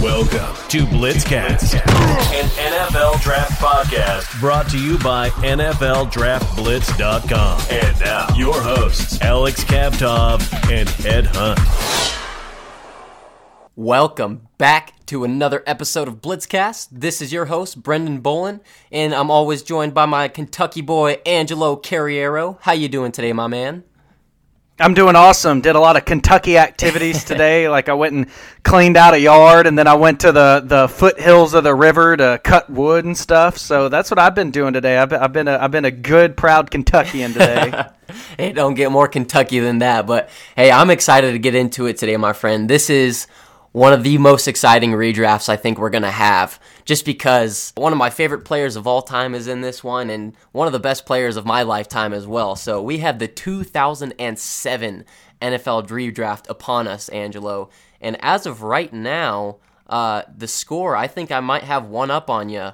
Welcome 0.00 0.56
to 0.68 0.86
Blitzcast, 0.86 1.74
an 1.74 2.48
NFL 2.48 3.20
draft 3.20 3.60
podcast 3.60 4.40
brought 4.40 4.70
to 4.70 4.82
you 4.82 4.96
by 4.96 5.28
NFLDraftBlitz.com. 5.28 7.60
And 7.70 8.00
now, 8.00 8.26
your 8.34 8.58
hosts, 8.62 9.20
Alex 9.20 9.62
Kavtov 9.62 10.40
and 10.72 10.88
Ed 11.04 11.26
Hunt. 11.34 11.58
Welcome 13.76 14.48
back 14.56 14.94
to 15.04 15.24
another 15.24 15.62
episode 15.66 16.08
of 16.08 16.22
Blitzcast. 16.22 16.88
This 16.90 17.20
is 17.20 17.30
your 17.30 17.44
host, 17.44 17.82
Brendan 17.82 18.22
Bolin, 18.22 18.60
and 18.90 19.14
I'm 19.14 19.30
always 19.30 19.62
joined 19.62 19.92
by 19.92 20.06
my 20.06 20.28
Kentucky 20.28 20.80
boy, 20.80 21.18
Angelo 21.26 21.76
Carriero. 21.76 22.56
How 22.62 22.72
you 22.72 22.88
doing 22.88 23.12
today, 23.12 23.34
my 23.34 23.48
man? 23.48 23.84
I'm 24.80 24.94
doing 24.94 25.14
awesome. 25.14 25.60
Did 25.60 25.76
a 25.76 25.80
lot 25.80 25.96
of 25.96 26.06
Kentucky 26.06 26.56
activities 26.56 27.22
today. 27.30 27.68
like 27.68 27.90
I 27.90 27.92
went 27.92 28.14
and 28.14 28.26
cleaned 28.62 28.96
out 28.96 29.12
a 29.12 29.20
yard, 29.20 29.66
and 29.66 29.78
then 29.78 29.86
I 29.86 29.94
went 29.94 30.20
to 30.20 30.32
the, 30.32 30.62
the 30.64 30.88
foothills 30.88 31.52
of 31.52 31.64
the 31.64 31.74
river 31.74 32.16
to 32.16 32.40
cut 32.42 32.70
wood 32.70 33.04
and 33.04 33.16
stuff. 33.16 33.58
So 33.58 33.90
that's 33.90 34.10
what 34.10 34.18
I've 34.18 34.34
been 34.34 34.50
doing 34.50 34.72
today. 34.72 34.96
I've 34.96 35.10
been, 35.10 35.20
I've 35.20 35.32
been 35.32 35.48
a, 35.48 35.58
I've 35.58 35.70
been 35.70 35.84
a 35.84 35.90
good, 35.90 36.36
proud 36.36 36.70
Kentuckian 36.70 37.34
today. 37.34 37.84
hey, 38.38 38.52
don't 38.52 38.74
get 38.74 38.90
more 38.90 39.06
Kentucky 39.06 39.58
than 39.60 39.78
that. 39.80 40.06
But 40.06 40.30
hey, 40.56 40.70
I'm 40.70 40.90
excited 40.90 41.32
to 41.32 41.38
get 41.38 41.54
into 41.54 41.86
it 41.86 41.98
today, 41.98 42.16
my 42.16 42.32
friend. 42.32 42.68
This 42.68 42.88
is 42.88 43.26
one 43.72 43.92
of 43.92 44.02
the 44.02 44.18
most 44.18 44.48
exciting 44.48 44.92
redrafts 44.92 45.48
I 45.48 45.56
think 45.56 45.78
we're 45.78 45.90
going 45.90 46.02
to 46.02 46.10
have 46.10 46.58
just 46.90 47.04
because 47.04 47.72
one 47.76 47.92
of 47.92 47.98
my 48.00 48.10
favorite 48.10 48.44
players 48.44 48.74
of 48.74 48.84
all 48.84 49.00
time 49.00 49.32
is 49.32 49.46
in 49.46 49.60
this 49.60 49.84
one 49.84 50.10
and 50.10 50.34
one 50.50 50.66
of 50.66 50.72
the 50.72 50.80
best 50.80 51.06
players 51.06 51.36
of 51.36 51.46
my 51.46 51.62
lifetime 51.62 52.12
as 52.12 52.26
well. 52.26 52.56
So 52.56 52.82
we 52.82 52.98
have 52.98 53.20
the 53.20 53.28
2007 53.28 55.04
NFL 55.40 55.86
redraft 55.86 56.50
upon 56.50 56.88
us, 56.88 57.08
Angelo. 57.10 57.70
And 58.00 58.16
as 58.20 58.44
of 58.44 58.64
right 58.64 58.92
now, 58.92 59.58
uh, 59.88 60.22
the 60.36 60.48
score, 60.48 60.96
I 60.96 61.06
think 61.06 61.30
I 61.30 61.38
might 61.38 61.62
have 61.62 61.84
one 61.84 62.10
up 62.10 62.28
on 62.28 62.48
you. 62.48 62.72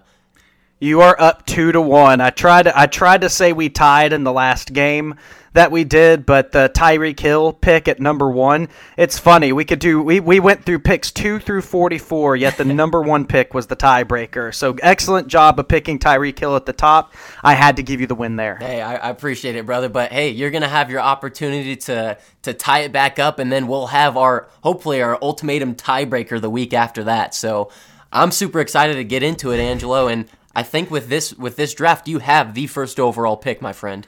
You 0.80 1.02
are 1.02 1.20
up 1.20 1.44
two 1.44 1.70
to 1.72 1.80
one. 1.82 2.22
I 2.22 2.30
tried. 2.30 2.62
To, 2.62 2.78
I 2.78 2.86
tried 2.86 3.20
to 3.20 3.28
say 3.28 3.52
we 3.52 3.68
tied 3.68 4.14
in 4.14 4.24
the 4.24 4.32
last 4.32 4.72
game, 4.72 5.16
that 5.56 5.72
we 5.72 5.84
did, 5.84 6.26
but 6.26 6.52
the 6.52 6.70
Tyreek 6.74 7.18
Hill 7.18 7.54
pick 7.54 7.88
at 7.88 7.98
number 7.98 8.30
one. 8.30 8.68
It's 8.98 9.18
funny. 9.18 9.54
We 9.54 9.64
could 9.64 9.78
do. 9.78 10.02
We, 10.02 10.20
we 10.20 10.38
went 10.38 10.64
through 10.64 10.80
picks 10.80 11.10
two 11.10 11.38
through 11.38 11.62
forty 11.62 11.96
four, 11.96 12.36
yet 12.36 12.58
the 12.58 12.64
number 12.82 13.00
one 13.00 13.26
pick 13.26 13.54
was 13.54 13.66
the 13.66 13.76
tiebreaker. 13.76 14.54
So 14.54 14.76
excellent 14.82 15.28
job 15.28 15.58
of 15.58 15.66
picking 15.66 15.98
Tyreek 15.98 16.38
Hill 16.38 16.56
at 16.56 16.66
the 16.66 16.74
top. 16.74 17.14
I 17.42 17.54
had 17.54 17.76
to 17.76 17.82
give 17.82 18.02
you 18.02 18.06
the 18.06 18.14
win 18.14 18.36
there. 18.36 18.56
Hey, 18.56 18.82
I, 18.82 18.96
I 18.96 19.08
appreciate 19.08 19.56
it, 19.56 19.64
brother. 19.64 19.88
But 19.88 20.12
hey, 20.12 20.28
you're 20.28 20.50
gonna 20.50 20.68
have 20.68 20.90
your 20.90 21.00
opportunity 21.00 21.74
to 21.76 22.18
to 22.42 22.52
tie 22.52 22.80
it 22.80 22.92
back 22.92 23.18
up, 23.18 23.38
and 23.38 23.50
then 23.50 23.66
we'll 23.66 23.88
have 23.88 24.18
our 24.18 24.48
hopefully 24.62 25.00
our 25.00 25.18
ultimatum 25.22 25.74
tiebreaker 25.74 26.38
the 26.38 26.50
week 26.50 26.74
after 26.74 27.02
that. 27.04 27.34
So 27.34 27.70
I'm 28.12 28.30
super 28.30 28.60
excited 28.60 28.96
to 28.96 29.04
get 29.04 29.22
into 29.22 29.52
it, 29.52 29.58
Angelo, 29.58 30.06
and 30.06 30.28
I 30.54 30.62
think 30.62 30.90
with 30.90 31.08
this 31.08 31.32
with 31.32 31.56
this 31.56 31.72
draft, 31.72 32.08
you 32.08 32.18
have 32.18 32.52
the 32.52 32.66
first 32.66 33.00
overall 33.00 33.38
pick, 33.38 33.62
my 33.62 33.72
friend. 33.72 34.06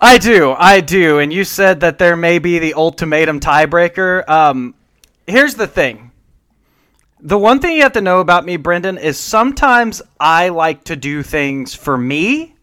I 0.00 0.18
do, 0.18 0.54
I 0.56 0.80
do. 0.80 1.18
And 1.18 1.32
you 1.32 1.44
said 1.44 1.80
that 1.80 1.98
there 1.98 2.16
may 2.16 2.38
be 2.38 2.58
the 2.58 2.74
ultimatum 2.74 3.38
tiebreaker. 3.38 4.26
Um, 4.28 4.74
here's 5.26 5.54
the 5.54 5.66
thing. 5.66 6.10
The 7.20 7.38
one 7.38 7.60
thing 7.60 7.76
you 7.76 7.82
have 7.82 7.92
to 7.92 8.00
know 8.00 8.20
about 8.20 8.46
me, 8.46 8.56
Brendan, 8.56 8.96
is 8.96 9.18
sometimes 9.18 10.00
I 10.18 10.48
like 10.48 10.84
to 10.84 10.96
do 10.96 11.22
things 11.22 11.74
for 11.74 11.98
me, 11.98 12.54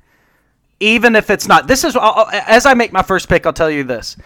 even 0.80 1.15
if 1.15 1.30
it's 1.30 1.47
not. 1.47 1.67
This 1.67 1.83
is 1.83 1.95
as 1.95 2.65
I 2.65 2.73
make 2.73 2.91
my 2.91 3.03
first 3.03 3.30
pick. 3.30 3.45
I'll 3.45 3.53
tell 3.53 3.69
you 3.69 3.83
this: 3.83 4.17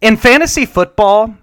in 0.00 0.16
fantasy 0.16 0.66
football, 0.66 1.34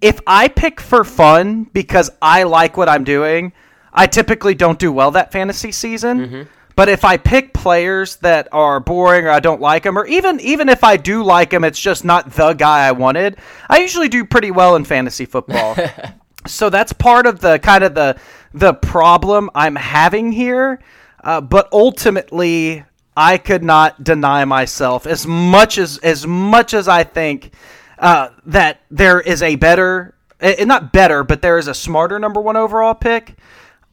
if 0.00 0.20
I 0.26 0.48
pick 0.48 0.80
for 0.80 1.04
fun 1.04 1.64
because 1.72 2.10
I 2.20 2.42
like 2.42 2.76
what 2.76 2.88
I'm 2.88 3.04
doing, 3.04 3.52
I 3.92 4.08
typically 4.08 4.56
don't 4.56 4.78
do 4.78 4.90
well 4.90 5.12
that 5.12 5.30
fantasy 5.30 5.70
season. 5.70 6.18
Mm-hmm. 6.18 6.42
But 6.76 6.90
if 6.90 7.06
I 7.06 7.16
pick 7.16 7.54
players 7.54 8.16
that 8.16 8.48
are 8.52 8.80
boring 8.80 9.24
or 9.24 9.30
I 9.30 9.40
don't 9.40 9.62
like 9.62 9.82
them, 9.82 9.98
or 9.98 10.06
even 10.06 10.38
even 10.40 10.68
if 10.68 10.84
I 10.84 10.98
do 10.98 11.24
like 11.24 11.50
them, 11.50 11.64
it's 11.64 11.80
just 11.80 12.04
not 12.04 12.32
the 12.32 12.52
guy 12.52 12.86
I 12.86 12.92
wanted. 12.92 13.38
I 13.68 13.78
usually 13.78 14.08
do 14.08 14.24
pretty 14.26 14.50
well 14.50 14.76
in 14.76 14.84
fantasy 14.84 15.24
football. 15.24 15.74
so 16.46 16.68
that's 16.68 16.92
part 16.92 17.26
of 17.26 17.40
the 17.40 17.58
kind 17.58 17.82
of 17.82 17.94
the 17.94 18.20
the 18.52 18.74
problem 18.74 19.50
I'm 19.54 19.74
having 19.74 20.32
here. 20.32 20.80
Uh, 21.24 21.40
but 21.40 21.68
ultimately, 21.72 22.84
I 23.16 23.38
could 23.38 23.64
not 23.64 24.04
deny 24.04 24.44
myself 24.44 25.06
as 25.06 25.26
much 25.26 25.78
as 25.78 25.96
as 25.98 26.26
much 26.26 26.74
as 26.74 26.88
I 26.88 27.04
think 27.04 27.52
uh, 27.98 28.28
that 28.44 28.82
there 28.90 29.20
is 29.20 29.42
a 29.42 29.56
better, 29.56 30.14
uh, 30.42 30.52
not 30.60 30.92
better, 30.92 31.24
but 31.24 31.40
there 31.40 31.56
is 31.56 31.68
a 31.68 31.74
smarter 31.74 32.18
number 32.18 32.40
one 32.42 32.56
overall 32.56 32.94
pick. 32.94 33.34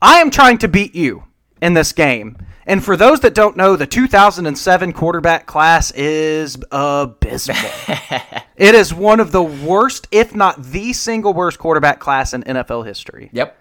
I 0.01 0.19
am 0.19 0.29
trying 0.29 0.57
to 0.59 0.67
beat 0.67 0.93
you 0.95 1.23
in 1.61 1.73
this 1.73 1.93
game. 1.93 2.37
And 2.65 2.83
for 2.83 2.95
those 2.95 3.19
that 3.21 3.33
don't 3.33 3.57
know, 3.57 3.75
the 3.75 3.87
2007 3.87 4.93
quarterback 4.93 5.45
class 5.45 5.91
is 5.91 6.57
abysmal. 6.71 7.57
it 8.55 8.75
is 8.75 8.93
one 8.93 9.19
of 9.19 9.31
the 9.31 9.43
worst, 9.43 10.07
if 10.11 10.33
not 10.33 10.63
the 10.63 10.93
single 10.93 11.33
worst 11.33 11.59
quarterback 11.59 11.99
class 11.99 12.33
in 12.33 12.43
NFL 12.43 12.85
history. 12.85 13.29
Yep. 13.33 13.57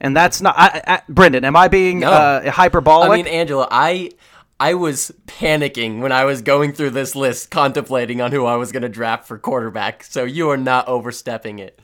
And 0.00 0.16
that's 0.16 0.40
not, 0.40 0.54
I, 0.58 0.82
I, 0.86 1.02
Brendan. 1.08 1.44
Am 1.44 1.56
I 1.56 1.68
being 1.68 2.00
no. 2.00 2.10
uh, 2.10 2.50
hyperbolic? 2.50 3.10
I 3.10 3.16
mean, 3.16 3.26
Angelo, 3.26 3.66
I 3.70 4.10
I 4.58 4.74
was 4.74 5.12
panicking 5.26 6.00
when 6.00 6.12
I 6.12 6.24
was 6.24 6.40
going 6.40 6.72
through 6.72 6.90
this 6.90 7.14
list, 7.14 7.50
contemplating 7.50 8.20
on 8.22 8.32
who 8.32 8.46
I 8.46 8.56
was 8.56 8.72
going 8.72 8.82
to 8.82 8.88
draft 8.88 9.26
for 9.26 9.38
quarterback. 9.38 10.02
So 10.04 10.24
you 10.24 10.48
are 10.50 10.56
not 10.56 10.88
overstepping 10.88 11.58
it. 11.58 11.78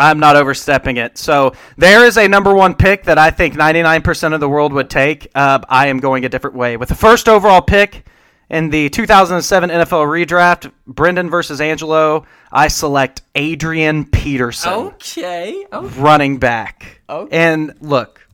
I'm 0.00 0.18
not 0.18 0.34
overstepping 0.36 0.96
it. 0.96 1.18
So 1.18 1.52
there 1.76 2.04
is 2.04 2.16
a 2.16 2.26
number 2.26 2.54
one 2.54 2.74
pick 2.74 3.04
that 3.04 3.18
I 3.18 3.30
think 3.30 3.54
99% 3.54 4.34
of 4.34 4.40
the 4.40 4.48
world 4.48 4.72
would 4.72 4.88
take. 4.88 5.30
Uh, 5.34 5.60
I 5.68 5.88
am 5.88 5.98
going 6.00 6.24
a 6.24 6.28
different 6.28 6.56
way. 6.56 6.76
With 6.76 6.88
the 6.88 6.94
first 6.94 7.28
overall 7.28 7.60
pick 7.60 8.06
in 8.48 8.70
the 8.70 8.88
2007 8.88 9.70
NFL 9.70 10.06
redraft, 10.06 10.72
Brendan 10.86 11.28
versus 11.28 11.60
Angelo, 11.60 12.24
I 12.50 12.68
select 12.68 13.22
Adrian 13.34 14.06
Peterson. 14.06 14.72
Okay. 14.72 15.64
okay. 15.70 16.00
Running 16.00 16.38
back. 16.38 17.02
Okay. 17.08 17.36
And 17.36 17.74
look, 17.80 18.26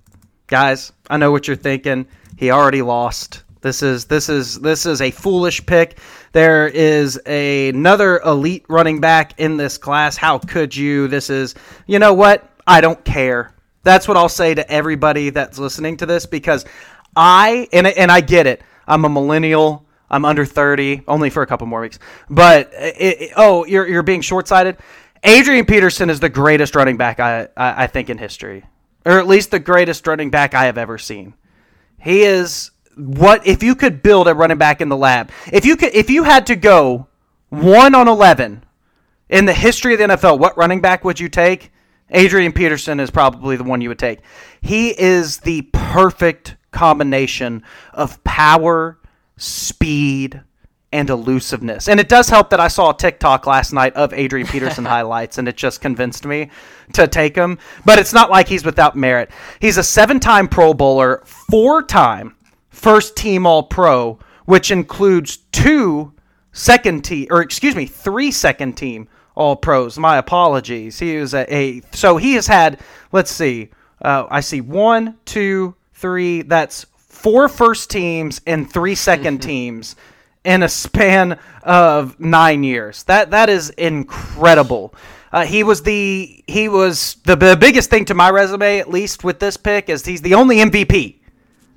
guys, 0.46 0.92
I 1.10 1.16
know 1.16 1.32
what 1.32 1.48
you're 1.48 1.56
thinking. 1.56 2.06
He 2.36 2.50
already 2.50 2.82
lost. 2.82 3.42
This 3.66 3.82
is 3.82 4.04
this 4.04 4.28
is 4.28 4.60
this 4.60 4.86
is 4.86 5.00
a 5.00 5.10
foolish 5.10 5.66
pick. 5.66 5.98
There 6.30 6.68
is 6.68 7.20
a, 7.26 7.70
another 7.70 8.20
elite 8.20 8.64
running 8.68 9.00
back 9.00 9.40
in 9.40 9.56
this 9.56 9.76
class. 9.76 10.16
How 10.16 10.38
could 10.38 10.76
you? 10.76 11.08
This 11.08 11.30
is 11.30 11.56
you 11.88 11.98
know 11.98 12.14
what? 12.14 12.48
I 12.64 12.80
don't 12.80 13.04
care. 13.04 13.56
That's 13.82 14.06
what 14.06 14.16
I'll 14.16 14.28
say 14.28 14.54
to 14.54 14.70
everybody 14.70 15.30
that's 15.30 15.58
listening 15.58 15.96
to 15.96 16.06
this 16.06 16.26
because 16.26 16.64
I 17.16 17.66
and 17.72 17.88
and 17.88 18.12
I 18.12 18.20
get 18.20 18.46
it. 18.46 18.62
I'm 18.86 19.04
a 19.04 19.08
millennial. 19.08 19.84
I'm 20.08 20.24
under 20.24 20.44
30, 20.44 21.02
only 21.08 21.28
for 21.28 21.42
a 21.42 21.46
couple 21.48 21.66
more 21.66 21.80
weeks. 21.80 21.98
But 22.30 22.70
it, 22.72 23.20
it, 23.20 23.32
oh, 23.36 23.66
you're 23.66 23.88
you're 23.88 24.04
being 24.04 24.20
short-sighted. 24.20 24.76
Adrian 25.24 25.66
Peterson 25.66 26.08
is 26.08 26.20
the 26.20 26.28
greatest 26.28 26.76
running 26.76 26.96
back 26.96 27.18
I, 27.18 27.48
I 27.56 27.82
I 27.82 27.86
think 27.88 28.10
in 28.10 28.18
history, 28.18 28.64
or 29.04 29.18
at 29.18 29.26
least 29.26 29.50
the 29.50 29.58
greatest 29.58 30.06
running 30.06 30.30
back 30.30 30.54
I 30.54 30.66
have 30.66 30.78
ever 30.78 30.98
seen. 30.98 31.34
He 31.98 32.22
is 32.22 32.70
what 32.96 33.46
if 33.46 33.62
you 33.62 33.74
could 33.74 34.02
build 34.02 34.26
a 34.26 34.34
running 34.34 34.58
back 34.58 34.80
in 34.80 34.88
the 34.88 34.96
lab? 34.96 35.30
If 35.52 35.64
you 35.64 35.76
could, 35.76 35.94
if 35.94 36.10
you 36.10 36.24
had 36.24 36.46
to 36.46 36.56
go 36.56 37.06
one 37.50 37.94
on 37.94 38.08
eleven 38.08 38.64
in 39.28 39.44
the 39.44 39.52
history 39.52 39.92
of 39.94 39.98
the 39.98 40.16
NFL, 40.16 40.38
what 40.38 40.56
running 40.56 40.80
back 40.80 41.04
would 41.04 41.20
you 41.20 41.28
take? 41.28 41.72
Adrian 42.10 42.52
Peterson 42.52 43.00
is 43.00 43.10
probably 43.10 43.56
the 43.56 43.64
one 43.64 43.80
you 43.80 43.88
would 43.88 43.98
take. 43.98 44.20
He 44.60 44.90
is 44.90 45.38
the 45.38 45.62
perfect 45.72 46.56
combination 46.70 47.64
of 47.92 48.22
power, 48.22 48.98
speed, 49.36 50.40
and 50.92 51.10
elusiveness. 51.10 51.88
And 51.88 51.98
it 51.98 52.08
does 52.08 52.28
help 52.28 52.50
that 52.50 52.60
I 52.60 52.68
saw 52.68 52.90
a 52.90 52.96
TikTok 52.96 53.46
last 53.46 53.72
night 53.72 53.94
of 53.94 54.12
Adrian 54.14 54.46
Peterson 54.46 54.84
highlights, 54.86 55.38
and 55.38 55.48
it 55.48 55.56
just 55.56 55.80
convinced 55.80 56.24
me 56.24 56.50
to 56.92 57.08
take 57.08 57.34
him. 57.34 57.58
But 57.84 57.98
it's 57.98 58.12
not 58.12 58.30
like 58.30 58.46
he's 58.48 58.64
without 58.64 58.94
merit. 58.94 59.30
He's 59.60 59.78
a 59.78 59.82
seven 59.82 60.20
time 60.20 60.46
Pro 60.46 60.72
Bowler, 60.72 61.22
four 61.24 61.82
time 61.82 62.35
first 62.76 63.16
team 63.16 63.46
All 63.46 63.62
Pro, 63.62 64.18
which 64.44 64.70
includes 64.70 65.38
two 65.50 66.12
second 66.52 67.04
team, 67.04 67.26
or 67.30 67.40
excuse 67.40 67.74
me, 67.74 67.86
three 67.86 68.30
second 68.30 68.74
team 68.76 69.08
All 69.34 69.56
Pros. 69.56 69.98
My 69.98 70.18
apologies. 70.18 70.98
He 70.98 71.16
was 71.16 71.34
a, 71.34 71.52
a 71.52 71.82
so 71.92 72.16
he 72.18 72.34
has 72.34 72.46
had. 72.46 72.80
Let's 73.12 73.30
see. 73.30 73.70
Uh, 74.00 74.26
I 74.30 74.40
see 74.40 74.60
one, 74.60 75.16
two, 75.24 75.74
three. 75.94 76.42
That's 76.42 76.86
four 76.98 77.48
first 77.48 77.90
teams 77.90 78.40
and 78.46 78.70
three 78.70 78.94
second 78.94 79.38
teams 79.42 79.96
in 80.44 80.62
a 80.62 80.68
span 80.68 81.38
of 81.62 82.20
nine 82.20 82.62
years. 82.62 83.02
That 83.04 83.30
that 83.30 83.48
is 83.48 83.70
incredible. 83.70 84.94
Uh, 85.32 85.44
he 85.44 85.62
was 85.62 85.82
the 85.82 86.44
he 86.46 86.68
was 86.68 87.16
the, 87.24 87.36
the 87.36 87.56
biggest 87.56 87.88
thing 87.88 88.04
to 88.04 88.14
my 88.14 88.30
resume, 88.30 88.78
at 88.78 88.90
least 88.90 89.24
with 89.24 89.40
this 89.40 89.56
pick, 89.56 89.88
is 89.88 90.04
he's 90.04 90.22
the 90.22 90.34
only 90.34 90.58
MVP 90.58 91.16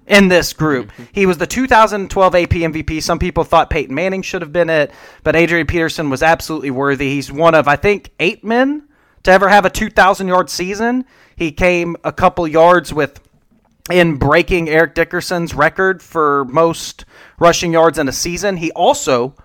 in 0.09 0.27
this 0.27 0.51
group. 0.51 0.91
Mm-hmm. 0.91 1.03
He 1.13 1.25
was 1.25 1.37
the 1.37 1.47
2012 1.47 2.35
AP 2.35 2.49
MVP. 2.49 3.01
Some 3.01 3.19
people 3.19 3.45
thought 3.45 3.69
Peyton 3.69 3.95
Manning 3.95 4.23
should 4.23 4.41
have 4.41 4.51
been 4.51 4.69
it, 4.69 4.91
but 5.23 5.35
Adrian 5.35 5.67
Peterson 5.67 6.09
was 6.09 6.21
absolutely 6.21 6.71
worthy. 6.71 7.11
He's 7.11 7.31
one 7.31 7.55
of, 7.55 7.67
I 7.67 7.77
think, 7.77 8.11
eight 8.19 8.43
men 8.43 8.89
to 9.23 9.31
ever 9.31 9.47
have 9.47 9.65
a 9.65 9.69
2,000 9.69 10.27
yard 10.27 10.49
season. 10.49 11.05
He 11.35 11.51
came 11.51 11.95
a 12.03 12.11
couple 12.11 12.45
yards 12.47 12.93
with 12.93 13.21
in 13.89 14.17
breaking 14.17 14.67
Eric 14.67 14.93
Dickerson's 14.93 15.53
record 15.53 16.03
for 16.03 16.45
most 16.45 17.05
rushing 17.39 17.73
yards 17.73 17.97
in 17.97 18.09
a 18.09 18.11
season. 18.11 18.57
He 18.57 18.71
also 18.71 19.35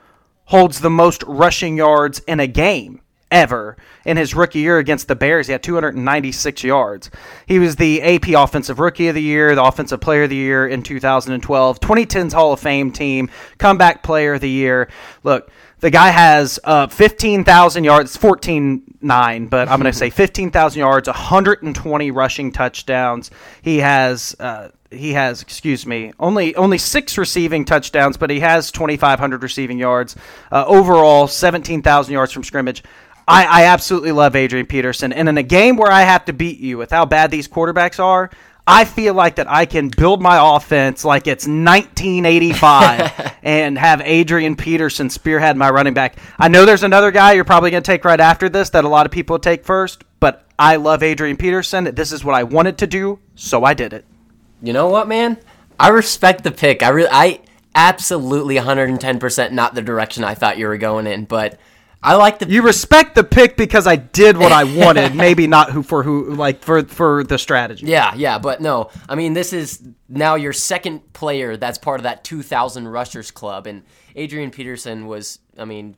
holds 0.47 0.81
the 0.81 0.91
most 0.91 1.23
rushing 1.23 1.77
yards 1.77 2.19
in 2.21 2.41
a 2.41 2.47
game 2.47 3.01
ever 3.35 3.77
in 4.07 4.17
his 4.17 4.35
rookie 4.35 4.61
year 4.61 4.79
against 4.79 5.09
the 5.09 5.17
Bears. 5.17 5.49
He 5.49 5.53
had 5.53 5.63
296 5.63 6.63
yards. 6.63 7.11
He 7.47 7.59
was 7.59 7.77
the 7.77 8.01
AP 8.01 8.29
Offensive 8.29 8.79
Rookie 8.79 9.09
of 9.09 9.17
the 9.17 9.23
Year, 9.23 9.55
the 9.55 9.65
Offensive 9.65 10.01
Player 10.01 10.23
of 10.23 10.31
the 10.31 10.37
Year 10.37 10.69
in 10.69 10.83
2012, 10.83 11.81
2010's 11.81 12.33
Hall 12.33 12.53
of 12.53 12.61
Fame 12.61 12.93
team, 12.93 13.29
Comeback 13.59 14.03
Player 14.05 14.35
of 14.35 14.41
the 14.41 14.49
Year. 14.49 14.89
Look, 15.25 15.51
the 15.81 15.91
guy 15.91 16.11
has 16.11 16.61
uh, 16.65 16.87
15,000 16.87 17.85
yards, 17.85 18.17
14.9, 18.17 19.51
but 19.51 19.69
I'm 19.69 19.81
going 19.81 19.93
to 19.93 19.99
say 19.99 20.11
15,000 20.11 20.79
yards, 20.79 21.09
120 21.09 22.11
rushing 22.13 22.53
touchdowns. 22.53 23.31
He 23.61 23.79
has. 23.79 24.37
Uh, 24.39 24.71
he 24.91 25.15
has, 25.15 25.43
excuse 25.43 25.87
me, 25.87 26.13
only 26.21 26.55
only 26.55 26.79
six 26.79 27.19
receiving 27.19 27.65
touchdowns, 27.65 28.17
but 28.17 28.31
he 28.31 28.41
has 28.41 28.71
2,500 28.71 29.43
receiving 29.43 29.79
yards. 29.79 30.15
Uh, 30.53 30.65
overall, 30.67 31.27
17,000 31.27 32.13
yards 32.13 32.33
from 32.33 32.45
scrimmage. 32.45 32.85
I, 33.27 33.45
I 33.45 33.65
absolutely 33.65 34.13
love 34.13 34.37
Adrian 34.37 34.67
Peterson. 34.67 35.13
And 35.13 35.29
in 35.29 35.39
a 35.39 35.43
game 35.43 35.77
where 35.77 35.91
I 35.91 36.03
have 36.03 36.27
to 36.27 36.33
beat 36.33 36.59
you 36.59 36.79
with 36.79 36.91
how 36.91 37.07
bad 37.07 37.31
these 37.31 37.49
quarterbacks 37.49 37.99
are, 37.99 38.31
I 38.67 38.87
feel 38.87 39.13
like 39.13 39.37
that 39.37 39.51
I 39.51 39.67
can 39.67 39.89
build 39.89 40.23
my 40.23 40.57
offense 40.57 41.05
like 41.05 41.27
it's 41.27 41.47
1985 41.47 43.37
and 43.43 43.77
have 43.77 44.01
Adrian 44.01 44.57
Peterson 44.57 45.11
spearhead 45.11 45.57
my 45.57 45.69
running 45.69 45.93
back. 45.93 46.17
I 46.39 46.49
know 46.49 46.65
there's 46.65 46.83
another 46.83 47.11
guy 47.11 47.33
you're 47.33 47.45
probably 47.45 47.71
going 47.71 47.83
to 47.83 47.87
take 47.87 48.05
right 48.07 48.21
after 48.21 48.49
this 48.49 48.71
that 48.71 48.85
a 48.85 48.89
lot 48.89 49.05
of 49.05 49.13
people 49.13 49.39
take 49.39 49.65
first, 49.65 50.03
but 50.19 50.47
I 50.59 50.77
love 50.77 51.03
Adrian 51.03 51.37
Peterson. 51.37 51.95
This 51.95 52.11
is 52.11 52.25
what 52.25 52.35
I 52.35 52.45
wanted 52.45 52.79
to 52.79 52.87
do, 52.87 53.19
so 53.35 53.65
I 53.65 53.75
did 53.75 53.93
it. 53.93 54.07
You 54.63 54.73
know 54.73 54.89
what, 54.89 55.09
man? 55.09 55.37
I 55.79 55.89
respect 55.89 56.43
the 56.43 56.51
pick. 56.51 56.83
I 56.83 56.89
really, 56.89 57.11
I 57.13 57.41
absolutely 57.75 58.57
110% 58.57 59.53
not 59.53 59.75
the 59.75 59.83
direction 59.83 60.25
I 60.25 60.35
thought 60.35 60.57
you 60.57 60.69
were 60.69 60.79
going 60.79 61.07
in, 61.07 61.27
but 61.27 61.59
I 62.05 62.17
like 62.17 62.39
the 62.39 62.49
You 62.49 62.63
respect 62.63 63.15
the 63.15 63.25
pick 63.25 63.57
because 63.57 63.87
I 63.87 63.97
did 63.97 64.37
what 64.37 64.53
I 64.53 64.65
wanted, 64.85 65.15
maybe 65.15 65.47
not 65.47 65.71
who 65.71 65.83
for 65.83 66.03
who 66.03 66.35
like 66.35 66.63
for 66.63 66.85
for 66.85 67.25
the 67.25 67.39
strategy. 67.39 67.87
Yeah, 67.87 68.15
yeah, 68.15 68.39
but 68.39 68.61
no. 68.61 68.91
I 69.09 69.15
mean, 69.15 69.33
this 69.33 69.53
is 69.53 69.83
now 70.09 70.35
your 70.35 70.53
second 70.53 71.15
player 71.15 71.57
that's 71.57 71.79
part 71.79 71.99
of 72.01 72.05
that 72.05 72.23
2000 72.23 72.87
rushers 72.87 73.31
club 73.31 73.67
and 73.67 73.83
Adrian 74.17 74.51
Peterson 74.51 75.07
was, 75.07 75.39
I 75.59 75.65
mean, 75.65 75.97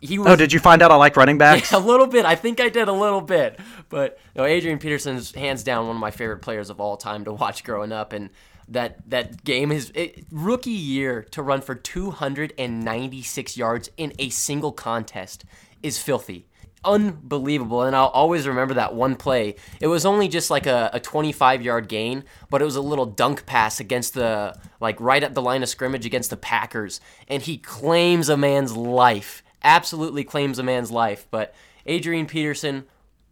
he 0.00 0.18
was 0.18 0.28
Oh, 0.28 0.36
did 0.36 0.52
you 0.52 0.60
find 0.60 0.82
out 0.82 0.90
I 0.90 0.96
like 0.96 1.16
running 1.16 1.38
backs? 1.38 1.72
a 1.72 1.78
little 1.78 2.06
bit. 2.06 2.24
I 2.24 2.34
think 2.36 2.60
I 2.60 2.68
did 2.68 2.88
a 2.88 2.92
little 2.92 3.20
bit, 3.20 3.58
but 3.88 4.18
no, 4.36 4.44
Adrian 4.44 4.78
Peterson's 4.78 5.34
hands 5.34 5.64
down 5.64 5.86
one 5.86 5.96
of 5.96 6.00
my 6.00 6.10
favorite 6.10 6.42
players 6.42 6.70
of 6.70 6.80
all 6.80 6.96
time 6.96 7.24
to 7.24 7.32
watch 7.32 7.64
growing 7.64 7.92
up, 7.92 8.12
and 8.12 8.30
that 8.68 9.08
that 9.10 9.44
game 9.44 9.70
his 9.70 9.90
it, 9.94 10.24
rookie 10.30 10.70
year 10.70 11.22
to 11.30 11.42
run 11.42 11.60
for 11.60 11.74
296 11.74 13.56
yards 13.56 13.90
in 13.96 14.12
a 14.18 14.28
single 14.30 14.72
contest 14.72 15.44
is 15.82 15.98
filthy. 15.98 16.46
Unbelievable, 16.84 17.82
and 17.82 17.96
I'll 17.96 18.08
always 18.08 18.46
remember 18.46 18.74
that 18.74 18.94
one 18.94 19.16
play. 19.16 19.56
It 19.80 19.86
was 19.86 20.04
only 20.04 20.28
just 20.28 20.50
like 20.50 20.66
a, 20.66 20.90
a 20.92 21.00
25 21.00 21.62
yard 21.62 21.88
gain, 21.88 22.24
but 22.50 22.60
it 22.60 22.66
was 22.66 22.76
a 22.76 22.82
little 22.82 23.06
dunk 23.06 23.46
pass 23.46 23.80
against 23.80 24.12
the, 24.12 24.54
like 24.80 25.00
right 25.00 25.22
at 25.22 25.34
the 25.34 25.40
line 25.40 25.62
of 25.62 25.70
scrimmage 25.70 26.04
against 26.04 26.28
the 26.28 26.36
Packers, 26.36 27.00
and 27.26 27.42
he 27.42 27.56
claims 27.56 28.28
a 28.28 28.36
man's 28.36 28.76
life 28.76 29.42
absolutely 29.64 30.22
claims 30.22 30.58
a 30.58 30.62
man's 30.62 30.92
life. 30.92 31.26
But 31.30 31.54
Adrian 31.86 32.26
Peterson, 32.26 32.84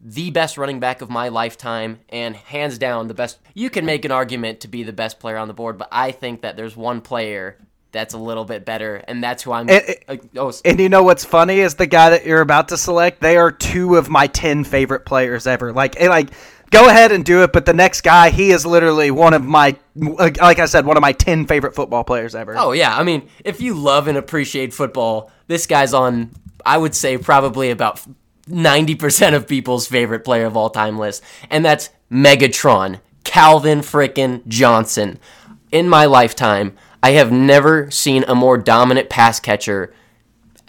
the 0.02 0.30
best 0.30 0.58
running 0.58 0.80
back 0.80 1.00
of 1.00 1.08
my 1.10 1.28
lifetime, 1.28 2.00
and 2.08 2.34
hands 2.34 2.76
down 2.78 3.08
the 3.08 3.14
best. 3.14 3.38
You 3.54 3.70
can 3.70 3.86
make 3.86 4.04
an 4.04 4.10
argument 4.10 4.60
to 4.60 4.68
be 4.68 4.82
the 4.82 4.92
best 4.92 5.20
player 5.20 5.36
on 5.36 5.48
the 5.48 5.54
board, 5.54 5.78
but 5.78 5.88
I 5.92 6.10
think 6.10 6.42
that 6.42 6.56
there's 6.56 6.76
one 6.76 7.00
player 7.00 7.56
that's 7.92 8.14
a 8.14 8.18
little 8.18 8.44
bit 8.44 8.64
better, 8.64 8.96
and 9.06 9.22
that's 9.22 9.42
who 9.42 9.52
I'm. 9.52 9.68
And- 9.68 9.96
uh, 10.08 10.16
oh, 10.36 10.52
And 10.64 10.80
you 10.80 10.88
know 10.88 11.02
what's 11.02 11.24
funny 11.24 11.60
is 11.60 11.74
the 11.74 11.86
guy 11.86 12.10
that 12.10 12.26
you're 12.26 12.40
about 12.40 12.68
to 12.68 12.76
select. 12.76 13.20
They 13.20 13.36
are 13.36 13.52
two 13.52 13.96
of 13.96 14.08
my 14.08 14.26
ten 14.26 14.64
favorite 14.64 15.04
players 15.04 15.46
ever. 15.46 15.72
Like, 15.72 16.00
like, 16.00 16.30
go 16.70 16.88
ahead 16.88 17.12
and 17.12 17.24
do 17.24 17.42
it. 17.42 17.52
But 17.52 17.66
the 17.66 17.74
next 17.74 18.00
guy, 18.00 18.30
he 18.30 18.50
is 18.50 18.64
literally 18.66 19.10
one 19.10 19.34
of 19.34 19.44
my, 19.44 19.76
like 19.94 20.58
I 20.58 20.64
said, 20.64 20.86
one 20.86 20.96
of 20.96 21.02
my 21.02 21.12
ten 21.12 21.46
favorite 21.46 21.74
football 21.74 22.02
players 22.02 22.34
ever. 22.34 22.56
Oh 22.56 22.72
yeah, 22.72 22.96
I 22.96 23.04
mean, 23.04 23.28
if 23.44 23.60
you 23.60 23.74
love 23.74 24.08
and 24.08 24.16
appreciate 24.18 24.72
football, 24.72 25.30
this 25.46 25.66
guy's 25.66 25.94
on. 25.94 26.30
I 26.64 26.78
would 26.78 26.94
say 26.94 27.18
probably 27.18 27.70
about 27.70 28.00
ninety 28.46 28.94
percent 28.94 29.34
of 29.34 29.48
people's 29.48 29.86
favorite 29.86 30.24
player 30.24 30.46
of 30.46 30.56
all 30.56 30.70
time 30.70 30.98
list, 30.98 31.22
and 31.50 31.64
that's 31.64 31.90
Megatron, 32.10 33.00
Calvin 33.24 33.80
frickin' 33.80 34.46
Johnson. 34.46 35.18
In 35.70 35.88
my 35.88 36.04
lifetime, 36.04 36.76
I 37.02 37.12
have 37.12 37.32
never 37.32 37.90
seen 37.90 38.24
a 38.28 38.34
more 38.34 38.58
dominant 38.58 39.08
pass 39.08 39.40
catcher. 39.40 39.94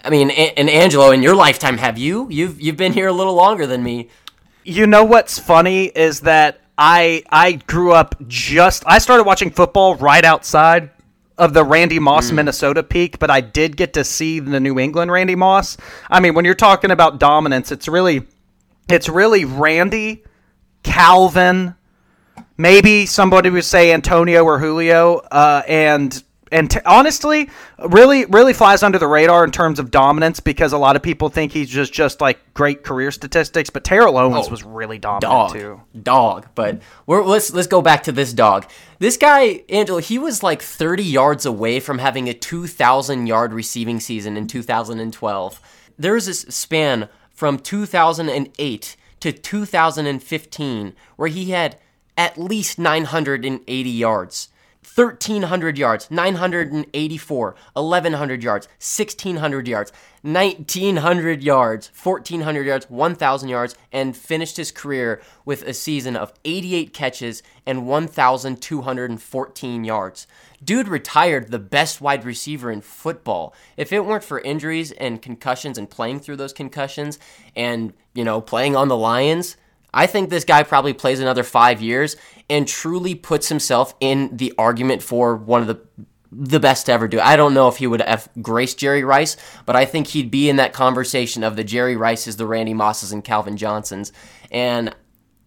I 0.04 0.10
mean, 0.10 0.30
and 0.30 0.68
Angelo, 0.68 1.10
in 1.10 1.22
your 1.22 1.34
lifetime, 1.34 1.78
have 1.78 1.98
you? 1.98 2.28
You've 2.30 2.60
you've 2.60 2.76
been 2.76 2.92
here 2.92 3.08
a 3.08 3.12
little 3.12 3.34
longer 3.34 3.66
than 3.66 3.82
me. 3.82 4.08
You 4.64 4.86
know 4.86 5.04
what's 5.04 5.38
funny 5.38 5.86
is 5.86 6.20
that 6.20 6.60
I 6.76 7.22
I 7.30 7.52
grew 7.52 7.92
up 7.92 8.16
just 8.26 8.82
I 8.86 8.98
started 8.98 9.24
watching 9.24 9.50
football 9.50 9.94
right 9.96 10.24
outside 10.24 10.90
of 11.36 11.52
the 11.52 11.64
Randy 11.64 11.98
Moss 11.98 12.30
Minnesota 12.30 12.82
peak, 12.82 13.18
but 13.18 13.30
I 13.30 13.40
did 13.40 13.76
get 13.76 13.94
to 13.94 14.04
see 14.04 14.38
the 14.38 14.60
New 14.60 14.78
England 14.78 15.10
Randy 15.10 15.34
Moss. 15.34 15.76
I 16.08 16.20
mean, 16.20 16.34
when 16.34 16.44
you're 16.44 16.54
talking 16.54 16.90
about 16.90 17.18
dominance, 17.18 17.72
it's 17.72 17.88
really 17.88 18.26
it's 18.88 19.08
really 19.08 19.44
Randy, 19.44 20.24
Calvin, 20.82 21.74
maybe 22.56 23.06
somebody 23.06 23.50
would 23.50 23.64
say 23.64 23.92
Antonio 23.92 24.44
or 24.44 24.58
Julio, 24.58 25.16
uh, 25.16 25.62
and 25.66 26.22
and 26.54 26.70
t- 26.70 26.80
honestly, 26.86 27.50
really 27.88 28.24
really 28.26 28.52
flies 28.52 28.82
under 28.82 28.98
the 28.98 29.06
radar 29.06 29.44
in 29.44 29.50
terms 29.50 29.78
of 29.78 29.90
dominance 29.90 30.40
because 30.40 30.72
a 30.72 30.78
lot 30.78 30.96
of 30.96 31.02
people 31.02 31.28
think 31.28 31.52
he's 31.52 31.68
just 31.68 31.92
just 31.92 32.20
like 32.20 32.54
great 32.54 32.84
career 32.84 33.10
statistics, 33.10 33.68
but 33.70 33.84
Terrell 33.84 34.16
Owens 34.16 34.46
Oh, 34.46 34.50
was 34.50 34.62
really 34.62 34.98
dominant 34.98 35.20
dog, 35.22 35.52
too. 35.52 35.80
dog. 36.02 36.46
But 36.54 36.80
we're, 37.06 37.24
let's 37.24 37.52
let's 37.52 37.66
go 37.68 37.82
back 37.82 38.04
to 38.04 38.12
this 38.12 38.32
dog. 38.32 38.66
This 38.98 39.16
guy, 39.16 39.64
Angel, 39.68 39.98
he 39.98 40.18
was 40.18 40.42
like 40.42 40.62
30 40.62 41.02
yards 41.02 41.44
away 41.44 41.80
from 41.80 41.98
having 41.98 42.28
a 42.28 42.34
2,000 42.34 43.26
yard 43.26 43.52
receiving 43.52 44.00
season 44.00 44.36
in 44.36 44.46
2012. 44.46 45.60
There 45.98 46.14
was 46.14 46.26
this 46.26 46.42
span 46.48 47.08
from 47.32 47.58
2008 47.58 48.96
to 49.20 49.32
2015 49.32 50.94
where 51.16 51.28
he 51.28 51.50
had 51.50 51.78
at 52.16 52.38
least 52.38 52.78
980 52.78 53.90
yards. 53.90 54.48
1300 54.94 55.76
yards, 55.76 56.08
984, 56.10 57.56
1100 57.72 58.42
yards, 58.44 58.68
1600 58.78 59.66
yards, 59.66 59.92
1900 60.22 61.42
yards, 61.42 61.90
1400 62.00 62.66
yards, 62.66 62.88
1000 62.88 63.48
yards, 63.48 63.74
and 63.90 64.16
finished 64.16 64.56
his 64.56 64.70
career 64.70 65.20
with 65.44 65.64
a 65.64 65.74
season 65.74 66.14
of 66.16 66.32
88 66.44 66.94
catches 66.94 67.42
and 67.66 67.88
1214 67.88 69.84
yards. 69.84 70.26
Dude 70.62 70.86
retired 70.86 71.50
the 71.50 71.58
best 71.58 72.00
wide 72.00 72.24
receiver 72.24 72.70
in 72.70 72.80
football. 72.80 73.52
If 73.76 73.92
it 73.92 74.04
weren't 74.04 74.22
for 74.22 74.40
injuries 74.40 74.92
and 74.92 75.20
concussions 75.20 75.76
and 75.76 75.90
playing 75.90 76.20
through 76.20 76.36
those 76.36 76.52
concussions 76.52 77.18
and, 77.56 77.92
you 78.14 78.22
know, 78.22 78.40
playing 78.40 78.76
on 78.76 78.86
the 78.86 78.96
Lions, 78.96 79.56
I 79.94 80.06
think 80.06 80.28
this 80.28 80.44
guy 80.44 80.62
probably 80.62 80.92
plays 80.92 81.20
another 81.20 81.42
five 81.44 81.80
years 81.80 82.16
and 82.50 82.68
truly 82.68 83.14
puts 83.14 83.48
himself 83.48 83.94
in 84.00 84.36
the 84.36 84.52
argument 84.58 85.02
for 85.02 85.36
one 85.36 85.60
of 85.62 85.66
the 85.68 85.80
the 86.36 86.58
best 86.58 86.86
to 86.86 86.92
ever 86.92 87.06
do. 87.06 87.20
I 87.20 87.36
don't 87.36 87.54
know 87.54 87.68
if 87.68 87.76
he 87.76 87.86
would 87.86 88.02
have 88.02 88.28
graced 88.42 88.78
Jerry 88.78 89.04
Rice, 89.04 89.36
but 89.66 89.76
I 89.76 89.84
think 89.84 90.08
he'd 90.08 90.32
be 90.32 90.48
in 90.50 90.56
that 90.56 90.72
conversation 90.72 91.44
of 91.44 91.54
the 91.54 91.62
Jerry 91.62 91.94
Rices, 91.94 92.36
the 92.36 92.46
Randy 92.46 92.74
Mosses, 92.74 93.12
and 93.12 93.22
Calvin 93.22 93.56
Johnsons. 93.56 94.12
And 94.50 94.92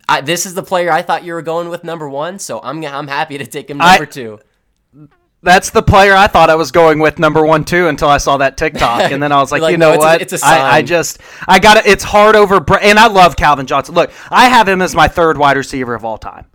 I, 0.08 0.22
this 0.22 0.46
is 0.46 0.54
the 0.54 0.64
player 0.64 0.90
I 0.90 1.02
thought 1.02 1.26
you 1.26 1.34
were 1.34 1.42
going 1.42 1.68
with 1.68 1.84
number 1.84 2.08
one, 2.08 2.40
so 2.40 2.62
I'm 2.64 2.84
I'm 2.86 3.10
happy 3.10 3.38
to 3.38 3.46
take 3.46 3.70
him 3.70 3.80
number 3.80 4.04
I- 4.04 4.06
two. 4.06 4.40
That's 5.48 5.70
the 5.70 5.82
player 5.82 6.14
I 6.14 6.28
thought 6.28 6.50
I 6.50 6.56
was 6.56 6.72
going 6.72 7.00
with 7.00 7.20
number 7.20 7.46
one 7.46 7.64
too 7.64 7.88
until 7.88 8.10
I 8.10 8.18
saw 8.18 8.38
that 8.38 8.58
TikTok, 8.58 9.12
and 9.12 9.24
then 9.24 9.32
I 9.32 9.40
was 9.40 9.52
like, 9.54 9.62
Like, 9.62 9.72
you 9.72 9.78
no, 9.78 9.90
know 9.90 9.94
it's 9.96 10.04
a- 10.04 10.08
what? 10.08 10.22
it's 10.22 10.34
a 10.34 10.46
I, 10.46 10.50
I 10.50 10.72
sign. 10.80 10.86
just 10.88 11.20
I 11.48 11.60
got 11.60 11.78
it. 11.78 11.86
It's 11.86 12.04
hard 12.04 12.36
over, 12.36 12.58
and 12.82 13.00
I 13.00 13.08
love 13.08 13.36
Calvin 13.38 13.66
Johnson. 13.66 13.96
Look, 13.96 14.12
I 14.30 14.50
have 14.50 14.68
him 14.68 14.82
as 14.82 14.94
my 14.94 15.08
third 15.08 15.38
wide 15.38 15.56
receiver 15.58 15.94
of 15.96 16.04
all 16.04 16.18
time. 16.18 16.46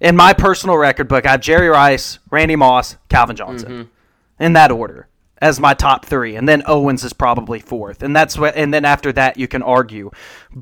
In 0.00 0.14
my 0.14 0.32
personal 0.32 0.76
record 0.76 1.08
book, 1.08 1.26
I 1.26 1.32
have 1.32 1.40
Jerry 1.40 1.68
Rice, 1.68 2.18
Randy 2.30 2.54
Moss, 2.56 2.96
Calvin 3.08 3.34
Johnson, 3.36 3.68
Mm-hmm. 3.72 4.44
in 4.44 4.52
that 4.52 4.70
order 4.70 5.08
as 5.42 5.58
my 5.60 5.74
top 5.74 6.06
three, 6.06 6.36
and 6.36 6.48
then 6.48 6.62
Owens 6.66 7.02
is 7.04 7.12
probably 7.12 7.58
fourth, 7.60 8.02
and 8.02 8.14
that's 8.14 8.38
what. 8.38 8.54
And 8.56 8.72
then 8.72 8.84
after 8.84 9.12
that, 9.12 9.36
you 9.38 9.48
can 9.48 9.62
argue, 9.62 10.10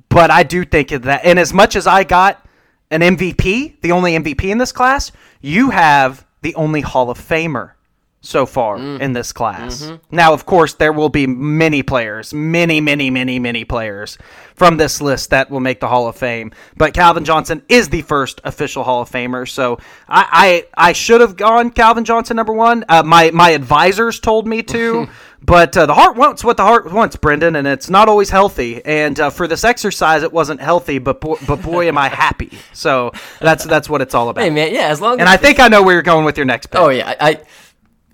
but 0.09 0.31
I 0.31 0.43
do 0.43 0.65
think 0.65 0.91
of 0.91 1.03
that. 1.03 1.25
And 1.25 1.39
as 1.39 1.53
much 1.53 1.77
as 1.77 1.87
I 1.87 2.03
got 2.05 2.45
an 2.91 3.01
MVP, 3.03 3.81
the 3.83 3.93
only 3.93 4.13
MVP 4.19 4.45
in 4.45 4.59
this 4.59 4.73
class, 4.73 5.13
you 5.43 5.71
have 5.71 6.25
the 6.45 6.55
only 6.55 6.83
Hall 6.83 7.11
of 7.11 7.19
Famer. 7.19 7.73
so 8.21 8.47
far 8.47 8.79
in 8.79 9.13
this 9.13 9.33
class. 9.33 9.93
Now, 10.11 10.33
of 10.33 10.47
course, 10.47 10.73
there 10.73 10.95
will 10.95 11.11
be 11.11 11.27
many 11.27 11.83
players, 11.83 12.33
many, 12.33 12.81
many, 12.81 13.11
many, 13.11 13.39
many 13.39 13.65
players 13.67 14.17
from 14.55 14.79
this 14.79 15.03
list 15.03 15.29
that 15.29 15.51
will 15.51 15.61
make 15.61 15.79
the 15.81 15.89
Hall 15.89 16.09
of 16.09 16.17
Fame. 16.17 16.51
But 16.75 16.95
Calvin 16.95 17.27
Johnson 17.27 17.61
is 17.69 17.91
the 17.91 18.01
first 18.01 18.41
official 18.45 18.83
Hall 18.83 19.03
of 19.03 19.11
Famer, 19.11 19.47
so 19.47 19.77
I 20.09 20.65
I, 20.77 20.89
I 20.89 20.93
should 20.95 21.21
have 21.21 21.37
gone 21.37 21.69
Calvin 21.71 22.07
Johnson 22.07 22.37
number 22.37 22.55
one. 22.55 22.83
Uh, 22.89 23.03
my 23.03 23.31
my 23.31 23.51
advisors 23.51 24.21
told 24.21 24.47
me 24.47 24.63
to. 24.63 25.07
But 25.45 25.77
uh, 25.77 25.85
the 25.85 25.93
heart 25.93 26.17
wants 26.17 26.43
what 26.43 26.57
the 26.57 26.63
heart 26.63 26.91
wants, 26.91 27.17
Brendan, 27.17 27.55
and 27.55 27.67
it's 27.67 27.91
not 27.91 28.09
always 28.09 28.31
healthy. 28.31 28.83
And 28.83 29.21
uh, 29.21 29.29
for 29.29 29.47
this 29.47 29.63
exercise, 29.63 30.23
it 30.23 30.33
wasn't 30.33 30.63
healthy, 30.63 30.99
but 30.99 31.21
boy, 31.21 31.37
but 31.47 31.61
boy, 31.61 31.87
am 31.87 31.99
I 31.99 32.09
happy! 32.09 32.59
So 32.73 33.13
that's 33.41 33.65
that's 33.65 33.87
what 33.87 34.01
it's 34.01 34.15
all 34.15 34.31
about. 34.31 34.43
Hey 34.43 34.49
man, 34.49 34.73
yeah, 34.73 34.89
as 34.89 35.03
long 35.03 35.21
And 35.21 35.29
as 35.29 35.29
I 35.29 35.37
think 35.37 35.61
I 35.61 35.69
know 35.69 35.83
where 35.83 35.93
you're 35.93 36.03
going 36.03 36.25
with 36.25 36.39
your 36.39 36.47
next 36.47 36.69
pick. 36.69 36.81
Oh 36.81 36.89
yeah, 36.89 37.15
I, 37.21 37.43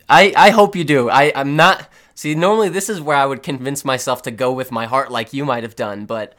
I, 0.09 0.33
I 0.37 0.51
hope 0.51 0.75
you 0.75 0.83
do. 0.83 1.09
I, 1.09 1.31
I'm 1.37 1.55
not. 1.55 1.89
See, 2.17 2.35
normally 2.35 2.69
this 2.69 2.89
is 2.89 3.01
where 3.01 3.17
I 3.17 3.27
would 3.27 3.45
convince 3.45 3.85
myself 3.85 4.23
to 4.23 4.33
go 4.33 4.53
with 4.53 4.73
my 4.73 4.87
heart, 4.87 5.13
like 5.13 5.33
you 5.33 5.45
might 5.45 5.63
have 5.63 5.77
done. 5.77 6.07
But 6.07 6.37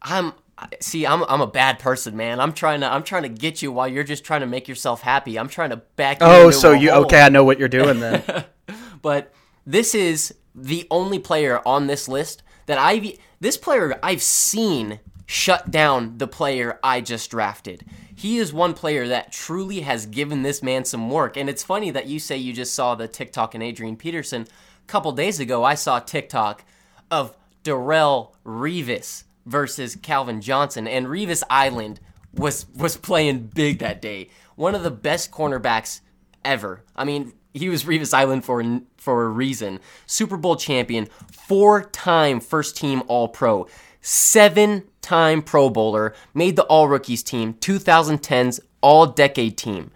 I'm. 0.00 0.32
See, 0.80 1.06
I'm, 1.06 1.24
I'm 1.24 1.40
a 1.40 1.46
bad 1.46 1.78
person, 1.78 2.16
man. 2.16 2.40
I'm 2.40 2.52
trying 2.52 2.80
to 2.80 2.90
I'm 2.90 3.02
trying 3.02 3.24
to 3.24 3.28
get 3.28 3.60
you 3.60 3.70
while 3.72 3.88
you're 3.88 4.04
just 4.04 4.24
trying 4.24 4.40
to 4.40 4.46
make 4.46 4.66
yourself 4.66 5.02
happy. 5.02 5.38
I'm 5.38 5.48
trying 5.48 5.70
to 5.70 5.78
back 5.96 6.20
you. 6.20 6.26
Oh, 6.26 6.50
so 6.52 6.72
you 6.72 6.90
hole. 6.92 7.04
okay? 7.04 7.20
I 7.20 7.28
know 7.28 7.44
what 7.44 7.58
you're 7.58 7.68
doing 7.68 8.00
then. 8.00 8.22
But 9.02 9.34
this 9.66 9.94
is 9.94 10.34
the 10.54 10.86
only 10.90 11.18
player 11.18 11.60
on 11.66 11.86
this 11.86 12.08
list 12.08 12.42
that 12.66 12.78
I've 12.78 13.18
this 13.40 13.56
player 13.56 13.98
I've 14.02 14.22
seen 14.22 15.00
shut 15.26 15.70
down 15.70 16.18
the 16.18 16.28
player 16.28 16.78
I 16.82 17.00
just 17.00 17.30
drafted. 17.30 17.84
He 18.14 18.38
is 18.38 18.52
one 18.52 18.74
player 18.74 19.08
that 19.08 19.32
truly 19.32 19.80
has 19.80 20.06
given 20.06 20.42
this 20.42 20.62
man 20.62 20.84
some 20.84 21.10
work. 21.10 21.36
And 21.36 21.48
it's 21.48 21.64
funny 21.64 21.90
that 21.90 22.06
you 22.06 22.20
say 22.20 22.36
you 22.36 22.52
just 22.52 22.74
saw 22.74 22.94
the 22.94 23.08
TikTok 23.08 23.54
and 23.54 23.62
Adrian 23.62 23.96
Peterson. 23.96 24.42
A 24.42 24.86
couple 24.86 25.10
days 25.12 25.40
ago, 25.40 25.64
I 25.64 25.74
saw 25.74 25.98
TikTok 25.98 26.64
of 27.10 27.36
Darrelle 27.64 28.32
Revis 28.44 29.24
versus 29.46 29.96
Calvin 29.96 30.40
Johnson, 30.40 30.86
and 30.86 31.06
Revis 31.06 31.42
Island 31.50 32.00
was 32.32 32.66
was 32.76 32.96
playing 32.96 33.50
big 33.54 33.78
that 33.78 34.00
day. 34.00 34.28
One 34.54 34.74
of 34.74 34.82
the 34.82 34.90
best 34.90 35.30
cornerbacks 35.30 36.00
ever. 36.44 36.84
I 36.94 37.04
mean, 37.04 37.32
he 37.54 37.68
was 37.68 37.84
Revis 37.84 38.14
Island 38.14 38.44
for 38.44 38.62
for 38.96 39.24
a 39.24 39.28
reason. 39.28 39.80
Super 40.06 40.36
Bowl 40.36 40.56
champion, 40.56 41.08
four-time 41.32 42.40
first-team 42.40 43.02
All-Pro, 43.08 43.66
seven-time 44.00 45.42
Pro 45.42 45.70
Bowler, 45.70 46.14
made 46.34 46.56
the 46.56 46.64
All 46.64 46.88
Rookies 46.88 47.22
team, 47.22 47.54
2010's 47.54 48.60
All-Decade 48.80 49.56
team. 49.58 49.90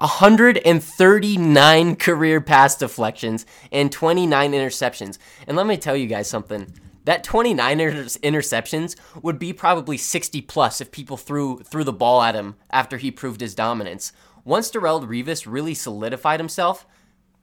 139 0.00 1.96
career 1.96 2.40
pass 2.40 2.76
deflections 2.76 3.46
and 3.70 3.92
29 3.92 4.52
interceptions. 4.52 5.18
And 5.46 5.56
let 5.56 5.68
me 5.68 5.76
tell 5.76 5.96
you 5.96 6.08
guys 6.08 6.28
something. 6.28 6.72
That 7.04 7.22
29 7.22 7.80
inter- 7.80 8.04
interceptions 8.04 8.96
would 9.22 9.38
be 9.38 9.52
probably 9.52 9.96
60 9.96 10.40
plus 10.42 10.80
if 10.80 10.90
people 10.90 11.16
threw 11.16 11.58
threw 11.58 11.84
the 11.84 11.92
ball 11.92 12.22
at 12.22 12.34
him 12.34 12.56
after 12.70 12.96
he 12.96 13.10
proved 13.10 13.40
his 13.40 13.54
dominance. 13.54 14.12
Once 14.44 14.70
Darrelle 14.70 15.06
Revis 15.06 15.50
really 15.50 15.74
solidified 15.74 16.40
himself, 16.40 16.86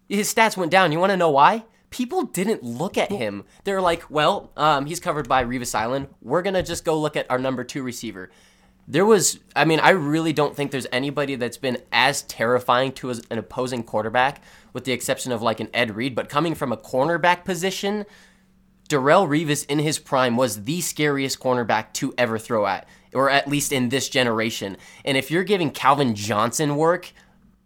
his 0.07 0.33
stats 0.33 0.57
went 0.57 0.71
down. 0.71 0.91
You 0.91 0.99
want 0.99 1.11
to 1.11 1.17
know 1.17 1.31
why? 1.31 1.65
People 1.89 2.23
didn't 2.23 2.63
look 2.63 2.97
at 2.97 3.11
him. 3.11 3.43
They're 3.63 3.81
like, 3.81 4.09
well, 4.09 4.51
um, 4.55 4.85
he's 4.85 4.99
covered 4.99 5.27
by 5.27 5.43
Revis 5.43 5.75
Island. 5.75 6.07
We're 6.21 6.41
gonna 6.41 6.63
just 6.63 6.85
go 6.85 6.99
look 6.99 7.17
at 7.17 7.29
our 7.29 7.39
number 7.39 7.63
two 7.63 7.83
receiver. 7.83 8.29
There 8.87 9.05
was, 9.05 9.39
I 9.55 9.65
mean, 9.65 9.79
I 9.79 9.91
really 9.91 10.33
don't 10.33 10.55
think 10.55 10.71
there's 10.71 10.87
anybody 10.91 11.35
that's 11.35 11.57
been 11.57 11.77
as 11.91 12.23
terrifying 12.23 12.91
to 12.93 13.09
an 13.09 13.37
opposing 13.37 13.83
quarterback, 13.83 14.41
with 14.73 14.85
the 14.85 14.91
exception 14.91 15.31
of 15.31 15.41
like 15.41 15.59
an 15.59 15.69
Ed 15.73 15.95
Reed. 15.95 16.15
But 16.15 16.29
coming 16.29 16.55
from 16.55 16.71
a 16.71 16.77
cornerback 16.77 17.45
position, 17.45 18.05
Darrelle 18.89 19.27
Revis 19.27 19.65
in 19.67 19.79
his 19.79 19.99
prime 19.99 20.35
was 20.35 20.63
the 20.63 20.81
scariest 20.81 21.39
cornerback 21.39 21.93
to 21.93 22.13
ever 22.17 22.37
throw 22.37 22.65
at, 22.65 22.87
or 23.13 23.29
at 23.29 23.47
least 23.47 23.71
in 23.71 23.89
this 23.89 24.09
generation. 24.09 24.77
And 25.05 25.17
if 25.17 25.31
you're 25.31 25.43
giving 25.43 25.71
Calvin 25.71 26.15
Johnson 26.15 26.75
work, 26.75 27.11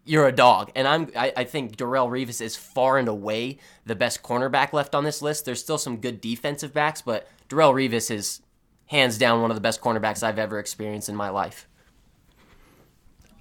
you're 0.05 0.27
a 0.27 0.31
dog. 0.31 0.71
And 0.75 0.87
I'm 0.87 1.11
I, 1.15 1.33
I 1.37 1.43
think 1.43 1.77
Darrelle 1.77 2.09
Revis 2.09 2.41
is 2.41 2.55
far 2.55 2.97
and 2.97 3.07
away 3.07 3.57
the 3.85 3.95
best 3.95 4.21
cornerback 4.23 4.73
left 4.73 4.93
on 4.93 5.03
this 5.03 5.21
list. 5.21 5.45
There's 5.45 5.59
still 5.59 5.77
some 5.77 5.97
good 5.97 6.21
defensive 6.21 6.73
backs, 6.73 7.01
but 7.01 7.27
Darrelle 7.49 7.73
Revis 7.73 8.11
is 8.11 8.41
hands 8.87 9.17
down 9.17 9.41
one 9.41 9.49
of 9.49 9.55
the 9.55 9.61
best 9.61 9.81
cornerbacks 9.81 10.21
I've 10.21 10.37
ever 10.37 10.59
experienced 10.59 11.09
in 11.09 11.15
my 11.15 11.29
life. 11.29 11.67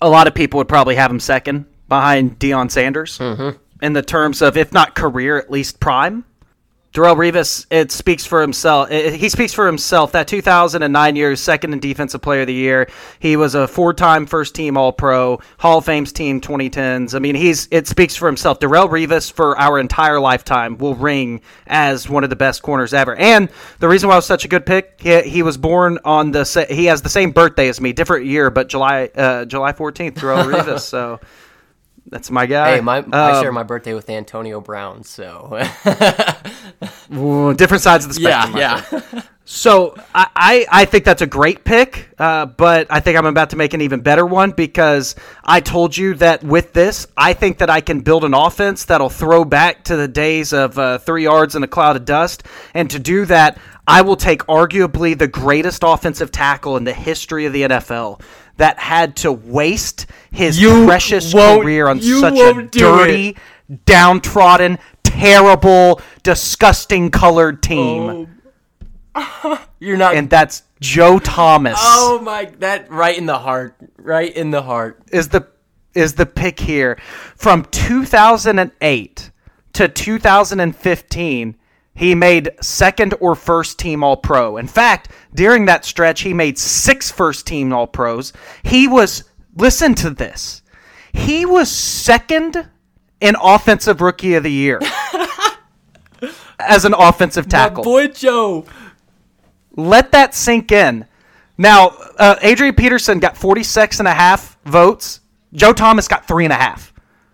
a 0.01 0.09
lot 0.09 0.27
of 0.27 0.35
people 0.35 0.59
would 0.59 0.69
probably 0.69 0.97
have 0.97 1.11
him 1.11 1.21
second 1.21 1.67
behind 1.89 2.39
Deion 2.39 2.71
Sanders 2.71 3.19
mm-hmm. 3.19 3.57
in 3.83 3.93
the 3.93 4.03
terms 4.03 4.43
of, 4.43 4.57
if 4.57 4.73
not 4.73 4.95
career, 4.95 5.39
at 5.39 5.51
least 5.51 5.81
prime. 5.81 6.25
Darrelle 6.95 7.17
Revis, 7.17 7.67
it 7.71 7.91
speaks 7.91 8.25
for 8.25 8.41
himself. 8.41 8.89
It- 8.89 9.15
he 9.15 9.29
speaks 9.29 9.53
for 9.53 9.67
himself. 9.67 10.13
That 10.13 10.29
2009 10.29 11.17
year, 11.17 11.35
second 11.35 11.73
in 11.73 11.81
Defensive 11.81 12.23
Player 12.23 12.43
of 12.43 12.47
the 12.47 12.55
Year. 12.55 12.89
He 13.19 13.37
was 13.37 13.57
a 13.57 13.67
four-time 13.67 14.27
First-Team 14.27 14.77
All-Pro, 14.77 15.41
Hall 15.59 15.79
of 15.79 15.85
Fame's 15.85 16.13
team 16.13 16.41
2010s. 16.41 17.17
I 17.17 17.19
mean, 17.19 17.35
he's 17.35 17.67
it 17.73 17.89
speaks 17.89 18.15
for 18.15 18.27
himself. 18.27 18.61
Darrelle 18.61 18.89
Revis, 18.89 19.33
for 19.33 19.59
our 19.59 19.81
entire 19.81 20.21
lifetime, 20.21 20.79
will 20.79 20.95
ring 20.95 21.41
as 21.67 22.09
one 22.09 22.23
of 22.23 22.31
the 22.31 22.37
best 22.37 22.63
corners 22.63 22.95
ever. 22.95 23.17
And 23.17 23.49
the 23.81 23.89
reason 23.89 24.09
why 24.09 24.15
it 24.15 24.19
was 24.19 24.27
such 24.27 24.45
a 24.45 24.49
good 24.49 24.65
pick, 24.65 25.01
he, 25.01 25.21
he 25.23 25.43
was 25.43 25.57
born 25.57 25.99
on 26.05 26.31
the 26.31 26.45
he 26.71 26.85
has 26.85 27.03
the 27.03 27.09
same 27.09 27.33
birthday 27.33 27.69
as 27.69 27.81
me, 27.81 27.93
different 27.93 28.27
year, 28.27 28.51
but 28.51 28.69
July 28.69 29.11
uh, 29.17 29.47
July 29.47 29.73
14th. 29.73 30.15
Darrelle 30.15 30.45
Revis. 30.53 30.81
So 30.83 31.19
that's 32.15 32.31
my 32.31 32.47
guy. 32.47 32.77
Hey, 32.77 32.81
my 32.81 33.05
I 33.13 33.33
Um, 33.33 33.43
share 33.43 33.51
my 33.51 33.65
birthday 33.65 33.93
with 33.93 34.09
Antonio 34.09 34.61
Brown, 34.61 35.03
so 35.03 35.49
different 37.57 37.83
sides 37.83 38.05
of 38.05 38.11
the 38.11 38.15
spectrum. 38.15 38.57
yeah, 38.57 38.85
yeah. 38.93 39.23
So 39.45 39.97
I, 40.15 40.29
I, 40.37 40.67
I 40.71 40.85
think 40.85 41.05
that's 41.05 41.23
a 41.23 41.27
great 41.27 41.65
pick, 41.65 42.09
uh, 42.19 42.47
but 42.47 42.87
I 42.89 43.01
think 43.01 43.19
I'm 43.19 43.27
about 43.27 43.51
to 43.51 43.57
make 43.57 43.75
an 43.75 43.81
even 43.81 44.01
better 44.01 44.25
one 44.25 44.53
because 44.53 45.17
I 45.43 45.59
told 45.59 45.97
you 45.97 46.15
that 46.15 46.45
with 46.45 46.73
this, 46.73 47.09
I 47.17 47.33
think 47.33 47.59
that 47.59 47.69
I 47.69 47.81
can 47.81 48.01
build 48.01 48.25
an 48.25 48.33
offense 48.33 48.85
that'll 48.85 49.11
throw 49.11 49.45
back 49.45 49.83
to 49.85 49.97
the 49.97 50.07
days 50.07 50.53
of 50.53 50.79
uh, 50.79 50.99
three 50.99 51.25
yards 51.25 51.57
in 51.57 51.65
a 51.65 51.69
cloud 51.69 51.97
of 51.97 52.05
dust. 52.05 52.45
And 52.75 52.89
to 52.93 53.01
do 53.01 53.25
that, 53.27 53.59
I 53.89 54.03
will 54.03 54.17
take 54.17 54.43
arguably 54.45 55.19
the 55.19 55.29
greatest 55.29 55.83
offensive 55.85 56.31
tackle 56.31 56.77
in 56.77 56.85
the 56.85 56.95
history 56.95 57.45
of 57.47 57.53
the 57.53 57.63
NFL 57.63 58.21
that 58.57 58.79
had 58.79 59.17
to 59.17 59.33
waste 59.33 60.07
his 60.31 60.61
You 60.61 60.85
precious 60.85 61.33
career 61.33 61.89
on 61.89 62.01
such 62.01 62.39
a 62.39 62.63
dirty, 62.63 63.37
downtrodden, 63.87 64.79
terrible, 65.03 66.01
disgusting 66.23 67.11
colored 67.11 67.63
team 67.63 68.29
oh. 69.15 69.67
You're 69.79 69.97
not. 69.97 70.17
and 70.17 70.29
that's 70.29 70.63
Joe 70.81 71.19
Thomas 71.19 71.79
oh 71.79 72.21
my, 72.23 72.47
that 72.59 72.91
right 72.91 73.17
in 73.17 73.27
the 73.27 73.39
heart, 73.39 73.77
right 73.97 74.35
in 74.35 74.51
the 74.51 74.63
heart. 74.63 75.01
is 75.13 75.29
the 75.29 75.47
is 75.95 76.15
the 76.15 76.27
pick 76.27 76.59
here 76.59 76.99
from 77.37 77.65
2008 77.67 79.31
to 79.75 79.89
2015 79.89 81.57
he 81.95 82.15
made 82.15 82.51
second 82.61 83.15
or 83.21 83.35
first 83.35 83.79
team 83.79 84.03
all 84.03 84.17
pro 84.17 84.57
in 84.57 84.67
fact 84.67 85.11
during 85.35 85.65
that 85.67 85.85
stretch 85.85 86.23
he 86.23 86.33
made 86.33 86.59
six 86.59 87.11
first 87.11 87.47
team 87.47 87.73
all 87.73 87.87
pros 87.87 88.33
he 88.63 88.89
was 88.89 89.25
listen 89.57 89.95
to 89.95 90.11
this 90.11 90.63
he 91.13 91.47
was 91.47 91.71
second 91.71 92.69
in 93.21 93.37
offensive 93.41 94.01
rookie 94.01 94.35
of 94.35 94.43
the 94.43 94.53
year 94.53 94.81
as 96.59 96.85
an 96.85 96.95
offensive 96.95 97.49
tackle 97.49 97.85
boy 97.85 98.09
Joe. 98.09 98.65
Let 99.77 100.13
that 100.13 100.35
sink 100.35 100.71
in. 100.71 101.07
Now, 101.59 101.89
uh, 102.19 102.37
Adrian 102.43 102.75
Peterson 102.75 103.19
got 103.19 103.37
46 103.37 103.99
and 103.99 104.09
a 104.09 104.15
half 104.15 104.59
votes. 104.65 105.21
Joe 105.53 105.73
Thomas 105.73 106.09
got 106.09 106.27
three 106.27 106.45
and 106.45 106.53
a 106.53 106.57
half 106.57 106.93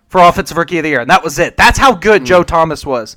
for 0.09 0.21
Offensive 0.21 0.57
Rookie 0.57 0.79
of 0.79 0.83
the 0.85 0.91
Year, 0.91 1.01
and 1.01 1.11
that 1.11 1.23
was 1.23 1.39
it. 1.39 1.57
That's 1.57 1.79
how 1.79 1.95
good 1.95 2.25
Joe 2.25 2.43
Thomas 2.43 2.85
was 2.85 3.17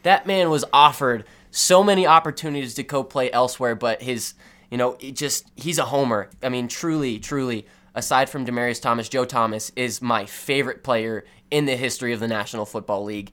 That 0.04 0.26
man 0.26 0.50
was 0.50 0.64
offered 0.72 1.26
so 1.52 1.84
many 1.84 2.08
opportunities 2.08 2.76
to 2.76 2.86
co-play 2.86 3.30
elsewhere, 3.34 3.76
but 3.76 4.02
his, 4.02 4.36
you 4.70 4.78
know, 4.78 4.96
it 5.02 5.18
just 5.18 5.52
he's 5.58 5.80
a 5.80 5.84
homer. 5.84 6.30
I 6.42 6.48
mean, 6.48 6.70
truly, 6.70 7.20
truly 7.20 7.68
aside 7.96 8.30
from 8.30 8.46
Demaryius 8.46 8.82
Thomas, 8.82 9.10
Joe 9.10 9.26
Thomas 9.26 9.72
is 9.76 10.02
my 10.02 10.26
favorite 10.26 10.84
player 10.84 11.26
in 11.50 11.66
the 11.66 11.76
history 11.76 12.14
of 12.14 12.20
the 12.20 12.28
National 12.28 12.66
Football 12.66 13.04
League. 13.04 13.32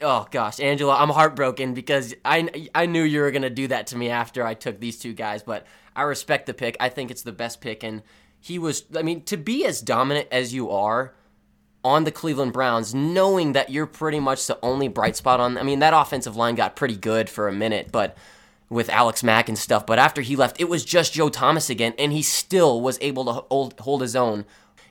Oh 0.00 0.26
gosh, 0.30 0.58
Angelo, 0.58 0.92
I'm 0.92 1.10
heartbroken 1.10 1.74
because 1.74 2.14
I 2.24 2.68
I 2.74 2.86
knew 2.86 3.02
you 3.02 3.20
were 3.20 3.30
gonna 3.30 3.50
do 3.50 3.68
that 3.68 3.86
to 3.88 3.96
me 3.96 4.10
after 4.10 4.44
I 4.44 4.54
took 4.54 4.80
these 4.80 4.98
two 4.98 5.12
guys, 5.12 5.42
but 5.42 5.66
I 5.94 6.02
respect 6.02 6.46
the 6.46 6.54
pick. 6.54 6.76
I 6.80 6.88
think 6.88 7.10
it's 7.10 7.22
the 7.22 7.32
best 7.32 7.60
pick, 7.60 7.84
and 7.84 8.02
he 8.40 8.58
was. 8.58 8.84
I 8.96 9.02
mean, 9.02 9.22
to 9.24 9.36
be 9.36 9.64
as 9.64 9.80
dominant 9.80 10.28
as 10.32 10.52
you 10.52 10.70
are 10.70 11.14
on 11.84 12.04
the 12.04 12.10
Cleveland 12.10 12.52
Browns, 12.52 12.94
knowing 12.94 13.52
that 13.52 13.70
you're 13.70 13.86
pretty 13.86 14.20
much 14.20 14.46
the 14.46 14.58
only 14.62 14.88
bright 14.88 15.16
spot 15.16 15.40
on. 15.40 15.58
I 15.58 15.62
mean, 15.62 15.80
that 15.80 15.94
offensive 15.94 16.36
line 16.36 16.54
got 16.54 16.76
pretty 16.76 16.96
good 16.96 17.28
for 17.28 17.48
a 17.48 17.52
minute, 17.52 17.90
but 17.92 18.16
with 18.72 18.88
Alex 18.88 19.22
Mack 19.22 19.48
and 19.48 19.58
stuff. 19.58 19.86
But 19.86 19.98
after 19.98 20.22
he 20.22 20.34
left, 20.34 20.60
it 20.60 20.68
was 20.68 20.84
just 20.84 21.12
Joe 21.12 21.28
Thomas 21.28 21.68
again, 21.70 21.94
and 21.98 22.12
he 22.12 22.22
still 22.22 22.80
was 22.80 22.98
able 23.00 23.24
to 23.26 23.32
hold, 23.32 23.78
hold 23.80 24.00
his 24.00 24.16
own. 24.16 24.44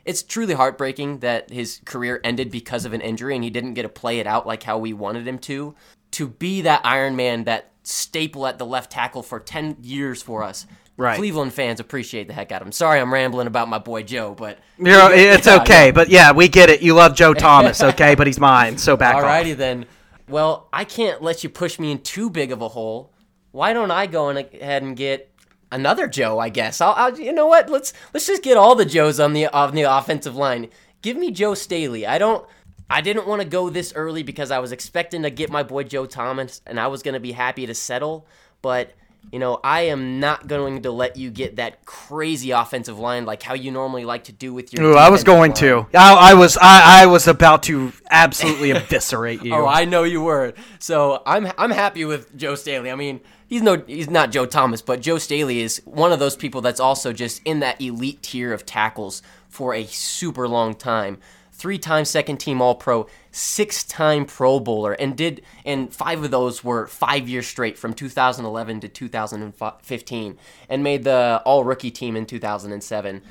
It's 0.06 0.24
truly 0.24 0.54
heartbreaking 0.54 1.20
that 1.20 1.50
his 1.52 1.82
career 1.86 2.22
ended 2.24 2.52
because 2.52 2.86
of 2.86 2.94
an 2.94 3.02
injury 3.02 3.36
and 3.36 3.44
he 3.44 3.52
didn't 3.52 3.76
get 3.76 3.84
to 3.84 3.90
play 3.90 4.20
it 4.20 4.26
out 4.26 4.48
like 4.48 4.64
how 4.64 4.80
we 4.80 4.94
wanted 4.94 5.28
him 5.28 5.38
to. 5.40 5.76
To 6.12 6.28
be 6.28 6.62
that 6.62 6.82
Iron 6.84 7.16
Man, 7.16 7.44
that 7.44 7.72
staple 7.84 8.48
at 8.48 8.58
the 8.58 8.66
left 8.66 8.92
tackle 8.92 9.22
for 9.22 9.40
10 9.40 9.78
years 9.82 10.24
for 10.24 10.44
us. 10.44 10.66
Right. 10.98 11.18
Cleveland 11.18 11.54
fans 11.54 11.80
appreciate 11.80 12.28
the 12.28 12.34
heck 12.34 12.52
out 12.52 12.62
of 12.62 12.68
him. 12.68 12.72
Sorry, 12.72 13.00
I'm 13.00 13.14
rambling 13.14 13.48
about 13.48 13.70
my 13.70 13.78
boy 13.78 14.04
Joe, 14.04 14.34
but 14.36 14.60
You're, 14.78 15.12
it's 15.14 15.48
Yeah, 15.48 15.62
okay, 15.62 15.86
yeah. 15.88 15.92
but 15.92 16.10
yeah, 16.10 16.32
we 16.32 16.48
get 16.48 16.70
it. 16.70 16.82
You 16.82 16.96
love 16.96 17.16
Joe 17.16 17.34
Thomas, 17.36 17.82
okay, 17.82 18.16
but 18.16 18.28
he's 18.28 18.40
mine, 18.40 18.78
so 18.78 18.98
back 18.98 19.16
off. 19.16 19.24
Alrighty 19.24 19.56
then. 19.56 19.86
Well, 20.28 20.68
I 20.74 20.84
can't 20.84 21.22
let 21.22 21.44
you 21.44 21.50
push 21.50 21.78
me 21.78 21.92
in 21.92 22.00
too 22.00 22.30
big 22.30 22.52
of 22.52 22.62
a 22.62 22.70
hole. 22.70 23.11
Why 23.52 23.74
don't 23.74 23.92
I 23.92 24.08
go 24.08 24.30
ahead 24.30 24.84
and 24.84 24.96
get 24.96 25.32
another 25.72 26.08
Joe? 26.08 26.40
I 26.40 26.50
guess 26.50 26.82
I'll, 26.82 26.94
I'll. 26.96 27.20
You 27.20 27.34
know 27.34 27.48
what? 27.48 27.70
Let's 27.70 27.94
let's 28.14 28.28
just 28.28 28.44
get 28.44 28.58
all 28.58 28.76
the 28.76 28.86
Joes 28.86 29.20
on 29.20 29.34
the 29.34 29.48
on 29.48 29.76
the 29.76 29.84
offensive 29.84 30.36
line. 30.36 30.70
Give 31.02 31.18
me 31.18 31.32
Joe 31.32 31.54
Staley. 31.54 32.06
I 32.06 32.18
don't. 32.18 32.46
I 32.90 33.02
didn't 33.02 33.26
want 33.26 33.42
to 33.42 33.48
go 33.48 33.70
this 33.70 33.94
early 33.96 34.22
because 34.22 34.52
I 34.52 34.60
was 34.60 34.74
expecting 34.74 35.24
to 35.24 35.30
get 35.30 35.50
my 35.50 35.64
boy 35.64 35.84
Joe 35.84 36.06
Thomas, 36.06 36.62
and 36.66 36.80
I 36.80 36.88
was 36.88 37.04
going 37.04 37.14
to 37.14 37.22
be 37.22 37.32
happy 37.32 37.66
to 37.66 37.74
settle. 37.74 38.28
But 38.62 38.94
you 39.32 39.40
know, 39.40 39.60
I 39.64 39.82
am 39.84 40.20
not 40.20 40.48
going 40.48 40.82
to 40.82 40.92
let 40.92 41.16
you 41.16 41.30
get 41.30 41.58
that 41.58 41.86
crazy 41.86 42.52
offensive 42.52 42.98
line 43.00 43.26
like 43.26 43.44
how 43.44 43.54
you 43.54 43.72
normally 43.72 44.04
like 44.04 44.26
to 44.26 44.32
do 44.32 44.54
with 44.54 44.74
your. 44.74 44.84
Ooh, 44.84 44.96
I 44.96 45.10
was 45.10 45.24
going 45.24 45.54
defensive 45.54 45.92
to. 45.92 45.98
I, 45.98 46.32
I 46.32 46.34
was. 46.34 46.58
I, 46.58 47.04
I 47.04 47.06
was 47.06 47.28
about 47.28 47.64
to 47.64 47.94
absolutely 48.10 48.72
eviscerate 48.76 49.44
you. 49.44 49.54
Oh, 49.54 49.68
I 49.68 49.86
know 49.86 50.04
you 50.04 50.22
were. 50.22 50.54
So 50.80 51.22
I'm 51.26 51.52
I'm 51.58 51.72
happy 51.72 52.04
with 52.04 52.36
Joe 52.36 52.56
Staley. 52.56 52.92
I 52.92 52.96
mean, 52.96 53.22
he's 53.52 53.62
no 53.62 53.84
he's 53.86 54.10
not 54.10 54.32
Joe 54.32 54.48
Thomas, 54.48 54.82
but 54.82 55.02
Joe 55.02 55.20
Staley 55.20 55.60
is 55.60 55.82
one 55.86 56.12
of 56.12 56.18
those 56.18 56.36
people 56.36 56.62
that's 56.62 56.80
also 56.80 57.14
just 57.14 57.42
in 57.46 57.60
that 57.60 57.80
elite 57.80 58.24
tier 58.24 58.52
of 58.54 58.66
tackles 58.66 59.22
for 59.48 59.76
a 59.76 59.86
super 59.86 60.48
long 60.48 60.74
time. 60.74 61.20
Three-time 61.54 62.06
second-team 62.06 62.60
All-Pro, 62.60 63.06
six-time 63.30 64.26
Pro 64.26 64.60
Bowler, 64.60 64.94
and 64.94 65.16
did 65.16 65.44
and 65.64 65.94
five 65.94 66.24
of 66.24 66.32
those 66.32 66.64
were 66.64 66.88
five 66.88 67.30
years 67.30 67.46
straight 67.46 67.78
from 67.78 67.94
2011 67.94 68.80
to 68.80 68.88
2015, 68.88 70.40
and 70.70 70.84
made 70.84 71.04
the 71.04 71.44
All-Rookie 71.46 71.92
team 71.92 72.16
in 72.16 72.26
2007 72.26 73.22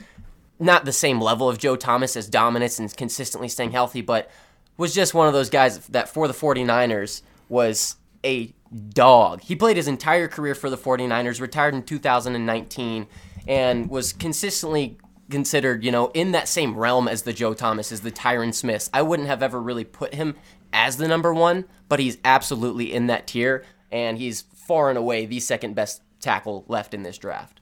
not 0.63 0.85
the 0.85 0.93
same 0.93 1.23
level 1.23 1.49
of 1.49 1.57
Joe 1.57 1.75
Thomas 1.75 2.17
as 2.17 2.29
dominance 2.29 2.79
and 2.79 2.95
consistently 2.95 3.49
staying 3.49 3.71
healthy, 3.71 4.03
but 4.03 4.31
was 4.77 4.93
just 4.95 5.15
one 5.15 5.27
of 5.27 5.33
those 5.33 5.49
guys 5.49 5.79
that 5.87 6.11
for 6.11 6.29
the 6.29 6.35
49ers 6.35 7.23
was 7.49 7.97
a 8.23 8.53
dog. 8.71 9.43
He 9.43 9.57
played 9.57 9.77
his 9.77 9.89
entire 9.89 10.29
career 10.29 10.55
for 10.55 10.71
the 10.71 10.77
49ers, 10.77 11.41
retired 11.41 11.75
in 11.75 11.83
2019, 11.83 13.07
and 13.49 13.91
was 13.91 14.13
consistently 14.13 14.99
considered, 15.31 15.85
you 15.85 15.93
know, 15.93 16.11
in 16.13 16.33
that 16.33 16.49
same 16.49 16.77
realm 16.77 17.09
as 17.09 17.23
the 17.23 17.33
Joe 17.33 17.55
Thomas, 17.55 17.93
as 17.93 18.01
the 18.01 18.11
Tyron 18.11 18.53
Smiths. 18.53 18.91
I 18.93 19.03
wouldn't 19.03 19.29
have 19.29 19.43
ever 19.43 19.61
really 19.61 19.85
put 19.85 20.15
him 20.15 20.37
as 20.73 20.97
the 20.97 21.09
number 21.09 21.33
one, 21.33 21.65
but 21.89 22.01
he's 22.01 22.19
absolutely 22.25 22.93
in 22.93 23.07
that 23.07 23.27
tier, 23.27 23.65
and 23.91 24.19
he's 24.19 24.43
far 24.43 24.89
and 24.89 24.99
away 24.99 25.27
the 25.27 25.41
second 25.41 25.75
best 25.75 26.03
tackle 26.21 26.65
left 26.69 26.95
in 26.95 27.03
this 27.03 27.19
draft. 27.19 27.61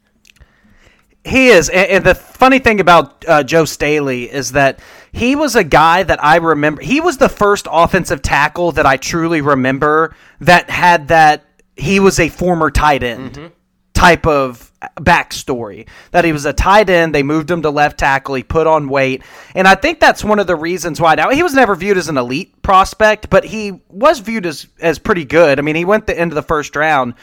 He 1.24 1.48
is, 1.48 1.68
and, 1.68 2.04
the 2.04 2.14
funny 2.14 2.58
thing 2.58 2.80
about 2.80 3.24
uh, 3.28 3.42
Joe 3.42 3.64
Staley 3.64 4.30
is 4.30 4.52
that 4.52 4.80
he 5.12 5.36
was 5.36 5.56
a 5.56 5.64
guy 5.64 6.02
that 6.02 6.22
I 6.22 6.36
remember. 6.36 6.82
He 6.82 7.00
was 7.00 7.18
the 7.18 7.28
first 7.28 7.66
offensive 7.70 8.22
tackle 8.22 8.72
that 8.72 8.86
I 8.86 8.96
truly 8.96 9.40
remember 9.40 10.14
that 10.40 10.70
had 10.70 11.08
that. 11.08 11.44
He 11.76 12.00
was 12.00 12.18
a 12.18 12.28
former 12.28 12.70
tight 12.70 13.02
end 13.02 13.32
mm-hmm. 13.32 13.46
type 13.94 14.26
of 14.26 14.72
backstory. 14.96 15.88
That 16.10 16.24
he 16.24 16.32
was 16.32 16.44
a 16.44 16.52
tight 16.52 16.90
end. 16.90 17.14
They 17.14 17.22
moved 17.22 17.50
him 17.50 17.62
to 17.62 17.70
left 17.70 17.98
tackle. 17.98 18.34
He 18.34 18.42
put 18.42 18.66
on 18.66 18.88
weight, 18.88 19.22
and 19.54 19.68
I 19.68 19.74
think 19.74 20.00
that's 20.00 20.24
one 20.24 20.38
of 20.38 20.46
the 20.46 20.56
reasons 20.56 21.00
why. 21.00 21.14
Now 21.14 21.30
he 21.30 21.42
was 21.42 21.54
never 21.54 21.74
viewed 21.74 21.96
as 21.96 22.08
an 22.08 22.18
elite 22.18 22.62
prospect, 22.62 23.30
but 23.30 23.44
he 23.44 23.80
was 23.88 24.18
viewed 24.18 24.46
as 24.46 24.66
as 24.80 24.98
pretty 24.98 25.24
good. 25.24 25.58
I 25.58 25.62
mean, 25.62 25.76
he 25.76 25.84
went 25.84 26.06
the 26.06 26.18
end 26.18 26.32
of 26.32 26.36
the 26.36 26.42
first 26.42 26.74
round. 26.76 27.14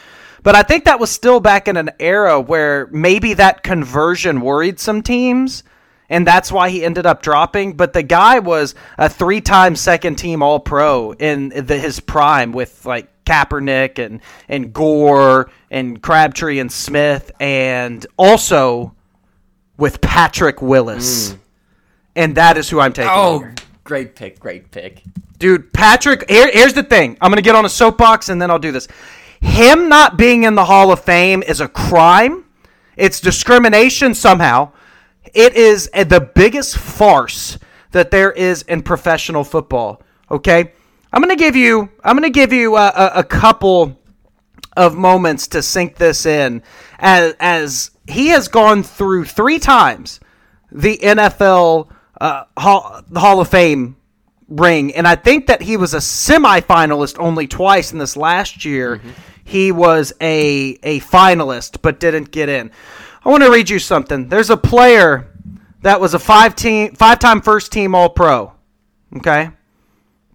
But 0.42 0.54
I 0.54 0.62
think 0.62 0.84
that 0.84 1.00
was 1.00 1.10
still 1.10 1.40
back 1.40 1.66
in 1.66 1.76
an 1.76 1.90
era 1.98 2.40
where 2.40 2.86
maybe 2.92 3.34
that 3.34 3.64
conversion 3.64 4.40
worried 4.40 4.78
some 4.78 5.02
teams, 5.02 5.64
and 6.08 6.26
that's 6.26 6.52
why 6.52 6.70
he 6.70 6.84
ended 6.84 7.06
up 7.06 7.22
dropping. 7.22 7.76
But 7.76 7.92
the 7.92 8.02
guy 8.02 8.38
was 8.38 8.74
a 8.98 9.08
three-time 9.08 9.76
second-team 9.76 10.42
All-Pro 10.42 11.12
in 11.12 11.48
the, 11.48 11.78
his 11.78 12.00
prime 12.00 12.52
with 12.52 12.84
like 12.86 13.08
Kaepernick 13.24 13.98
and 13.98 14.20
and 14.48 14.72
Gore 14.72 15.50
and 15.70 16.00
Crabtree 16.00 16.58
and 16.60 16.70
Smith, 16.70 17.30
and 17.40 18.06
also 18.16 18.94
with 19.76 20.00
Patrick 20.00 20.62
Willis. 20.62 21.32
Hmm. 21.32 21.38
And 22.14 22.34
that 22.36 22.56
is 22.56 22.70
who 22.70 22.80
I'm 22.80 22.92
taking. 22.92 23.10
Oh, 23.12 23.46
great 23.84 24.14
pick, 24.14 24.40
great 24.40 24.70
pick. 24.70 25.02
Dude, 25.38 25.70
Patrick, 25.72 26.30
here, 26.30 26.50
here's 26.50 26.72
the 26.72 26.82
thing. 26.82 27.18
I'm 27.20 27.30
going 27.30 27.36
to 27.36 27.42
get 27.42 27.54
on 27.54 27.66
a 27.66 27.68
soapbox 27.68 28.30
and 28.30 28.40
then 28.40 28.50
I'll 28.50 28.58
do 28.58 28.72
this. 28.72 28.88
Him 29.42 29.90
not 29.90 30.16
being 30.16 30.44
in 30.44 30.54
the 30.54 30.64
Hall 30.64 30.90
of 30.90 31.04
Fame 31.04 31.42
is 31.42 31.60
a 31.60 31.68
crime. 31.68 32.44
It's 32.96 33.20
discrimination 33.20 34.14
somehow. 34.14 34.72
It 35.34 35.54
is 35.54 35.90
uh, 35.94 36.04
the 36.04 36.20
biggest 36.20 36.76
farce 36.78 37.58
that 37.92 38.10
there 38.10 38.32
is 38.32 38.62
in 38.62 38.82
professional 38.82 39.44
football. 39.44 40.02
Okay? 40.30 40.72
I'm 41.12 41.22
going 41.22 41.36
to 41.36 41.42
give 41.42 41.56
you 41.56 41.88
I'm 42.04 42.16
going 42.16 42.30
to 42.30 42.38
give 42.38 42.52
you 42.52 42.76
a, 42.76 42.88
a, 42.88 43.12
a 43.16 43.24
couple 43.24 43.98
of 44.76 44.94
moments 44.94 45.48
to 45.48 45.62
sink 45.62 45.96
this 45.96 46.26
in 46.26 46.62
as, 46.98 47.34
as 47.40 47.90
he 48.06 48.28
has 48.28 48.48
gone 48.48 48.82
through 48.82 49.24
three 49.24 49.58
times 49.58 50.20
the 50.70 50.98
NFL 50.98 51.88
uh, 52.20 52.44
Hall, 52.56 53.02
the 53.08 53.20
Hall 53.20 53.40
of 53.40 53.48
Fame 53.48 53.96
ring, 54.48 54.94
and 54.94 55.08
I 55.08 55.16
think 55.16 55.46
that 55.46 55.62
he 55.62 55.76
was 55.76 55.94
a 55.94 55.98
semifinalist 55.98 57.18
only 57.18 57.46
twice 57.46 57.92
in 57.92 57.98
this 57.98 58.16
last 58.16 58.64
year. 58.64 59.00
He 59.44 59.72
was 59.72 60.12
a 60.20 60.78
a 60.82 61.00
finalist 61.00 61.82
but 61.82 62.00
didn't 62.00 62.30
get 62.30 62.48
in. 62.48 62.70
I 63.26 63.28
want 63.28 63.42
to 63.42 63.50
read 63.50 63.68
you 63.68 63.80
something. 63.80 64.28
There's 64.28 64.50
a 64.50 64.56
player 64.56 65.26
that 65.82 66.00
was 66.00 66.14
a 66.14 66.18
five 66.20 66.54
team 66.54 66.94
five 66.94 67.18
time 67.18 67.40
first 67.40 67.72
team 67.72 67.92
All 67.92 68.08
Pro. 68.08 68.52
Okay, 69.16 69.50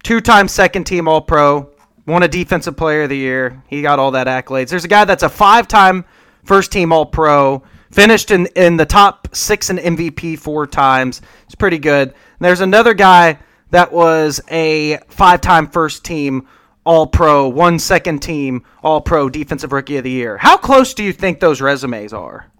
two 0.02 0.20
time 0.20 0.46
second 0.46 0.84
team 0.84 1.08
All 1.08 1.22
Pro, 1.22 1.70
won 2.06 2.22
a 2.22 2.28
Defensive 2.28 2.76
Player 2.76 3.04
of 3.04 3.08
the 3.08 3.16
Year. 3.16 3.62
He 3.66 3.80
got 3.80 3.98
all 3.98 4.10
that 4.10 4.26
accolades. 4.26 4.68
There's 4.68 4.84
a 4.84 4.88
guy 4.88 5.06
that's 5.06 5.22
a 5.22 5.30
five-time 5.30 6.04
first-team 6.44 6.92
All-Pro, 6.92 7.62
finished 7.90 8.30
in 8.30 8.44
in 8.56 8.76
the 8.76 8.84
top 8.84 9.34
six 9.34 9.70
in 9.70 9.78
MVP 9.78 10.38
four 10.38 10.66
times. 10.66 11.22
It's 11.46 11.54
pretty 11.54 11.78
good. 11.78 12.08
And 12.08 12.16
there's 12.40 12.60
another 12.60 12.92
guy 12.92 13.38
that 13.70 13.90
was 13.90 14.38
a 14.50 14.98
five-time 15.08 15.68
first-team 15.68 16.46
All-Pro, 16.84 17.48
one 17.48 17.78
second-team 17.78 18.64
All-Pro 18.82 19.30
Defensive 19.30 19.72
Rookie 19.72 19.96
of 19.96 20.04
the 20.04 20.10
Year. 20.10 20.36
How 20.36 20.58
close 20.58 20.92
do 20.92 21.02
you 21.02 21.14
think 21.14 21.40
those 21.40 21.62
resumes 21.62 22.12
are? 22.12 22.51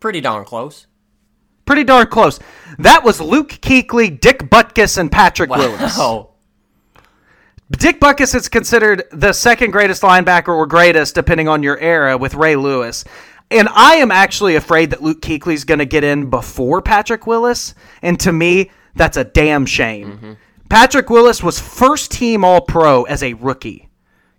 Pretty 0.00 0.20
darn 0.20 0.44
close. 0.44 0.86
Pretty 1.64 1.84
darn 1.84 2.06
close. 2.06 2.38
That 2.78 3.04
was 3.04 3.20
Luke 3.20 3.50
Kuechly, 3.50 4.18
Dick 4.18 4.38
Butkus, 4.38 4.96
and 4.96 5.12
Patrick 5.12 5.50
Willis. 5.50 5.98
Dick 7.70 8.00
Butkus 8.00 8.34
is 8.34 8.48
considered 8.48 9.04
the 9.12 9.34
second 9.34 9.72
greatest 9.72 10.02
linebacker 10.02 10.48
or 10.48 10.66
greatest, 10.66 11.14
depending 11.14 11.48
on 11.48 11.62
your 11.62 11.78
era, 11.78 12.16
with 12.16 12.34
Ray 12.34 12.56
Lewis. 12.56 13.04
And 13.50 13.68
I 13.70 13.96
am 13.96 14.10
actually 14.10 14.56
afraid 14.56 14.90
that 14.90 15.02
Luke 15.02 15.28
is 15.28 15.64
going 15.64 15.78
to 15.78 15.84
get 15.84 16.04
in 16.04 16.30
before 16.30 16.80
Patrick 16.80 17.26
Willis. 17.26 17.74
And 18.00 18.18
to 18.20 18.32
me, 18.32 18.70
that's 18.94 19.16
a 19.16 19.24
damn 19.24 19.66
shame. 19.66 20.12
Mm-hmm. 20.12 20.32
Patrick 20.70 21.10
Willis 21.10 21.42
was 21.42 21.58
first 21.58 22.10
team 22.10 22.44
All 22.44 22.60
Pro 22.60 23.04
as 23.04 23.22
a 23.22 23.34
rookie 23.34 23.87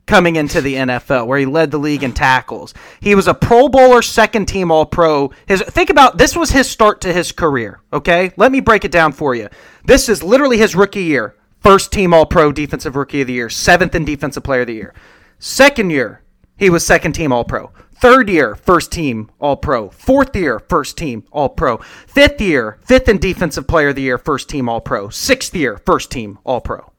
coming 0.09 0.37
into 0.37 0.59
the 0.59 0.73
NFL, 0.73 1.27
where 1.27 1.37
he 1.37 1.45
led 1.45 1.69
the 1.69 1.77
league 1.77 2.01
in 2.01 2.11
tackles. 2.13 2.73
He 2.99 3.13
was 3.13 3.27
a 3.27 3.33
Pro 3.35 3.69
Bowler, 3.69 4.01
second 4.01 4.47
team 4.47 4.71
All 4.71 4.87
Pro. 4.87 5.31
His 5.47 5.61
think 5.61 5.91
about 5.91 6.17
this 6.17 6.35
was 6.35 6.49
his 6.49 6.67
start 6.67 6.99
to 7.01 7.13
his 7.13 7.31
career. 7.31 7.79
Okay, 7.93 8.31
let 8.35 8.51
me 8.51 8.59
break 8.59 8.83
it 8.83 8.91
down 8.91 9.11
for 9.11 9.35
you. 9.35 9.49
This 9.85 10.09
is 10.09 10.23
literally 10.23 10.57
his 10.57 10.75
rookie 10.75 11.03
year. 11.03 11.35
First 11.61 11.91
team 11.91 12.11
All 12.11 12.25
Pro, 12.25 12.51
Defensive 12.51 12.95
Rookie 12.95 13.21
of 13.21 13.27
the 13.27 13.33
Year, 13.33 13.49
seventh 13.49 13.93
in 13.93 14.03
Defensive 14.03 14.43
Player 14.43 14.61
of 14.61 14.67
the 14.67 14.73
Year. 14.73 14.95
Second 15.37 15.91
year, 15.91 16.23
he 16.57 16.71
was 16.71 16.83
second 16.83 17.13
team 17.13 17.31
All 17.31 17.43
Pro. 17.43 17.71
Third 17.93 18.29
year, 18.29 18.55
first 18.55 18.91
team 18.91 19.29
All 19.39 19.57
Pro. 19.57 19.89
Fourth 19.89 20.35
year, 20.35 20.57
first 20.57 20.97
team 20.97 21.23
All 21.31 21.49
Pro. 21.49 21.77
Fifth 22.07 22.41
year, 22.41 22.79
fifth 22.83 23.07
in 23.07 23.19
Defensive 23.19 23.67
Player 23.67 23.89
of 23.89 23.95
the 23.95 24.01
Year, 24.01 24.17
first 24.17 24.49
team 24.49 24.67
All 24.67 24.81
Pro. 24.81 25.09
Sixth 25.09 25.55
year, 25.55 25.77
first 25.85 26.09
team 26.09 26.39
All 26.45 26.61
Pro. 26.61 26.91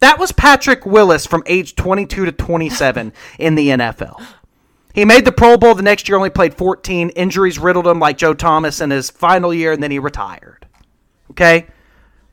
That 0.00 0.18
was 0.18 0.32
Patrick 0.32 0.84
Willis 0.84 1.26
from 1.26 1.42
age 1.46 1.74
22 1.74 2.26
to 2.26 2.32
27 2.32 3.12
in 3.38 3.54
the 3.54 3.68
NFL. 3.68 4.24
He 4.94 5.04
made 5.04 5.24
the 5.24 5.32
Pro 5.32 5.56
Bowl 5.56 5.74
the 5.74 5.82
next 5.82 6.08
year, 6.08 6.16
only 6.16 6.30
played 6.30 6.54
14. 6.54 7.10
Injuries 7.10 7.58
riddled 7.58 7.86
him 7.86 7.98
like 7.98 8.16
Joe 8.16 8.34
Thomas 8.34 8.80
in 8.80 8.90
his 8.90 9.10
final 9.10 9.52
year, 9.52 9.72
and 9.72 9.82
then 9.82 9.90
he 9.90 9.98
retired. 9.98 10.66
Okay? 11.30 11.66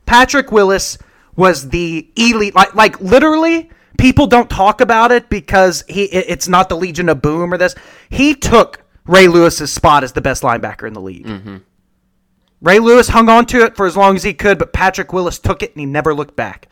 Patrick 0.06 0.52
Willis 0.52 0.98
was 1.36 1.70
the 1.70 2.10
elite, 2.16 2.56
like, 2.56 2.74
like 2.76 3.00
literally, 3.02 3.70
people 3.98 4.28
don't 4.28 4.50
talk 4.50 4.82
about 4.82 5.12
it 5.12 5.30
because 5.30 5.84
he 5.88 6.04
it's 6.04 6.48
not 6.48 6.70
the 6.70 6.78
Legion 6.78 7.10
of 7.10 7.22
Boom 7.22 7.54
or 7.54 7.58
this. 7.58 7.76
He 8.10 8.36
took 8.36 8.82
Ray 9.06 9.28
Lewis's 9.28 9.72
spot 9.72 10.04
as 10.04 10.14
the 10.14 10.22
best 10.22 10.44
linebacker 10.44 10.88
in 10.88 10.94
the 10.94 11.02
league. 11.02 11.26
Mm-hmm. 11.26 11.58
Ray 12.62 12.80
Lewis 12.80 13.10
hung 13.10 13.28
on 13.28 13.46
to 13.48 13.64
it 13.66 13.76
for 13.76 13.86
as 13.86 13.98
long 13.98 14.16
as 14.16 14.24
he 14.24 14.34
could, 14.34 14.58
but 14.58 14.72
Patrick 14.72 15.12
Willis 15.12 15.38
took 15.38 15.62
it 15.62 15.72
and 15.72 15.80
he 15.82 15.86
never 15.86 16.14
looked 16.14 16.36
back. 16.36 16.70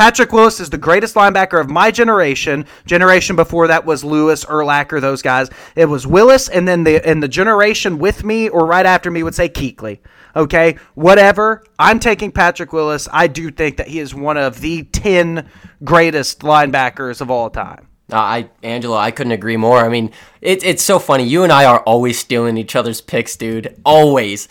Patrick 0.00 0.32
Willis 0.32 0.60
is 0.60 0.70
the 0.70 0.78
greatest 0.78 1.14
linebacker 1.14 1.60
of 1.60 1.68
my 1.68 1.90
generation. 1.90 2.64
Generation 2.86 3.36
before 3.36 3.66
that 3.66 3.84
was 3.84 4.02
Lewis, 4.02 4.46
Urlacher, 4.46 4.98
those 4.98 5.20
guys. 5.20 5.50
It 5.76 5.84
was 5.84 6.06
Willis, 6.06 6.48
and 6.48 6.66
then 6.66 6.84
the 6.84 7.06
and 7.06 7.22
the 7.22 7.28
generation 7.28 7.98
with 7.98 8.24
me 8.24 8.48
or 8.48 8.64
right 8.64 8.86
after 8.86 9.10
me 9.10 9.22
would 9.22 9.34
say 9.34 9.50
Kuechly. 9.50 9.98
Okay, 10.34 10.78
whatever. 10.94 11.64
I'm 11.78 12.00
taking 12.00 12.32
Patrick 12.32 12.72
Willis. 12.72 13.10
I 13.12 13.26
do 13.26 13.50
think 13.50 13.76
that 13.76 13.88
he 13.88 13.98
is 13.98 14.14
one 14.14 14.38
of 14.38 14.62
the 14.62 14.84
ten 14.84 15.46
greatest 15.84 16.40
linebackers 16.40 17.20
of 17.20 17.30
all 17.30 17.50
time. 17.50 17.86
Uh, 18.10 18.16
I 18.16 18.50
Angelo, 18.62 18.96
I 18.96 19.10
couldn't 19.10 19.32
agree 19.32 19.58
more. 19.58 19.84
I 19.84 19.90
mean, 19.90 20.12
it, 20.40 20.64
it's 20.64 20.82
so 20.82 20.98
funny. 20.98 21.24
You 21.24 21.42
and 21.42 21.52
I 21.52 21.66
are 21.66 21.80
always 21.80 22.18
stealing 22.18 22.56
each 22.56 22.74
other's 22.74 23.02
picks, 23.02 23.36
dude. 23.36 23.78
Always. 23.84 24.48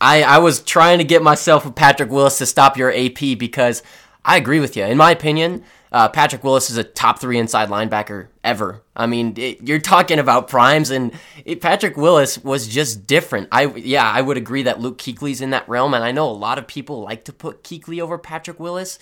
I 0.00 0.22
I 0.22 0.38
was 0.38 0.60
trying 0.62 0.98
to 0.98 1.04
get 1.04 1.22
myself 1.22 1.64
with 1.64 1.74
Patrick 1.74 2.10
Willis 2.10 2.38
to 2.38 2.46
stop 2.46 2.76
your 2.76 2.92
AP 2.92 3.36
because 3.36 3.82
I 4.26 4.36
agree 4.36 4.58
with 4.58 4.76
you. 4.76 4.84
In 4.84 4.98
my 4.98 5.12
opinion, 5.12 5.62
uh, 5.92 6.08
Patrick 6.08 6.42
Willis 6.42 6.68
is 6.68 6.76
a 6.76 6.84
top 6.84 7.20
three 7.20 7.38
inside 7.38 7.68
linebacker 7.68 8.26
ever. 8.42 8.82
I 8.96 9.06
mean, 9.06 9.34
it, 9.36 9.62
you're 9.62 9.78
talking 9.78 10.18
about 10.18 10.48
primes, 10.48 10.90
and 10.90 11.12
it, 11.44 11.60
Patrick 11.60 11.96
Willis 11.96 12.36
was 12.42 12.66
just 12.66 13.06
different. 13.06 13.48
I 13.52 13.66
yeah, 13.66 14.10
I 14.10 14.20
would 14.20 14.36
agree 14.36 14.64
that 14.64 14.80
Luke 14.80 14.98
Kuechly's 14.98 15.40
in 15.40 15.50
that 15.50 15.68
realm, 15.68 15.94
and 15.94 16.02
I 16.02 16.10
know 16.10 16.28
a 16.28 16.32
lot 16.32 16.58
of 16.58 16.66
people 16.66 17.02
like 17.02 17.24
to 17.24 17.32
put 17.32 17.62
Kuechly 17.62 18.00
over 18.00 18.18
Patrick 18.18 18.58
Willis. 18.58 18.98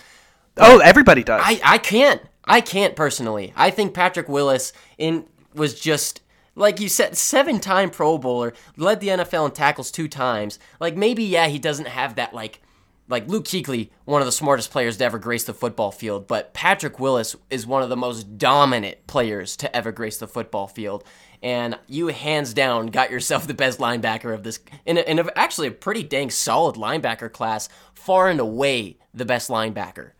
Oh, 0.58 0.78
everybody 0.78 1.24
does. 1.24 1.42
I, 1.42 1.60
I 1.64 1.78
can't. 1.78 2.20
I 2.44 2.60
can't 2.60 2.94
personally. 2.94 3.54
I 3.56 3.70
think 3.70 3.94
Patrick 3.94 4.28
Willis 4.28 4.74
in 4.98 5.24
was 5.54 5.80
just 5.80 6.20
like 6.54 6.80
you 6.80 6.88
said, 6.88 7.16
seven 7.16 7.60
time 7.60 7.90
Pro 7.90 8.18
Bowler, 8.18 8.52
led 8.76 9.00
the 9.00 9.08
NFL 9.08 9.46
in 9.46 9.52
tackles 9.52 9.90
two 9.90 10.06
times. 10.06 10.58
Like 10.78 10.96
maybe 10.96 11.24
yeah, 11.24 11.48
he 11.48 11.58
doesn't 11.58 11.88
have 11.88 12.16
that 12.16 12.34
like 12.34 12.60
like 13.08 13.28
Luke 13.28 13.44
Kuechly, 13.44 13.90
one 14.04 14.22
of 14.22 14.26
the 14.26 14.32
smartest 14.32 14.70
players 14.70 14.96
to 14.96 15.04
ever 15.04 15.18
grace 15.18 15.44
the 15.44 15.54
football 15.54 15.90
field, 15.90 16.26
but 16.26 16.54
Patrick 16.54 16.98
Willis 16.98 17.36
is 17.50 17.66
one 17.66 17.82
of 17.82 17.88
the 17.88 17.96
most 17.96 18.38
dominant 18.38 19.06
players 19.06 19.56
to 19.58 19.76
ever 19.76 19.92
grace 19.92 20.18
the 20.18 20.28
football 20.28 20.66
field. 20.66 21.04
And 21.42 21.78
you 21.86 22.06
hands 22.06 22.54
down 22.54 22.86
got 22.86 23.10
yourself 23.10 23.46
the 23.46 23.52
best 23.52 23.78
linebacker 23.78 24.32
of 24.32 24.44
this, 24.44 24.60
in, 24.86 24.96
a, 24.96 25.02
in 25.02 25.18
a, 25.18 25.26
actually 25.36 25.68
a 25.68 25.72
pretty 25.72 26.02
dang 26.02 26.30
solid 26.30 26.76
linebacker 26.76 27.30
class, 27.30 27.68
far 27.92 28.30
and 28.30 28.40
away 28.40 28.96
the 29.12 29.26
best 29.26 29.50
linebacker. 29.50 30.12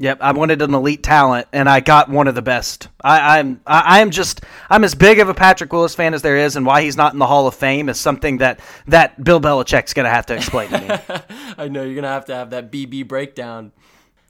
Yep, 0.00 0.22
I 0.22 0.32
wanted 0.32 0.62
an 0.62 0.72
elite 0.72 1.02
talent, 1.02 1.46
and 1.52 1.68
I 1.68 1.80
got 1.80 2.08
one 2.08 2.26
of 2.26 2.34
the 2.34 2.40
best. 2.40 2.88
I, 3.04 3.38
I'm 3.38 3.60
I, 3.66 4.00
I'm 4.00 4.10
just 4.10 4.40
I'm 4.70 4.82
as 4.82 4.94
big 4.94 5.18
of 5.18 5.28
a 5.28 5.34
Patrick 5.34 5.70
Willis 5.70 5.94
fan 5.94 6.14
as 6.14 6.22
there 6.22 6.38
is, 6.38 6.56
and 6.56 6.64
why 6.64 6.80
he's 6.80 6.96
not 6.96 7.12
in 7.12 7.18
the 7.18 7.26
Hall 7.26 7.46
of 7.46 7.54
Fame 7.54 7.90
is 7.90 8.00
something 8.00 8.38
that 8.38 8.60
that 8.86 9.22
Bill 9.22 9.42
Belichick's 9.42 9.92
gonna 9.92 10.08
have 10.08 10.24
to 10.26 10.34
explain 10.34 10.70
to 10.70 10.80
me. 10.80 11.18
I 11.58 11.68
know 11.68 11.82
you're 11.82 11.94
gonna 11.96 12.08
have 12.08 12.24
to 12.24 12.34
have 12.34 12.48
that 12.48 12.72
BB 12.72 13.08
breakdown. 13.08 13.72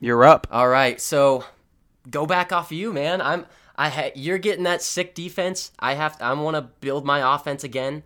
You're 0.01 0.25
up. 0.25 0.49
All 0.51 0.69
right, 0.69 1.01
so 1.01 1.45
go 2.11 2.27
back 2.27 2.51
off 2.51 2.73
of 2.73 2.77
you, 2.77 2.93
man. 2.93 3.23
I'm 3.23 3.47
I 3.77 3.91
ha- 3.91 4.13
you're 4.17 4.39
getting 4.39 4.65
that 4.65 4.83
sick 4.83 5.15
defense. 5.15 5.71
I 5.79 5.95
have 5.95 6.19
to, 6.19 6.25
I 6.25 6.33
want 6.33 6.57
to 6.57 6.63
build 6.63 7.07
my 7.07 7.37
offense 7.37 7.63
again. 7.63 8.03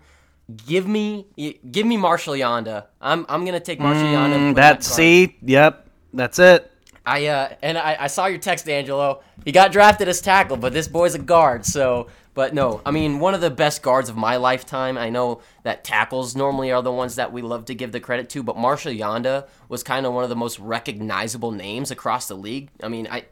Give 0.67 0.87
me 0.87 1.29
give 1.71 1.87
me 1.87 1.97
Marshal 1.97 2.35
Yanda. 2.35 2.89
I'm 3.01 3.25
I'm 3.27 3.47
gonna 3.47 3.59
take 3.59 3.81
Marshal 3.81 4.03
Yanda. 4.03 4.35
and 4.35 4.53
mm, 4.53 4.57
That 4.57 4.85
see, 4.85 5.39
yep, 5.41 5.89
that's 6.13 6.39
it. 6.39 6.71
I 7.07 7.27
uh 7.27 7.55
and 7.63 7.77
I, 7.77 7.97
I 8.01 8.07
saw 8.07 8.27
your 8.27 8.39
text, 8.39 8.69
Angelo. 8.69 9.23
He 9.45 9.53
got 9.53 9.73
drafted 9.73 10.09
as 10.09 10.21
tackle, 10.21 10.57
but 10.57 10.73
this 10.73 10.89
boy's 10.89 11.15
a 11.15 11.19
guard. 11.19 11.67
So, 11.67 12.09
but 12.33 12.55
no, 12.55 12.81
I 12.87 12.93
mean 12.93 13.21
one 13.21 13.35
of 13.35 13.43
the 13.43 13.51
best 13.51 13.83
guards 13.83 14.09
of 14.09 14.17
my 14.17 14.37
lifetime. 14.37 14.97
I 14.97 15.11
know 15.11 15.43
that 15.65 15.85
tackles 15.85 16.35
normally 16.35 16.73
are 16.73 16.83
the 16.83 16.93
ones 16.93 17.17
that 17.17 17.33
we 17.33 17.43
love 17.43 17.67
to 17.67 17.75
give 17.75 17.93
the 17.93 18.01
credit 18.01 18.31
to, 18.31 18.43
but 18.43 18.57
Marshal 18.57 18.93
Yanda 18.93 19.47
was 19.69 19.83
kind 19.83 20.07
of 20.07 20.15
one 20.15 20.25
of 20.25 20.31
the 20.31 20.37
most 20.37 20.59
recognizable 20.59 21.51
names 21.51 21.91
across 21.91 22.27
the 22.27 22.37
league. 22.37 22.71
I 22.83 22.89
mean, 22.89 23.07
I 23.11 23.27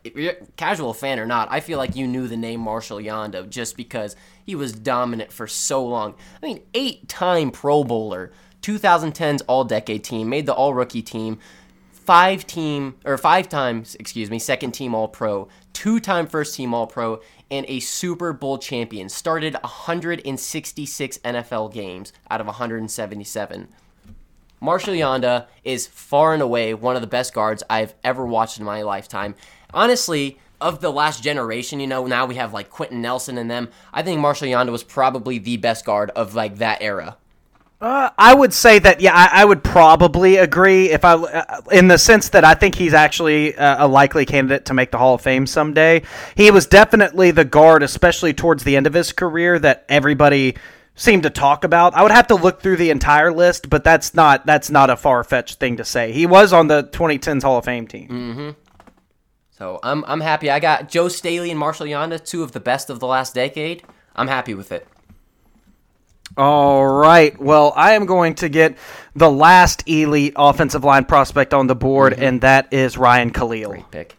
casual 0.56 0.92
fan 0.92 1.18
or 1.18 1.26
not, 1.26 1.48
I 1.50 1.60
feel 1.60 1.78
like 1.78 1.96
you 1.96 2.06
knew 2.06 2.28
the 2.28 2.36
name 2.36 2.60
Marshal 2.60 2.98
Yanda 2.98 3.48
just 3.48 3.76
because 3.76 4.16
he 4.44 4.54
was 4.54 4.72
dominant 4.72 5.32
for 5.32 5.46
so 5.46 5.84
long. 5.84 6.14
I 6.42 6.46
mean, 6.46 6.62
eight-time 6.74 7.52
Pro 7.52 7.84
Bowler, 7.84 8.32
2010's 8.60 9.42
All-Decade 9.42 10.04
Team, 10.04 10.28
made 10.28 10.46
the 10.46 10.52
All-Rookie 10.54 11.02
Team 11.02 11.38
five 12.04 12.46
team 12.46 12.94
or 13.04 13.16
five 13.16 13.48
times, 13.48 13.94
excuse 13.96 14.30
me, 14.30 14.38
second 14.38 14.72
team 14.72 14.94
All 14.94 15.08
Pro, 15.08 15.48
two 15.72 16.00
time 16.00 16.26
first 16.26 16.54
team 16.56 16.74
All 16.74 16.86
Pro, 16.86 17.20
and 17.50 17.64
a 17.68 17.80
Super 17.80 18.32
Bowl 18.32 18.58
champion. 18.58 19.08
Started 19.08 19.54
166 19.54 21.18
NFL 21.18 21.72
games 21.72 22.12
out 22.30 22.40
of 22.40 22.46
177. 22.46 23.68
Marshal 24.60 24.94
Yanda 24.94 25.46
is 25.64 25.86
far 25.86 26.32
and 26.32 26.42
away 26.42 26.72
one 26.72 26.94
of 26.94 27.02
the 27.02 27.08
best 27.08 27.34
guards 27.34 27.62
I've 27.68 27.94
ever 28.04 28.24
watched 28.24 28.58
in 28.58 28.64
my 28.64 28.82
lifetime. 28.82 29.34
Honestly, 29.74 30.38
of 30.60 30.80
the 30.80 30.92
last 30.92 31.22
generation, 31.22 31.80
you 31.80 31.86
know, 31.86 32.06
now 32.06 32.26
we 32.26 32.36
have 32.36 32.52
like 32.52 32.70
Quenton 32.70 33.02
Nelson 33.02 33.38
and 33.38 33.50
them. 33.50 33.68
I 33.92 34.02
think 34.02 34.20
Marshal 34.20 34.46
Yanda 34.46 34.70
was 34.70 34.84
probably 34.84 35.38
the 35.38 35.56
best 35.56 35.84
guard 35.84 36.10
of 36.10 36.34
like 36.34 36.56
that 36.56 36.80
era. 36.80 37.16
Uh, 37.82 38.10
I 38.16 38.32
would 38.32 38.54
say 38.54 38.78
that 38.78 39.00
yeah, 39.00 39.12
I, 39.12 39.42
I 39.42 39.44
would 39.44 39.64
probably 39.64 40.36
agree 40.36 40.90
if 40.90 41.04
I, 41.04 41.14
uh, 41.14 41.60
in 41.72 41.88
the 41.88 41.98
sense 41.98 42.28
that 42.28 42.44
I 42.44 42.54
think 42.54 42.76
he's 42.76 42.94
actually 42.94 43.56
uh, 43.56 43.84
a 43.84 43.88
likely 43.88 44.24
candidate 44.24 44.66
to 44.66 44.74
make 44.74 44.92
the 44.92 44.98
Hall 44.98 45.16
of 45.16 45.20
Fame 45.20 45.48
someday. 45.48 46.02
He 46.36 46.52
was 46.52 46.66
definitely 46.66 47.32
the 47.32 47.44
guard, 47.44 47.82
especially 47.82 48.34
towards 48.34 48.62
the 48.62 48.76
end 48.76 48.86
of 48.86 48.94
his 48.94 49.12
career, 49.12 49.58
that 49.58 49.84
everybody 49.88 50.54
seemed 50.94 51.24
to 51.24 51.30
talk 51.30 51.64
about. 51.64 51.94
I 51.94 52.04
would 52.04 52.12
have 52.12 52.28
to 52.28 52.36
look 52.36 52.62
through 52.62 52.76
the 52.76 52.90
entire 52.90 53.32
list, 53.32 53.68
but 53.68 53.82
that's 53.82 54.14
not 54.14 54.46
that's 54.46 54.70
not 54.70 54.88
a 54.88 54.96
far 54.96 55.24
fetched 55.24 55.58
thing 55.58 55.78
to 55.78 55.84
say. 55.84 56.12
He 56.12 56.24
was 56.24 56.52
on 56.52 56.68
the 56.68 56.84
2010s 56.84 57.42
Hall 57.42 57.58
of 57.58 57.64
Fame 57.64 57.88
team. 57.88 58.06
So 59.50 59.80
I'm 59.82 60.04
I'm 60.06 60.20
happy. 60.20 60.50
I 60.50 60.60
got 60.60 60.88
Joe 60.88 61.08
Staley 61.08 61.50
and 61.50 61.58
Marshal 61.58 61.86
Yanda, 61.86 62.24
two 62.24 62.44
of 62.44 62.52
the 62.52 62.60
best 62.60 62.90
of 62.90 63.00
the 63.00 63.08
last 63.08 63.34
decade. 63.34 63.82
I'm 64.14 64.28
happy 64.28 64.54
with 64.54 64.70
it. 64.70 64.86
All 66.36 66.86
right. 66.86 67.38
Well, 67.40 67.72
I 67.76 67.92
am 67.92 68.06
going 68.06 68.34
to 68.36 68.48
get 68.48 68.76
the 69.14 69.30
last 69.30 69.88
elite 69.88 70.34
offensive 70.36 70.84
line 70.84 71.04
prospect 71.04 71.52
on 71.52 71.66
the 71.66 71.74
board, 71.74 72.14
mm-hmm. 72.14 72.22
and 72.22 72.40
that 72.40 72.72
is 72.72 72.96
Ryan 72.96 73.30
Kalil. 73.30 73.84
Pick. 73.90 74.16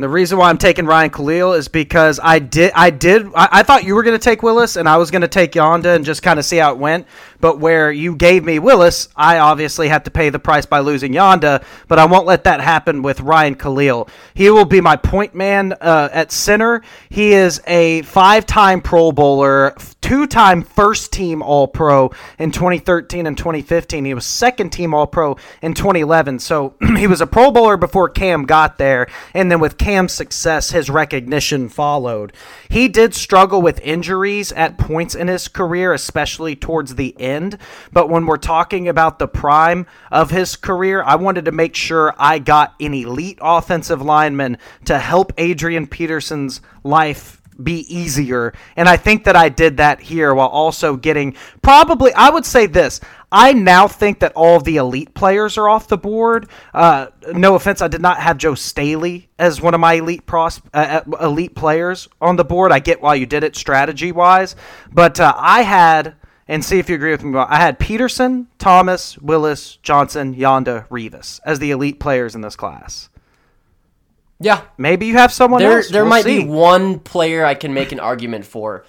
And 0.00 0.04
the 0.06 0.08
reason 0.08 0.38
why 0.38 0.48
I'm 0.48 0.56
taking 0.56 0.86
Ryan 0.86 1.10
Kalil 1.10 1.52
is 1.52 1.68
because 1.68 2.18
I 2.22 2.38
did, 2.38 2.72
I 2.74 2.88
did, 2.88 3.26
I, 3.34 3.48
I 3.52 3.62
thought 3.62 3.84
you 3.84 3.94
were 3.94 4.02
going 4.02 4.18
to 4.18 4.24
take 4.24 4.42
Willis, 4.42 4.76
and 4.76 4.88
I 4.88 4.96
was 4.96 5.10
going 5.10 5.20
to 5.20 5.28
take 5.28 5.52
Yanda 5.52 5.94
and 5.94 6.06
just 6.06 6.22
kind 6.22 6.38
of 6.38 6.46
see 6.46 6.56
how 6.56 6.72
it 6.72 6.78
went. 6.78 7.06
But 7.38 7.58
where 7.58 7.92
you 7.92 8.16
gave 8.16 8.42
me 8.42 8.58
Willis, 8.58 9.10
I 9.14 9.38
obviously 9.40 9.88
had 9.88 10.06
to 10.06 10.10
pay 10.10 10.30
the 10.30 10.38
price 10.38 10.64
by 10.64 10.80
losing 10.80 11.12
Yanda. 11.12 11.62
But 11.86 11.98
I 11.98 12.06
won't 12.06 12.24
let 12.24 12.44
that 12.44 12.62
happen 12.62 13.02
with 13.02 13.20
Ryan 13.20 13.56
Kalil. 13.56 14.08
He 14.32 14.48
will 14.48 14.64
be 14.64 14.80
my 14.80 14.96
point 14.96 15.34
man 15.34 15.74
uh, 15.74 16.08
at 16.12 16.32
center. 16.32 16.82
He 17.10 17.32
is 17.32 17.60
a 17.66 18.00
five-time 18.02 18.80
Pro 18.80 19.12
Bowler, 19.12 19.74
two-time 20.00 20.62
first-team 20.62 21.42
All-Pro 21.42 22.10
in 22.38 22.52
2013 22.52 23.26
and 23.26 23.36
2015. 23.36 24.04
He 24.04 24.14
was 24.14 24.24
second-team 24.24 24.94
All-Pro 24.94 25.36
in 25.62 25.74
2011. 25.74 26.38
So 26.38 26.74
he 26.96 27.06
was 27.06 27.20
a 27.20 27.26
Pro 27.26 27.50
Bowler 27.50 27.76
before 27.76 28.08
Cam 28.08 28.44
got 28.44 28.78
there, 28.78 29.06
and 29.34 29.50
then 29.50 29.60
with 29.60 29.78
Cam's 29.90 30.12
success, 30.12 30.70
his 30.70 30.88
recognition 30.88 31.68
followed. 31.68 32.32
He 32.68 32.86
did 32.86 33.12
struggle 33.12 33.60
with 33.60 33.80
injuries 33.80 34.52
at 34.52 34.78
points 34.78 35.16
in 35.16 35.26
his 35.26 35.48
career, 35.48 35.92
especially 35.92 36.54
towards 36.54 36.94
the 36.94 37.20
end. 37.20 37.58
But 37.92 38.08
when 38.08 38.24
we're 38.24 38.36
talking 38.36 38.86
about 38.86 39.18
the 39.18 39.26
prime 39.26 39.88
of 40.12 40.30
his 40.30 40.54
career, 40.54 41.02
I 41.02 41.16
wanted 41.16 41.46
to 41.46 41.50
make 41.50 41.74
sure 41.74 42.14
I 42.20 42.38
got 42.38 42.76
an 42.78 42.94
elite 42.94 43.40
offensive 43.42 44.00
lineman 44.00 44.58
to 44.84 44.96
help 44.96 45.32
Adrian 45.36 45.88
Peterson's 45.88 46.60
life 46.84 47.39
be 47.62 47.80
easier. 47.94 48.52
And 48.76 48.88
I 48.88 48.96
think 48.96 49.24
that 49.24 49.36
I 49.36 49.48
did 49.48 49.78
that 49.78 50.00
here 50.00 50.34
while 50.34 50.48
also 50.48 50.96
getting 50.96 51.36
probably, 51.62 52.12
I 52.14 52.30
would 52.30 52.46
say 52.46 52.66
this. 52.66 53.00
I 53.32 53.52
now 53.52 53.86
think 53.86 54.20
that 54.20 54.32
all 54.34 54.58
the 54.60 54.76
elite 54.76 55.14
players 55.14 55.56
are 55.56 55.68
off 55.68 55.86
the 55.86 55.98
board. 55.98 56.48
Uh, 56.74 57.08
no 57.32 57.54
offense, 57.54 57.80
I 57.80 57.88
did 57.88 58.00
not 58.00 58.18
have 58.18 58.38
Joe 58.38 58.54
Staley 58.54 59.28
as 59.38 59.60
one 59.60 59.74
of 59.74 59.80
my 59.80 59.94
elite 59.94 60.26
pros, 60.26 60.60
uh, 60.74 61.02
uh 61.06 61.16
elite 61.24 61.54
players 61.54 62.08
on 62.20 62.36
the 62.36 62.44
board. 62.44 62.72
I 62.72 62.80
get 62.80 63.00
why 63.00 63.14
you 63.14 63.26
did 63.26 63.44
it 63.44 63.54
strategy 63.54 64.10
wise, 64.10 64.56
but 64.92 65.20
uh, 65.20 65.32
I 65.36 65.62
had 65.62 66.16
and 66.48 66.64
see 66.64 66.80
if 66.80 66.88
you 66.88 66.96
agree 66.96 67.12
with 67.12 67.22
me. 67.22 67.38
I 67.38 67.58
had 67.58 67.78
Peterson, 67.78 68.48
Thomas, 68.58 69.16
Willis, 69.18 69.76
Johnson, 69.82 70.34
Yanda, 70.34 70.88
Revis 70.88 71.38
as 71.44 71.60
the 71.60 71.70
elite 71.70 72.00
players 72.00 72.34
in 72.34 72.40
this 72.40 72.56
class. 72.56 73.09
Yeah, 74.40 74.62
maybe 74.78 75.06
you 75.06 75.14
have 75.14 75.32
someone 75.32 75.60
there, 75.60 75.78
else. 75.78 75.90
There 75.90 76.02
we'll 76.02 76.10
might 76.10 76.24
see. 76.24 76.42
be 76.42 76.48
one 76.48 76.98
player 76.98 77.44
I 77.44 77.54
can 77.54 77.74
make 77.74 77.92
an 77.92 78.00
argument 78.00 78.46
for. 78.46 78.84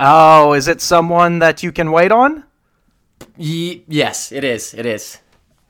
Oh, 0.00 0.54
is 0.54 0.66
it 0.66 0.80
someone 0.80 1.40
that 1.40 1.62
you 1.62 1.72
can 1.72 1.92
wait 1.92 2.10
on? 2.10 2.44
Ye- 3.36 3.84
yes, 3.86 4.32
it 4.32 4.44
is. 4.44 4.72
It 4.74 4.86
is. 4.86 5.18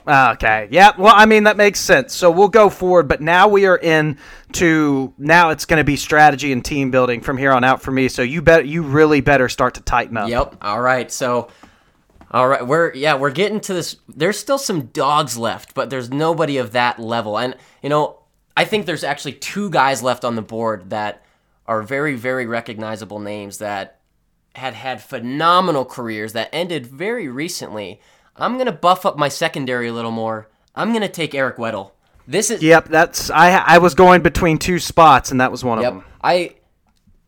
Okay. 0.06 0.68
Yeah. 0.70 0.92
Well, 0.98 1.14
I 1.16 1.26
mean 1.26 1.44
that 1.44 1.56
makes 1.56 1.78
sense. 1.78 2.14
So 2.14 2.30
we'll 2.30 2.48
go 2.48 2.68
forward, 2.70 3.08
but 3.08 3.20
now 3.20 3.48
we 3.48 3.66
are 3.66 3.76
in 3.78 4.18
to 4.52 5.12
now 5.16 5.50
it's 5.50 5.64
going 5.64 5.78
to 5.78 5.84
be 5.84 5.96
strategy 5.96 6.52
and 6.52 6.64
team 6.64 6.90
building 6.90 7.20
from 7.20 7.38
here 7.38 7.52
on 7.52 7.62
out 7.64 7.82
for 7.82 7.92
me. 7.92 8.08
So 8.08 8.22
you 8.22 8.42
bet 8.42 8.66
you 8.66 8.82
really 8.82 9.20
better 9.20 9.48
start 9.48 9.74
to 9.74 9.80
tighten 9.80 10.16
up. 10.16 10.28
Yep. 10.28 10.56
All 10.60 10.80
right. 10.80 11.10
So, 11.10 11.48
all 12.30 12.48
right, 12.48 12.66
we're 12.66 12.92
yeah 12.94 13.14
we're 13.14 13.30
getting 13.30 13.60
to 13.60 13.74
this. 13.74 13.96
There's 14.08 14.38
still 14.38 14.58
some 14.58 14.86
dogs 14.86 15.38
left, 15.38 15.74
but 15.74 15.88
there's 15.90 16.10
nobody 16.10 16.56
of 16.56 16.72
that 16.72 16.98
level. 16.98 17.38
And 17.38 17.56
you 17.80 17.88
know, 17.88 18.18
I 18.56 18.64
think 18.64 18.86
there's 18.86 19.04
actually 19.04 19.32
two 19.34 19.70
guys 19.70 20.02
left 20.02 20.24
on 20.24 20.36
the 20.36 20.42
board 20.42 20.90
that 20.90 21.24
are 21.66 21.82
very 21.82 22.14
very 22.16 22.46
recognizable 22.46 23.18
names 23.18 23.58
that 23.58 24.00
had 24.54 24.74
had 24.74 25.02
phenomenal 25.02 25.84
careers 25.84 26.32
that 26.34 26.50
ended 26.52 26.86
very 26.86 27.28
recently. 27.28 28.00
I'm 28.36 28.58
gonna 28.58 28.72
buff 28.72 29.06
up 29.06 29.16
my 29.16 29.28
secondary 29.28 29.88
a 29.88 29.92
little 29.92 30.10
more. 30.10 30.48
I'm 30.74 30.92
gonna 30.92 31.08
take 31.08 31.34
Eric 31.34 31.56
Weddle. 31.56 31.92
This 32.26 32.50
is 32.50 32.62
Yep. 32.62 32.88
That's 32.88 33.30
I. 33.30 33.50
I 33.56 33.78
was 33.78 33.94
going 33.94 34.22
between 34.22 34.58
two 34.58 34.78
spots, 34.78 35.30
and 35.30 35.40
that 35.40 35.50
was 35.50 35.64
one 35.64 35.80
Yep. 35.80 35.88
of 35.88 35.94
them. 35.98 36.04
I 36.22 36.54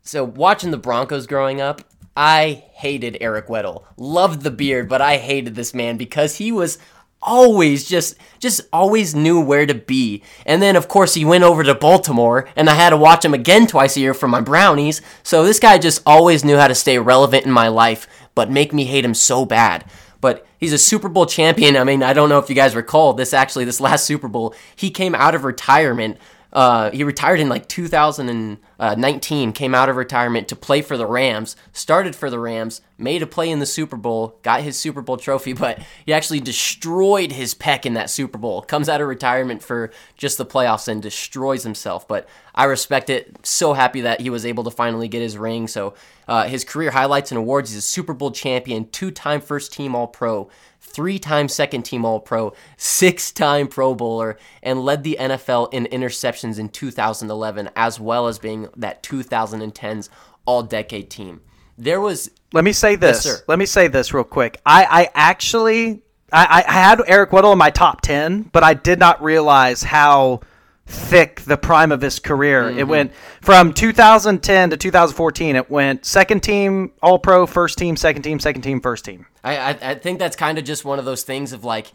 so 0.03 0.23
watching 0.23 0.71
the 0.71 0.77
Broncos 0.77 1.25
growing 1.27 1.59
up, 1.59 1.81
I 2.15 2.63
hated 2.73 3.17
Eric 3.19 3.47
Weddle. 3.47 3.83
Loved 3.97 4.41
the 4.43 4.51
beard, 4.51 4.87
but 4.87 5.01
I 5.01 5.17
hated 5.17 5.55
this 5.55 5.73
man 5.73 5.97
because 5.97 6.35
he 6.37 6.51
was 6.51 6.77
always 7.25 7.87
just 7.87 8.15
just 8.39 8.61
always 8.71 9.15
knew 9.15 9.41
where 9.41 9.65
to 9.65 9.73
be. 9.73 10.23
And 10.45 10.61
then 10.61 10.75
of 10.75 10.87
course 10.87 11.15
he 11.15 11.25
went 11.25 11.43
over 11.43 11.63
to 11.63 11.75
Baltimore 11.75 12.47
and 12.55 12.69
I 12.69 12.75
had 12.75 12.91
to 12.91 12.97
watch 12.97 13.25
him 13.25 13.33
again 13.33 13.67
twice 13.67 13.97
a 13.97 13.99
year 13.99 14.13
for 14.13 14.27
my 14.27 14.41
brownies. 14.41 15.01
So 15.23 15.43
this 15.43 15.59
guy 15.59 15.77
just 15.77 16.01
always 16.05 16.45
knew 16.45 16.57
how 16.57 16.67
to 16.67 16.75
stay 16.75 16.97
relevant 16.99 17.45
in 17.45 17.51
my 17.51 17.67
life, 17.67 18.07
but 18.35 18.51
make 18.51 18.71
me 18.71 18.85
hate 18.85 19.05
him 19.05 19.13
so 19.13 19.45
bad. 19.45 19.83
But 20.21 20.45
he's 20.59 20.73
a 20.73 20.77
Super 20.77 21.09
Bowl 21.09 21.25
champion. 21.25 21.75
I 21.77 21.83
mean, 21.83 22.01
I 22.01 22.13
don't 22.13 22.29
know 22.29 22.39
if 22.39 22.49
you 22.49 22.55
guys 22.55 22.75
recall 22.75 23.13
this 23.13 23.33
actually, 23.33 23.65
this 23.65 23.81
last 23.81 24.05
Super 24.05 24.27
Bowl, 24.27 24.55
he 24.75 24.89
came 24.89 25.15
out 25.15 25.35
of 25.35 25.43
retirement. 25.43 26.17
Uh, 26.55 26.89
he 26.91 27.03
retired 27.03 27.41
in 27.41 27.49
like 27.49 27.67
2019, 27.67 29.51
came 29.51 29.75
out 29.75 29.89
of 29.89 29.97
retirement 29.97 30.47
to 30.47 30.55
play 30.55 30.81
for 30.81 30.95
the 30.95 31.05
Rams, 31.05 31.57
started 31.73 32.15
for 32.15 32.29
the 32.29 32.39
Rams, 32.39 32.79
made 32.97 33.21
a 33.21 33.27
play 33.27 33.49
in 33.49 33.59
the 33.59 33.65
Super 33.65 33.97
Bowl, 33.97 34.39
got 34.41 34.61
his 34.61 34.79
Super 34.79 35.01
Bowl 35.01 35.17
trophy, 35.17 35.51
but 35.65 35.79
he 36.05 36.13
actually 36.13 36.39
destroyed 36.39 37.33
his 37.33 37.53
pec 37.53 37.85
in 37.85 37.93
that 37.95 38.09
Super 38.09 38.37
Bowl. 38.37 38.61
Comes 38.61 38.87
out 38.87 39.01
of 39.01 39.07
retirement 39.09 39.61
for 39.61 39.91
just 40.15 40.37
the 40.37 40.45
playoffs 40.45 40.87
and 40.87 41.01
destroys 41.01 41.63
himself. 41.63 42.07
But 42.07 42.25
I 42.55 42.63
respect 42.63 43.09
it. 43.09 43.45
So 43.45 43.73
happy 43.73 43.99
that 44.01 44.21
he 44.21 44.29
was 44.29 44.45
able 44.45 44.63
to 44.63 44.71
finally 44.71 45.09
get 45.09 45.21
his 45.21 45.37
ring. 45.37 45.67
So 45.67 45.93
uh, 46.25 46.47
his 46.47 46.63
career 46.63 46.91
highlights 46.91 47.31
and 47.31 47.37
awards: 47.37 47.71
he's 47.71 47.79
a 47.79 47.81
Super 47.81 48.13
Bowl 48.13 48.31
champion, 48.31 48.89
two-time 48.91 49.41
First 49.41 49.73
Team 49.73 49.93
All 49.93 50.07
Pro, 50.07 50.49
three-time 50.95 51.49
Second 51.49 51.83
Team 51.83 52.05
All 52.05 52.19
Pro, 52.19 52.53
six-time 52.77 53.67
Pro 53.67 53.93
Bowler, 53.93 54.37
and 54.63 54.85
led 54.85 55.03
the 55.03 55.17
NFL 55.19 55.73
in 55.73 55.85
interceptions 55.85 56.57
in 56.57 56.69
2011, 56.69 57.69
as 57.75 57.99
well 57.99 58.27
as 58.27 58.39
being 58.39 58.69
that 58.77 59.03
2010's 59.03 60.09
All-Decade 60.45 61.09
Team. 61.09 61.41
There 61.77 61.99
was 61.99 62.31
Let 62.53 62.63
me 62.63 62.71
say 62.71 62.95
this. 62.95 63.23
sir. 63.23 63.43
Let 63.47 63.59
me 63.59 63.65
say 63.65 63.89
this 63.89 64.13
real 64.13 64.23
quick. 64.23 64.61
I, 64.65 64.85
I 64.85 65.09
actually 65.13 66.01
I, 66.31 66.63
I 66.67 66.71
had 66.71 67.01
Eric 67.07 67.31
Weddle 67.31 67.51
in 67.51 67.57
my 67.57 67.69
top 67.69 68.01
ten, 68.01 68.43
but 68.43 68.63
I 68.63 68.73
did 68.73 68.99
not 68.99 69.21
realize 69.21 69.83
how 69.83 70.39
thick 70.87 71.41
the 71.41 71.57
prime 71.57 71.91
of 71.91 72.01
his 72.01 72.19
career. 72.19 72.69
It 72.69 72.75
mm-hmm. 72.75 72.89
went 72.89 73.13
from 73.41 73.73
2010 73.73 74.69
to 74.69 74.77
2014. 74.77 75.55
It 75.55 75.69
went 75.69 76.05
second 76.05 76.41
team 76.41 76.91
All 77.01 77.19
Pro, 77.19 77.47
first 77.47 77.77
team, 77.77 77.95
second 77.95 78.21
team, 78.21 78.39
second 78.39 78.61
team, 78.61 78.81
first 78.81 79.05
team. 79.05 79.25
I, 79.43 79.57
I, 79.57 79.69
I 79.81 79.95
think 79.95 80.19
that's 80.19 80.35
kind 80.35 80.57
of 80.57 80.63
just 80.63 80.85
one 80.85 80.99
of 80.99 81.05
those 81.05 81.23
things 81.23 81.53
of 81.53 81.63
like 81.63 81.91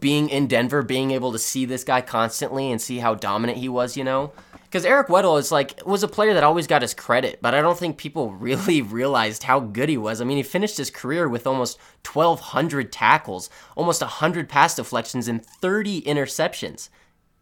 being 0.00 0.28
in 0.28 0.46
Denver, 0.46 0.82
being 0.82 1.10
able 1.10 1.32
to 1.32 1.38
see 1.38 1.64
this 1.64 1.84
guy 1.84 2.00
constantly 2.00 2.70
and 2.70 2.80
see 2.80 2.98
how 2.98 3.14
dominant 3.14 3.58
he 3.58 3.68
was, 3.68 3.96
you 3.96 4.04
know? 4.04 4.32
Because 4.64 4.84
Eric 4.84 5.06
Weddle 5.06 5.38
is 5.38 5.52
like 5.52 5.80
was 5.86 6.02
a 6.02 6.08
player 6.08 6.34
that 6.34 6.42
always 6.42 6.66
got 6.66 6.82
his 6.82 6.94
credit, 6.94 7.38
but 7.40 7.54
I 7.54 7.60
don't 7.60 7.78
think 7.78 7.96
people 7.96 8.32
really 8.34 8.82
realized 8.82 9.44
how 9.44 9.60
good 9.60 9.88
he 9.88 9.96
was. 9.96 10.20
I 10.20 10.24
mean, 10.24 10.36
he 10.36 10.42
finished 10.42 10.76
his 10.76 10.90
career 10.90 11.28
with 11.28 11.46
almost 11.46 11.78
1,200 12.12 12.92
tackles, 12.92 13.48
almost 13.76 14.00
100 14.00 14.48
pass 14.48 14.74
deflections, 14.74 15.28
and 15.28 15.44
30 15.44 16.02
interceptions. 16.02 16.88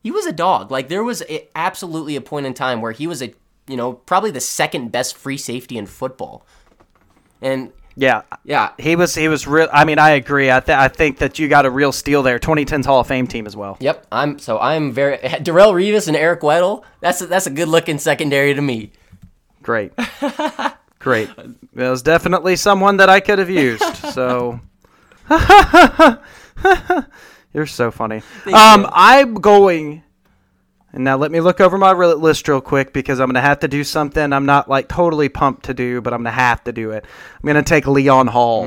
He 0.02 0.10
was 0.10 0.26
a 0.26 0.32
dog. 0.32 0.70
Like 0.70 0.88
there 0.88 1.04
was 1.04 1.22
a, 1.28 1.48
absolutely 1.54 2.16
a 2.16 2.20
point 2.20 2.46
in 2.46 2.54
time 2.54 2.80
where 2.80 2.92
he 2.92 3.06
was 3.06 3.22
a 3.22 3.32
you 3.68 3.76
know 3.76 3.92
probably 3.92 4.30
the 4.30 4.40
second 4.40 4.90
best 4.92 5.16
free 5.16 5.38
safety 5.38 5.78
in 5.78 5.86
football, 5.86 6.44
and 7.40 7.72
Yeah. 7.94 8.22
yeah, 8.44 8.70
He 8.78 8.96
was 8.96 9.14
he 9.14 9.28
was 9.28 9.46
real. 9.46 9.68
I 9.72 9.84
mean, 9.84 9.98
I 9.98 10.10
agree. 10.10 10.50
I 10.50 10.60
th- 10.60 10.76
I 10.76 10.88
think 10.88 11.18
that 11.18 11.38
you 11.38 11.46
got 11.48 11.66
a 11.66 11.70
real 11.70 11.92
steal 11.92 12.22
there. 12.22 12.38
2010's 12.38 12.86
Hall 12.86 13.00
of 13.00 13.06
Fame 13.06 13.26
team 13.26 13.46
as 13.46 13.54
well. 13.54 13.76
Yep, 13.80 14.06
I'm 14.10 14.38
so 14.38 14.58
I'm 14.58 14.92
very 14.92 15.18
Darrelle 15.46 15.72
Revis 15.74 16.08
and 16.08 16.16
Eric 16.16 16.40
Weddle. 16.40 16.82
That's 17.00 17.20
a, 17.22 17.26
that's 17.26 17.46
a 17.46 17.50
good 17.50 17.68
looking 17.68 17.98
secondary 17.98 18.54
to 18.54 18.62
me. 18.62 18.90
Great. 19.62 19.92
Great. 20.98 21.28
It 21.38 21.56
was 21.90 22.02
definitely 22.02 22.56
someone 22.56 22.96
that 22.98 23.08
I 23.08 23.20
could 23.20 23.38
have 23.38 23.50
used. 23.50 23.96
So 24.12 24.60
You're 27.52 27.66
so 27.66 27.90
funny. 27.90 28.22
Um, 28.46 28.88
I'm 28.92 29.34
going 29.34 30.02
and 30.92 31.04
now 31.04 31.16
let 31.16 31.30
me 31.30 31.40
look 31.40 31.60
over 31.60 31.78
my 31.78 31.92
list 31.92 32.46
real 32.48 32.60
quick 32.60 32.92
because 32.92 33.18
I'm 33.18 33.28
going 33.28 33.34
to 33.34 33.40
have 33.40 33.60
to 33.60 33.68
do 33.68 33.82
something 33.82 34.32
I'm 34.32 34.44
not 34.44 34.68
like 34.68 34.88
totally 34.88 35.30
pumped 35.30 35.64
to 35.64 35.74
do, 35.74 36.02
but 36.02 36.12
I'm 36.12 36.18
going 36.22 36.34
to 36.34 36.40
have 36.40 36.62
to 36.64 36.72
do 36.72 36.90
it. 36.90 37.04
I'm 37.34 37.46
going 37.46 37.56
to 37.56 37.62
take 37.62 37.86
Leon 37.86 38.26
Hall. 38.26 38.66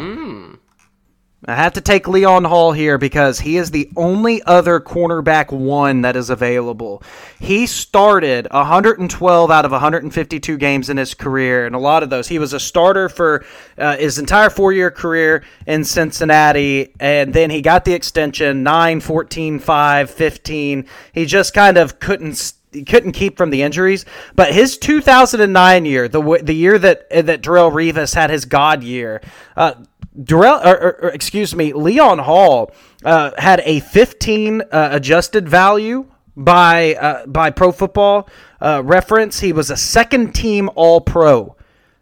I 1.47 1.53
have 1.53 1.73
to 1.73 1.81
take 1.81 2.08
Leon 2.08 2.43
Hall 2.43 2.71
here 2.71 2.97
because 2.97 3.39
he 3.39 3.58
is 3.58 3.69
the 3.69 3.89
only 3.95 4.41
other 4.43 4.79
cornerback 4.79 5.51
one 5.51 6.01
that 6.01 6.15
is 6.15 6.31
available. 6.31 7.03
He 7.39 7.67
started 7.67 8.47
112 8.49 9.51
out 9.51 9.65
of 9.65 9.71
152 9.71 10.58
games 10.58 10.89
in 10.89 10.97
his 10.97 11.13
career, 11.13 11.67
and 11.67 11.75
a 11.75 11.79
lot 11.79 12.01
of 12.01 12.10
those 12.10 12.27
he 12.27 12.39
was 12.39 12.53
a 12.53 12.60
starter 12.60 13.10
for 13.10 13.45
uh, 13.77 13.95
his 13.97 14.17
entire 14.17 14.49
four-year 14.49 14.89
career 14.89 15.43
in 15.67 15.84
Cincinnati, 15.84 16.93
and 16.99 17.31
then 17.31 17.51
he 17.51 17.62
got 17.62 17.86
the 17.86 17.93
extension 17.93 18.63
9, 18.63 18.99
14, 18.99 19.60
5, 19.60 20.10
15. 20.10 20.86
He 21.13 21.25
just 21.25 21.53
kind 21.53 21.77
of 21.77 21.99
couldn't 21.99 22.53
he 22.75 22.84
couldn't 22.84 23.13
keep 23.13 23.38
from 23.38 23.49
the 23.49 23.62
injuries. 23.62 24.05
But 24.36 24.53
his 24.53 24.77
2009 24.77 25.86
year, 25.86 26.08
the 26.08 26.39
the 26.43 26.53
year 26.53 26.77
that 26.77 27.10
that 27.10 27.41
Darrelle 27.41 27.71
Revis 27.71 28.13
had 28.13 28.29
his 28.29 28.45
God 28.45 28.84
year, 28.84 29.21
uh, 29.55 29.75
Darrelle, 30.17 30.65
or, 30.65 30.78
or, 30.78 30.99
or 31.04 31.10
excuse 31.10 31.56
me, 31.56 31.73
Leon 31.73 32.19
Hall 32.19 32.71
uh, 33.04 33.32
had 33.38 33.62
a 33.65 33.80
15 33.82 34.62
uh, 34.62 34.89
adjusted 34.91 35.47
value 35.49 36.06
by 36.36 36.95
uh, 36.95 37.25
by 37.25 37.49
Pro 37.49 37.71
Football 37.71 38.28
uh, 38.62 38.82
Reference. 38.84 39.39
He 39.39 39.54
was 39.54 39.69
a 39.69 39.78
second 39.78 40.34
team 40.34 40.69
All 40.75 41.01
Pro 41.01 41.56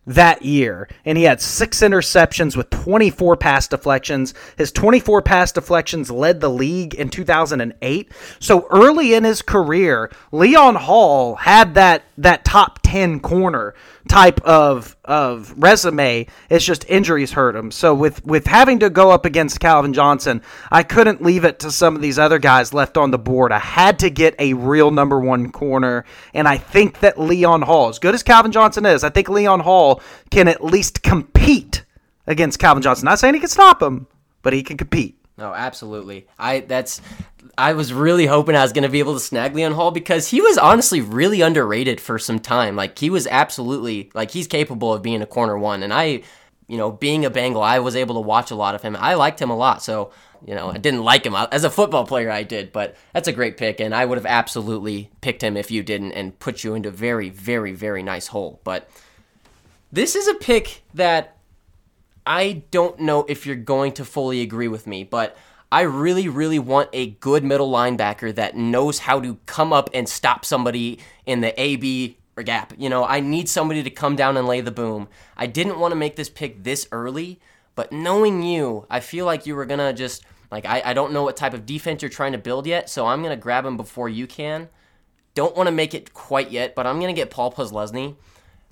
that 0.06 0.42
year, 0.44 0.90
and 1.06 1.18
he 1.18 1.24
had 1.24 1.42
six 1.42 1.80
interceptions 1.80 2.58
with 2.58 2.70
24 2.70 3.38
pass 3.38 3.68
deflections. 3.68 4.34
His 4.58 4.72
24 4.72 5.22
pass 5.22 5.52
deflections 5.52 6.12
led 6.12 6.42
the 6.42 6.50
league 6.50 6.94
in 6.94 7.10
2008. 7.10 8.12
So 8.40 8.68
early 8.70 9.14
in 9.14 9.24
his 9.24 9.42
career, 9.42 10.12
Leon 10.32 10.76
Hall 10.76 11.36
had 11.36 11.76
that 11.76 12.04
that 12.18 12.44
top 12.44 12.83
10 12.94 13.22
corner 13.22 13.74
type 14.08 14.40
of 14.42 14.96
of 15.04 15.52
resume. 15.58 16.28
It's 16.52 16.64
just 16.64 16.88
injuries 16.88 17.32
hurt 17.32 17.56
him. 17.56 17.72
So 17.72 17.96
with 17.96 18.24
with 18.24 18.46
having 18.46 18.78
to 18.82 18.92
go 18.92 19.10
up 19.10 19.26
against 19.26 19.60
Calvin 19.60 19.94
Johnson, 19.94 20.44
I 20.72 20.84
couldn't 20.84 21.20
leave 21.20 21.44
it 21.44 21.58
to 21.62 21.72
some 21.72 21.96
of 21.96 22.04
these 22.04 22.20
other 22.20 22.38
guys 22.38 22.72
left 22.72 22.96
on 22.96 23.10
the 23.10 23.18
board. 23.18 23.52
I 23.52 23.58
had 23.58 23.98
to 24.00 24.12
get 24.12 24.36
a 24.38 24.54
real 24.54 24.92
number 24.92 25.20
one 25.20 25.52
corner, 25.52 26.06
and 26.36 26.48
I 26.48 26.58
think 26.58 27.00
that 27.00 27.20
Leon 27.20 27.64
Hall, 27.64 27.90
as 27.90 27.98
good 27.98 28.14
as 28.14 28.22
Calvin 28.22 28.52
Johnson 28.52 28.86
is, 28.86 29.04
I 29.04 29.10
think 29.10 29.28
Leon 29.28 29.62
Hall 29.62 30.00
can 30.30 30.48
at 30.48 30.64
least 30.64 31.02
compete 31.02 31.86
against 32.28 32.60
Calvin 32.60 32.84
Johnson. 32.84 33.06
Not 33.06 33.18
saying 33.18 33.34
he 33.34 33.40
can 33.40 33.50
stop 33.50 33.82
him, 33.82 34.06
but 34.44 34.54
he 34.54 34.62
can 34.62 34.78
compete. 34.78 35.18
No, 35.36 35.52
absolutely. 35.52 36.28
I 36.38 36.60
that's 36.60 37.02
I 37.58 37.74
was 37.74 37.94
really 37.94 38.26
hoping 38.26 38.56
I 38.56 38.64
was 38.64 38.74
going 38.74 38.84
to 38.84 38.90
be 38.90 39.00
able 39.00 39.14
to 39.14 39.20
snag 39.20 39.56
Leon 39.56 39.74
Hall 39.74 39.92
because 39.92 40.30
he 40.30 40.42
was 40.42 40.58
honestly 40.58 41.02
really 41.02 41.42
underrated 41.42 42.02
for 42.02 42.18
some 42.18 42.40
time. 42.40 42.76
Like 42.76 42.98
he 42.98 43.10
was 43.10 43.28
absolutely 43.28 44.10
like 44.14 44.32
he's 44.32 44.48
capable 44.48 44.94
of 44.94 45.04
being 45.04 45.22
a 45.22 45.28
corner 45.28 45.58
one 45.58 45.84
and 45.84 45.94
I 45.94 46.24
you 46.68 46.78
know, 46.78 46.92
being 46.92 47.26
a 47.26 47.30
Bengal, 47.30 47.62
I 47.62 47.80
was 47.80 47.96
able 47.96 48.16
to 48.16 48.22
watch 48.22 48.50
a 48.50 48.56
lot 48.56 48.74
of 48.74 48.82
him. 48.82 48.96
I 48.98 49.16
liked 49.16 49.42
him 49.42 49.50
a 49.50 49.56
lot. 49.56 49.84
So, 49.84 50.12
you 50.46 50.56
know, 50.56 50.70
I 50.70 50.78
didn't 50.78 51.04
like 51.04 51.26
him 51.26 51.36
as 51.36 51.64
a 51.64 51.70
football 51.70 52.06
player 52.06 52.32
I 52.32 52.44
did, 52.44 52.72
but 52.72 52.96
that's 53.14 53.28
a 53.28 53.34
great 53.34 53.58
pick 53.58 53.80
and 53.80 53.94
I 53.94 54.06
would 54.06 54.18
have 54.18 54.26
absolutely 54.26 55.12
picked 55.22 55.44
him 55.44 55.58
if 55.58 55.72
you 55.72 55.84
didn't 55.84 56.14
and 56.14 56.38
put 56.40 56.64
you 56.64 56.74
into 56.74 56.90
very 56.90 57.30
very 57.30 57.74
very 57.74 58.02
nice 58.02 58.28
hole. 58.28 58.60
But 58.64 58.90
this 59.92 60.16
is 60.16 60.28
a 60.28 60.36
pick 60.36 60.82
that 60.94 61.38
I 62.26 62.64
don't 62.72 63.00
know 63.00 63.26
if 63.28 63.46
you're 63.46 63.56
going 63.56 63.92
to 63.94 64.06
fully 64.06 64.42
agree 64.42 64.68
with 64.68 64.88
me, 64.88 65.04
but 65.04 65.38
I 65.74 65.82
really, 65.82 66.30
really 66.30 66.60
want 66.60 66.90
a 66.94 67.08
good 67.08 67.44
middle 67.44 67.72
linebacker 67.72 68.36
that 68.36 68.56
knows 68.56 69.00
how 69.00 69.20
to 69.20 69.40
come 69.48 69.74
up 69.74 69.90
and 69.92 70.08
stop 70.08 70.46
somebody 70.46 71.00
in 71.26 71.42
the 71.42 71.60
AB 71.60 72.16
or 72.38 72.44
gap. 72.44 72.74
You 72.78 72.90
know, 72.90 73.04
I 73.04 73.22
need 73.22 73.50
somebody 73.50 73.82
to 73.82 73.90
come 73.90 74.16
down 74.16 74.38
and 74.38 74.48
lay 74.48 74.62
the 74.62 74.70
boom. 74.70 75.08
I 75.36 75.48
didn't 75.48 75.80
want 75.80 75.92
to 75.92 75.96
make 75.96 76.16
this 76.16 76.30
pick 76.30 76.64
this 76.64 76.88
early, 76.92 77.40
but 77.74 77.92
knowing 77.92 78.44
you, 78.44 78.86
I 78.88 79.00
feel 79.00 79.26
like 79.26 79.48
you 79.48 79.56
were 79.56 79.66
going 79.66 79.80
to 79.80 79.94
just, 79.94 80.24
like, 80.52 80.68
I, 80.68 80.84
I 80.86 80.94
don't 80.94 81.12
know 81.12 81.24
what 81.24 81.36
type 81.36 81.56
of 81.56 81.66
defense 81.66 82.04
you're 82.04 82.10
trying 82.10 82.34
to 82.34 82.38
build 82.38 82.68
yet, 82.68 82.88
so 82.88 83.08
I'm 83.08 83.24
going 83.24 83.36
to 83.36 83.42
grab 83.42 83.66
him 83.66 83.76
before 83.76 84.08
you 84.08 84.28
can. 84.28 84.70
Don't 85.34 85.58
want 85.58 85.66
to 85.66 85.72
make 85.72 85.96
it 85.96 86.14
quite 86.14 86.52
yet, 86.52 86.76
but 86.76 86.86
I'm 86.86 87.00
going 87.00 87.16
to 87.16 87.20
get 87.20 87.32
Paul 87.32 87.52
Posluszny. 87.52 88.16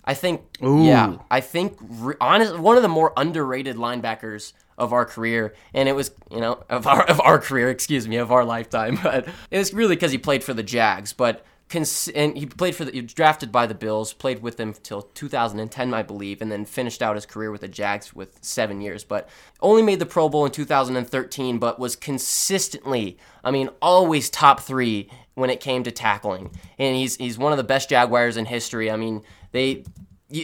I 0.06 0.14
think, 0.14 0.42
Ooh. 0.64 0.84
yeah, 0.84 1.18
I 1.32 1.42
think 1.42 1.80
re- 1.82 2.14
honest, 2.22 2.60
one 2.60 2.78
of 2.78 2.84
the 2.84 2.90
more 2.90 3.12
underrated 3.18 3.78
linebackers 3.78 4.54
of 4.82 4.94
our 4.94 5.06
career, 5.06 5.54
and 5.76 5.88
it 5.88 5.96
was, 5.96 6.12
you 6.32 6.41
know, 6.41 6.63
of 6.67 6.88
our 6.88 7.04
of 7.04 7.22
our 7.22 7.39
career, 7.39 7.70
excuse 7.70 8.08
me, 8.08 8.17
of 8.17 8.32
our 8.32 8.44
lifetime. 8.44 9.00
But 9.12 9.28
it 9.50 9.58
was 9.58 9.74
really 9.74 9.96
because 9.96 10.12
he 10.12 10.17
played 10.17 10.44
for 10.44 10.54
the 10.54 10.63
Jags, 10.63 11.13
but. 11.13 11.46
Cons- 11.70 12.10
and 12.10 12.38
he 12.38 12.46
played 12.46 12.76
for 12.76 12.84
the 12.84 12.91
he 12.91 13.00
drafted 13.00 13.50
by 13.50 13.65
the 13.65 13.74
Bills, 13.74 14.12
played 14.12 14.41
with 14.41 14.58
them 14.58 14.74
till 14.74 15.04
2010, 15.04 15.94
I 15.94 16.02
believe, 16.02 16.41
and 16.41 16.52
then 16.52 16.65
finished 16.65 17.02
out 17.02 17.15
his 17.15 17.26
career 17.26 17.50
with 17.50 17.62
the 17.62 17.70
Jags 17.70 18.13
with 18.13 18.38
seven 18.41 18.82
years. 18.82 19.06
But 19.06 19.30
only 19.62 19.82
made 19.82 20.00
the 20.00 20.06
Pro 20.06 20.28
Bowl 20.28 20.46
in 20.46 20.52
2013, 20.52 21.60
but 21.60 21.80
was 21.80 21.96
consistently, 21.96 23.17
I 23.41 23.52
mean, 23.52 23.70
always 23.82 24.30
top 24.30 24.60
three 24.60 25.10
when 25.36 25.50
it 25.50 25.62
came 25.62 25.84
to 25.84 25.91
tackling. 25.91 26.52
And 26.78 26.98
he's 26.98 27.15
he's 27.15 27.38
one 27.38 27.54
of 27.54 27.58
the 27.58 27.63
best 27.63 27.88
Jaguars 27.88 28.36
in 28.36 28.48
history. 28.48 28.91
I 28.91 28.98
mean, 28.98 29.24
they 29.54 29.86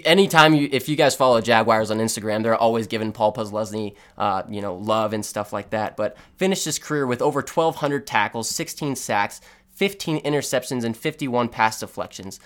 anytime 0.06 0.54
you 0.54 0.70
if 0.72 0.90
you 0.90 0.96
guys 0.96 1.16
follow 1.16 1.42
Jaguars 1.42 1.92
on 1.92 1.98
Instagram, 1.98 2.44
they're 2.44 2.56
always 2.56 2.88
giving 2.88 3.12
Paul 3.12 3.34
Posluszny, 3.34 3.96
uh, 4.18 4.44
you 4.50 4.62
know, 4.62 4.76
love 4.76 5.14
and 5.14 5.26
stuff 5.26 5.54
like 5.54 5.72
that. 5.72 5.98
But 5.98 6.18
finished 6.38 6.66
his 6.66 6.80
career 6.80 7.06
with 7.06 7.22
over 7.22 7.42
1,200 7.42 8.06
tackles, 8.06 8.50
16 8.50 8.96
sacks, 8.96 9.42
15 9.72 10.22
interceptions, 10.22 10.84
and 10.84 10.96
51 10.96 11.50
pass 11.50 11.80
deflections. 11.80 12.40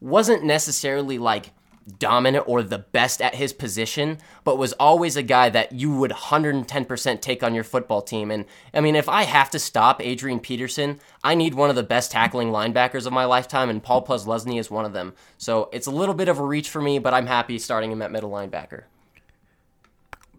Wasn't 0.00 0.44
necessarily 0.44 1.18
like 1.18 1.50
dominant 1.98 2.44
or 2.46 2.62
the 2.62 2.78
best 2.78 3.22
at 3.22 3.34
his 3.34 3.52
position, 3.52 4.18
but 4.44 4.58
was 4.58 4.72
always 4.74 5.16
a 5.16 5.22
guy 5.22 5.48
that 5.48 5.72
you 5.72 5.92
would 5.96 6.10
110% 6.10 7.20
take 7.20 7.42
on 7.42 7.54
your 7.54 7.64
football 7.64 8.02
team. 8.02 8.30
And 8.30 8.44
I 8.74 8.80
mean, 8.80 8.96
if 8.96 9.08
I 9.08 9.22
have 9.22 9.50
to 9.50 9.58
stop 9.58 10.02
Adrian 10.02 10.40
Peterson, 10.40 11.00
I 11.24 11.34
need 11.34 11.54
one 11.54 11.70
of 11.70 11.76
the 11.76 11.82
best 11.82 12.10
tackling 12.10 12.48
linebackers 12.48 13.06
of 13.06 13.12
my 13.12 13.24
lifetime, 13.24 13.70
and 13.70 13.82
Paul 13.82 14.04
Posluszny 14.04 14.58
is 14.58 14.70
one 14.70 14.84
of 14.84 14.92
them. 14.92 15.14
So 15.38 15.68
it's 15.72 15.86
a 15.86 15.92
little 15.92 16.14
bit 16.14 16.28
of 16.28 16.38
a 16.38 16.44
reach 16.44 16.68
for 16.68 16.82
me, 16.82 16.98
but 16.98 17.14
I'm 17.14 17.26
happy 17.26 17.58
starting 17.58 17.90
him 17.92 18.02
at 18.02 18.12
middle 18.12 18.30
linebacker. 18.30 18.84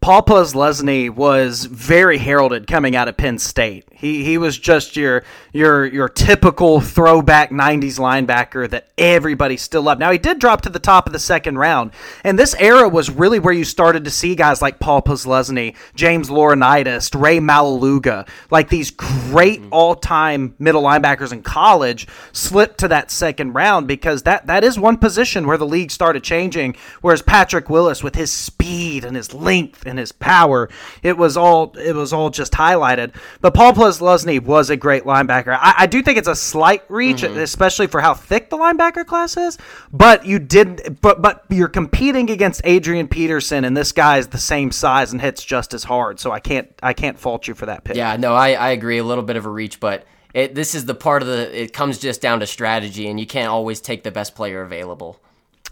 Paul 0.10 0.24
Posluszny 0.24 1.12
was 1.12 1.65
very 1.65 2.17
heralded 2.17 2.65
coming 2.65 2.95
out 2.95 3.08
of 3.08 3.15
Penn 3.15 3.38
State. 3.38 3.86
He 3.91 4.24
he 4.24 4.39
was 4.39 4.58
just 4.58 4.95
your 4.95 5.24
your 5.54 5.86
your 5.86 6.10
typical 6.10 6.82
throwback 6.82 7.52
'90s 7.52 8.00
linebacker 8.00 8.67
that 8.72 8.88
everybody 8.98 9.56
still 9.56 9.84
loved. 9.84 10.00
Now 10.00 10.10
he 10.10 10.17
did 10.17 10.39
drop 10.39 10.62
to 10.62 10.69
the 10.69 10.80
top 10.80 11.06
of 11.06 11.13
the 11.13 11.19
second 11.19 11.60
round, 11.60 11.91
and 12.24 12.39
this 12.39 12.56
era 12.56 12.89
was 12.89 13.12
really 13.12 13.38
where 13.38 13.54
you 13.54 13.63
started 13.63 14.04
to 14.06 14.10
see 14.10 14.34
guys 14.34 14.63
like 14.63 14.80
Paul 14.80 15.04
Posluszny, 15.04 15.76
James 15.93 16.30
Laurinaitis, 16.30 17.13
Ray 17.13 17.38
Maualuga, 17.38 18.28
like 18.50 18.69
these 18.69 18.89
great 18.89 19.60
mm-hmm. 19.60 19.74
all-time 19.74 20.56
middle 20.58 20.82
linebackers 20.82 21.32
in 21.32 21.43
college, 21.43 22.08
slip 22.32 22.78
to 22.78 22.88
that 22.88 23.12
second 23.12 23.54
round 23.54 23.88
because 23.88 24.24
that 24.24 24.48
that 24.48 24.63
is 24.63 24.80
one 24.80 24.98
position 24.98 25.45
where 25.45 25.58
the 25.58 25.67
league 25.67 25.91
started 25.91 26.24
changing. 26.24 26.76
Whereas 27.02 27.22
Patrick 27.22 27.69
Willis, 27.69 28.02
with 28.02 28.15
his 28.15 28.32
speed 28.32 29.06
and 29.06 29.15
his 29.15 29.36
length 29.36 29.86
and 29.86 29.99
his 30.00 30.12
power, 30.12 30.70
it 31.04 31.18
was 31.18 31.38
all 31.38 31.76
it 31.78 31.96
was 31.96 32.14
all 32.14 32.30
just 32.30 32.54
highlighted. 32.54 33.14
But 33.42 33.54
Paul 33.54 33.74
Posluszny 33.74 34.42
was 34.42 34.70
a 34.70 34.78
great 34.78 35.04
linebacker. 35.04 35.58
I, 35.60 35.76
I 35.80 35.86
do 35.86 36.02
think 36.02 36.18
it's 36.18 36.28
a 36.28 36.36
slight 36.36 36.84
reach, 36.90 37.22
mm-hmm. 37.22 37.38
especially 37.40 37.88
for 37.88 38.02
how 38.02 38.14
thick 38.14 38.50
the 38.50 38.58
linebacker 38.58 39.06
class 39.06 39.38
is. 39.38 39.58
But 39.92 40.26
you 40.26 40.40
did, 40.40 41.00
but 41.02 41.22
but 41.22 41.46
you're 41.50 41.68
competing 41.68 42.30
against 42.30 42.62
Adrian 42.64 43.08
Peterson, 43.08 43.66
and 43.66 43.76
this 43.76 43.92
guy 43.92 44.18
is 44.18 44.28
the 44.28 44.38
same 44.38 44.72
size 44.72 45.12
and 45.12 45.22
hits 45.22 45.44
just 45.44 45.74
as 45.74 45.84
hard. 45.84 46.20
So 46.20 46.32
I 46.32 46.40
can't 46.40 46.68
I 46.82 46.94
can't 46.94 47.20
fault 47.20 47.48
you 47.48 47.54
for 47.54 47.66
that 47.68 47.84
pick. 47.84 47.96
Yeah, 47.96 48.16
no, 48.18 48.34
I, 48.34 48.54
I 48.54 48.70
agree. 48.70 48.98
A 48.98 49.04
little 49.04 49.24
bit 49.24 49.36
of 49.36 49.46
a 49.46 49.50
reach, 49.50 49.80
but 49.80 50.06
it, 50.34 50.56
this 50.56 50.76
is 50.76 50.86
the 50.86 50.96
part 50.96 51.22
of 51.22 51.28
the. 51.28 51.64
It 51.64 51.74
comes 51.74 51.98
just 51.98 52.22
down 52.22 52.40
to 52.42 52.48
strategy, 52.48 53.08
and 53.08 53.20
you 53.20 53.26
can't 53.26 53.50
always 53.50 53.82
take 53.82 54.04
the 54.04 54.12
best 54.12 54.36
player 54.36 54.62
available. 54.62 55.20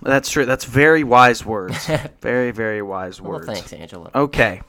That's 0.01 0.29
true. 0.29 0.45
That's 0.45 0.65
very 0.65 1.03
wise 1.03 1.45
words. 1.45 1.89
very 2.21 2.51
very 2.51 2.81
wise 2.81 3.21
words. 3.21 3.47
Well, 3.47 3.55
thanks, 3.55 3.73
Angelo. 3.73 4.11
Okay. 4.13 4.61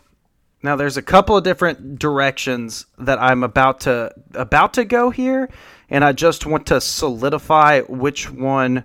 Now 0.63 0.75
there's 0.77 0.97
a 0.97 1.03
couple 1.03 1.37
of 1.37 1.45
different 1.45 1.99
directions 1.99 2.87
that 2.99 3.21
I'm 3.21 3.45
about 3.45 3.81
to 3.81 4.13
about 4.35 4.75
to 4.75 4.85
go 4.85 5.11
here, 5.11 5.49
and 5.89 6.05
I 6.05 6.13
just 6.13 6.47
want 6.47 6.67
to 6.69 6.81
solidify 6.81 7.83
which 7.83 8.31
one 8.31 8.85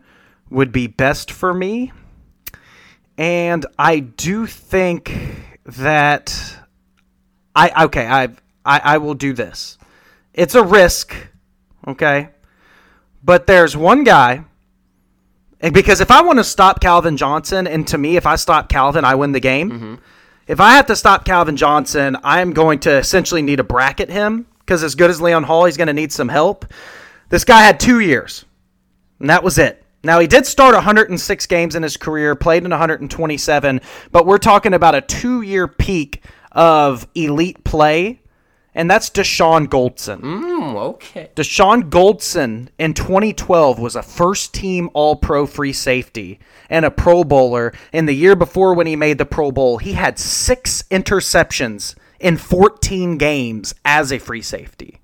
would 0.50 0.72
be 0.72 0.88
best 0.88 1.32
for 1.32 1.54
me. 1.54 1.92
And 3.18 3.66
I 3.80 4.00
do 4.00 4.46
think 4.46 5.16
that 5.66 6.58
I 7.56 7.86
okay, 7.86 8.06
I 8.06 8.24
I, 8.66 8.82
I 8.84 8.98
will 9.00 9.16
do 9.16 9.34
this. 9.34 9.78
It's 10.34 10.56
a 10.56 10.64
risk, 10.64 11.16
okay? 11.88 12.30
But 13.24 13.48
there's 13.48 13.78
one 13.78 14.04
guy 14.04 14.46
Eh, 15.64 15.70
because 15.70 16.02
if 16.02 16.12
I 16.12 16.22
want 16.22 16.38
to 16.38 16.44
stop 16.44 16.82
Calvin 16.82 17.18
Johnson, 17.18 17.66
and 17.66 17.88
to 17.88 17.98
me, 17.98 18.18
if 18.18 18.28
I 18.28 18.36
stop 18.36 18.70
Calvin, 18.70 19.06
I 19.06 19.16
win 19.16 19.32
the 19.32 19.40
game. 19.40 19.72
Mm-hmm. 19.72 19.96
If 20.46 20.60
I 20.60 20.74
have 20.74 20.86
to 20.88 20.96
stop 20.96 21.24
Calvin 21.24 21.56
Johnson, 21.56 22.18
I'm 22.24 22.52
going 22.52 22.80
to 22.80 22.98
essentially 22.98 23.42
need 23.42 23.56
to 23.56 23.64
bracket 23.64 24.10
him 24.10 24.46
because 24.60 24.84
as 24.84 24.94
good 24.94 25.10
as 25.10 25.22
Leon 25.22 25.44
Hall, 25.44 25.66
he's 25.66 25.78
going 25.78 25.88
to 25.88 25.94
need 25.94 26.12
some 26.12 26.28
help. 26.28 26.66
This 27.30 27.46
guy 27.46 27.62
had 27.62 27.80
two 27.80 28.02
years, 28.02 28.46
and 29.20 29.30
that 29.30 29.42
was 29.42 29.58
it. 29.58 29.84
Now 30.04 30.20
he 30.20 30.28
did 30.28 30.46
start 30.46 30.76
106 30.76 31.46
games 31.46 31.76
in 31.76 31.84
his 31.84 31.96
career, 31.96 32.36
played 32.36 32.66
in 32.66 32.70
127, 32.70 33.80
but 34.12 34.26
we're 34.26 34.38
talking 34.38 34.74
about 34.74 34.96
a 34.96 35.02
two-year 35.02 35.70
peak 35.70 36.26
of 36.52 37.08
elite 37.16 37.64
play, 37.64 38.20
and 38.76 38.90
that's 38.90 39.10
Dashon 39.10 39.68
Goldson. 39.68 40.20
Hmm, 40.20 40.76
okay. 40.76 41.30
Dashon 41.36 41.90
Goldson 41.90 42.70
in 42.80 42.94
2012 42.94 43.80
was 43.80 43.96
a 43.96 44.02
first 44.02 44.54
team 44.54 44.90
All 44.94 45.16
Pro 45.16 45.46
free 45.46 45.74
safety 45.74 46.40
and 46.70 46.86
a 46.86 46.92
Pro 46.92 47.24
Bowler. 47.24 47.74
And 47.92 48.08
the 48.08 48.14
year 48.14 48.36
before, 48.36 48.74
when 48.74 48.88
he 48.88 48.96
made 48.96 49.18
the 49.18 49.26
Pro 49.26 49.52
Bowl, 49.52 49.78
he 49.78 49.94
had 49.94 50.18
six 50.18 50.84
interceptions 50.84 51.96
in 52.20 52.38
14 52.38 53.18
games 53.18 53.76
as 53.86 54.12
a 54.12 54.18
free 54.18 54.42
safety. 54.42 55.00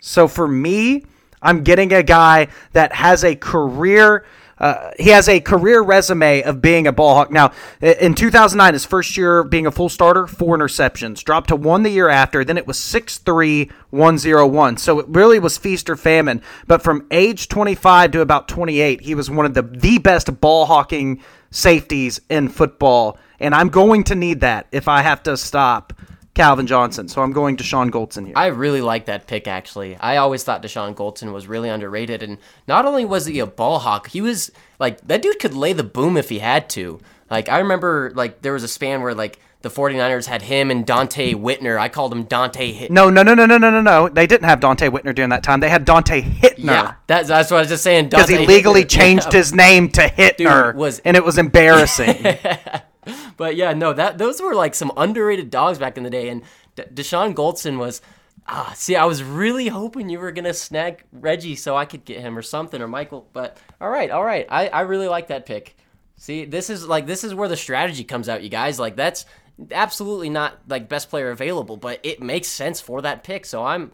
So 0.00 0.28
for 0.28 0.46
me, 0.46 1.04
I'm 1.42 1.64
getting 1.64 1.92
a 1.92 2.02
guy 2.02 2.48
that 2.72 2.92
has 2.92 3.24
a 3.24 3.34
career 3.34 4.24
uh, 4.58 4.90
he 4.98 5.10
has 5.10 5.28
a 5.28 5.40
career 5.40 5.82
resume 5.82 6.42
of 6.42 6.62
being 6.62 6.86
a 6.86 6.92
ball 6.92 7.14
hawk. 7.14 7.30
Now, 7.30 7.52
in 7.80 8.14
2009, 8.14 8.72
his 8.72 8.86
first 8.86 9.16
year 9.16 9.44
being 9.44 9.66
a 9.66 9.70
full 9.70 9.88
starter, 9.88 10.26
four 10.26 10.56
interceptions. 10.56 11.22
Dropped 11.22 11.48
to 11.48 11.56
one 11.56 11.82
the 11.82 11.90
year 11.90 12.08
after. 12.08 12.44
Then 12.44 12.56
it 12.56 12.66
was 12.66 12.78
6 12.78 13.18
3 13.18 13.70
1 13.90 14.18
0 14.18 14.46
1. 14.46 14.76
So 14.78 14.98
it 14.98 15.06
really 15.08 15.38
was 15.38 15.58
feast 15.58 15.90
or 15.90 15.96
famine. 15.96 16.42
But 16.66 16.82
from 16.82 17.06
age 17.10 17.48
25 17.48 18.12
to 18.12 18.20
about 18.20 18.48
28, 18.48 19.02
he 19.02 19.14
was 19.14 19.30
one 19.30 19.46
of 19.46 19.54
the, 19.54 19.62
the 19.62 19.98
best 19.98 20.40
ball 20.40 20.66
hawking 20.66 21.22
safeties 21.50 22.20
in 22.30 22.48
football. 22.48 23.18
And 23.38 23.54
I'm 23.54 23.68
going 23.68 24.04
to 24.04 24.14
need 24.14 24.40
that 24.40 24.68
if 24.72 24.88
I 24.88 25.02
have 25.02 25.22
to 25.24 25.36
stop 25.36 25.92
Calvin 26.36 26.66
Johnson. 26.68 27.08
So 27.08 27.22
I'm 27.22 27.32
going 27.32 27.56
Dashon 27.56 27.90
Goldson 27.90 28.26
here. 28.26 28.34
I 28.36 28.46
really 28.46 28.80
like 28.82 29.06
that 29.06 29.26
pick, 29.26 29.48
actually. 29.48 29.96
I 29.96 30.18
always 30.18 30.44
thought 30.44 30.62
Dashon 30.62 30.94
Goldson 30.94 31.32
was 31.32 31.48
really 31.48 31.68
underrated. 31.68 32.22
And 32.22 32.38
not 32.68 32.84
only 32.86 33.04
was 33.04 33.26
he 33.26 33.40
a 33.40 33.46
ball 33.46 33.80
hawk, 33.80 34.08
he 34.08 34.20
was 34.20 34.52
like, 34.78 35.00
that 35.08 35.22
dude 35.22 35.40
could 35.40 35.54
lay 35.54 35.72
the 35.72 35.82
boom 35.82 36.16
if 36.16 36.28
he 36.28 36.38
had 36.38 36.68
to. 36.70 37.00
Like, 37.30 37.48
I 37.48 37.58
remember, 37.58 38.12
like, 38.14 38.42
there 38.42 38.52
was 38.52 38.62
a 38.62 38.68
span 38.68 39.02
where, 39.02 39.14
like, 39.14 39.40
the 39.62 39.70
49ers 39.70 40.26
had 40.26 40.42
him 40.42 40.70
and 40.70 40.86
Donte 40.86 41.34
Whitner. 41.34 41.76
I 41.76 41.88
called 41.88 42.12
him 42.12 42.22
Dante 42.24 42.70
Hit. 42.70 42.90
No, 42.92 43.10
no, 43.10 43.24
no, 43.24 43.34
no, 43.34 43.46
no, 43.46 43.58
no, 43.58 43.70
no, 43.70 43.80
no. 43.80 44.08
They 44.08 44.28
didn't 44.28 44.44
have 44.46 44.60
Donte 44.60 44.88
Whitner 44.90 45.12
during 45.12 45.30
that 45.30 45.42
time. 45.42 45.58
They 45.58 45.68
had 45.68 45.84
Dante 45.84 46.20
Hittner. 46.22 46.54
Yeah, 46.58 46.94
that's, 47.08 47.26
that's 47.26 47.50
what 47.50 47.56
I 47.56 47.60
was 47.60 47.68
just 47.70 47.82
saying. 47.82 48.10
Because 48.10 48.28
he 48.28 48.46
legally 48.46 48.84
Hittner. 48.84 48.88
changed 48.90 49.32
his 49.32 49.52
name 49.52 49.88
to 49.92 50.02
Hittner, 50.06 50.66
Dude, 50.68 50.76
was- 50.76 51.00
and 51.00 51.16
it 51.16 51.24
was 51.24 51.38
embarrassing. 51.38 52.24
But 53.36 53.56
yeah, 53.56 53.72
no, 53.72 53.92
that 53.92 54.18
those 54.18 54.40
were 54.40 54.54
like 54.54 54.74
some 54.74 54.92
underrated 54.96 55.50
dogs 55.50 55.78
back 55.78 55.96
in 55.96 56.04
the 56.04 56.10
day, 56.10 56.28
and 56.28 56.42
D- 56.74 56.84
Dashon 56.92 57.34
Goldson 57.34 57.78
was. 57.78 58.00
Ah, 58.48 58.72
see, 58.76 58.94
I 58.94 59.06
was 59.06 59.24
really 59.24 59.66
hoping 59.66 60.08
you 60.08 60.20
were 60.20 60.30
gonna 60.30 60.54
snag 60.54 61.02
Reggie 61.10 61.56
so 61.56 61.76
I 61.76 61.84
could 61.84 62.04
get 62.04 62.20
him 62.20 62.38
or 62.38 62.42
something 62.42 62.80
or 62.80 62.86
Michael. 62.86 63.28
But 63.32 63.56
all 63.80 63.90
right, 63.90 64.08
all 64.10 64.24
right, 64.24 64.46
I, 64.48 64.68
I 64.68 64.80
really 64.82 65.08
like 65.08 65.28
that 65.28 65.46
pick. 65.46 65.76
See, 66.16 66.44
this 66.44 66.70
is 66.70 66.86
like 66.86 67.06
this 67.06 67.24
is 67.24 67.34
where 67.34 67.48
the 67.48 67.56
strategy 67.56 68.04
comes 68.04 68.28
out, 68.28 68.42
you 68.42 68.48
guys. 68.48 68.78
Like 68.78 68.96
that's 68.96 69.26
absolutely 69.70 70.30
not 70.30 70.58
like 70.68 70.88
best 70.88 71.10
player 71.10 71.30
available, 71.30 71.76
but 71.76 72.00
it 72.02 72.22
makes 72.22 72.48
sense 72.48 72.80
for 72.80 73.02
that 73.02 73.24
pick. 73.24 73.46
So 73.46 73.64
I'm 73.64 73.92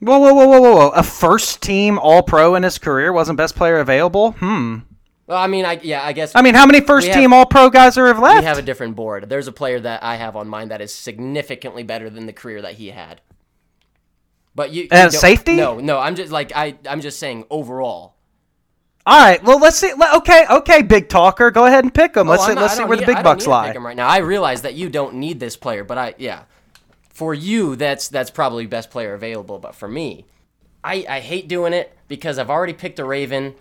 whoa, 0.00 0.18
whoa, 0.18 0.34
whoa, 0.34 0.46
whoa, 0.46 0.60
whoa, 0.60 0.74
whoa! 0.74 0.88
A 0.90 1.02
first 1.02 1.62
team 1.62 1.98
All 1.98 2.22
Pro 2.22 2.54
in 2.54 2.62
his 2.62 2.78
career 2.78 3.12
wasn't 3.12 3.36
best 3.36 3.56
player 3.56 3.78
available. 3.78 4.32
Hmm. 4.32 4.78
Well, 5.30 5.38
I 5.38 5.46
mean, 5.46 5.64
I 5.64 5.78
yeah, 5.82 6.04
I 6.04 6.12
guess 6.12 6.32
I 6.34 6.42
mean, 6.42 6.54
how 6.54 6.66
many 6.66 6.80
first 6.80 7.06
We 7.06 7.14
team 7.14 7.30
have- 7.30 7.38
All 7.38 7.46
Pro 7.46 7.70
guys 7.70 7.96
are 7.96 8.08
have 8.08 8.18
left? 8.18 8.40
we 8.40 8.44
have 8.44 8.58
a 8.58 8.62
different 8.62 8.96
board. 8.96 9.28
There's 9.28 9.46
a 9.48 9.52
player 9.52 9.78
that 9.80 10.02
I 10.02 10.16
have 10.16 10.34
on 10.36 10.48
mine 10.48 10.68
that 10.68 10.80
is 10.80 10.92
significantly 10.92 11.84
better 11.84 12.10
than 12.10 12.26
the 12.26 12.32
career 12.32 12.60
that 12.62 12.74
he 12.74 12.88
had. 12.90 13.20
But 14.54 14.72
you, 14.72 14.88
you 14.90 15.10
safety? 15.10 15.56
No, 15.56 15.78
no. 15.78 15.98
I'm 15.98 16.16
just 16.16 16.32
like 16.32 16.50
I. 16.54 16.76
I'm 16.88 17.00
just 17.00 17.18
saying 17.20 17.44
overall. 17.50 18.16
All 19.06 19.18
right. 19.18 19.42
Well, 19.42 19.58
let's 19.60 19.76
see. 19.78 19.92
Okay, 20.16 20.44
okay, 20.50 20.82
big 20.82 21.08
talker. 21.08 21.50
Go 21.50 21.64
ahead 21.66 21.84
and 21.84 21.94
pick 21.94 22.12
them. 22.14 22.26
Let's 22.28 22.42
Oh, 22.42 22.48
see. 22.48 22.54
Not- 22.54 22.62
let's 22.62 22.76
see 22.76 22.84
where 22.84 22.96
the 22.98 23.06
big 23.06 23.22
bucks 23.22 23.46
need 23.46 23.50
lie. 23.50 23.66
pick 23.68 23.76
him 23.76 23.86
right 23.86 23.96
now. 23.96 24.08
I 24.08 24.18
realize 24.18 24.62
that 24.62 24.74
you 24.74 24.88
don't 24.88 25.14
need 25.14 25.40
this 25.40 25.56
player, 25.56 25.84
but 25.84 25.96
I 25.96 26.14
yeah. 26.18 26.42
For 27.08 27.32
you, 27.34 27.76
that's 27.76 28.08
that's 28.08 28.30
probably 28.30 28.66
best 28.66 28.90
player 28.90 29.14
available. 29.14 29.58
But 29.58 29.74
for 29.76 29.88
me, 29.88 30.26
I 30.82 31.06
I 31.08 31.20
hate 31.20 31.46
doing 31.48 31.72
it 31.72 31.96
because 32.08 32.38
I've 32.38 32.50
already 32.50 32.72
picked 32.72 32.98
a 32.98 33.04
Raven. 33.04 33.54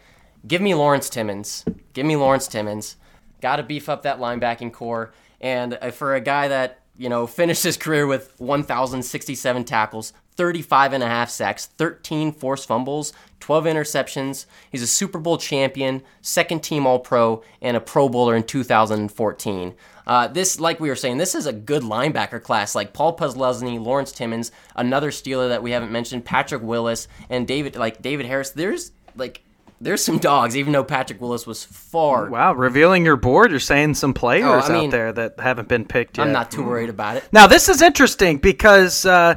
Give 0.47 0.61
me 0.61 0.73
Lawrence 0.73 1.09
Timmons. 1.09 1.65
Give 1.93 2.05
me 2.05 2.15
Lawrence 2.15 2.47
Timmons. 2.47 2.95
Got 3.41 3.57
to 3.57 3.63
beef 3.63 3.89
up 3.89 4.03
that 4.03 4.19
linebacking 4.19 4.73
core. 4.73 5.13
And 5.41 5.77
uh, 5.81 5.91
for 5.91 6.15
a 6.15 6.21
guy 6.21 6.47
that 6.47 6.79
you 6.97 7.09
know 7.09 7.27
finished 7.27 7.63
his 7.63 7.77
career 7.77 8.05
with 8.05 8.33
1,067 8.39 9.63
tackles, 9.63 10.13
35 10.35 10.93
and 10.93 11.03
a 11.03 11.07
half 11.07 11.29
sacks, 11.29 11.65
13 11.65 12.31
forced 12.31 12.67
fumbles, 12.67 13.11
12 13.41 13.65
interceptions. 13.65 14.45
He's 14.71 14.81
a 14.81 14.87
Super 14.87 15.19
Bowl 15.19 15.37
champion, 15.37 16.01
second 16.21 16.63
team 16.63 16.87
All 16.87 16.99
Pro, 16.99 17.43
and 17.61 17.75
a 17.75 17.81
Pro 17.81 18.07
Bowler 18.07 18.35
in 18.35 18.43
2014. 18.43 19.75
Uh, 20.07 20.27
this, 20.27 20.59
like 20.59 20.79
we 20.79 20.89
were 20.89 20.95
saying, 20.95 21.17
this 21.17 21.35
is 21.35 21.45
a 21.45 21.53
good 21.53 21.83
linebacker 21.83 22.41
class. 22.41 22.73
Like 22.73 22.93
Paul 22.93 23.17
Posluszny, 23.17 23.79
Lawrence 23.79 24.11
Timmons, 24.11 24.51
another 24.75 25.11
Steeler 25.11 25.49
that 25.49 25.61
we 25.61 25.71
haven't 25.71 25.91
mentioned, 25.91 26.25
Patrick 26.25 26.63
Willis, 26.63 27.07
and 27.29 27.45
David, 27.45 27.75
like 27.75 28.01
David 28.01 28.25
Harris. 28.25 28.51
There's 28.51 28.91
like 29.15 29.43
there's 29.81 30.03
some 30.03 30.17
dogs, 30.19 30.57
even 30.57 30.73
though 30.73 30.83
Patrick 30.83 31.21
Willis 31.21 31.47
was 31.47 31.63
far. 31.63 32.29
Wow, 32.29 32.53
revealing 32.53 33.05
your 33.05 33.15
board, 33.15 33.51
you're 33.51 33.59
saying 33.59 33.93
some 33.95 34.13
players 34.13 34.45
Oh, 34.69 34.73
I 34.73 34.77
mean, 34.77 34.85
out 34.87 34.91
there 34.91 35.13
that 35.13 35.39
haven't 35.39 35.67
been 35.67 35.85
picked 35.85 36.17
yet. 36.17 36.27
I'm 36.27 36.33
not 36.33 36.51
too 36.51 36.63
worried 36.63 36.89
about 36.89 37.17
it. 37.17 37.23
Now 37.31 37.47
this 37.47 37.69
is 37.69 37.81
interesting 37.81 38.37
because 38.37 39.05
uh, 39.05 39.35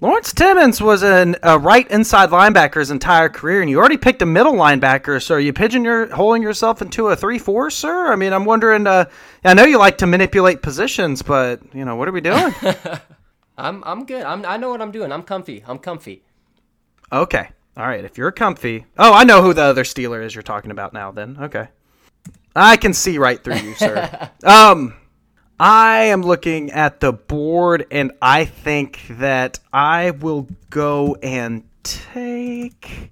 Lawrence 0.00 0.32
Timmons 0.32 0.80
was 0.80 1.02
an, 1.02 1.36
a 1.42 1.58
right 1.58 1.90
inside 1.90 2.30
linebacker 2.30 2.76
his 2.76 2.90
entire 2.90 3.28
career, 3.28 3.60
and 3.60 3.68
you 3.68 3.78
already 3.78 3.96
picked 3.96 4.22
a 4.22 4.26
middle 4.26 4.54
linebacker. 4.54 5.20
So 5.22 5.34
are 5.34 5.40
you 5.40 5.52
pigeonholing 5.52 6.40
yourself 6.42 6.80
into 6.80 7.08
a 7.08 7.16
three-four, 7.16 7.70
sir? 7.70 8.12
I 8.12 8.16
mean, 8.16 8.32
I'm 8.32 8.44
wondering. 8.44 8.86
Uh, 8.86 9.06
I 9.44 9.54
know 9.54 9.64
you 9.64 9.78
like 9.78 9.98
to 9.98 10.06
manipulate 10.06 10.62
positions, 10.62 11.22
but 11.22 11.60
you 11.74 11.84
know 11.84 11.96
what 11.96 12.08
are 12.08 12.12
we 12.12 12.20
doing? 12.20 12.54
I'm 13.58 13.82
I'm 13.84 14.06
good. 14.06 14.22
I'm 14.22 14.46
I 14.46 14.56
know 14.56 14.70
what 14.70 14.80
I'm 14.80 14.92
doing. 14.92 15.10
I'm 15.12 15.24
comfy. 15.24 15.64
I'm 15.66 15.78
comfy. 15.78 16.22
okay, 17.12 17.48
all 17.78 17.86
right. 17.86 18.04
If 18.04 18.18
you're 18.18 18.32
comfy, 18.32 18.84
oh, 18.98 19.14
I 19.14 19.24
know 19.24 19.40
who 19.40 19.54
the 19.54 19.62
other 19.62 19.84
Steeler 19.84 20.22
is 20.22 20.34
you're 20.34 20.42
talking 20.42 20.70
about 20.70 20.92
now. 20.92 21.12
Then 21.12 21.38
okay, 21.40 21.68
I 22.54 22.76
can 22.76 22.92
see 22.92 23.16
right 23.18 23.42
through 23.42 23.56
you, 23.56 23.74
sir. 23.74 24.30
um. 24.44 24.94
I 25.60 26.04
am 26.04 26.22
looking 26.22 26.70
at 26.70 27.00
the 27.00 27.12
board, 27.12 27.84
and 27.90 28.12
I 28.22 28.44
think 28.44 29.00
that 29.10 29.58
I 29.72 30.12
will 30.12 30.46
go 30.70 31.16
and 31.20 31.64
take 31.82 33.10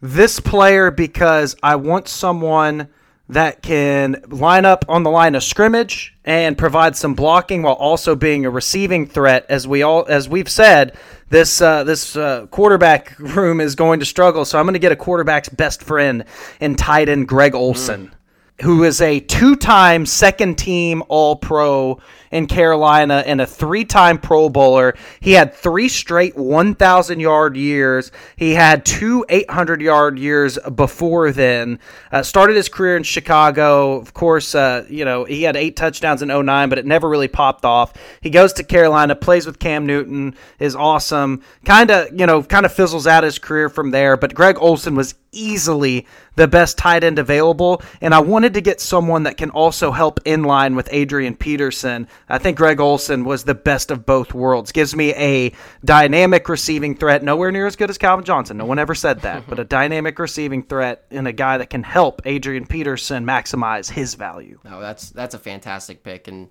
this 0.00 0.38
player 0.38 0.92
because 0.92 1.56
I 1.64 1.74
want 1.76 2.06
someone 2.06 2.88
that 3.28 3.62
can 3.62 4.22
line 4.28 4.64
up 4.64 4.84
on 4.88 5.02
the 5.02 5.10
line 5.10 5.34
of 5.34 5.42
scrimmage 5.42 6.16
and 6.24 6.58
provide 6.58 6.96
some 6.96 7.14
blocking 7.14 7.62
while 7.62 7.74
also 7.74 8.14
being 8.14 8.44
a 8.44 8.50
receiving 8.50 9.06
threat. 9.06 9.46
As 9.48 9.66
we 9.66 9.82
all, 9.82 10.04
as 10.08 10.28
we've 10.28 10.48
said, 10.48 10.96
this 11.30 11.60
uh, 11.60 11.84
this 11.84 12.16
uh, 12.16 12.46
quarterback 12.46 13.18
room 13.18 13.60
is 13.60 13.74
going 13.74 14.00
to 14.00 14.06
struggle. 14.06 14.44
So 14.44 14.58
I'm 14.58 14.66
going 14.66 14.74
to 14.74 14.80
get 14.80 14.92
a 14.92 14.96
quarterback's 14.96 15.48
best 15.48 15.82
friend 15.82 16.24
in 16.60 16.76
tight 16.76 17.08
end 17.08 17.26
Greg 17.26 17.54
Olsen 17.54 18.14
who 18.62 18.84
is 18.84 19.00
a 19.00 19.20
two-time 19.20 20.04
second-team 20.04 21.02
All-Pro 21.08 21.98
in 22.30 22.46
Carolina 22.46 23.22
and 23.26 23.40
a 23.40 23.46
three-time 23.46 24.18
Pro 24.18 24.48
Bowler. 24.48 24.94
He 25.20 25.32
had 25.32 25.54
three 25.54 25.88
straight 25.88 26.36
1,000-yard 26.36 27.56
years. 27.56 28.12
He 28.36 28.52
had 28.54 28.84
two 28.84 29.24
800-yard 29.28 30.18
years 30.18 30.58
before 30.74 31.32
then. 31.32 31.78
Uh, 32.12 32.22
started 32.22 32.56
his 32.56 32.68
career 32.68 32.96
in 32.96 33.02
Chicago. 33.02 33.96
Of 33.96 34.14
course, 34.14 34.54
uh, 34.54 34.86
you 34.88 35.04
know 35.04 35.24
he 35.24 35.42
had 35.42 35.56
eight 35.56 35.76
touchdowns 35.76 36.22
in 36.22 36.28
09, 36.28 36.68
but 36.68 36.78
it 36.78 36.86
never 36.86 37.08
really 37.08 37.28
popped 37.28 37.64
off. 37.64 37.94
He 38.20 38.30
goes 38.30 38.52
to 38.54 38.62
Carolina, 38.62 39.14
plays 39.16 39.46
with 39.46 39.58
Cam 39.58 39.86
Newton, 39.86 40.36
is 40.58 40.76
awesome. 40.76 41.42
Kind 41.64 41.90
of, 41.90 42.08
you 42.18 42.26
know, 42.26 42.42
kind 42.42 42.66
of 42.66 42.72
fizzles 42.72 43.06
out 43.06 43.24
his 43.24 43.38
career 43.38 43.68
from 43.68 43.90
there. 43.90 44.16
But 44.16 44.34
Greg 44.34 44.56
Olsen 44.60 44.94
was 44.94 45.14
easily 45.32 46.06
the 46.36 46.48
best 46.48 46.78
tight 46.78 47.04
end 47.04 47.18
available, 47.18 47.82
and 48.00 48.14
I 48.14 48.20
wanted 48.20 48.54
to 48.54 48.60
get 48.60 48.80
someone 48.80 49.24
that 49.24 49.36
can 49.36 49.50
also 49.50 49.90
help 49.90 50.20
in 50.24 50.42
line 50.42 50.74
with 50.74 50.88
Adrian 50.90 51.36
Peterson. 51.36 52.08
I 52.30 52.38
think 52.38 52.56
Greg 52.56 52.80
Olsen 52.80 53.24
was 53.24 53.44
the 53.44 53.54
best 53.54 53.90
of 53.90 54.06
both 54.06 54.32
worlds. 54.32 54.72
Gives 54.72 54.94
me 54.94 55.12
a 55.14 55.52
dynamic 55.84 56.48
receiving 56.48 56.94
threat, 56.94 57.22
nowhere 57.22 57.50
near 57.50 57.66
as 57.66 57.76
good 57.76 57.90
as 57.90 57.98
Calvin 57.98 58.24
Johnson. 58.24 58.56
No 58.56 58.64
one 58.64 58.78
ever 58.78 58.94
said 58.94 59.20
that, 59.20 59.44
but 59.48 59.58
a 59.58 59.64
dynamic 59.64 60.18
receiving 60.18 60.62
threat 60.62 61.04
and 61.10 61.26
a 61.26 61.32
guy 61.32 61.58
that 61.58 61.70
can 61.70 61.82
help 61.82 62.22
Adrian 62.24 62.66
Peterson 62.66 63.24
maximize 63.24 63.90
his 63.90 64.14
value. 64.14 64.60
No, 64.64 64.80
that's 64.80 65.10
that's 65.10 65.34
a 65.34 65.38
fantastic 65.38 66.04
pick, 66.04 66.28
and 66.28 66.48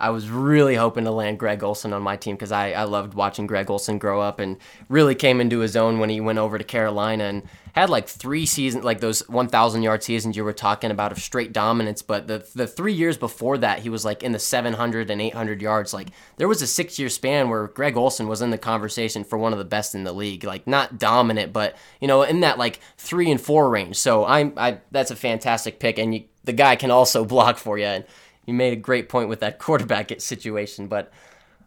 I 0.00 0.10
was 0.10 0.30
really 0.30 0.74
hoping 0.74 1.04
to 1.04 1.10
land 1.10 1.38
Greg 1.38 1.62
Olsen 1.62 1.92
on 1.92 2.02
my 2.02 2.16
team 2.16 2.34
because 2.34 2.52
I, 2.52 2.72
I 2.72 2.84
loved 2.84 3.14
watching 3.14 3.46
Greg 3.46 3.70
Olsen 3.70 3.98
grow 3.98 4.20
up 4.20 4.40
and 4.40 4.56
really 4.88 5.14
came 5.14 5.40
into 5.40 5.58
his 5.58 5.76
own 5.76 5.98
when 5.98 6.08
he 6.08 6.20
went 6.20 6.38
over 6.38 6.56
to 6.56 6.64
Carolina 6.64 7.24
and 7.24 7.42
had 7.74 7.90
like 7.90 8.08
three 8.08 8.46
seasons, 8.46 8.84
like 8.84 9.00
those 9.00 9.28
1,000 9.28 9.82
yard 9.82 10.02
seasons 10.02 10.36
you 10.36 10.44
were 10.44 10.52
talking 10.52 10.90
about 10.90 11.12
of 11.12 11.18
straight 11.18 11.52
dominance. 11.52 12.02
But 12.02 12.26
the 12.26 12.46
the 12.54 12.66
three 12.66 12.94
years 12.94 13.16
before 13.16 13.58
that, 13.58 13.80
he 13.80 13.88
was 13.88 14.04
like 14.04 14.22
in 14.22 14.32
the 14.32 14.38
700 14.38 15.10
and 15.10 15.20
800 15.20 15.62
yards. 15.62 15.92
Like 15.92 16.08
there 16.38 16.48
was 16.48 16.62
a 16.62 16.66
six 16.66 16.98
year 16.98 17.08
span 17.08 17.48
where 17.48 17.68
Greg 17.68 17.96
Olsen 17.96 18.26
was 18.26 18.42
in 18.42 18.50
the 18.50 18.58
conversation 18.58 19.22
for 19.22 19.38
one 19.38 19.52
of 19.52 19.58
the 19.58 19.64
best 19.64 19.94
in 19.94 20.04
the 20.04 20.12
league. 20.12 20.44
Like 20.44 20.66
not 20.66 20.98
dominant, 20.98 21.52
but 21.52 21.76
you 22.00 22.08
know 22.08 22.22
in 22.22 22.40
that 22.40 22.58
like 22.58 22.80
three 22.96 23.30
and 23.30 23.40
four 23.40 23.68
range. 23.68 23.96
So 23.96 24.24
I'm 24.24 24.54
I 24.56 24.78
that's 24.90 25.10
a 25.10 25.16
fantastic 25.16 25.78
pick, 25.78 25.98
and 25.98 26.14
you, 26.14 26.24
the 26.44 26.52
guy 26.52 26.74
can 26.76 26.90
also 26.90 27.24
block 27.36 27.58
for 27.58 27.78
you. 27.78 27.84
And 27.84 28.04
you 28.50 28.54
made 28.56 28.72
a 28.72 28.76
great 28.76 29.08
point 29.08 29.28
with 29.28 29.40
that 29.40 29.58
quarterback 29.66 30.20
situation. 30.20 30.88
But 30.88 31.12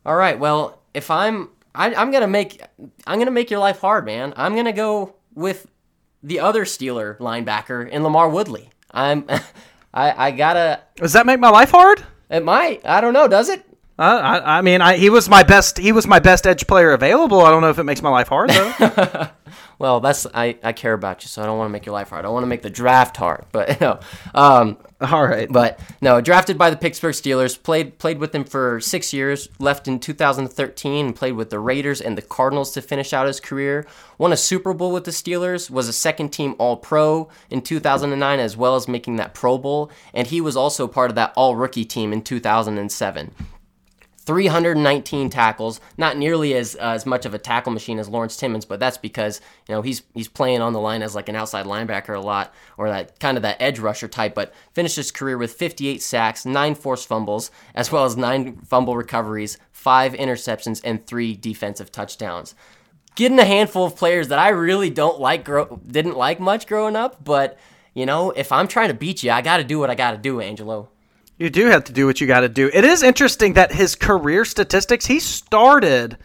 all 0.05 0.15
right, 0.15 0.37
well, 0.37 0.81
if 0.93 1.09
I'm 1.09 1.49
I, 1.73 1.93
I'm 1.95 2.11
gonna 2.11 2.27
make 2.27 2.61
I'm 3.07 3.17
gonna 3.19 3.31
make 3.31 3.49
your 3.49 3.59
life 3.59 3.79
hard, 3.79 4.05
man. 4.05 4.33
I'm 4.35 4.55
gonna 4.55 4.73
go 4.73 5.15
with 5.33 5.67
the 6.21 6.39
other 6.39 6.65
Steeler 6.65 7.17
linebacker 7.17 7.89
in 7.89 8.03
LaMarr 8.03 8.31
Woodley. 8.31 8.69
I'm 8.91 9.25
I 9.93 10.27
I 10.27 10.31
gotta 10.31 10.81
Does 10.95 11.13
that 11.13 11.25
make 11.25 11.39
my 11.39 11.49
life 11.49 11.71
hard? 11.71 12.03
it 12.29 12.43
might 12.43 12.81
I 12.85 13.01
don't 13.01 13.13
know 13.13 13.27
does 13.27 13.49
it 13.49 13.63
I, 13.97 14.57
I 14.57 14.61
mean, 14.61 14.81
I, 14.81 14.97
he 14.97 15.09
was 15.09 15.29
my 15.29 15.43
best. 15.43 15.77
He 15.77 15.91
was 15.91 16.07
my 16.07 16.19
best 16.19 16.47
edge 16.47 16.65
player 16.65 16.91
available. 16.91 17.41
I 17.41 17.51
don't 17.51 17.61
know 17.61 17.69
if 17.69 17.77
it 17.77 17.83
makes 17.83 18.01
my 18.01 18.09
life 18.09 18.27
hard 18.27 18.49
though. 18.49 19.29
Well, 19.79 19.99
that's 19.99 20.25
I, 20.33 20.57
I 20.63 20.71
care 20.71 20.93
about 20.93 21.23
you, 21.23 21.27
so 21.27 21.41
I 21.41 21.45
don't 21.45 21.57
want 21.57 21.67
to 21.67 21.71
make 21.71 21.85
your 21.85 21.93
life 21.93 22.09
hard. 22.09 22.25
I 22.25 22.29
want 22.29 22.43
to 22.43 22.47
make 22.47 22.61
the 22.61 22.69
draft 22.69 23.17
hard, 23.17 23.45
but 23.51 23.81
no. 23.81 23.99
Um, 24.33 24.77
All 25.01 25.27
right, 25.27 25.51
but 25.51 25.79
no, 26.01 26.21
drafted 26.21 26.57
by 26.57 26.69
the 26.69 26.77
Pittsburgh 26.77 27.13
Steelers, 27.13 27.61
played 27.61 27.97
played 27.97 28.19
with 28.19 28.31
them 28.31 28.45
for 28.45 28.79
six 28.79 29.11
years, 29.11 29.49
left 29.59 29.87
in 29.87 29.99
2013, 29.99 31.07
and 31.07 31.15
played 31.15 31.33
with 31.33 31.49
the 31.49 31.59
Raiders 31.59 31.99
and 31.99 32.17
the 32.17 32.21
Cardinals 32.21 32.71
to 32.71 32.81
finish 32.81 33.11
out 33.11 33.27
his 33.27 33.41
career. 33.41 33.85
Won 34.17 34.31
a 34.31 34.37
Super 34.37 34.73
Bowl 34.73 34.93
with 34.93 35.03
the 35.03 35.11
Steelers, 35.11 35.69
was 35.69 35.89
a 35.89 35.93
second 35.93 36.29
team 36.29 36.55
All 36.59 36.77
Pro 36.77 37.27
in 37.49 37.61
2009, 37.61 38.39
as 38.39 38.55
well 38.55 38.77
as 38.77 38.87
making 38.87 39.17
that 39.17 39.33
Pro 39.33 39.57
Bowl, 39.57 39.91
and 40.13 40.27
he 40.27 40.39
was 40.39 40.55
also 40.55 40.87
part 40.87 41.11
of 41.11 41.15
that 41.15 41.33
All 41.35 41.57
Rookie 41.57 41.83
team 41.83 42.13
in 42.13 42.21
2007. 42.21 43.35
319 44.23 45.29
tackles, 45.29 45.81
not 45.97 46.17
nearly 46.17 46.53
as 46.53 46.75
uh, 46.77 46.93
as 46.95 47.05
much 47.05 47.25
of 47.25 47.33
a 47.33 47.37
tackle 47.37 47.73
machine 47.73 47.99
as 47.99 48.07
Lawrence 48.07 48.37
Timmons, 48.37 48.63
but 48.63 48.79
that's 48.79 48.97
because 48.97 49.41
you 49.67 49.75
know 49.75 49.81
he's 49.81 50.03
he's 50.13 50.29
playing 50.29 50.61
on 50.61 50.71
the 50.73 50.79
line 50.79 51.03
as 51.03 51.13
like 51.13 51.27
an 51.27 51.35
outside 51.35 51.65
linebacker 51.65 52.15
a 52.15 52.21
lot, 52.21 52.53
or 52.77 52.89
that 52.89 53.19
kind 53.19 53.37
of 53.37 53.43
that 53.43 53.61
edge 53.61 53.79
rusher 53.79 54.07
type. 54.07 54.33
But 54.33 54.53
finished 54.73 54.95
his 54.95 55.11
career 55.11 55.37
with 55.37 55.53
58 55.53 56.01
sacks, 56.01 56.45
nine 56.45 56.73
forced 56.73 57.07
fumbles, 57.07 57.51
as 57.75 57.91
well 57.91 58.05
as 58.05 58.15
nine 58.15 58.57
fumble 58.65 58.95
recoveries, 58.95 59.57
five 59.71 60.13
interceptions, 60.13 60.79
and 60.83 61.05
three 61.05 61.35
defensive 61.35 61.91
touchdowns. 61.91 62.55
Getting 63.15 63.39
a 63.39 63.45
handful 63.45 63.85
of 63.85 63.95
players 63.95 64.29
that 64.29 64.39
I 64.39 64.49
really 64.49 64.89
don't 64.89 65.19
like, 65.19 65.45
grow, 65.45 65.79
didn't 65.85 66.17
like 66.17 66.39
much 66.39 66.65
growing 66.65 66.95
up, 66.95 67.23
but 67.23 67.59
you 67.93 68.05
know 68.05 68.31
if 68.31 68.51
I'm 68.53 68.69
trying 68.69 68.87
to 68.87 68.95
beat 68.95 69.21
you, 69.21 69.31
I 69.31 69.41
got 69.41 69.57
to 69.57 69.63
do 69.65 69.79
what 69.79 69.89
I 69.89 69.95
got 69.95 70.11
to 70.11 70.17
do, 70.17 70.39
Angelo. 70.39 70.89
You 71.37 71.49
do 71.49 71.67
have 71.67 71.85
to 71.85 71.93
do 71.93 72.05
what 72.05 72.21
you 72.21 72.27
got 72.27 72.41
to 72.41 72.49
do. 72.49 72.69
It 72.71 72.85
is 72.85 73.03
interesting 73.03 73.53
that 73.53 73.71
his 73.71 73.95
career 73.95 74.45
statistics. 74.45 75.05
He 75.05 75.19
started. 75.19 76.17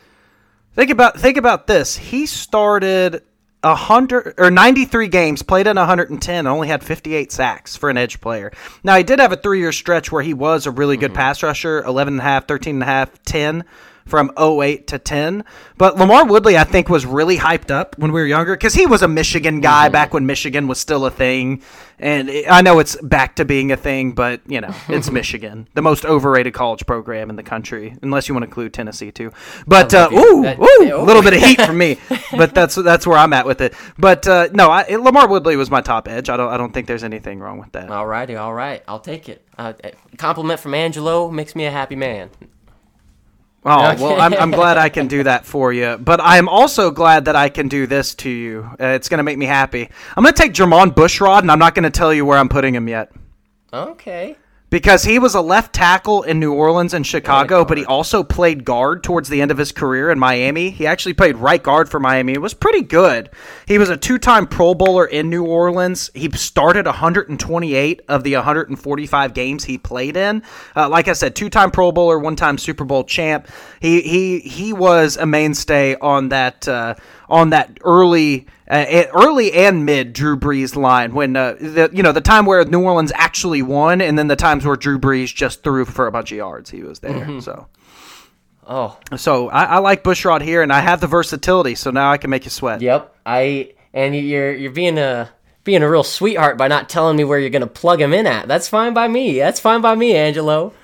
Think 0.75 0.91
about 0.91 1.19
think 1.19 1.37
about 1.37 1.67
this. 1.67 1.97
He 1.97 2.27
started 2.27 3.23
a 3.63 3.75
hundred 3.75 4.35
or 4.39 4.51
ninety 4.51 4.85
three 4.85 5.09
games, 5.09 5.43
played 5.43 5.67
in 5.67 5.77
110, 5.77 6.47
only 6.47 6.69
had 6.69 6.85
58 6.85 7.33
sacks 7.33 7.75
for 7.75 7.91
an 7.91 7.97
edge 7.97 8.21
player. 8.21 8.53
Now 8.85 8.97
he 8.97 9.03
did 9.03 9.19
have 9.19 9.33
a 9.33 9.37
three 9.37 9.61
year 9.61 9.73
stretch 9.73 10.13
where 10.13 10.23
he 10.23 10.35
was 10.35 10.67
a 10.67 10.71
really 10.71 10.97
good 10.97 11.11
mm-hmm. 11.11 11.17
pass 11.17 11.43
rusher, 11.43 11.83
11 11.83 12.15
and 12.15 12.21
a 12.21 12.25
half, 12.25 12.47
13 12.47 12.77
and 12.77 12.83
a 12.83 12.87
half, 12.87 13.23
10 13.25 13.65
from 14.09 14.33
08 14.39 14.87
to 14.89 14.99
10. 14.99 15.45
But 15.77 15.97
LaMarr 15.97 16.29
Woodley, 16.29 16.57
I 16.57 16.65
think, 16.65 16.89
was 16.89 17.07
really 17.07 17.37
hyped 17.37 17.71
up 17.71 17.97
when 17.99 18.13
we 18.13 18.21
were 18.21 18.27
younger 18.27 18.55
because 18.55 18.75
he 18.75 18.87
was 18.87 19.03
a 19.03 19.09
Michigan 19.09 19.61
guy 19.61 19.87
mm-hmm. 19.87 19.93
back 19.93 20.15
when 20.15 20.27
Michigan 20.27 20.67
was 20.67 20.79
still 20.79 21.07
a 21.07 21.11
thing. 21.11 21.63
And 22.01 22.31
I 22.49 22.63
know 22.63 22.79
it's 22.79 22.97
back 23.03 23.37
to 23.37 23.45
being 23.45 23.73
a 23.73 23.77
thing, 23.77 24.13
but, 24.13 24.41
you 24.47 24.61
know, 24.61 24.73
it's 24.89 25.11
Michigan, 25.11 25.69
the 25.75 25.83
most 25.83 26.05
overrated 26.05 26.55
college 26.55 26.87
program 26.87 27.29
in 27.29 27.37
the 27.37 27.43
country, 27.43 27.97
unless 28.03 28.29
you 28.29 28.35
want 28.35 28.43
to 28.45 28.49
include 28.49 28.73
Tennessee, 28.73 29.11
too. 29.11 29.33
But, 29.67 29.93
uh, 29.93 30.09
ooh, 30.13 30.43
that, 30.43 30.59
ooh, 30.59 30.95
a 30.95 31.03
little 31.03 31.23
bit 31.23 31.35
of 31.35 31.43
heat 31.43 31.61
from 31.61 31.77
me. 31.77 31.99
but 32.37 32.55
that's 32.55 32.77
that's 32.77 33.07
where 33.07 33.19
I'm 33.19 33.33
at 33.33 33.47
with 33.47 33.61
it. 33.61 33.75
But, 33.99 34.27
uh, 34.29 34.49
no, 34.53 34.71
I, 34.71 34.85
LaMarr 34.85 35.29
Woodley 35.29 35.57
was 35.57 35.71
my 35.71 35.81
top 35.81 36.07
edge. 36.09 36.29
I 36.29 36.37
don't, 36.37 36.53
I 36.53 36.57
don't 36.57 36.73
think 36.73 36.87
there's 36.87 37.05
anything 37.05 37.41
wrong 37.41 37.59
with 37.59 37.73
that. 37.73 37.91
All 37.91 38.07
righty, 38.07 38.37
all 38.37 38.55
right. 38.55 38.83
I'll 38.87 39.01
take 39.01 39.29
it. 39.29 39.45
Uh, 39.59 39.73
compliment 40.19 40.61
from 40.61 40.75
Angelo 40.75 41.31
makes 41.31 41.57
me 41.57 41.65
a 41.65 41.71
happy 41.71 41.97
man. 41.97 42.31
Oh 43.71 44.03
well, 44.03 44.21
I'm, 44.21 44.35
I'm 44.35 44.51
glad 44.51 44.79
I 44.79 44.89
can 44.89 45.09
do 45.09 45.23
that 45.25 45.45
for 45.45 45.73
you, 45.73 45.99
but 45.99 46.21
I'm 46.23 46.49
also 46.49 46.91
glad 46.91 47.27
that 47.27 47.37
I 47.37 47.49
can 47.49 47.69
do 47.69 47.87
this 47.87 48.15
to 48.17 48.31
you. 48.31 48.69
Uh, 48.81 48.87
it's 48.87 49.09
going 49.09 49.19
to 49.19 49.25
make 49.25 49.39
me 49.39 49.47
happy. 49.47 49.89
I'm 50.17 50.23
going 50.23 50.35
to 50.35 50.43
take 50.43 50.53
Jermon 50.53 50.95
Bushrod, 50.95 51.41
and 51.41 51.51
I'm 51.51 51.59
not 51.59 51.75
going 51.75 51.85
to 51.85 51.91
tell 51.91 52.13
you 52.13 52.25
where 52.25 52.39
I'm 52.39 52.49
putting 52.49 52.75
him 52.75 52.89
yet. 52.89 53.13
Okay 53.73 54.37
because 54.71 55.05
he 55.05 55.19
was 55.19 55.35
a 55.35 55.41
left 55.41 55.73
tackle 55.75 56.23
in 56.23 56.39
New 56.39 56.53
Orleans 56.53 56.93
and 56.93 57.07
Chicago, 57.07 57.65
but 57.65 57.79
he 57.79 57.85
also 57.87 58.23
played 58.23 58.65
guard 58.65 59.03
towards 59.03 59.29
the 59.29 59.41
end 59.41 59.51
of 59.51 59.59
his 59.59 59.73
career 59.73 60.11
in 60.11 60.19
Miami. 60.19 60.71
He 60.71 60.87
actually 60.87 61.15
played 61.15 61.37
right 61.37 61.63
guard 61.63 61.89
for 61.89 61.99
Miami. 61.99 62.35
It 62.35 62.43
was 62.43 62.55
pretty 62.55 62.83
good. 62.83 63.31
He 63.67 63.79
was 63.79 63.89
a 63.89 63.97
two-time 63.97 64.47
Pro 64.47 64.75
Bowler 64.75 65.07
in 65.07 65.31
New 65.31 65.45
Orleans. 65.45 66.11
He 66.15 66.31
started 66.33 66.87
128 66.87 68.03
of 68.09 68.25
the 68.25 68.35
145 68.35 69.35
games 69.35 69.65
he 69.65 69.79
played 69.79 70.17
in. 70.17 70.43
Uh, 70.77 70.89
like 70.89 71.09
I 71.09 71.15
said, 71.15 71.35
two-time 71.35 71.71
Pro 71.71 71.91
Bowler, 71.91 72.19
one-time 72.19 72.59
Super 72.59 72.85
Bowl 72.85 73.05
champ. 73.05 73.49
He 73.81 74.03
he 74.03 74.41
he 74.41 74.73
was 74.73 75.17
a 75.17 75.27
mainstay 75.27 75.97
on 75.97 76.29
that 76.29 76.69
uh, 76.69 76.95
on 77.29 77.51
that 77.51 77.79
early 77.85 78.47
uh, 78.69 79.05
early 79.13 79.53
and 79.53 79.85
mid 79.85 80.13
Drew 80.13 80.37
Brees 80.37 80.77
line 80.77 81.15
when 81.15 81.37
uh, 81.37 81.55
the 81.55 81.91
you 81.93 82.03
know 82.03 82.13
the 82.13 82.21
time 82.21 82.47
where 82.47 82.65
New 82.65 82.83
Orleans 82.83 83.13
actually 83.15 83.63
won, 83.63 84.01
and 84.01 84.19
then 84.19 84.29
the 84.29 84.37
times 84.37 84.65
where 84.65 84.77
Drew 84.77 84.99
Brees 84.99 85.35
just 85.35 85.63
threw 85.63 85.85
for 85.85 86.07
a 86.07 86.13
bunch 86.13 86.33
of 86.33 86.39
yards. 86.39 86.71
He 86.71 86.83
was 86.83 87.01
there, 87.01 87.13
mm-hmm. 87.13 87.41
so. 87.41 87.67
Oh, 88.71 88.99
so 89.17 89.49
I, 89.49 89.65
I 89.65 89.79
like 89.79 90.05
Bushrod 90.05 90.43
here, 90.43 90.61
and 90.61 90.71
I 90.71 90.81
have 90.81 91.01
the 91.01 91.07
versatility, 91.07 91.75
so 91.75 91.91
now 91.91 92.13
I 92.13 92.19
can 92.19 92.29
make 92.29 92.45
you 92.45 92.51
sweat. 92.51 92.83
Yep, 92.83 93.17
I 93.25 93.73
and 93.95 94.15
you're 94.15 94.55
you're 94.55 94.73
being 94.73 94.99
a 94.99 95.31
being 95.65 95.83
a 95.83 95.91
real 95.91 96.05
sweetheart 96.05 96.59
by 96.59 96.69
not 96.69 96.91
telling 96.91 97.17
me 97.17 97.25
where 97.25 97.39
you're 97.39 97.49
gonna 97.49 97.67
plug 97.67 98.01
him 98.01 98.13
in 98.13 98.27
at. 98.27 98.47
That's 98.47 98.69
fine 98.69 98.93
by 98.93 99.09
me. 99.09 99.39
That's 99.39 99.59
fine 99.59 99.81
by 99.81 99.95
me, 99.95 100.15
Angelo. 100.15 100.75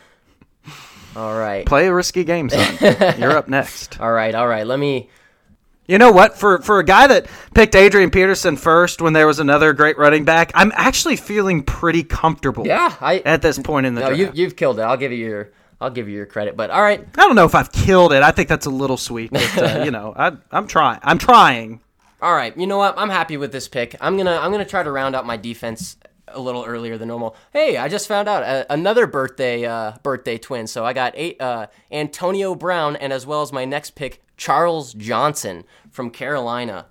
All 1.14 1.38
right, 1.38 1.66
play 1.66 1.86
a 1.86 1.94
risky 1.94 2.24
game, 2.24 2.48
son. 2.48 2.78
you're 3.18 3.36
up 3.36 3.48
next. 3.48 4.00
All 4.00 4.10
right, 4.10 4.34
all 4.34 4.48
right. 4.48 4.66
Let 4.66 4.78
me 4.78 5.10
you 5.86 5.98
know 5.98 6.10
what? 6.10 6.36
For 6.38 6.60
for 6.62 6.78
a 6.78 6.84
guy 6.84 7.06
that 7.06 7.26
picked 7.54 7.74
Adrian 7.74 8.10
Peterson 8.10 8.56
first 8.56 9.02
when 9.02 9.12
there 9.12 9.26
was 9.26 9.38
another 9.38 9.72
great 9.72 9.98
running 9.98 10.24
back, 10.24 10.50
I'm 10.54 10.72
actually 10.74 11.16
feeling 11.16 11.62
pretty 11.62 12.02
comfortable. 12.02 12.66
Yeah, 12.66 12.94
I, 13.00 13.18
at 13.20 13.42
this 13.42 13.58
point 13.58 13.86
in 13.86 13.94
the 13.94 14.00
no, 14.00 14.14
draft. 14.14 14.36
You, 14.36 14.44
you've 14.44 14.56
killed 14.56 14.78
it. 14.78 14.82
I'll 14.82 14.96
give 14.96 15.12
you 15.12 15.26
your 15.26 15.52
I'll 15.80 15.90
give 15.90 16.08
you 16.08 16.16
your 16.16 16.26
credit. 16.26 16.56
But 16.56 16.70
all 16.70 16.82
right, 16.82 17.00
I 17.00 17.20
don't 17.22 17.36
know 17.36 17.44
if 17.44 17.54
I've 17.54 17.70
killed 17.70 18.12
it. 18.12 18.22
I 18.22 18.30
think 18.30 18.48
that's 18.48 18.66
a 18.66 18.70
little 18.70 18.96
sweet, 18.96 19.30
but 19.30 19.58
uh, 19.58 19.82
you 19.84 19.90
know, 19.90 20.14
I, 20.16 20.32
I'm 20.50 20.66
trying. 20.66 21.00
I'm 21.02 21.18
trying. 21.18 21.80
All 22.22 22.34
right, 22.34 22.56
you 22.56 22.66
know 22.66 22.78
what? 22.78 22.94
I'm 22.96 23.10
happy 23.10 23.36
with 23.36 23.52
this 23.52 23.68
pick. 23.68 23.94
I'm 24.00 24.16
gonna 24.16 24.38
I'm 24.38 24.50
gonna 24.50 24.64
try 24.64 24.82
to 24.82 24.90
round 24.90 25.14
out 25.14 25.26
my 25.26 25.36
defense 25.36 25.98
a 26.28 26.40
little 26.40 26.64
earlier 26.64 26.96
than 26.96 27.08
normal. 27.08 27.36
Hey, 27.52 27.76
I 27.76 27.88
just 27.88 28.08
found 28.08 28.28
out 28.28 28.42
uh, 28.42 28.64
another 28.70 29.06
birthday 29.06 29.66
uh, 29.66 29.92
birthday 30.02 30.38
twin. 30.38 30.66
So 30.66 30.86
I 30.86 30.94
got 30.94 31.12
eight 31.16 31.38
uh, 31.40 31.66
Antonio 31.92 32.54
Brown, 32.54 32.96
and 32.96 33.12
as 33.12 33.26
well 33.26 33.42
as 33.42 33.52
my 33.52 33.66
next 33.66 33.90
pick, 33.90 34.23
Charles 34.36 34.94
Johnson 34.94 35.64
from 35.90 36.10
Carolina. 36.10 36.86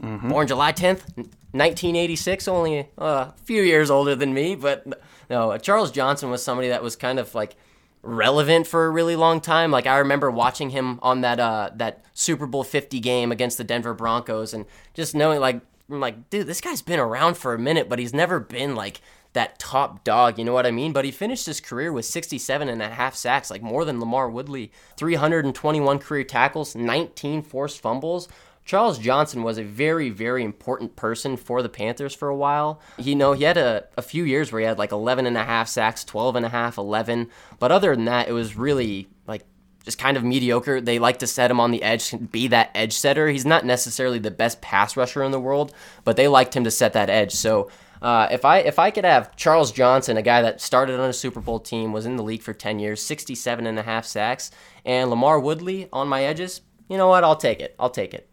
Mm-hmm. 0.00 0.30
Born 0.30 0.46
July 0.46 0.72
10th, 0.72 1.16
1986, 1.16 2.48
only 2.48 2.88
uh, 2.98 3.04
a 3.04 3.34
few 3.44 3.62
years 3.62 3.90
older 3.90 4.14
than 4.14 4.32
me, 4.32 4.54
but 4.54 4.86
no, 5.28 5.56
Charles 5.58 5.92
Johnson 5.92 6.30
was 6.30 6.42
somebody 6.42 6.68
that 6.68 6.82
was 6.82 6.96
kind 6.96 7.18
of 7.18 7.34
like 7.34 7.56
relevant 8.02 8.66
for 8.66 8.86
a 8.86 8.90
really 8.90 9.16
long 9.16 9.40
time. 9.40 9.70
Like 9.70 9.86
I 9.86 9.98
remember 9.98 10.30
watching 10.30 10.70
him 10.70 10.98
on 11.02 11.20
that 11.20 11.38
uh, 11.38 11.70
that 11.76 12.04
Super 12.14 12.46
Bowl 12.46 12.64
50 12.64 13.00
game 13.00 13.30
against 13.30 13.58
the 13.58 13.64
Denver 13.64 13.94
Broncos 13.94 14.52
and 14.52 14.66
just 14.94 15.14
knowing 15.14 15.40
like 15.40 15.60
I'm 15.90 16.00
like, 16.00 16.30
dude, 16.30 16.46
this 16.46 16.60
guy's 16.60 16.82
been 16.82 17.00
around 17.00 17.36
for 17.36 17.54
a 17.54 17.58
minute, 17.58 17.88
but 17.88 17.98
he's 17.98 18.14
never 18.14 18.40
been 18.40 18.74
like 18.74 19.00
that 19.32 19.58
top 19.58 20.04
dog, 20.04 20.38
you 20.38 20.44
know 20.44 20.52
what 20.52 20.66
I 20.66 20.70
mean? 20.70 20.92
But 20.92 21.04
he 21.04 21.10
finished 21.10 21.46
his 21.46 21.60
career 21.60 21.92
with 21.92 22.04
67 22.04 22.68
and 22.68 22.82
a 22.82 22.88
half 22.90 23.14
sacks, 23.14 23.50
like 23.50 23.62
more 23.62 23.84
than 23.84 23.98
LaMarr 23.98 24.30
Woodley, 24.30 24.72
321 24.96 25.98
career 25.98 26.24
tackles, 26.24 26.74
19 26.74 27.42
forced 27.42 27.80
fumbles. 27.80 28.28
Charles 28.64 28.98
Johnson 28.98 29.42
was 29.42 29.58
a 29.58 29.64
very, 29.64 30.08
very 30.10 30.44
important 30.44 30.94
person 30.94 31.36
for 31.36 31.62
the 31.62 31.68
Panthers 31.68 32.14
for 32.14 32.28
a 32.28 32.36
while. 32.36 32.80
You 32.96 33.16
know, 33.16 33.32
he 33.32 33.44
had 33.44 33.56
a, 33.56 33.86
a 33.96 34.02
few 34.02 34.24
years 34.24 34.52
where 34.52 34.60
he 34.60 34.66
had 34.66 34.78
like 34.78 34.92
11 34.92 35.26
and 35.26 35.36
a 35.36 35.44
half 35.44 35.68
sacks, 35.68 36.04
12 36.04 36.36
and 36.36 36.46
a 36.46 36.50
half, 36.50 36.78
11. 36.78 37.28
But 37.58 37.72
other 37.72 37.94
than 37.94 38.04
that, 38.04 38.28
it 38.28 38.32
was 38.32 38.56
really 38.56 39.08
like 39.26 39.44
just 39.84 39.98
kind 39.98 40.16
of 40.16 40.22
mediocre. 40.22 40.80
They 40.80 41.00
like 41.00 41.18
to 41.20 41.26
set 41.26 41.50
him 41.50 41.58
on 41.58 41.72
the 41.72 41.82
edge, 41.82 42.14
be 42.30 42.46
that 42.48 42.70
edge 42.74 42.92
setter. 42.92 43.28
He's 43.28 43.44
not 43.44 43.64
necessarily 43.64 44.20
the 44.20 44.30
best 44.30 44.60
pass 44.60 44.96
rusher 44.96 45.24
in 45.24 45.32
the 45.32 45.40
world, 45.40 45.74
but 46.04 46.16
they 46.16 46.28
liked 46.28 46.54
him 46.54 46.64
to 46.64 46.70
set 46.70 46.92
that 46.92 47.10
edge. 47.10 47.32
So 47.32 47.68
uh, 48.02 48.26
if 48.30 48.44
I 48.44 48.58
if 48.58 48.78
I 48.78 48.90
could 48.90 49.04
have 49.04 49.36
Charles 49.36 49.70
Johnson, 49.70 50.16
a 50.16 50.22
guy 50.22 50.42
that 50.42 50.60
started 50.60 50.98
on 50.98 51.08
a 51.08 51.12
Super 51.12 51.40
Bowl 51.40 51.60
team, 51.60 51.92
was 51.92 52.04
in 52.04 52.16
the 52.16 52.24
league 52.24 52.42
for 52.42 52.52
10 52.52 52.80
years, 52.80 53.00
67 53.00 53.66
and 53.66 53.78
a 53.78 53.82
half 53.82 54.04
sacks, 54.04 54.50
and 54.84 55.10
LaMarr 55.10 55.40
Woodley 55.40 55.88
on 55.92 56.08
my 56.08 56.24
edges, 56.24 56.62
you 56.88 56.96
know 56.96 57.08
what? 57.08 57.22
I'll 57.22 57.36
take 57.36 57.60
it. 57.60 57.76
I'll 57.78 57.90
take 57.90 58.12
it. 58.12 58.28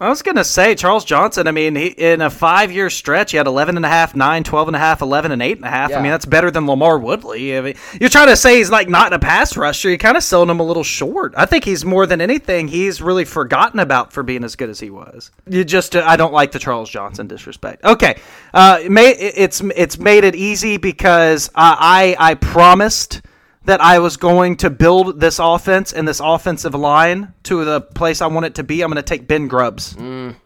I 0.00 0.08
was 0.08 0.22
going 0.22 0.34
to 0.34 0.44
say, 0.44 0.74
Charles 0.74 1.04
Johnson, 1.04 1.46
I 1.46 1.52
mean, 1.52 1.76
he, 1.76 1.86
in 1.86 2.20
a 2.20 2.28
five 2.28 2.72
year 2.72 2.90
stretch, 2.90 3.30
he 3.30 3.36
had 3.36 3.46
11 3.46 3.76
and 3.76 3.86
a 3.86 3.88
half, 3.88 4.16
9, 4.16 4.42
12 4.42 4.68
and 4.68 4.74
a 4.74 4.78
half, 4.78 5.02
11 5.02 5.30
and 5.30 5.40
8 5.40 5.56
and 5.58 5.64
a 5.64 5.70
half. 5.70 5.90
Yeah. 5.90 6.00
I 6.00 6.02
mean, 6.02 6.10
that's 6.10 6.26
better 6.26 6.50
than 6.50 6.66
LaMarr 6.66 7.00
Woodley. 7.00 7.56
I 7.56 7.60
mean, 7.60 7.74
you're 8.00 8.10
trying 8.10 8.26
to 8.26 8.36
say 8.36 8.56
he's 8.56 8.70
like 8.70 8.88
not 8.88 9.12
a 9.12 9.20
pass 9.20 9.56
rusher. 9.56 9.88
You're 9.88 9.98
kind 9.98 10.16
of 10.16 10.24
selling 10.24 10.50
him 10.50 10.58
a 10.58 10.64
little 10.64 10.82
short. 10.82 11.32
I 11.36 11.46
think 11.46 11.64
he's 11.64 11.84
more 11.84 12.06
than 12.06 12.20
anything, 12.20 12.66
he's 12.66 13.00
really 13.00 13.24
forgotten 13.24 13.78
about 13.78 14.12
for 14.12 14.24
being 14.24 14.42
as 14.42 14.56
good 14.56 14.68
as 14.68 14.80
he 14.80 14.90
was. 14.90 15.30
You 15.48 15.64
just, 15.64 15.94
uh, 15.94 16.02
I 16.04 16.16
don't 16.16 16.32
like 16.32 16.50
the 16.50 16.58
Charles 16.58 16.90
Johnson 16.90 17.28
disrespect. 17.28 17.84
Okay. 17.84 18.18
Uh, 18.52 18.80
it 18.82 18.90
may, 18.90 19.10
it's, 19.10 19.60
it's 19.76 19.96
made 19.96 20.24
it 20.24 20.34
easy 20.34 20.76
because 20.76 21.50
uh, 21.50 21.76
I, 21.78 22.16
I 22.18 22.34
promised 22.34 23.22
that 23.64 23.80
I 23.80 23.98
was 23.98 24.16
going 24.16 24.56
to 24.58 24.70
build 24.70 25.20
this 25.20 25.38
offense 25.38 25.92
and 25.92 26.06
this 26.06 26.20
offensive 26.20 26.74
line 26.74 27.32
to 27.44 27.64
the 27.64 27.80
place 27.80 28.20
I 28.20 28.26
want 28.26 28.46
it 28.46 28.54
to 28.56 28.64
be, 28.64 28.82
I'm 28.82 28.90
going 28.90 29.02
to 29.02 29.02
take 29.02 29.26
Ben 29.26 29.48
Grubbs. 29.48 29.94
Mm. 29.94 30.36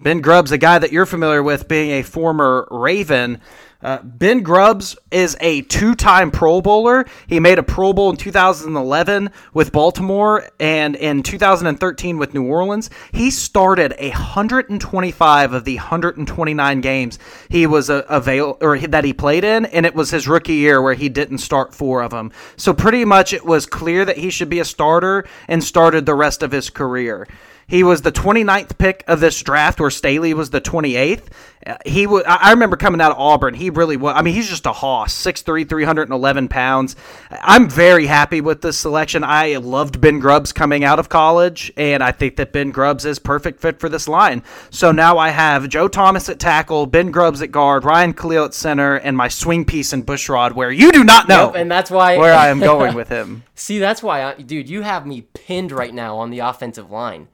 Ben 0.00 0.20
Grubbs, 0.20 0.50
a 0.50 0.58
guy 0.58 0.78
that 0.78 0.92
you're 0.92 1.06
familiar 1.06 1.42
with, 1.42 1.68
being 1.68 1.90
a 1.90 2.02
former 2.02 2.66
Raven. 2.70 3.40
Uh, 3.82 4.00
ben 4.02 4.42
Grubbs 4.42 4.96
is 5.10 5.36
a 5.40 5.62
two 5.62 5.94
time 5.94 6.30
Pro 6.30 6.60
Bowler. 6.60 7.04
He 7.26 7.40
made 7.40 7.58
a 7.58 7.62
Pro 7.64 7.92
Bowl 7.92 8.10
in 8.10 8.16
2011 8.16 9.30
with 9.52 9.72
Baltimore 9.72 10.48
and 10.60 10.94
in 10.94 11.22
2013 11.22 12.16
with 12.16 12.32
New 12.32 12.46
Orleans. 12.46 12.90
He 13.10 13.30
started 13.30 13.94
125 13.98 15.52
of 15.52 15.64
the 15.64 15.76
129 15.76 16.80
games 16.80 17.18
he 17.48 17.66
was 17.66 17.90
a, 17.90 18.04
avail 18.08 18.56
or 18.60 18.78
that 18.78 19.04
he 19.04 19.12
played 19.12 19.42
in, 19.42 19.64
and 19.66 19.84
it 19.84 19.94
was 19.94 20.10
his 20.10 20.28
rookie 20.28 20.54
year 20.54 20.80
where 20.80 20.94
he 20.94 21.08
didn't 21.08 21.38
start 21.38 21.74
four 21.74 22.02
of 22.02 22.12
them. 22.12 22.30
So 22.56 22.72
pretty 22.72 23.04
much 23.04 23.32
it 23.32 23.44
was 23.44 23.66
clear 23.66 24.04
that 24.04 24.18
he 24.18 24.30
should 24.30 24.48
be 24.48 24.60
a 24.60 24.64
starter 24.64 25.24
and 25.48 25.62
started 25.62 26.06
the 26.06 26.14
rest 26.14 26.42
of 26.42 26.52
his 26.52 26.70
career. 26.70 27.26
He 27.72 27.84
was 27.84 28.02
the 28.02 28.12
29th 28.12 28.76
pick 28.76 29.02
of 29.08 29.20
this 29.20 29.42
draft, 29.42 29.80
where 29.80 29.88
Staley 29.88 30.34
was 30.34 30.50
the 30.50 30.60
28th. 30.60 31.28
Uh, 31.66 31.78
he 31.86 32.06
was. 32.06 32.22
I 32.26 32.50
remember 32.50 32.76
coming 32.76 33.00
out 33.00 33.12
of 33.12 33.18
Auburn. 33.18 33.54
He 33.54 33.70
really 33.70 33.96
was. 33.96 34.14
I 34.14 34.20
mean, 34.20 34.34
he's 34.34 34.50
just 34.50 34.66
a 34.66 34.74
hoss. 34.74 35.14
6'3", 35.14 35.66
311 35.66 36.48
pounds. 36.48 36.96
I'm 37.30 37.70
very 37.70 38.04
happy 38.04 38.42
with 38.42 38.60
this 38.60 38.78
selection. 38.78 39.24
I 39.24 39.56
loved 39.56 40.02
Ben 40.02 40.18
Grubbs 40.18 40.52
coming 40.52 40.84
out 40.84 40.98
of 40.98 41.08
college, 41.08 41.72
and 41.78 42.02
I 42.02 42.12
think 42.12 42.36
that 42.36 42.52
Ben 42.52 42.72
Grubbs 42.72 43.06
is 43.06 43.18
perfect 43.18 43.58
fit 43.58 43.80
for 43.80 43.88
this 43.88 44.06
line. 44.06 44.42
So 44.68 44.92
now 44.92 45.16
I 45.16 45.30
have 45.30 45.70
Joe 45.70 45.88
Thomas 45.88 46.28
at 46.28 46.38
tackle, 46.38 46.84
Ben 46.84 47.10
Grubbs 47.10 47.40
at 47.40 47.52
guard, 47.52 47.86
Ryan 47.86 48.12
Kalil 48.12 48.44
at 48.44 48.52
center, 48.52 48.96
and 48.96 49.16
my 49.16 49.28
swing 49.28 49.64
piece 49.64 49.94
in 49.94 50.02
Bushrod, 50.04 50.52
where 50.52 50.70
you 50.70 50.92
do 50.92 51.04
not 51.04 51.26
know. 51.26 51.46
Yep, 51.46 51.54
and 51.54 51.70
that's 51.70 51.90
why 51.90 52.18
where 52.18 52.34
I 52.34 52.48
am 52.48 52.60
going 52.60 52.94
with 52.94 53.08
him. 53.08 53.44
See, 53.54 53.78
that's 53.78 54.02
why, 54.02 54.24
I, 54.24 54.34
dude, 54.34 54.68
you 54.68 54.82
have 54.82 55.06
me 55.06 55.22
pinned 55.22 55.72
right 55.72 55.94
now 55.94 56.18
on 56.18 56.28
the 56.28 56.40
offensive 56.40 56.90
line. 56.90 57.28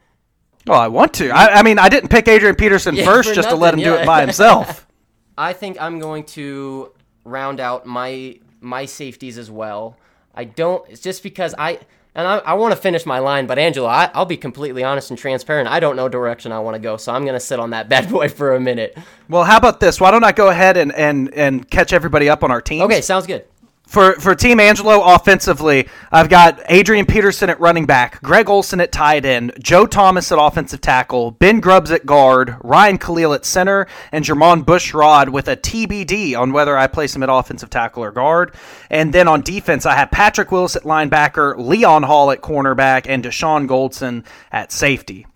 Well, 0.68 0.80
I 0.80 0.88
want 0.88 1.14
to. 1.14 1.30
I, 1.30 1.60
I 1.60 1.62
mean, 1.62 1.78
I 1.78 1.88
didn't 1.88 2.10
pick 2.10 2.28
Adrian 2.28 2.54
Peterson 2.54 2.94
yeah, 2.94 3.04
first 3.04 3.34
just 3.34 3.46
nothing, 3.46 3.58
to 3.58 3.62
let 3.62 3.74
him 3.74 3.80
yeah. 3.80 3.86
do 3.86 3.94
it 3.94 4.06
by 4.06 4.20
himself. 4.20 4.86
I 5.38 5.52
think 5.52 5.80
I'm 5.80 5.98
going 5.98 6.24
to 6.24 6.92
round 7.24 7.60
out 7.60 7.86
my 7.86 8.38
my 8.60 8.84
safeties 8.84 9.38
as 9.38 9.50
well. 9.50 9.96
I 10.34 10.44
don't. 10.44 10.88
It's 10.90 11.00
just 11.00 11.22
because 11.22 11.54
I 11.58 11.78
and 12.14 12.26
I, 12.26 12.38
I 12.38 12.54
want 12.54 12.72
to 12.72 12.80
finish 12.80 13.06
my 13.06 13.20
line, 13.20 13.46
but 13.46 13.58
Angelo, 13.58 13.86
I, 13.86 14.10
will 14.14 14.24
be 14.26 14.36
completely 14.36 14.82
honest 14.82 15.10
and 15.10 15.18
transparent. 15.18 15.68
I 15.68 15.78
don't 15.80 15.94
know 15.96 16.08
direction 16.08 16.52
I 16.52 16.58
want 16.58 16.74
to 16.74 16.80
go, 16.80 16.96
so 16.96 17.12
I'm 17.12 17.24
gonna 17.24 17.40
sit 17.40 17.60
on 17.60 17.70
that 17.70 17.88
bad 17.90 18.10
boy 18.10 18.28
for 18.28 18.54
a 18.54 18.60
minute. 18.60 18.98
Well, 19.28 19.44
how 19.44 19.56
about 19.56 19.80
this? 19.80 20.00
Why 20.00 20.10
don't 20.10 20.24
I 20.24 20.32
go 20.32 20.48
ahead 20.48 20.76
and 20.76 20.92
and 20.94 21.32
and 21.34 21.70
catch 21.70 21.92
everybody 21.92 22.28
up 22.28 22.44
on 22.44 22.50
our 22.50 22.60
team? 22.60 22.82
Okay, 22.82 23.00
sounds 23.00 23.26
good 23.26 23.46
for 23.88 24.12
for 24.20 24.34
Team 24.34 24.60
Angelo 24.60 25.02
offensively, 25.02 25.88
I've 26.12 26.28
got 26.28 26.60
Adrian 26.68 27.06
Peterson 27.06 27.48
at 27.48 27.58
running 27.58 27.86
back, 27.86 28.20
Greg 28.22 28.50
Olsen 28.50 28.80
at 28.80 28.92
tight 28.92 29.24
end, 29.24 29.52
Joe 29.58 29.86
Thomas 29.86 30.30
at 30.30 30.38
offensive 30.38 30.82
tackle, 30.82 31.30
Ben 31.30 31.58
Grubbs 31.60 31.90
at 31.90 32.04
guard, 32.04 32.56
Ryan 32.62 32.98
Kalil 32.98 33.32
at 33.32 33.46
center, 33.46 33.86
and 34.12 34.24
Jermon 34.24 34.64
Bushrod 34.64 35.30
with 35.30 35.48
a 35.48 35.56
TBD 35.56 36.38
on 36.38 36.52
whether 36.52 36.76
I 36.76 36.86
place 36.86 37.16
him 37.16 37.22
at 37.22 37.30
offensive 37.30 37.70
tackle 37.70 38.04
or 38.04 38.12
guard. 38.12 38.54
And 38.90 39.12
then 39.12 39.26
on 39.26 39.40
defense, 39.40 39.86
I 39.86 39.96
have 39.96 40.10
Patrick 40.10 40.52
Willis 40.52 40.76
at 40.76 40.82
linebacker, 40.82 41.56
Leon 41.56 42.02
Hall 42.02 42.30
at 42.30 42.42
cornerback, 42.42 43.06
and 43.08 43.24
Dashon 43.24 43.66
Goldson 43.66 44.24
at 44.52 44.70
safety. 44.70 45.26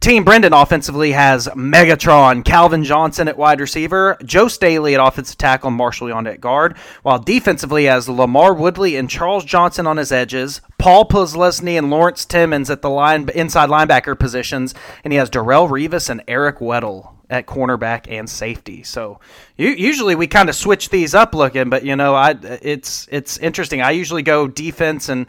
Team 0.00 0.24
Brendan 0.24 0.54
offensively 0.54 1.12
has 1.12 1.46
Megatron, 1.48 2.42
Calvin 2.42 2.84
Johnson 2.84 3.28
at 3.28 3.36
wide 3.36 3.60
receiver, 3.60 4.16
Joe 4.24 4.48
Staley 4.48 4.94
at 4.94 5.06
offensive 5.06 5.36
tackle, 5.36 5.70
Marshal 5.70 6.08
Yanda 6.08 6.32
at 6.32 6.40
guard, 6.40 6.78
while 7.02 7.18
defensively 7.18 7.84
has 7.84 8.08
LaMarr 8.08 8.56
Woodley 8.56 8.96
and 8.96 9.10
Charles 9.10 9.44
Johnson 9.44 9.86
on 9.86 9.98
his 9.98 10.10
edges, 10.10 10.62
Paul 10.78 11.04
Posluszny 11.04 11.76
and 11.76 11.90
Lawrence 11.90 12.24
Timmons 12.24 12.70
at 12.70 12.80
the 12.80 12.88
line 12.88 13.28
inside 13.34 13.68
linebacker 13.68 14.18
positions, 14.18 14.74
and 15.04 15.12
he 15.12 15.18
has 15.18 15.28
Darrelle 15.28 15.68
Revis 15.68 16.08
and 16.08 16.22
Eric 16.26 16.60
Weddle 16.60 17.12
at 17.28 17.46
cornerback 17.46 18.10
and 18.10 18.28
safety. 18.28 18.82
So 18.82 19.20
usually 19.58 20.14
we 20.14 20.26
kind 20.26 20.48
of 20.48 20.54
switch 20.54 20.88
these 20.88 21.14
up 21.14 21.34
looking, 21.34 21.68
but 21.68 21.84
you 21.84 21.94
know, 21.94 22.14
I 22.14 22.30
it's 22.62 23.06
it's 23.12 23.36
interesting. 23.36 23.82
I 23.82 23.90
usually 23.90 24.22
go 24.22 24.48
defense 24.48 25.10
and 25.10 25.26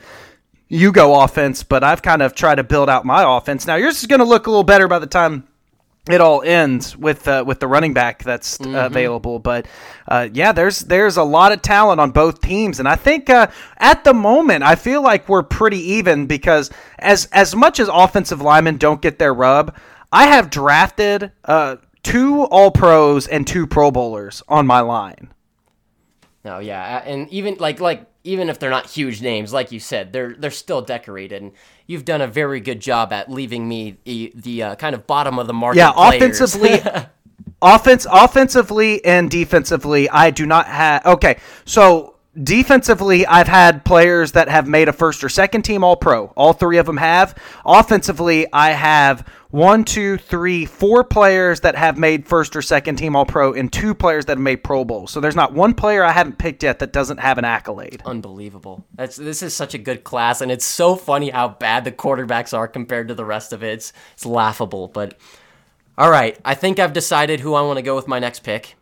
you 0.71 0.93
go 0.93 1.21
offense, 1.21 1.63
but 1.63 1.83
I've 1.83 2.01
kind 2.01 2.21
of 2.21 2.33
tried 2.33 2.55
to 2.55 2.63
build 2.63 2.89
out 2.89 3.05
my 3.05 3.37
offense. 3.37 3.67
Now 3.67 3.75
yours 3.75 3.99
is 3.99 4.07
going 4.07 4.19
to 4.19 4.25
look 4.25 4.47
a 4.47 4.49
little 4.49 4.63
better 4.63 4.87
by 4.87 4.99
the 4.99 5.07
time 5.07 5.45
it 6.09 6.21
all 6.21 6.41
ends 6.41 6.95
with 6.95 7.27
uh, 7.27 7.43
with 7.45 7.59
the 7.59 7.67
running 7.67 7.93
back 7.93 8.23
that's 8.23 8.57
mm-hmm. 8.57 8.73
available. 8.73 9.37
But 9.37 9.67
uh, 10.07 10.29
yeah, 10.31 10.53
there's 10.53 10.79
there's 10.79 11.17
a 11.17 11.23
lot 11.23 11.51
of 11.51 11.61
talent 11.61 11.99
on 11.99 12.11
both 12.11 12.39
teams, 12.39 12.79
and 12.79 12.87
I 12.87 12.95
think 12.95 13.29
uh, 13.29 13.47
at 13.77 14.05
the 14.05 14.13
moment 14.13 14.63
I 14.63 14.75
feel 14.75 15.03
like 15.03 15.27
we're 15.27 15.43
pretty 15.43 15.79
even 15.95 16.25
because 16.25 16.71
as 16.99 17.25
as 17.33 17.53
much 17.53 17.81
as 17.81 17.89
offensive 17.91 18.41
linemen 18.41 18.77
don't 18.77 19.01
get 19.01 19.19
their 19.19 19.33
rub, 19.33 19.75
I 20.09 20.27
have 20.27 20.49
drafted 20.49 21.33
uh, 21.43 21.77
two 22.01 22.43
All 22.43 22.71
Pros 22.71 23.27
and 23.27 23.45
two 23.45 23.67
Pro 23.67 23.91
Bowlers 23.91 24.41
on 24.47 24.65
my 24.65 24.79
line. 24.79 25.33
No, 26.43 26.59
yeah, 26.59 27.03
and 27.05 27.29
even 27.29 27.55
like 27.59 27.79
like 27.79 28.07
even 28.23 28.49
if 28.49 28.57
they're 28.59 28.71
not 28.71 28.87
huge 28.87 29.21
names, 29.21 29.53
like 29.53 29.71
you 29.71 29.79
said, 29.79 30.11
they're 30.11 30.33
they're 30.33 30.49
still 30.51 30.81
decorated, 30.81 31.41
and 31.41 31.51
you've 31.85 32.05
done 32.05 32.21
a 32.21 32.27
very 32.27 32.59
good 32.59 32.79
job 32.79 33.13
at 33.13 33.29
leaving 33.29 33.67
me 33.67 33.97
the, 34.05 34.31
the 34.35 34.63
uh, 34.63 34.75
kind 34.75 34.95
of 34.95 35.05
bottom 35.05 35.37
of 35.37 35.47
the 35.47 35.53
market. 35.53 35.77
Yeah, 35.77 35.93
offensively, 35.95 36.81
offense, 37.61 38.07
offensively 38.09 39.03
and 39.05 39.29
defensively, 39.29 40.09
I 40.09 40.31
do 40.31 40.47
not 40.47 40.65
have. 40.65 41.05
Okay, 41.05 41.39
so 41.65 42.15
defensively, 42.41 43.25
I've 43.25 43.47
had 43.47 43.83
players 43.83 44.33
that 44.33 44.47
have 44.49 44.67
made 44.67 44.87
a 44.87 44.93
first 44.93 45.23
or 45.23 45.29
second 45.29 45.63
team 45.63 45.83
All 45.83 45.95
Pro. 45.95 46.27
All 46.37 46.53
three 46.53 46.77
of 46.77 46.85
them 46.85 46.97
have. 46.97 47.35
Offensively, 47.65 48.47
I 48.53 48.71
have 48.71 49.27
one, 49.49 49.83
two, 49.83 50.17
three, 50.17 50.65
four 50.65 51.03
players 51.03 51.59
that 51.59 51.75
have 51.75 51.97
made 51.97 52.25
first 52.25 52.55
or 52.55 52.61
second 52.61 52.95
team 52.95 53.15
All 53.15 53.25
Pro, 53.25 53.53
and 53.53 53.71
two 53.71 53.93
players 53.93 54.25
that 54.25 54.37
have 54.37 54.43
made 54.43 54.63
Pro 54.63 54.85
Bowl. 54.85 55.07
So 55.07 55.19
there's 55.19 55.35
not 55.35 55.53
one 55.53 55.73
player 55.73 56.03
I 56.03 56.11
haven't 56.11 56.37
picked 56.37 56.63
yet 56.63 56.79
that 56.79 56.93
doesn't 56.93 57.19
have 57.19 57.37
an 57.37 57.45
accolade. 57.45 58.01
Unbelievable. 58.05 58.85
That's 58.95 59.17
this 59.17 59.43
is 59.43 59.53
such 59.53 59.73
a 59.73 59.77
good 59.77 60.03
class, 60.03 60.41
and 60.41 60.51
it's 60.51 60.65
so 60.65 60.95
funny 60.95 61.29
how 61.29 61.49
bad 61.49 61.83
the 61.83 61.91
quarterbacks 61.91 62.57
are 62.57 62.67
compared 62.67 63.09
to 63.09 63.15
the 63.15 63.25
rest 63.25 63.51
of 63.51 63.63
it. 63.63 63.73
It's, 63.73 63.93
it's 64.13 64.25
laughable, 64.25 64.87
but. 64.87 65.17
All 65.97 66.09
right, 66.09 66.39
I 66.45 66.55
think 66.55 66.79
I've 66.79 66.93
decided 66.93 67.41
who 67.41 67.53
I 67.53 67.61
want 67.61 67.77
to 67.77 67.83
go 67.83 67.95
with 67.95 68.07
my 68.07 68.17
next 68.17 68.39
pick. 68.39 68.75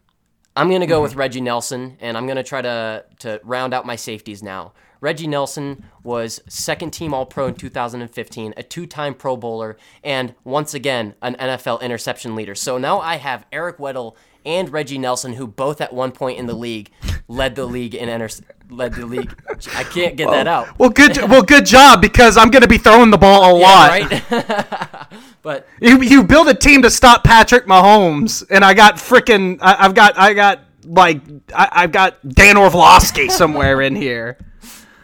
I'm 0.59 0.67
going 0.67 0.81
to 0.81 0.87
go 0.87 0.95
mm-hmm. 0.95 1.03
with 1.03 1.15
Reggie 1.15 1.39
Nelson, 1.39 1.95
and 2.01 2.17
I'm 2.17 2.25
going 2.25 2.35
to 2.35 2.43
try 2.43 2.61
to 2.61 3.05
to 3.19 3.39
round 3.45 3.73
out 3.73 3.85
my 3.85 3.95
safeties 3.95 4.43
now. 4.43 4.73
Reggie 4.99 5.27
Nelson 5.27 5.85
was 6.03 6.41
second 6.49 6.91
team 6.91 7.13
All 7.13 7.25
Pro 7.25 7.47
in 7.47 7.55
2015, 7.55 8.53
a 8.57 8.63
two 8.63 8.85
time 8.85 9.13
Pro 9.13 9.37
Bowler, 9.37 9.77
and 10.03 10.35
once 10.43 10.73
again, 10.73 11.15
an 11.21 11.35
NFL 11.35 11.81
interception 11.81 12.35
leader. 12.35 12.55
So 12.55 12.77
now 12.77 12.99
I 12.99 13.15
have 13.15 13.45
Eric 13.53 13.77
Weddle 13.77 14.17
and 14.45 14.69
Reggie 14.69 14.97
Nelson, 14.97 15.33
who 15.33 15.47
both 15.47 15.79
at 15.79 15.93
one 15.93 16.11
point 16.11 16.37
in 16.37 16.45
the 16.45 16.53
league 16.53 16.91
led 17.29 17.55
the 17.55 17.65
league 17.65 17.95
in 17.95 18.09
inter- 18.09 18.43
led 18.69 18.95
the 18.95 19.05
league. 19.05 19.33
I 19.75 19.85
can't 19.85 20.17
get 20.17 20.27
well, 20.27 20.35
that 20.35 20.47
out. 20.47 20.77
Well, 20.77 20.89
good. 20.89 21.17
well, 21.29 21.41
good 21.41 21.65
job 21.65 22.01
because 22.01 22.35
I'm 22.35 22.49
going 22.49 22.63
to 22.63 22.67
be 22.67 22.77
throwing 22.77 23.11
the 23.11 23.17
ball 23.17 23.55
a 23.55 23.59
yeah, 23.59 23.65
lot. 23.65 25.09
Right. 25.11 25.23
but 25.49 25.67
you 25.81 25.99
you 26.03 26.23
build 26.23 26.47
a 26.47 26.53
team 26.53 26.83
to 26.83 26.91
stop 26.91 27.23
Patrick 27.23 27.65
Mahomes, 27.65 28.45
and 28.51 28.63
I 28.63 28.75
got 28.75 28.97
freaking. 28.97 29.57
I've 29.59 29.95
got 29.95 30.15
I 30.15 30.35
got 30.35 30.59
like 30.83 31.21
I, 31.55 31.81
have 31.81 31.91
got 31.91 32.29
Dan 32.29 32.55
Orlovsky 32.55 33.29
somewhere 33.29 33.81
in 33.81 33.95
here. 33.95 34.37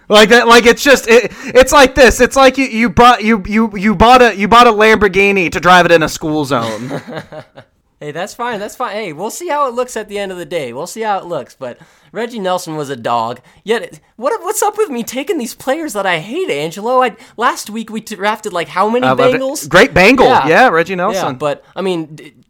Like 0.07 0.29
that, 0.29 0.47
like 0.47 0.67
it's 0.67 0.83
just 0.83 1.07
it, 1.07 1.31
it's 1.45 1.71
like 1.71 1.95
this. 1.95 2.21
It's 2.21 2.35
like 2.35 2.59
you, 2.59 2.65
you 2.65 2.91
bought 2.91 3.23
you, 3.23 3.41
you 3.47 3.75
you 3.75 3.95
bought 3.95 4.21
a 4.21 4.35
you 4.35 4.47
bought 4.47 4.67
a 4.67 4.71
Lamborghini 4.71 5.51
to 5.51 5.59
drive 5.59 5.87
it 5.87 5.91
in 5.91 6.03
a 6.03 6.09
school 6.09 6.45
zone. 6.45 7.01
hey, 8.05 8.11
that's 8.11 8.35
fine. 8.35 8.59
That's 8.59 8.75
fine. 8.75 8.91
Hey, 8.91 9.13
we'll 9.13 9.31
see 9.31 9.47
how 9.47 9.67
it 9.67 9.73
looks 9.73 9.97
at 9.97 10.09
the 10.09 10.19
end 10.19 10.31
of 10.31 10.37
the 10.37 10.45
day. 10.45 10.73
We'll 10.73 10.87
see 10.87 11.01
how 11.01 11.17
it 11.17 11.25
looks. 11.25 11.55
But 11.55 11.79
Reggie 12.11 12.39
Nelson 12.39 12.75
was 12.75 12.89
a 12.89 12.95
dog. 12.95 13.41
Yet, 13.63 13.99
what 14.15 14.39
what's 14.43 14.61
up 14.61 14.77
with 14.77 14.89
me 14.89 15.03
taking 15.03 15.37
these 15.37 15.55
players 15.55 15.93
that 15.93 16.05
I 16.05 16.19
hate, 16.19 16.49
Angelo? 16.49 17.01
I 17.01 17.15
last 17.35 17.69
week 17.69 17.89
we 17.89 18.01
drafted 18.01 18.53
like 18.53 18.67
how 18.67 18.89
many 18.89 19.07
Bengals? 19.07 19.67
Great 19.67 19.93
Bengal, 19.93 20.27
yeah. 20.27 20.47
yeah, 20.47 20.67
Reggie 20.69 20.95
Nelson. 20.95 21.25
Yeah, 21.25 21.33
but 21.33 21.65
I 21.75 21.81
mean, 21.81 22.43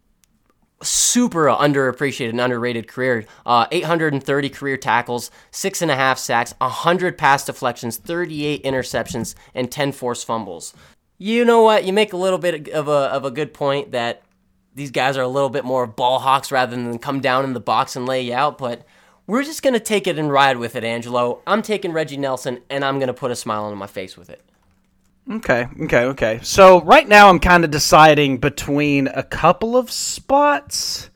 super 0.82 1.46
underappreciated 1.46 2.32
and 2.32 2.42
underrated 2.42 2.88
career. 2.88 3.26
Uh, 3.46 3.68
830 3.72 4.50
career 4.50 4.78
tackles, 4.78 5.32
six 5.52 5.82
and 5.82 5.90
a 5.90 5.96
half 5.96 6.20
sacks, 6.20 6.54
100 6.58 7.18
pass 7.18 7.46
deflections, 7.46 7.98
38 7.98 8.64
interceptions, 8.64 9.36
and 9.54 9.72
10 9.72 9.94
forced 9.94 10.28
fumbles. 10.28 10.74
You 11.18 11.46
know 11.46 11.62
what? 11.62 11.86
You 11.86 11.94
make 11.94 12.12
a 12.12 12.18
little 12.18 12.40
bit 12.40 12.68
of 12.70 12.90
a, 12.90 12.92
of 12.92 13.24
a 13.24 13.32
good 13.32 13.54
point 13.54 13.92
that 13.92 14.22
these 14.76 14.92
guys 14.92 15.18
are 15.18 15.22
a 15.22 15.28
little 15.28 15.50
bit 15.50 15.66
more 15.66 15.88
ball 15.88 16.20
hawks 16.20 16.52
rather 16.52 16.76
than 16.76 17.00
come 17.00 17.22
down 17.22 17.46
in 17.46 17.54
the 17.54 17.60
box 17.60 17.96
and 17.96 18.06
lay 18.06 18.22
you 18.22 18.34
out, 18.34 18.58
but 18.58 18.86
we're 19.26 19.44
just 19.44 19.64
going 19.64 19.74
to 19.74 19.80
take 19.80 20.06
it 20.06 20.20
and 20.20 20.32
ride 20.32 20.58
with 20.58 20.76
it, 20.76 20.84
Angelo. 20.84 21.42
I'm 21.48 21.62
taking 21.62 21.94
Reggie 21.94 22.18
Nelson, 22.18 22.60
and 22.70 22.86
I'm 22.86 23.00
going 23.00 23.08
to 23.08 23.14
put 23.14 23.32
a 23.32 23.36
smile 23.36 23.64
on 23.64 23.78
my 23.78 23.88
face 23.88 24.18
with 24.18 24.30
it. 24.30 24.42
Okay, 25.32 25.68
okay, 25.82 26.04
okay. 26.04 26.40
So 26.44 26.82
right 26.82 27.08
now 27.08 27.30
I'm 27.30 27.40
kind 27.40 27.64
of 27.64 27.72
deciding 27.72 28.38
between 28.38 29.08
a 29.08 29.24
couple 29.24 29.76
of 29.76 29.90
spots. 29.90 31.10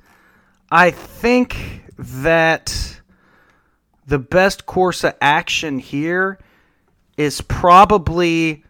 I 0.72 0.90
think 0.90 1.84
that 1.98 3.02
the 4.08 4.18
best 4.18 4.66
course 4.66 5.04
of 5.04 5.16
action 5.22 5.78
here 5.78 6.40
is 7.18 7.42
probably 7.42 8.64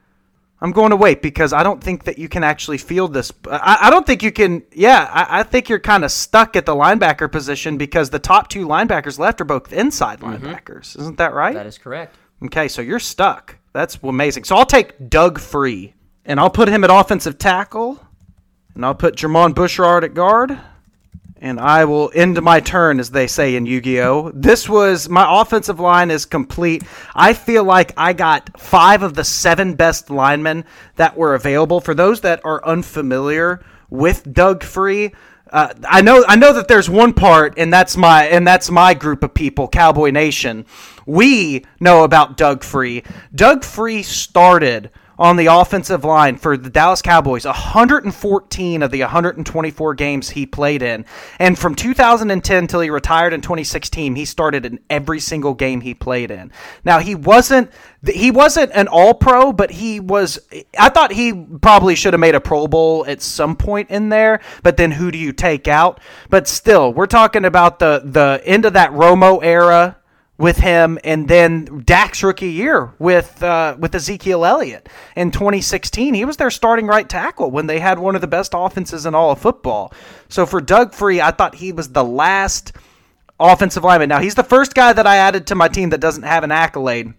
I'm 0.62 0.72
going 0.72 0.90
to 0.90 0.98
wait 0.98 1.22
because 1.22 1.54
I 1.54 1.64
don't 1.64 1.82
think 1.82 2.04
that 2.04 2.18
you 2.18 2.28
can 2.28 2.44
actually 2.44 2.78
field 2.78 3.14
this. 3.14 3.32
I, 3.50 3.78
I 3.84 3.90
don't 3.90 4.06
think 4.06 4.22
you 4.24 4.32
can. 4.32 4.64
Yeah, 4.74 5.10
I, 5.12 5.40
I 5.40 5.44
think 5.44 5.70
you're 5.70 5.80
kind 5.80 6.04
of 6.04 6.12
stuck 6.12 6.56
at 6.56 6.66
the 6.66 6.76
linebacker 6.76 7.32
position 7.32 7.78
because 7.78 8.10
the 8.10 8.20
top 8.20 8.50
two 8.50 8.68
linebackers 8.68 9.18
left 9.18 9.40
are 9.40 9.46
both 9.46 9.72
inside 9.72 10.20
mm-hmm. 10.20 10.46
linebackers. 10.46 11.00
Isn't 11.00 11.18
that 11.18 11.34
right? 11.34 11.54
That 11.54 11.66
is 11.66 11.78
correct. 11.78 12.18
Okay, 12.44 12.68
so 12.68 12.82
you're 12.82 13.00
stuck. 13.00 13.58
That's 13.74 14.00
amazing. 14.04 14.44
So 14.44 14.56
I'll 14.56 14.66
take 14.66 15.10
Doug 15.10 15.40
Free, 15.40 15.94
and 16.26 16.40
I'll 16.40 16.50
put 16.50 16.68
him 16.68 16.84
at 16.84 16.90
offensive 16.92 17.38
tackle, 17.38 18.06
and 18.76 18.86
I'll 18.86 18.96
put 18.96 19.16
Jermon 19.16 19.54
Bushrod 19.54 20.04
at 20.04 20.14
guard, 20.14 20.60
and 21.42 21.60
I 21.60 21.86
will 21.86 22.12
end 22.14 22.42
my 22.42 22.60
turn, 22.60 23.00
as 23.00 23.12
they 23.12 23.28
say 23.28 23.56
in 23.56 23.66
Yu 23.66 23.82
Gi 23.82 24.02
Oh! 24.02 24.32
This 24.34 24.68
was 24.68 25.10
my 25.10 25.42
offensive 25.42 25.80
line 25.80 26.12
is 26.12 26.26
complete. 26.26 26.84
I 27.16 27.34
feel 27.34 27.64
like 27.64 27.94
I 27.98 28.14
got 28.14 28.60
five 28.60 29.04
of 29.04 29.14
the 29.14 29.24
seven 29.24 29.76
best 29.76 30.10
linemen 30.10 30.66
that 30.98 31.18
were 31.18 31.36
available. 31.36 31.80
For 31.80 31.94
those 31.94 32.22
that 32.22 32.42
are 32.44 32.66
unfamiliar 32.66 33.64
with 33.90 34.32
Doug 34.34 34.64
Free, 34.64 35.14
uh, 35.52 35.74
I 35.88 36.02
know 36.02 36.24
I 36.28 36.36
know 36.36 36.54
that 36.54 36.68
there's 36.68 36.90
one 36.90 37.14
part, 37.14 37.56
and 37.58 37.74
that's 37.74 37.98
my 37.98 38.26
and 38.26 38.46
that's 38.46 38.70
my 38.70 38.94
group 38.94 39.24
of 39.24 39.34
people, 39.34 39.68
Cowboy 39.68 40.12
Nation. 40.12 40.66
We 41.06 41.66
know 41.80 42.04
about 42.04 42.38
Doug 42.38 42.64
Free. 42.64 43.04
Doug 43.34 43.64
Free 43.64 44.04
started 44.04 44.92
on 45.20 45.36
the 45.36 45.48
offensive 45.48 46.06
line 46.06 46.38
for 46.38 46.56
the 46.56 46.70
Dallas 46.70 47.02
Cowboys 47.02 47.46
114 47.46 48.82
of 48.82 48.90
the 48.90 49.02
124 49.02 49.94
games 49.94 50.30
he 50.30 50.46
played 50.46 50.82
in. 50.82 51.06
And 51.38 51.60
from 51.60 51.76
2010 51.76 52.68
till 52.68 52.80
he 52.80 52.90
retired 52.90 53.34
in 53.34 53.42
2016, 53.42 54.16
he 54.16 54.24
started 54.24 54.66
in 54.66 54.80
every 54.90 55.20
single 55.20 55.54
game 55.54 55.82
he 55.82 55.94
played 55.94 56.32
in. 56.32 56.52
Now, 56.86 57.00
he 57.00 57.16
wasn't 57.16 57.70
he 58.08 58.32
wasn't 58.32 58.72
an 58.74 58.88
all-pro, 58.88 59.52
but 59.52 59.72
he 59.72 60.00
was 60.00 60.40
I 60.80 60.88
thought 60.88 61.12
he 61.12 61.34
probably 61.34 61.96
should 61.96 62.14
have 62.14 62.22
made 62.22 62.36
a 62.36 62.40
Pro 62.40 62.68
Bowl 62.68 63.06
at 63.06 63.22
some 63.22 63.58
point 63.58 63.90
in 63.90 64.08
there, 64.08 64.40
but 64.64 64.78
then 64.78 64.92
who 64.92 65.12
do 65.12 65.18
you 65.18 65.34
take 65.34 65.68
out? 65.68 66.00
But 66.30 66.48
still, 66.48 66.94
we're 66.94 67.08
talking 67.08 67.44
about 67.44 67.80
the 67.80 68.02
the 68.06 68.42
end 68.46 68.64
of 68.64 68.74
that 68.74 68.92
Romo 68.92 69.44
era 69.44 69.99
with 70.40 70.58
him, 70.58 70.98
and 71.04 71.28
then 71.28 71.84
Dak's 71.86 72.24
rookie 72.24 72.52
year 72.52 72.94
with 72.98 73.44
uh, 73.44 73.76
with 73.78 73.94
Ezekiel 73.94 74.46
Elliott 74.46 74.88
in 75.16 75.32
2016. 75.32 76.14
He 76.14 76.24
was 76.26 76.38
their 76.38 76.50
starting 76.50 76.88
right 76.88 77.08
tackle 77.08 77.52
when 77.52 77.68
they 77.68 77.80
had 77.80 78.00
one 78.00 78.16
of 78.16 78.22
the 78.22 78.28
best 78.28 78.54
offenses 78.56 79.06
in 79.06 79.14
all 79.14 79.32
of 79.32 79.40
football. 79.40 79.94
So 80.30 80.46
for 80.46 80.62
Doug 80.62 80.94
Free, 80.94 81.20
I 81.20 81.32
thought 81.32 81.56
he 81.56 81.74
was 81.74 81.90
the 81.90 82.06
last 82.06 82.72
offensive 83.38 83.84
lineman. 83.84 84.08
Now 84.08 84.22
he's 84.22 84.36
the 84.36 84.44
first 84.44 84.74
guy 84.74 84.94
that 84.94 85.06
I 85.06 85.18
added 85.18 85.46
to 85.48 85.56
my 85.56 85.68
team 85.68 85.90
that 85.90 86.00
doesn't 86.00 86.24
have 86.24 86.46
an 86.46 86.52
accolade. 86.52 87.14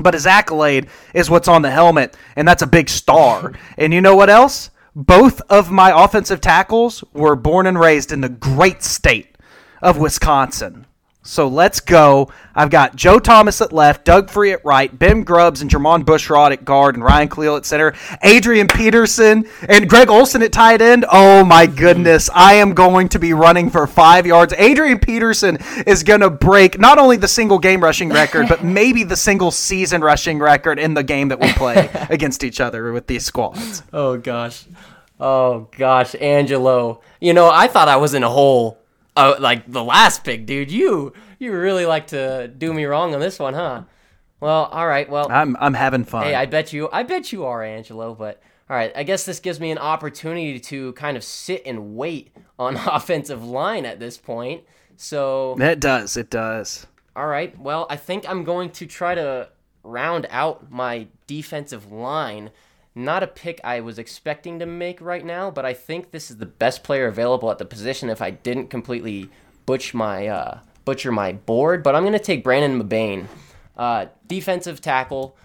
But 0.00 0.14
his 0.14 0.26
accolade 0.26 0.86
is 1.12 1.28
what's 1.28 1.48
on 1.48 1.62
the 1.62 1.70
helmet, 1.70 2.16
and 2.36 2.46
that's 2.46 2.62
a 2.62 2.68
big 2.68 2.88
star. 2.88 3.52
and 3.76 3.92
you 3.92 4.00
know 4.00 4.14
what 4.14 4.30
else? 4.30 4.70
Both 4.94 5.42
of 5.50 5.72
my 5.72 6.04
offensive 6.04 6.40
tackles 6.40 7.02
were 7.12 7.34
born 7.34 7.66
and 7.66 7.78
raised 7.78 8.12
in 8.12 8.20
the 8.20 8.28
great 8.28 8.84
state 8.84 9.36
of 9.82 9.98
Wisconsin. 9.98 10.86
So 11.22 11.48
let's 11.48 11.80
go. 11.80 12.32
I've 12.54 12.70
got 12.70 12.96
Joe 12.96 13.18
Thomas 13.18 13.60
at 13.60 13.74
left, 13.74 14.06
Doug 14.06 14.30
Free 14.30 14.52
at 14.52 14.64
right, 14.64 14.96
Ben 14.98 15.22
Grubbs 15.22 15.60
and 15.60 15.70
Jermon 15.70 16.02
Bushrod 16.02 16.50
at 16.50 16.64
guard, 16.64 16.94
and 16.94 17.04
Ryan 17.04 17.28
Kalil 17.28 17.56
at 17.56 17.66
center, 17.66 17.94
Adrian 18.22 18.66
Peterson 18.68 19.44
and 19.68 19.86
Greg 19.86 20.08
Olsen 20.08 20.42
at 20.42 20.50
tight 20.50 20.80
end. 20.80 21.04
Oh 21.12 21.44
my 21.44 21.66
goodness. 21.66 22.30
I 22.34 22.54
am 22.54 22.72
going 22.72 23.10
to 23.10 23.18
be 23.18 23.34
running 23.34 23.68
for 23.68 23.86
five 23.86 24.26
yards. 24.26 24.54
Adrian 24.56 24.98
Peterson 24.98 25.58
is 25.86 26.02
going 26.02 26.20
to 26.20 26.30
break 26.30 26.78
not 26.78 26.98
only 26.98 27.18
the 27.18 27.28
single 27.28 27.58
game 27.58 27.82
rushing 27.82 28.08
record, 28.08 28.48
but 28.48 28.64
maybe 28.64 29.04
the 29.04 29.16
single 29.16 29.50
season 29.50 30.00
rushing 30.00 30.38
record 30.38 30.78
in 30.78 30.94
the 30.94 31.02
game 31.02 31.28
that 31.28 31.38
we 31.38 31.52
play 31.52 31.90
against 32.10 32.42
each 32.42 32.60
other 32.60 32.92
with 32.92 33.06
these 33.06 33.26
squads. 33.26 33.82
Oh 33.92 34.16
gosh. 34.16 34.64
Oh 35.20 35.68
gosh, 35.76 36.14
Angelo. 36.18 37.02
You 37.20 37.34
know, 37.34 37.50
I 37.50 37.68
thought 37.68 37.88
I 37.88 37.98
was 37.98 38.14
in 38.14 38.22
a 38.22 38.30
hole 38.30 38.79
uh, 39.16 39.36
like 39.38 39.70
the 39.70 39.82
last 39.84 40.24
pick, 40.24 40.46
dude. 40.46 40.70
You 40.70 41.12
you 41.38 41.52
really 41.52 41.86
like 41.86 42.08
to 42.08 42.48
do 42.48 42.72
me 42.72 42.84
wrong 42.84 43.14
on 43.14 43.20
this 43.20 43.38
one, 43.38 43.54
huh? 43.54 43.82
Well, 44.40 44.64
all 44.66 44.86
right. 44.86 45.08
Well, 45.08 45.28
I'm 45.30 45.56
I'm 45.60 45.74
having 45.74 46.04
fun. 46.04 46.24
hey, 46.24 46.34
I 46.34 46.46
bet 46.46 46.72
you 46.72 46.88
I 46.92 47.02
bet 47.02 47.32
you 47.32 47.44
are, 47.44 47.62
Angelo. 47.62 48.14
But 48.14 48.42
all 48.68 48.76
right, 48.76 48.92
I 48.94 49.02
guess 49.02 49.24
this 49.24 49.40
gives 49.40 49.58
me 49.60 49.70
an 49.70 49.78
opportunity 49.78 50.60
to 50.60 50.92
kind 50.94 51.16
of 51.16 51.24
sit 51.24 51.62
and 51.66 51.96
wait 51.96 52.32
on 52.58 52.76
offensive 52.86 53.44
line 53.44 53.84
at 53.84 53.98
this 54.00 54.16
point. 54.16 54.64
So 54.96 55.56
it 55.58 55.80
does. 55.80 56.16
It 56.16 56.30
does. 56.30 56.86
all 57.16 57.26
right. 57.26 57.58
Well, 57.58 57.86
I 57.90 57.96
think 57.96 58.28
I'm 58.28 58.44
going 58.44 58.70
to 58.70 58.86
try 58.86 59.14
to 59.14 59.48
round 59.82 60.26
out 60.30 60.70
my 60.70 61.06
defensive 61.26 61.90
line. 61.90 62.50
Not 62.94 63.22
a 63.22 63.28
pick 63.28 63.60
I 63.62 63.80
was 63.80 63.98
expecting 63.98 64.58
to 64.58 64.66
make 64.66 65.00
right 65.00 65.24
now, 65.24 65.50
but 65.50 65.64
I 65.64 65.74
think 65.74 66.10
this 66.10 66.30
is 66.30 66.38
the 66.38 66.46
best 66.46 66.82
player 66.82 67.06
available 67.06 67.50
at 67.50 67.58
the 67.58 67.64
position 67.64 68.10
if 68.10 68.20
I 68.20 68.30
didn't 68.30 68.68
completely 68.68 69.30
butch 69.64 69.94
my 69.94 70.26
uh, 70.26 70.58
butcher 70.84 71.12
my 71.12 71.32
board. 71.32 71.84
But 71.84 71.94
I'm 71.94 72.02
going 72.02 72.14
to 72.14 72.18
take 72.18 72.42
Brandon 72.42 72.82
Mebane, 72.82 73.26
uh, 73.76 74.06
defensive 74.26 74.80
tackle. 74.80 75.36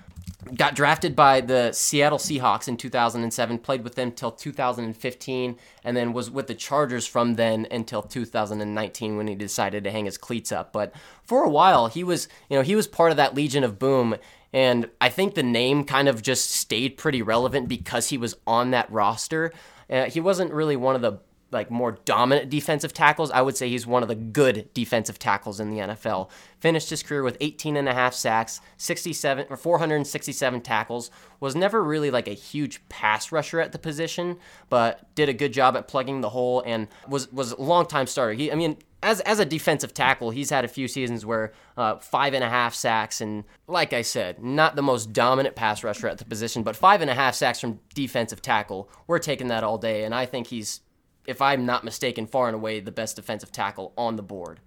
Got 0.55 0.75
drafted 0.75 1.15
by 1.15 1.41
the 1.41 1.71
Seattle 1.71 2.19
Seahawks 2.19 2.67
in 2.67 2.77
2007, 2.77 3.59
played 3.59 3.83
with 3.83 3.95
them 3.95 4.11
till 4.11 4.31
2015, 4.31 5.57
and 5.83 5.97
then 5.97 6.13
was 6.13 6.29
with 6.29 6.47
the 6.47 6.53
Chargers 6.53 7.07
from 7.07 7.33
then 7.33 7.67
until 7.71 8.03
2019 8.03 9.17
when 9.17 9.27
he 9.27 9.33
decided 9.33 9.83
to 9.83 9.91
hang 9.91 10.05
his 10.05 10.19
cleats 10.19 10.51
up. 10.51 10.71
But 10.71 10.93
for 11.23 11.43
a 11.43 11.49
while, 11.49 11.87
he 11.87 12.03
was, 12.03 12.27
you 12.49 12.57
know, 12.57 12.63
he 12.63 12.75
was 12.75 12.87
part 12.87 13.09
of 13.09 13.17
that 13.17 13.33
Legion 13.33 13.63
of 13.63 13.79
Boom, 13.79 14.15
and 14.55 14.89
I 15.01 15.09
think 15.09 15.35
the 15.35 15.43
name 15.43 15.83
kind 15.83 16.07
of 16.07 16.21
just 16.21 16.49
stayed 16.49 16.95
pretty 16.95 17.21
relevant 17.21 17.67
because 17.67 18.07
he 18.07 18.17
was 18.17 18.37
on 18.47 18.71
that 18.71 18.89
roster. 18.89 19.51
Uh, 19.89 20.05
he 20.05 20.21
wasn't 20.21 20.53
really 20.53 20.77
one 20.77 20.95
of 20.95 21.01
the 21.01 21.19
like 21.51 21.69
more 21.69 21.91
dominant 22.05 22.49
defensive 22.49 22.93
tackles. 22.93 23.31
I 23.31 23.41
would 23.41 23.57
say 23.57 23.67
he's 23.67 23.85
one 23.85 24.01
of 24.01 24.07
the 24.07 24.15
good 24.15 24.73
defensive 24.73 25.19
tackles 25.19 25.59
in 25.59 25.71
the 25.71 25.79
NFL. 25.79 26.29
Finished 26.61 26.89
his 26.89 27.03
career 27.03 27.21
with 27.21 27.35
18 27.41 27.75
and 27.75 27.89
a 27.89 27.93
half 27.93 28.13
sacks, 28.13 28.61
67 28.77 29.47
or 29.49 29.57
467 29.57 30.61
tackles. 30.61 31.11
Was 31.41 31.53
never 31.53 31.83
really 31.83 32.09
like 32.09 32.29
a 32.29 32.33
huge 32.33 32.87
pass 32.87 33.33
rusher 33.33 33.59
at 33.59 33.73
the 33.73 33.77
position, 33.77 34.37
but 34.69 35.13
did 35.15 35.27
a 35.27 35.33
good 35.33 35.51
job 35.51 35.75
at 35.75 35.89
plugging 35.89 36.21
the 36.21 36.29
hole 36.29 36.63
and 36.65 36.87
was 37.09 37.29
was 37.29 37.51
a 37.51 37.61
long 37.61 37.87
time 37.87 38.07
starter. 38.07 38.33
He, 38.33 38.49
I 38.53 38.55
mean, 38.55 38.77
as 39.05 39.21
as 39.21 39.39
a 39.39 39.45
defensive 39.45 39.93
tackle, 39.93 40.31
he's 40.31 40.49
had 40.49 40.65
a 40.65 40.67
few 40.67 40.87
seasons 40.87 41.25
where 41.25 41.53
uh, 41.77 41.97
five 41.97 42.33
and 42.33 42.43
a 42.43 42.49
half 42.49 42.73
sacks, 42.73 43.21
and 43.21 43.43
like 43.67 43.93
I 43.93 44.01
said, 44.01 44.43
not 44.43 44.75
the 44.75 44.81
most 44.81 45.13
dominant 45.13 45.55
pass 45.55 45.83
rusher 45.83 46.07
at 46.07 46.17
the 46.17 46.25
position, 46.25 46.63
but 46.63 46.75
five 46.75 47.01
and 47.01 47.09
a 47.09 47.13
half 47.13 47.35
sacks 47.35 47.59
from 47.59 47.79
defensive 47.93 48.41
tackle. 48.41 48.89
We're 49.05 49.19
taking 49.19 49.47
that 49.49 49.63
all 49.63 49.77
day, 49.77 50.03
and 50.03 50.13
I 50.13 50.25
think 50.25 50.47
he's 50.47 50.81
if 51.27 51.41
I'm 51.41 51.65
not 51.65 51.83
mistaken, 51.83 52.25
far 52.25 52.47
and 52.47 52.55
away 52.55 52.79
the 52.79 52.91
best 52.91 53.15
defensive 53.15 53.51
tackle 53.51 53.93
on 53.95 54.15
the 54.15 54.23
board. 54.23 54.59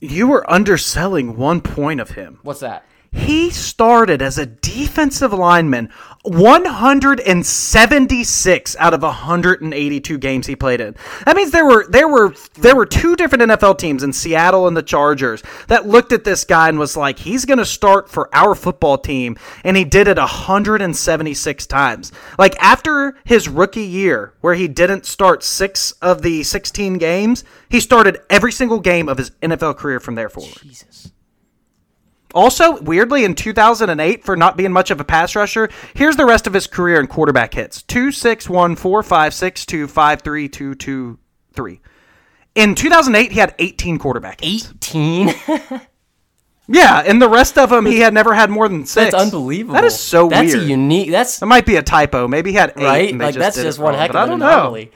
You 0.00 0.28
were 0.28 0.48
underselling 0.50 1.36
one 1.36 1.60
point 1.60 2.00
of 2.00 2.10
him. 2.10 2.38
What's 2.42 2.60
that? 2.60 2.84
He 3.12 3.50
started 3.50 4.22
as 4.22 4.38
a 4.38 4.46
defensive 4.46 5.32
lineman 5.32 5.90
176 6.26 8.76
out 8.78 8.94
of 8.94 9.02
182 9.02 10.18
games 10.18 10.46
he 10.46 10.54
played 10.56 10.80
in. 10.80 10.96
That 11.24 11.36
means 11.36 11.52
there 11.52 11.64
were 11.64 11.86
there 11.88 12.08
were 12.08 12.34
there 12.54 12.74
were 12.74 12.86
two 12.86 13.14
different 13.14 13.44
NFL 13.44 13.78
teams 13.78 14.02
in 14.02 14.12
Seattle 14.12 14.66
and 14.66 14.76
the 14.76 14.82
Chargers 14.82 15.44
that 15.68 15.86
looked 15.86 16.10
at 16.12 16.24
this 16.24 16.44
guy 16.44 16.68
and 16.68 16.76
was 16.78 16.96
like, 16.96 17.20
he's 17.20 17.44
going 17.44 17.58
to 17.58 17.64
start 17.64 18.10
for 18.10 18.28
our 18.34 18.56
football 18.56 18.98
team, 18.98 19.36
and 19.62 19.76
he 19.76 19.84
did 19.84 20.08
it 20.08 20.18
176 20.18 21.66
times. 21.66 22.10
Like 22.38 22.56
after 22.60 23.16
his 23.24 23.48
rookie 23.48 23.86
year, 23.86 24.34
where 24.40 24.54
he 24.54 24.68
didn't 24.68 25.06
start 25.06 25.44
six 25.44 25.92
of 26.02 26.22
the 26.22 26.42
16 26.42 26.98
games, 26.98 27.44
he 27.68 27.80
started 27.80 28.18
every 28.28 28.52
single 28.52 28.80
game 28.80 29.08
of 29.08 29.18
his 29.18 29.30
NFL 29.42 29.76
career 29.76 30.00
from 30.00 30.16
there 30.16 30.28
forward. 30.28 30.58
Jesus. 30.62 31.12
Also, 32.36 32.80
weirdly, 32.82 33.24
in 33.24 33.34
2008, 33.34 34.22
for 34.24 34.36
not 34.36 34.56
being 34.56 34.70
much 34.70 34.90
of 34.90 35.00
a 35.00 35.04
pass 35.04 35.34
rusher, 35.34 35.70
here's 35.94 36.16
the 36.16 36.26
rest 36.26 36.46
of 36.46 36.52
his 36.52 36.66
career 36.66 37.00
in 37.00 37.06
quarterback 37.06 37.54
hits 37.54 37.82
2, 37.82 38.12
6, 38.12 38.48
1, 38.48 38.76
4, 38.76 39.02
5, 39.02 39.34
6, 39.34 39.66
2, 39.66 39.88
5, 39.88 40.22
3, 40.22 40.48
2, 40.48 40.74
2, 40.74 41.18
3. 41.54 41.80
In 42.54 42.74
2008, 42.74 43.32
he 43.32 43.40
had 43.40 43.54
18 43.58 43.98
quarterback 43.98 44.40
hits. 44.42 44.68
18? 44.68 45.34
Yeah, 46.68 47.02
and 47.06 47.22
the 47.22 47.28
rest 47.28 47.58
of 47.58 47.70
them, 47.70 47.86
he 47.86 48.00
had 48.00 48.12
never 48.12 48.34
had 48.34 48.50
more 48.50 48.68
than 48.68 48.86
six. 48.86 49.12
that's 49.12 49.24
unbelievable. 49.24 49.74
That 49.74 49.84
is 49.84 49.96
so 49.98 50.26
weird. 50.26 50.32
that's 50.32 50.54
weird. 50.54 50.64
a 50.66 50.68
unique. 50.68 51.10
That's 51.12 51.38
that 51.38 51.46
might 51.46 51.64
be 51.64 51.76
a 51.76 51.82
typo. 51.82 52.26
Maybe 52.26 52.50
he 52.50 52.56
had 52.56 52.72
eight. 52.76 52.82
right. 52.84 53.14
Like 53.16 53.34
just 53.34 53.38
that's 53.38 53.62
just 53.62 53.78
one 53.78 53.92
wrong, 53.92 54.00
heck 54.00 54.10
of 54.10 54.16
an 54.16 54.28
don't 54.30 54.38
know. 54.40 54.46
anomaly. 54.46 54.90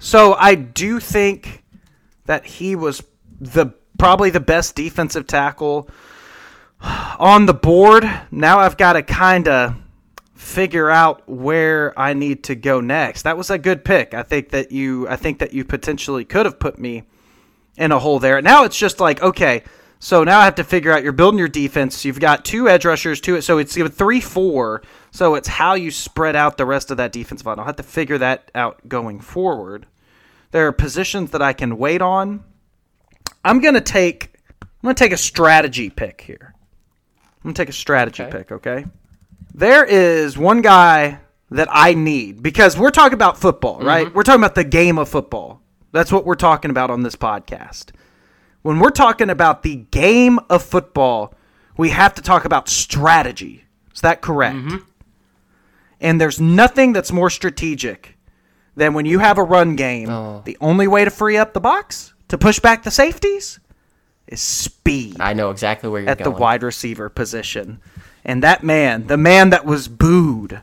So 0.00 0.32
I 0.32 0.54
do 0.54 0.98
think 0.98 1.62
that 2.24 2.46
he 2.46 2.74
was 2.74 3.02
the 3.38 3.66
probably 3.98 4.30
the 4.30 4.40
best 4.40 4.76
defensive 4.76 5.26
tackle 5.26 5.90
on 6.80 7.46
the 7.46 7.54
board. 7.54 8.08
Now 8.30 8.58
I've 8.58 8.76
got 8.76 8.94
to 8.94 9.02
kind 9.02 9.48
of 9.48 9.74
figure 10.34 10.90
out 10.90 11.28
where 11.28 11.98
I 11.98 12.12
need 12.14 12.44
to 12.44 12.54
go 12.54 12.80
next. 12.80 13.22
That 13.22 13.36
was 13.36 13.50
a 13.50 13.58
good 13.58 13.84
pick. 13.84 14.14
I 14.14 14.22
think 14.22 14.50
that 14.50 14.72
you 14.72 15.08
I 15.08 15.16
think 15.16 15.40
that 15.40 15.52
you 15.52 15.64
potentially 15.64 16.24
could 16.24 16.46
have 16.46 16.58
put 16.58 16.78
me 16.78 17.02
in 17.76 17.92
a 17.92 17.98
hole 17.98 18.18
there. 18.18 18.40
Now 18.40 18.64
it's 18.64 18.78
just 18.78 19.00
like, 19.00 19.22
okay, 19.22 19.62
So 20.00 20.22
now 20.22 20.38
I 20.38 20.44
have 20.44 20.54
to 20.56 20.64
figure 20.64 20.92
out 20.92 21.02
you're 21.02 21.12
building 21.12 21.38
your 21.38 21.48
defense. 21.48 22.04
You've 22.04 22.20
got 22.20 22.44
two 22.44 22.68
edge 22.68 22.84
rushers, 22.84 23.20
two 23.20 23.40
so 23.40 23.58
it's 23.58 23.76
three 23.76 24.20
four. 24.20 24.82
So 25.10 25.34
it's 25.34 25.48
how 25.48 25.74
you 25.74 25.90
spread 25.90 26.36
out 26.36 26.56
the 26.56 26.66
rest 26.66 26.90
of 26.90 26.98
that 26.98 27.12
defensive 27.12 27.46
line. 27.46 27.58
I'll 27.58 27.64
have 27.64 27.76
to 27.76 27.82
figure 27.82 28.18
that 28.18 28.50
out 28.54 28.88
going 28.88 29.20
forward. 29.20 29.86
There 30.52 30.66
are 30.66 30.72
positions 30.72 31.32
that 31.32 31.42
I 31.42 31.52
can 31.52 31.78
wait 31.78 32.00
on. 32.00 32.44
I'm 33.44 33.60
gonna 33.60 33.80
take 33.80 34.34
I'm 34.62 34.68
gonna 34.82 34.94
take 34.94 35.12
a 35.12 35.16
strategy 35.16 35.90
pick 35.90 36.20
here. 36.20 36.54
I'm 37.44 37.48
gonna 37.50 37.54
take 37.54 37.68
a 37.68 37.72
strategy 37.72 38.22
Okay. 38.24 38.38
pick, 38.38 38.52
okay? 38.52 38.84
There 39.54 39.84
is 39.84 40.36
one 40.36 40.60
guy 40.62 41.20
that 41.50 41.68
I 41.70 41.94
need 41.94 42.42
because 42.42 42.76
we're 42.78 42.90
talking 42.90 43.14
about 43.14 43.38
football, 43.38 43.78
mm-hmm. 43.78 43.86
right? 43.86 44.14
We're 44.14 44.22
talking 44.22 44.40
about 44.40 44.54
the 44.54 44.64
game 44.64 44.98
of 44.98 45.08
football. 45.08 45.60
That's 45.92 46.12
what 46.12 46.26
we're 46.26 46.34
talking 46.34 46.70
about 46.70 46.90
on 46.90 47.02
this 47.02 47.16
podcast. 47.16 47.90
When 48.62 48.78
we're 48.78 48.90
talking 48.90 49.30
about 49.30 49.62
the 49.62 49.76
game 49.90 50.38
of 50.50 50.62
football, 50.62 51.34
we 51.76 51.90
have 51.90 52.14
to 52.14 52.22
talk 52.22 52.44
about 52.44 52.68
strategy. 52.68 53.64
Is 53.94 54.00
that 54.02 54.20
correct? 54.20 54.56
Mm-hmm. 54.56 54.76
And 56.00 56.20
there's 56.20 56.40
nothing 56.40 56.92
that's 56.92 57.12
more 57.12 57.30
strategic 57.30 58.16
than 58.76 58.94
when 58.94 59.06
you 59.06 59.18
have 59.18 59.38
a 59.38 59.42
run 59.42 59.74
game, 59.76 60.08
Oh. 60.10 60.42
the 60.44 60.56
only 60.60 60.86
way 60.86 61.04
to 61.04 61.10
free 61.10 61.36
up 61.36 61.52
the 61.54 61.60
box, 61.60 62.14
to 62.28 62.38
push 62.38 62.60
back 62.60 62.82
the 62.84 62.90
safeties, 62.90 63.58
is 64.28 64.40
speed 64.40 65.16
I 65.20 65.32
know 65.32 65.50
exactly 65.50 65.88
where 65.88 66.00
you're 66.00 66.10
at 66.10 66.18
the 66.18 66.30
wide 66.30 66.62
receiver 66.62 67.08
position. 67.08 67.80
And 68.24 68.42
that 68.42 68.62
man, 68.62 69.06
the 69.06 69.16
man 69.16 69.50
that 69.50 69.64
was 69.64 69.88
booed 69.88 70.60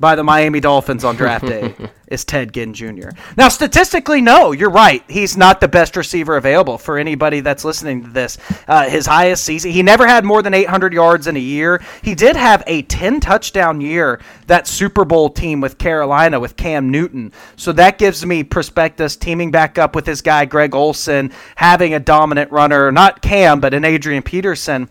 by 0.00 0.14
the 0.14 0.22
Miami 0.22 0.60
Dolphins 0.60 1.04
on 1.04 1.16
draft 1.16 1.46
day, 1.46 1.74
is 2.08 2.24
Ted 2.24 2.52
Ginn 2.52 2.72
Jr. 2.72 3.10
Now, 3.36 3.48
statistically, 3.48 4.20
no, 4.20 4.52
you're 4.52 4.70
right. 4.70 5.02
He's 5.08 5.36
not 5.36 5.60
the 5.60 5.68
best 5.68 5.96
receiver 5.96 6.36
available 6.36 6.78
for 6.78 6.98
anybody 6.98 7.40
that's 7.40 7.64
listening 7.64 8.04
to 8.04 8.10
this. 8.10 8.38
Uh, 8.68 8.88
his 8.88 9.06
highest 9.06 9.44
season, 9.44 9.72
he 9.72 9.82
never 9.82 10.06
had 10.06 10.24
more 10.24 10.40
than 10.40 10.54
800 10.54 10.92
yards 10.92 11.26
in 11.26 11.36
a 11.36 11.40
year. 11.40 11.82
He 12.02 12.14
did 12.14 12.36
have 12.36 12.62
a 12.66 12.82
10 12.82 13.20
touchdown 13.20 13.80
year, 13.80 14.20
that 14.46 14.66
Super 14.66 15.04
Bowl 15.04 15.30
team 15.30 15.60
with 15.60 15.78
Carolina 15.78 16.38
with 16.38 16.56
Cam 16.56 16.90
Newton. 16.90 17.32
So 17.56 17.72
that 17.72 17.98
gives 17.98 18.24
me 18.24 18.44
prospectus 18.44 19.16
teaming 19.16 19.50
back 19.50 19.78
up 19.78 19.94
with 19.94 20.06
his 20.06 20.22
guy, 20.22 20.44
Greg 20.44 20.74
Olsen, 20.74 21.32
having 21.56 21.94
a 21.94 22.00
dominant 22.00 22.50
runner, 22.52 22.90
not 22.92 23.20
Cam, 23.20 23.60
but 23.60 23.74
an 23.74 23.84
Adrian 23.84 24.22
Peterson. 24.22 24.88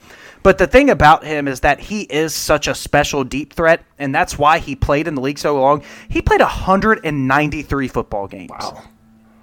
But 0.47 0.59
the 0.59 0.67
thing 0.67 0.89
about 0.89 1.25
him 1.25 1.45
is 1.45 1.59
that 1.59 1.77
he 1.77 2.03
is 2.03 2.33
such 2.33 2.69
a 2.69 2.73
special 2.73 3.25
deep 3.25 3.51
threat, 3.51 3.83
and 3.99 4.15
that's 4.15 4.39
why 4.39 4.59
he 4.59 4.77
played 4.77 5.05
in 5.05 5.13
the 5.15 5.19
league 5.19 5.39
so 5.39 5.59
long. 5.59 5.83
He 6.07 6.21
played 6.21 6.39
193 6.39 7.87
football 7.89 8.27
games 8.29 8.53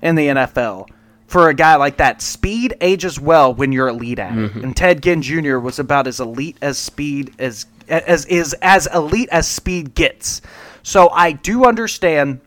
in 0.00 0.14
the 0.14 0.28
NFL. 0.28 0.88
For 1.26 1.50
a 1.50 1.54
guy 1.54 1.76
like 1.76 1.98
that, 1.98 2.22
speed 2.22 2.78
ages 2.80 3.20
well 3.20 3.52
when 3.52 3.70
you're 3.70 3.88
elite 3.88 4.18
at 4.18 4.32
it. 4.38 4.54
And 4.54 4.74
Ted 4.74 5.02
Ginn 5.02 5.20
Jr. 5.20 5.58
was 5.58 5.78
about 5.78 6.06
as 6.06 6.20
elite 6.20 6.56
as 6.62 6.78
speed 6.78 7.34
as 7.38 7.66
as 7.86 8.24
is 8.24 8.54
as 8.62 8.88
elite 8.94 9.28
as 9.30 9.46
speed 9.46 9.94
gets. 9.94 10.40
So 10.82 11.10
I 11.10 11.32
do 11.32 11.66
understand 11.66 12.40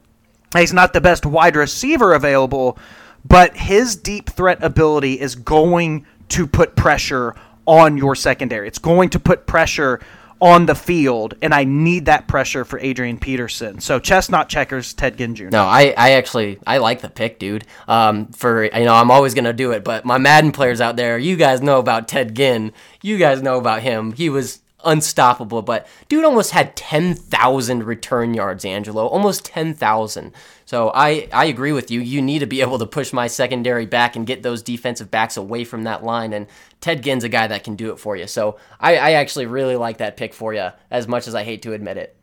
he's 0.57 0.73
not 0.73 0.93
the 0.93 1.01
best 1.01 1.27
wide 1.27 1.55
receiver 1.55 2.11
available, 2.15 2.79
but 3.23 3.55
his 3.55 3.95
deep 3.95 4.31
threat 4.31 4.63
ability 4.63 5.19
is 5.19 5.35
going 5.35 6.07
to 6.29 6.47
put 6.47 6.75
pressure 6.75 7.35
on 7.67 7.97
your 7.97 8.15
secondary. 8.15 8.67
It's 8.67 8.79
going 8.79 9.09
to 9.11 9.19
put 9.19 9.45
pressure 9.45 9.99
on 10.39 10.67
the 10.67 10.75
field, 10.75 11.33
and 11.41 11.53
I 11.53 11.63
need 11.63 12.05
that 12.05 12.27
pressure 12.27 12.63
for 12.63 12.79
Adrian 12.79 13.17
Peterson. 13.17 13.79
So 13.79 13.99
chestnut 13.99 14.49
checkers, 14.49 14.93
Ted 14.93 15.17
Ginn 15.17 15.35
Jr. 15.35 15.49
No, 15.49 15.63
I, 15.65 15.93
I 15.97 16.11
actually 16.11 16.59
I 16.65 16.77
like 16.77 17.01
the 17.01 17.09
pick, 17.09 17.39
dude. 17.39 17.65
Um, 17.87 18.27
for 18.27 18.63
you 18.63 18.85
know, 18.85 18.93
I'm 18.93 19.11
always 19.11 19.33
gonna 19.33 19.53
do 19.53 19.71
it. 19.71 19.83
But 19.83 20.05
my 20.05 20.17
Madden 20.17 20.51
players 20.51 20.79
out 20.79 20.95
there, 20.95 21.17
you 21.17 21.35
guys 21.35 21.61
know 21.61 21.79
about 21.79 22.07
Ted 22.07 22.35
Ginn. 22.35 22.71
You 23.01 23.17
guys 23.17 23.41
know 23.41 23.57
about 23.57 23.81
him. 23.81 24.11
He 24.11 24.29
was 24.29 24.59
unstoppable. 24.87 25.61
But 25.61 25.87
dude 26.09 26.25
almost 26.25 26.51
had 26.51 26.75
ten 26.75 27.13
thousand 27.13 27.83
return 27.83 28.33
yards, 28.33 28.65
Angelo. 28.65 29.05
Almost 29.05 29.45
ten 29.45 29.75
thousand. 29.75 30.33
So 30.65 30.91
I 30.95 31.27
I 31.31 31.45
agree 31.45 31.71
with 31.71 31.91
you. 31.91 31.99
You 31.99 32.21
need 32.21 32.39
to 32.39 32.47
be 32.47 32.61
able 32.67 32.79
to 32.79 32.87
push 32.87 33.13
my 33.13 33.27
secondary 33.27 33.85
back 33.85 34.15
and 34.15 34.25
get 34.25 34.41
those 34.41 34.63
defensive 34.63 35.11
backs 35.11 35.37
away 35.37 35.63
from 35.63 35.83
that 35.83 36.03
line. 36.03 36.33
And 36.33 36.47
Ted 36.81 37.03
Ginn's 37.03 37.23
a 37.23 37.29
guy 37.29 37.47
that 37.47 37.63
can 37.63 37.75
do 37.75 37.91
it 37.91 37.99
for 37.99 38.15
you. 38.15 38.25
So 38.25 38.57
I, 38.79 38.97
I 38.97 39.11
actually 39.11 39.45
really 39.45 39.75
like 39.75 39.97
that 39.97 40.17
pick 40.17 40.33
for 40.33 40.53
you. 40.53 40.69
As 40.89 41.07
much 41.07 41.27
as 41.27 41.35
I 41.35 41.43
hate 41.43 41.61
to 41.63 41.73
admit 41.73 41.97
it. 41.97 42.15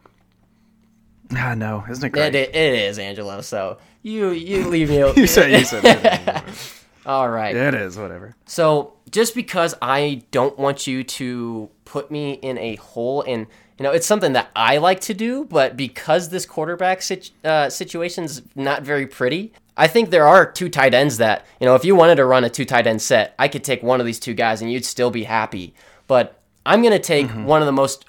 Ah, 1.33 1.51
I 1.51 1.55
know, 1.55 1.85
isn't 1.89 2.05
it 2.05 2.11
great? 2.11 2.35
It, 2.35 2.55
it 2.55 2.75
is, 2.75 2.99
Angelo. 2.99 3.41
So 3.41 3.79
you 4.03 4.31
you 4.31 4.69
leave 4.69 4.91
me. 4.91 4.99
you 5.17 5.27
said 5.27 5.51
you 5.51 5.65
said 5.65 5.85
it. 5.85 6.45
All 7.07 7.29
right. 7.29 7.55
it 7.55 7.75
is 7.75 7.99
whatever. 7.99 8.35
So 8.47 8.95
just 9.11 9.35
because 9.35 9.75
I 9.83 10.23
don't 10.31 10.59
want 10.59 10.87
you 10.87 11.05
to 11.05 11.71
put 11.85 12.11
me 12.11 12.32
in 12.35 12.59
a 12.59 12.76
hole, 12.76 13.22
and 13.22 13.47
you 13.78 13.82
know 13.82 13.93
it's 13.93 14.07
something 14.07 14.32
that 14.32 14.51
I 14.55 14.78
like 14.78 15.01
to 15.03 15.14
do, 15.14 15.45
but 15.45 15.76
because 15.76 16.28
this 16.28 16.47
quarterback 16.47 17.03
sit, 17.03 17.30
uh, 17.45 17.70
situation's 17.70 18.43
not 18.55 18.82
very 18.82 19.07
pretty, 19.07 19.53
I 19.76 19.87
think 19.89 20.11
there 20.11 20.26
are 20.26 20.51
two 20.51 20.68
tight 20.68 20.95
ends 20.95 21.18
that 21.18 21.47
you 21.61 21.66
know 21.66 21.74
if 21.74 21.85
you 21.85 21.95
wanted 21.95 22.16
to 22.16 22.24
run 22.24 22.45
a 22.45 22.51
two 22.51 22.64
tight 22.64 22.87
end 22.87 23.03
set, 23.03 23.35
I 23.39 23.49
could 23.49 23.64
take 23.64 23.82
one 23.82 24.01
of 24.01 24.07
these 24.07 24.20
two 24.20 24.35
guys 24.35 24.62
and 24.62 24.70
you'd 24.70 24.85
still 24.85 25.11
be 25.11 25.24
happy. 25.24 25.74
But 26.07 26.41
I'm 26.66 26.82
gonna 26.82 26.99
take 26.99 27.30
one 27.30 27.62
of 27.62 27.66
the 27.66 27.72
most. 27.72 28.07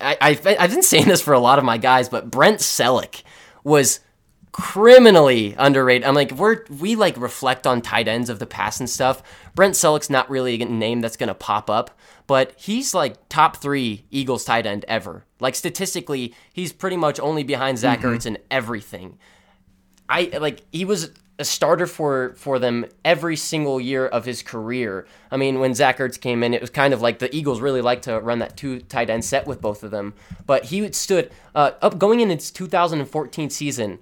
I, 0.00 0.16
I 0.20 0.56
I've 0.58 0.70
been 0.70 0.82
saying 0.82 1.06
this 1.06 1.20
for 1.20 1.34
a 1.34 1.40
lot 1.40 1.58
of 1.58 1.64
my 1.64 1.78
guys, 1.78 2.08
but 2.08 2.30
Brent 2.30 2.60
Celek 2.60 3.22
was 3.64 4.00
criminally 4.52 5.54
underrated. 5.58 6.06
I'm 6.06 6.14
like, 6.14 6.32
we're 6.32 6.64
we 6.80 6.94
like 6.94 7.16
reflect 7.16 7.66
on 7.66 7.82
tight 7.82 8.08
ends 8.08 8.30
of 8.30 8.38
the 8.38 8.46
past 8.46 8.80
and 8.80 8.88
stuff. 8.88 9.22
Brent 9.54 9.74
Celek's 9.74 10.10
not 10.10 10.30
really 10.30 10.60
a 10.60 10.64
name 10.64 11.00
that's 11.00 11.16
gonna 11.16 11.34
pop 11.34 11.68
up, 11.68 11.97
but 12.28 12.52
he's 12.56 12.94
like 12.94 13.16
top 13.28 13.56
three 13.56 14.04
Eagles 14.10 14.44
tight 14.44 14.66
end 14.66 14.84
ever. 14.86 15.24
Like 15.40 15.56
statistically, 15.56 16.34
he's 16.52 16.72
pretty 16.72 16.96
much 16.96 17.18
only 17.18 17.42
behind 17.42 17.78
Zach 17.78 18.00
Ertz 18.02 18.26
in 18.26 18.38
everything. 18.50 19.18
I 20.08 20.30
like 20.38 20.62
he 20.70 20.84
was 20.84 21.10
a 21.38 21.44
starter 21.44 21.86
for 21.86 22.34
for 22.36 22.58
them 22.58 22.84
every 23.02 23.34
single 23.34 23.80
year 23.80 24.06
of 24.06 24.26
his 24.26 24.42
career. 24.42 25.06
I 25.30 25.38
mean, 25.38 25.58
when 25.58 25.74
Zach 25.74 25.98
Ertz 25.98 26.20
came 26.20 26.42
in, 26.42 26.52
it 26.52 26.60
was 26.60 26.68
kind 26.70 26.92
of 26.92 27.00
like 27.00 27.18
the 27.18 27.34
Eagles 27.34 27.62
really 27.62 27.80
like 27.80 28.02
to 28.02 28.20
run 28.20 28.40
that 28.40 28.58
two 28.58 28.80
tight 28.80 29.08
end 29.08 29.24
set 29.24 29.46
with 29.46 29.62
both 29.62 29.82
of 29.82 29.90
them. 29.90 30.12
But 30.44 30.66
he 30.66 30.92
stood 30.92 31.32
uh, 31.54 31.72
up 31.80 31.98
going 31.98 32.20
in 32.20 32.30
its 32.30 32.50
2014 32.50 33.48
season. 33.48 34.00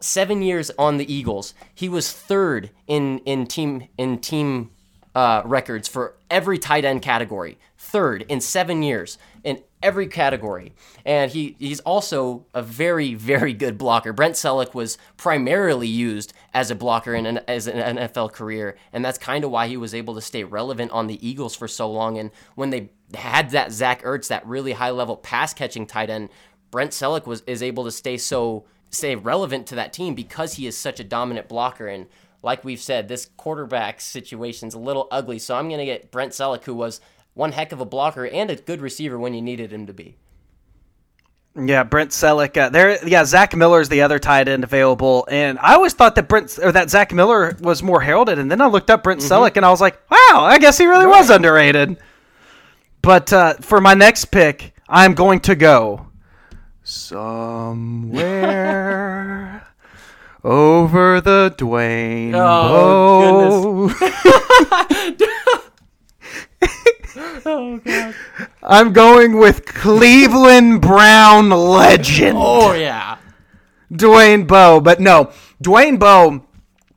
Seven 0.00 0.42
years 0.42 0.72
on 0.76 0.96
the 0.96 1.12
Eagles, 1.12 1.54
he 1.72 1.88
was 1.88 2.10
third 2.10 2.70
in 2.88 3.18
in 3.20 3.46
team 3.46 3.86
in 3.96 4.18
team 4.18 4.70
uh, 5.14 5.42
records 5.44 5.86
for 5.86 6.16
every 6.32 6.58
tight 6.58 6.84
end 6.84 7.02
category. 7.02 7.58
Third 7.76 8.24
in 8.28 8.40
seven 8.40 8.82
years 8.82 9.18
in 9.44 9.62
every 9.82 10.06
category, 10.06 10.72
and 11.04 11.30
he 11.30 11.56
he's 11.58 11.80
also 11.80 12.46
a 12.54 12.62
very 12.62 13.14
very 13.14 13.52
good 13.52 13.76
blocker. 13.76 14.12
Brent 14.12 14.34
Celek 14.34 14.72
was 14.72 14.96
primarily 15.16 15.88
used 15.88 16.32
as 16.54 16.70
a 16.70 16.74
blocker 16.74 17.14
in 17.14 17.26
an, 17.26 17.40
as 17.46 17.66
an 17.66 17.96
NFL 17.96 18.32
career, 18.32 18.76
and 18.92 19.04
that's 19.04 19.18
kind 19.18 19.44
of 19.44 19.50
why 19.50 19.68
he 19.68 19.76
was 19.76 19.94
able 19.94 20.14
to 20.14 20.20
stay 20.20 20.42
relevant 20.42 20.90
on 20.90 21.06
the 21.06 21.24
Eagles 21.26 21.54
for 21.54 21.68
so 21.68 21.90
long. 21.90 22.18
And 22.18 22.30
when 22.54 22.70
they 22.70 22.90
had 23.14 23.50
that 23.50 23.72
Zach 23.72 24.02
Ertz, 24.02 24.28
that 24.28 24.46
really 24.46 24.72
high 24.72 24.90
level 24.90 25.16
pass 25.16 25.52
catching 25.52 25.86
tight 25.86 26.08
end, 26.08 26.30
Brent 26.70 26.92
Celek 26.92 27.26
was 27.26 27.42
is 27.46 27.62
able 27.62 27.84
to 27.84 27.90
stay 27.90 28.16
so 28.16 28.64
stay 28.90 29.16
relevant 29.16 29.66
to 29.66 29.74
that 29.74 29.92
team 29.92 30.14
because 30.14 30.54
he 30.54 30.66
is 30.66 30.76
such 30.76 31.00
a 31.00 31.04
dominant 31.04 31.48
blocker 31.48 31.88
and 31.88 32.06
like 32.42 32.64
we've 32.64 32.80
said, 32.80 33.08
this 33.08 33.30
quarterback 33.36 34.00
situation's 34.00 34.74
a 34.74 34.78
little 34.78 35.08
ugly. 35.10 35.38
So 35.38 35.56
I'm 35.56 35.68
going 35.68 35.78
to 35.78 35.84
get 35.84 36.10
Brent 36.10 36.32
Celek, 36.32 36.64
who 36.64 36.74
was 36.74 37.00
one 37.34 37.52
heck 37.52 37.72
of 37.72 37.80
a 37.80 37.86
blocker 37.86 38.26
and 38.26 38.50
a 38.50 38.56
good 38.56 38.80
receiver 38.80 39.18
when 39.18 39.34
you 39.34 39.40
needed 39.42 39.72
him 39.72 39.86
to 39.86 39.92
be. 39.92 40.16
Yeah, 41.54 41.84
Brent 41.84 42.10
Celek. 42.10 42.56
Uh, 42.56 42.70
there, 42.70 43.06
yeah, 43.06 43.24
Zach 43.24 43.54
Miller's 43.54 43.90
the 43.90 44.00
other 44.02 44.18
tight 44.18 44.48
end 44.48 44.64
available, 44.64 45.28
and 45.30 45.58
I 45.58 45.74
always 45.74 45.92
thought 45.92 46.14
that 46.14 46.26
Brent 46.26 46.58
or 46.62 46.72
that 46.72 46.88
Zach 46.88 47.12
Miller 47.12 47.54
was 47.60 47.82
more 47.82 48.00
heralded, 48.00 48.38
and 48.38 48.50
then 48.50 48.62
I 48.62 48.66
looked 48.66 48.88
up 48.88 49.02
Brent 49.02 49.20
Celek, 49.20 49.56
and 49.56 49.66
I 49.66 49.70
was 49.70 49.80
like, 49.80 50.00
wow, 50.10 50.40
I 50.40 50.58
guess 50.58 50.78
he 50.78 50.86
really 50.86 51.06
was 51.06 51.28
underrated. 51.28 51.98
But 53.02 53.30
uh, 53.34 53.54
for 53.60 53.82
my 53.82 53.92
next 53.92 54.26
pick, 54.26 54.74
I'm 54.88 55.12
going 55.12 55.40
to 55.40 55.54
go 55.54 56.06
somewhere 56.84 58.00
over 60.44 61.20
the 61.20 61.54
Dwayne. 61.56 62.34
Oh, 62.34 63.88
Bowe. 63.88 64.12
I'm 68.62 68.92
going 68.92 69.38
with 69.38 69.64
Cleveland 69.66 70.80
Brown 70.80 71.50
legend. 71.50 72.38
Oh, 72.40 72.72
yeah. 72.72 73.18
Dwayne 73.92 74.46
Bowe. 74.46 74.80
But 74.80 75.00
no, 75.00 75.32
Dwayne 75.62 75.98
Bowe 75.98 76.46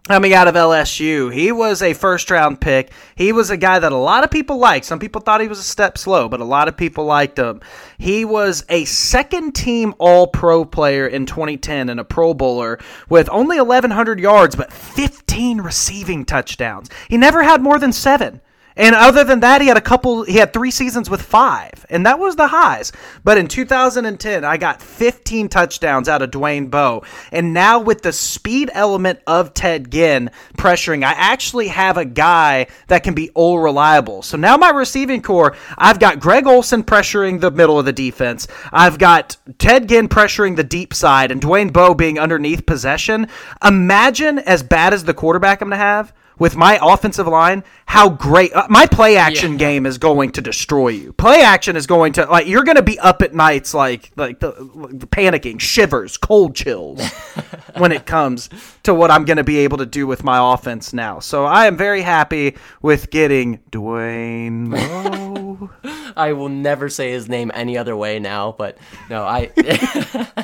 coming 0.08 0.34
out 0.34 0.48
of 0.48 0.56
LSU, 0.56 1.34
he 1.34 1.52
was 1.52 1.82
a 1.82 1.94
first 1.94 2.30
round 2.30 2.62
pick. 2.62 2.92
He 3.16 3.32
was 3.32 3.50
a 3.50 3.58
guy 3.58 3.80
that 3.80 3.92
a 3.92 3.98
lot 3.98 4.24
of 4.24 4.30
people 4.30 4.58
liked. 4.58 4.86
Some 4.86 5.00
people 5.00 5.22
thought 5.22 5.42
he 5.42 5.48
was 5.48 5.60
a 5.60 5.64
step 5.64 5.98
slow, 5.98 6.30
but 6.30 6.42
a 6.42 6.46
lot 6.46 6.68
of 6.68 6.78
people 6.78 7.06
liked 7.06 7.40
him. 7.40 7.62
He 7.98 8.24
was 8.24 8.64
a 8.70 8.86
second 8.86 9.54
team 9.54 9.96
all 9.98 10.28
pro 10.28 10.64
player 10.64 11.08
in 11.08 11.26
2010 11.26 11.90
and 11.90 12.00
a 12.00 12.04
pro 12.04 12.34
bowler 12.34 12.80
with 13.10 13.30
only 13.30 13.58
1,100 13.58 14.20
yards, 14.20 14.56
but 14.56 14.72
15 14.72 15.62
receiving 15.62 16.24
touchdowns. 16.24 16.90
He 17.10 17.18
never 17.18 17.44
had 17.44 17.62
more 17.62 17.80
than 17.80 17.92
seven. 17.92 18.42
And 18.78 18.94
other 18.94 19.24
than 19.24 19.40
that, 19.40 19.62
he 19.62 19.68
had 19.68 19.78
a 19.78 19.82
couple, 19.82 20.24
he 20.24 20.38
had 20.38 20.52
three 20.52 20.72
seasons 20.72 21.10
with 21.10 21.22
five, 21.22 21.86
and 21.90 22.06
that 22.06 22.20
was 22.20 22.36
the 22.36 22.48
highs. 22.48 22.92
But 23.24 23.38
in 23.38 23.48
2010, 23.48 24.44
I 24.44 24.58
got 24.58 24.82
15 24.82 25.48
touchdowns 25.48 26.10
out 26.10 26.22
of 26.22 26.32
Dwayne 26.32 26.70
Bowe. 26.70 27.04
And 27.32 27.54
now 27.54 27.80
with 27.80 28.02
the 28.02 28.12
speed 28.12 28.70
element 28.74 29.20
of 29.28 29.54
Ted 29.54 29.92
Ginn 29.92 30.30
pressuring, 30.58 31.06
I 31.06 31.12
actually 31.12 31.70
have 31.70 31.98
a 31.98 32.06
guy 32.06 32.68
that 32.88 33.04
can 33.04 33.14
be 33.14 33.30
all 33.30 33.60
reliable. 33.60 34.22
So 34.22 34.36
now 34.36 34.58
my 34.58 34.72
receiving 34.72 35.22
core, 35.22 35.56
I've 35.78 36.00
got 36.00 36.20
Greg 36.20 36.46
Olsen 36.46 36.84
pressuring 36.84 37.40
the 37.40 37.52
middle 37.52 37.80
of 37.80 37.86
the 37.86 37.94
defense. 37.94 38.48
I've 38.74 38.98
got 38.98 39.38
Ted 39.58 39.88
Ginn 39.88 40.10
pressuring 40.10 40.58
the 40.58 40.64
deep 40.64 40.94
side 40.94 41.32
and 41.32 41.42
Dwayne 41.42 41.72
Bowe 41.72 41.94
being 41.94 42.20
underneath 42.20 42.66
possession. 42.66 43.28
Imagine 43.64 44.40
as 44.40 44.64
bad 44.64 44.94
as 44.94 45.06
the 45.06 45.14
quarterback 45.14 45.62
I'm 45.62 45.70
going 45.70 45.80
to 45.80 45.86
have 45.86 46.14
with 46.38 46.56
my 46.56 46.80
offensive 46.82 47.28
line, 47.28 47.64
how 47.86 48.10
great 48.10 48.54
uh, 48.54 48.68
my 48.70 48.86
play 48.86 49.18
action 49.18 49.54
yeah. 49.54 49.58
game 49.58 49.86
is 49.86 49.98
going 49.98 50.32
to 50.32 50.42
destroy 50.42 50.90
you. 50.90 51.14
Play 51.14 51.42
action 51.42 51.76
is 51.76 51.88
going 51.88 52.14
to 52.14 52.26
like 52.26 52.48
you're 52.48 52.64
going 52.64 52.76
to 52.76 52.84
be 52.84 53.00
up 53.00 53.22
at 53.22 53.34
nights 53.34 53.74
like 53.74 54.12
like 54.16 54.40
the, 54.40 54.52
the 54.92 55.08
panicking, 55.08 55.60
shivers, 55.60 56.18
cold 56.18 56.56
chills 56.56 57.02
when 57.78 57.92
it 57.92 58.06
comes 58.06 58.50
to 58.84 58.94
what 58.94 59.12
I'm 59.12 59.26
going 59.26 59.38
to 59.38 59.44
be 59.44 59.60
able 59.60 59.78
to 59.78 59.86
do 59.86 60.08
with 60.08 60.24
my 60.24 60.54
offense 60.54 60.94
now. 60.94 61.20
So 61.20 61.46
I 61.46 61.68
am 61.68 61.78
very 61.78 62.02
happy 62.02 62.56
with 62.82 63.10
getting 63.10 63.60
Dwayne 63.72 64.68
Moe. 64.68 65.70
I 66.16 66.34
will 66.34 66.50
never 66.50 66.90
say 66.90 67.12
his 67.12 67.28
name 67.28 67.52
any 67.54 67.78
other 67.78 67.96
way 67.96 68.20
now, 68.20 68.54
but 68.58 68.78
no, 69.10 69.24
I 69.24 69.52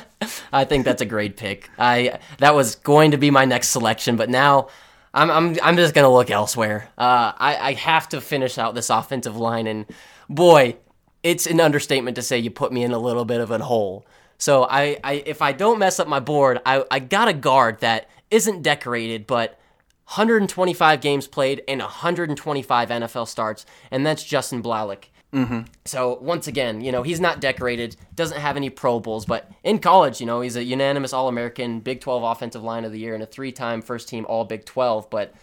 I 0.54 0.66
think 0.66 0.86
that's 0.86 1.02
a 1.02 1.06
great 1.06 1.38
pick. 1.38 1.70
I 1.78 2.20
that 2.38 2.56
was 2.56 2.76
going 2.76 3.12
to 3.12 3.18
be 3.18 3.32
my 3.32 3.46
next 3.46 3.70
selection, 3.70 4.16
but 4.16 4.30
now 4.30 4.70
I'm 5.14 5.30
I'm 5.30 5.58
I'm 5.62 5.76
just 5.76 5.94
gonna 5.94 6.12
look 6.12 6.30
elsewhere. 6.30 6.90
Uh, 6.98 7.34
I 7.38 7.58
I 7.58 7.74
have 7.74 8.10
to 8.10 8.22
finish 8.22 8.58
out 8.58 8.76
this 8.76 8.90
offensive 8.90 9.38
line, 9.38 9.68
and 9.68 9.86
boy, 10.30 10.78
it's 11.24 11.46
an 11.46 11.60
understatement 11.60 12.16
to 12.16 12.22
say 12.22 12.38
you 12.38 12.52
put 12.52 12.72
me 12.72 12.84
in 12.84 12.92
a 12.92 13.00
little 13.00 13.26
bit 13.26 13.42
of 13.42 13.52
a 13.52 13.60
hole. 13.60 14.06
So 14.38 14.64
I, 14.64 14.98
I 15.04 15.24
if 15.26 15.42
I 15.42 15.52
don't 15.52 15.80
mess 15.80 16.00
up 16.00 16.08
my 16.08 16.20
board, 16.20 16.62
I 16.66 16.86
I 16.90 17.00
got 17.00 17.28
a 17.28 17.34
guard 17.34 17.82
that 17.82 18.10
isn't 18.30 18.62
decorated, 18.62 19.28
but 19.28 19.60
125 20.06 21.00
games 21.00 21.28
played 21.28 21.64
and 21.68 21.80
125 21.80 22.90
NFL 22.90 23.28
starts, 23.28 23.66
and 23.92 24.06
that's 24.06 24.24
Justin 24.24 24.64
Blalock. 24.64 25.06
Mm-hmm. 25.34 25.62
So 25.86 26.18
once 26.22 26.48
again, 26.48 26.82
you 26.82 26.92
know, 26.92 27.04
he's 27.04 27.22
not 27.22 27.40
decorated, 27.40 27.96
doesn't 28.16 28.40
have 28.40 28.58
any 28.58 28.70
Pro 28.70 29.00
Bowls, 29.00 29.26
but 29.26 29.50
in 29.64 29.80
college, 29.80 30.20
you 30.20 30.26
know, 30.26 30.42
he's 30.42 30.58
a 30.58 30.64
unanimous 30.64 31.14
All 31.14 31.30
American, 31.30 31.80
Big 31.80 32.02
12 32.02 32.24
Offensive 32.24 32.64
Line 32.64 32.84
of 32.84 32.92
the 32.92 33.00
Year, 33.00 33.14
and 33.14 33.24
a 33.24 33.26
three 33.26 33.52
time 33.52 33.82
first 33.82 34.10
team 34.10 34.26
All 34.28 34.44
Big 34.44 34.66
12, 34.66 35.10
but 35.10 35.34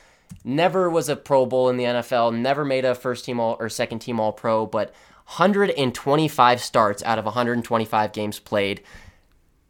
never 0.45 0.91
was 0.91 1.09
a 1.09 1.17
Pro 1.17 1.47
Bowl 1.47 1.71
in 1.71 1.79
the 1.79 1.85
NFL, 1.85 2.37
never 2.37 2.65
made 2.65 2.85
a 2.85 2.95
first 2.95 3.25
team 3.25 3.41
All 3.41 3.57
or 3.59 3.71
second 3.71 4.01
team 4.01 4.21
All 4.21 4.33
Pro, 4.33 4.67
but 4.67 4.89
125 5.37 6.61
starts 6.61 7.03
out 7.03 7.19
of 7.19 7.25
125 7.25 8.13
games 8.13 8.39
played 8.39 8.83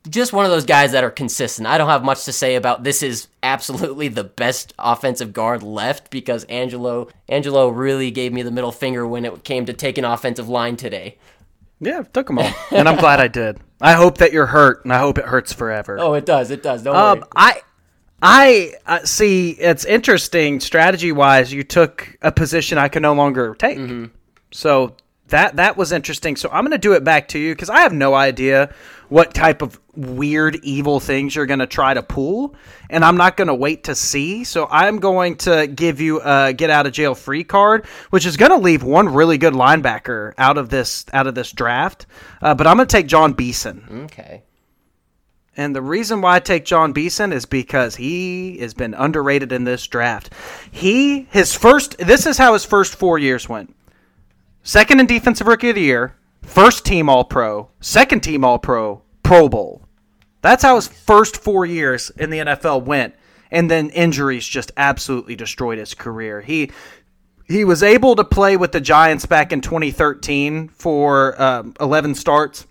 just 0.09 0.32
one 0.32 0.44
of 0.44 0.50
those 0.50 0.64
guys 0.64 0.92
that 0.92 1.04
are 1.04 1.11
consistent. 1.11 1.66
I 1.66 1.78
don't 1.78 1.88
have 1.88 2.04
much 2.04 2.24
to 2.24 2.32
say 2.32 2.54
about 2.54 2.84
this 2.84 3.02
is 3.02 3.28
absolutely 3.42 4.09
the 4.09 4.24
best 4.24 4.74
offensive 4.78 5.32
guard 5.32 5.62
left 5.62 6.11
because 6.11 6.44
Angelo 6.44 7.09
Angelo 7.28 7.68
really 7.68 8.11
gave 8.11 8.32
me 8.32 8.42
the 8.42 8.50
middle 8.50 8.72
finger 8.72 9.06
when 9.06 9.24
it 9.24 9.44
came 9.44 9.66
to 9.66 9.72
taking 9.72 10.04
offensive 10.04 10.48
line 10.48 10.76
today. 10.76 11.16
Yeah, 11.80 12.02
took 12.02 12.26
them 12.26 12.38
all, 12.38 12.52
and 12.70 12.88
I'm 12.88 12.96
glad 12.96 13.20
I 13.20 13.28
did. 13.28 13.59
I 13.80 13.92
hope 13.92 14.18
that 14.18 14.32
you're 14.32 14.46
hurt, 14.46 14.84
and 14.84 14.92
I 14.92 14.98
hope 14.98 15.18
it 15.18 15.24
hurts 15.24 15.52
forever. 15.52 15.98
Oh, 16.00 16.14
it 16.14 16.26
does. 16.26 16.50
It 16.50 16.62
does. 16.62 16.82
Don't 16.82 16.96
um, 16.96 17.18
worry. 17.18 17.28
I 17.36 17.61
I 18.20 18.72
uh, 18.86 19.04
see. 19.04 19.50
It's 19.50 19.84
interesting 19.84 20.61
strategy 20.61 21.12
wise. 21.12 21.52
You 21.52 21.62
took 21.62 22.16
a 22.20 22.32
position 22.32 22.78
I 22.78 22.88
can 22.88 23.02
no 23.02 23.14
longer 23.14 23.54
take. 23.54 23.78
Mm-hmm. 23.78 24.06
So 24.50 24.96
that 25.28 25.56
that 25.56 25.76
was 25.76 25.92
interesting. 25.92 26.36
So 26.36 26.48
I'm 26.50 26.64
going 26.64 26.72
to 26.72 26.78
do 26.78 26.94
it 26.94 27.04
back 27.04 27.28
to 27.28 27.38
you 27.38 27.54
because 27.54 27.70
I 27.70 27.80
have 27.80 27.92
no 27.92 28.14
idea 28.14 28.74
what 29.09 29.34
type 29.34 29.62
of 29.62 29.78
weird 29.96 30.56
evil 30.62 31.00
things 31.00 31.34
you're 31.34 31.46
going 31.46 31.59
to 31.59 31.66
try 31.66 31.92
to 31.92 32.02
pull 32.02 32.54
and 32.90 33.04
i'm 33.04 33.16
not 33.16 33.36
going 33.36 33.48
to 33.48 33.54
wait 33.54 33.84
to 33.84 33.94
see 33.94 34.44
so 34.44 34.66
i'm 34.70 34.98
going 34.98 35.36
to 35.36 35.66
give 35.66 36.00
you 36.00 36.20
a 36.22 36.52
get 36.52 36.70
out 36.70 36.86
of 36.86 36.92
jail 36.92 37.14
free 37.14 37.44
card 37.44 37.84
which 38.11 38.24
is 38.26 38.36
going 38.36 38.50
to 38.50 38.59
leave 38.59 38.82
one 38.82 39.09
really 39.09 39.38
good 39.38 39.54
linebacker 39.54 40.32
out 40.38 40.59
of 40.59 40.68
this 40.68 41.04
out 41.12 41.26
of 41.26 41.34
this 41.34 41.50
draft 41.52 42.06
uh, 42.42 42.54
but 42.54 42.66
i'm 42.66 42.76
going 42.76 42.86
to 42.86 42.96
take 42.96 43.06
jon 43.06 43.32
beason 43.32 44.04
okay 44.04 44.42
and 45.59 45.74
the 45.74 45.82
reason 45.82 46.20
why 46.20 46.36
I 46.36 46.38
take 46.38 46.64
Jon 46.64 46.92
Beason 46.92 47.32
is 47.32 47.44
because 47.44 47.96
he 47.96 48.59
has 48.59 48.74
been 48.74 48.94
underrated 48.94 49.50
in 49.50 49.64
this 49.64 49.84
draft. 49.88 50.32
He 50.70 51.22
his 51.32 51.52
first 51.52 51.98
this 51.98 52.26
is 52.26 52.38
how 52.38 52.52
his 52.52 52.64
first 52.64 52.94
4 52.94 53.18
years 53.18 53.48
went. 53.48 53.74
Second 54.62 55.00
in 55.00 55.06
defensive 55.06 55.48
rookie 55.48 55.70
of 55.70 55.74
the 55.74 55.80
year, 55.80 56.14
first 56.49 56.84
team 56.84 57.09
All 57.09 57.24
Pro, 57.24 57.68
second 57.80 58.22
team 58.22 58.44
All 58.44 58.59
Pro, 58.59 59.03
Pro 59.22 59.49
Bowl. 59.49 59.82
That's 60.40 60.62
how 60.62 60.76
his 60.76 60.88
first 60.88 61.36
four 61.36 61.66
years 61.66 62.11
in 62.11 62.30
the 62.30 62.38
NFL 62.38 62.84
went. 62.84 63.14
And 63.51 63.70
then 63.70 63.90
injuries 63.90 64.46
just 64.46 64.72
absolutely 64.76 65.34
destroyed 65.36 65.78
his 65.78 65.94
career. 65.94 66.42
He 66.42 66.70
he 67.46 67.64
was 67.64 67.82
able 67.82 68.14
to 68.16 68.24
play 68.24 68.59
with 68.59 68.72
the 68.72 68.80
Giants 68.80 69.24
back 69.24 69.53
in 69.53 69.62
2013 69.62 70.68
for 70.68 71.40
um, 71.40 71.74
11 71.80 72.14
starts. 72.14 72.66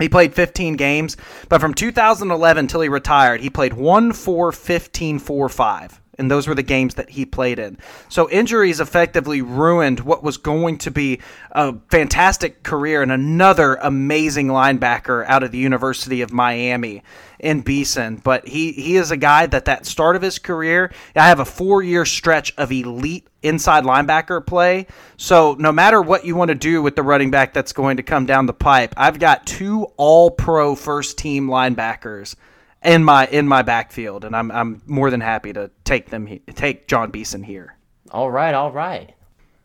He 0.00 0.08
played 0.08 0.34
15 0.34 0.74
games, 0.74 1.16
but 1.48 1.60
from 1.60 1.74
2011 1.74 2.66
till 2.66 2.80
he 2.80 2.88
retired, 2.88 3.40
he 3.40 3.50
played 3.50 3.74
1 3.74 4.12
4 4.12 4.50
15 4.50 5.18
4 5.20 5.48
5 5.48 5.99
and 6.20 6.30
those 6.30 6.46
were 6.46 6.54
the 6.54 6.62
games 6.62 6.94
that 6.94 7.10
he 7.10 7.24
played 7.24 7.58
in. 7.58 7.78
So 8.10 8.28
injuries 8.30 8.78
effectively 8.78 9.40
ruined 9.40 10.00
what 10.00 10.22
was 10.22 10.36
going 10.36 10.78
to 10.78 10.90
be 10.90 11.20
a 11.52 11.74
fantastic 11.90 12.62
career 12.62 13.02
and 13.02 13.10
another 13.10 13.76
amazing 13.76 14.48
linebacker 14.48 15.26
out 15.26 15.42
of 15.42 15.50
the 15.50 15.58
University 15.58 16.20
of 16.20 16.30
Miami 16.30 17.02
in 17.38 17.62
Beason. 17.62 18.16
But 18.16 18.46
he, 18.46 18.72
he 18.72 18.96
is 18.96 19.10
a 19.10 19.16
guy 19.16 19.46
that 19.46 19.64
that 19.64 19.86
start 19.86 20.14
of 20.14 20.20
his 20.20 20.38
career, 20.38 20.92
I 21.16 21.28
have 21.28 21.40
a 21.40 21.44
four 21.46 21.82
year 21.82 22.04
stretch 22.04 22.52
of 22.58 22.70
elite 22.70 23.26
inside 23.42 23.84
linebacker 23.84 24.46
play. 24.46 24.86
So 25.16 25.56
no 25.58 25.72
matter 25.72 26.02
what 26.02 26.26
you 26.26 26.36
want 26.36 26.50
to 26.50 26.54
do 26.54 26.82
with 26.82 26.96
the 26.96 27.02
running 27.02 27.30
back 27.30 27.54
that's 27.54 27.72
going 27.72 27.96
to 27.96 28.02
come 28.02 28.26
down 28.26 28.44
the 28.44 28.52
pipe, 28.52 28.92
I've 28.98 29.18
got 29.18 29.46
two 29.46 29.84
all 29.96 30.30
pro 30.30 30.74
first 30.74 31.16
team 31.16 31.48
linebackers 31.48 32.36
in 32.82 33.04
my 33.04 33.26
in 33.26 33.46
my 33.46 33.62
backfield, 33.62 34.24
and 34.24 34.34
I'm 34.34 34.50
I'm 34.50 34.82
more 34.86 35.10
than 35.10 35.20
happy 35.20 35.52
to 35.52 35.70
take 35.84 36.10
them 36.10 36.40
take 36.54 36.86
Jon 36.86 37.10
Beason 37.10 37.42
here. 37.42 37.76
All 38.10 38.30
right, 38.30 38.54
all 38.54 38.72
right. 38.72 39.14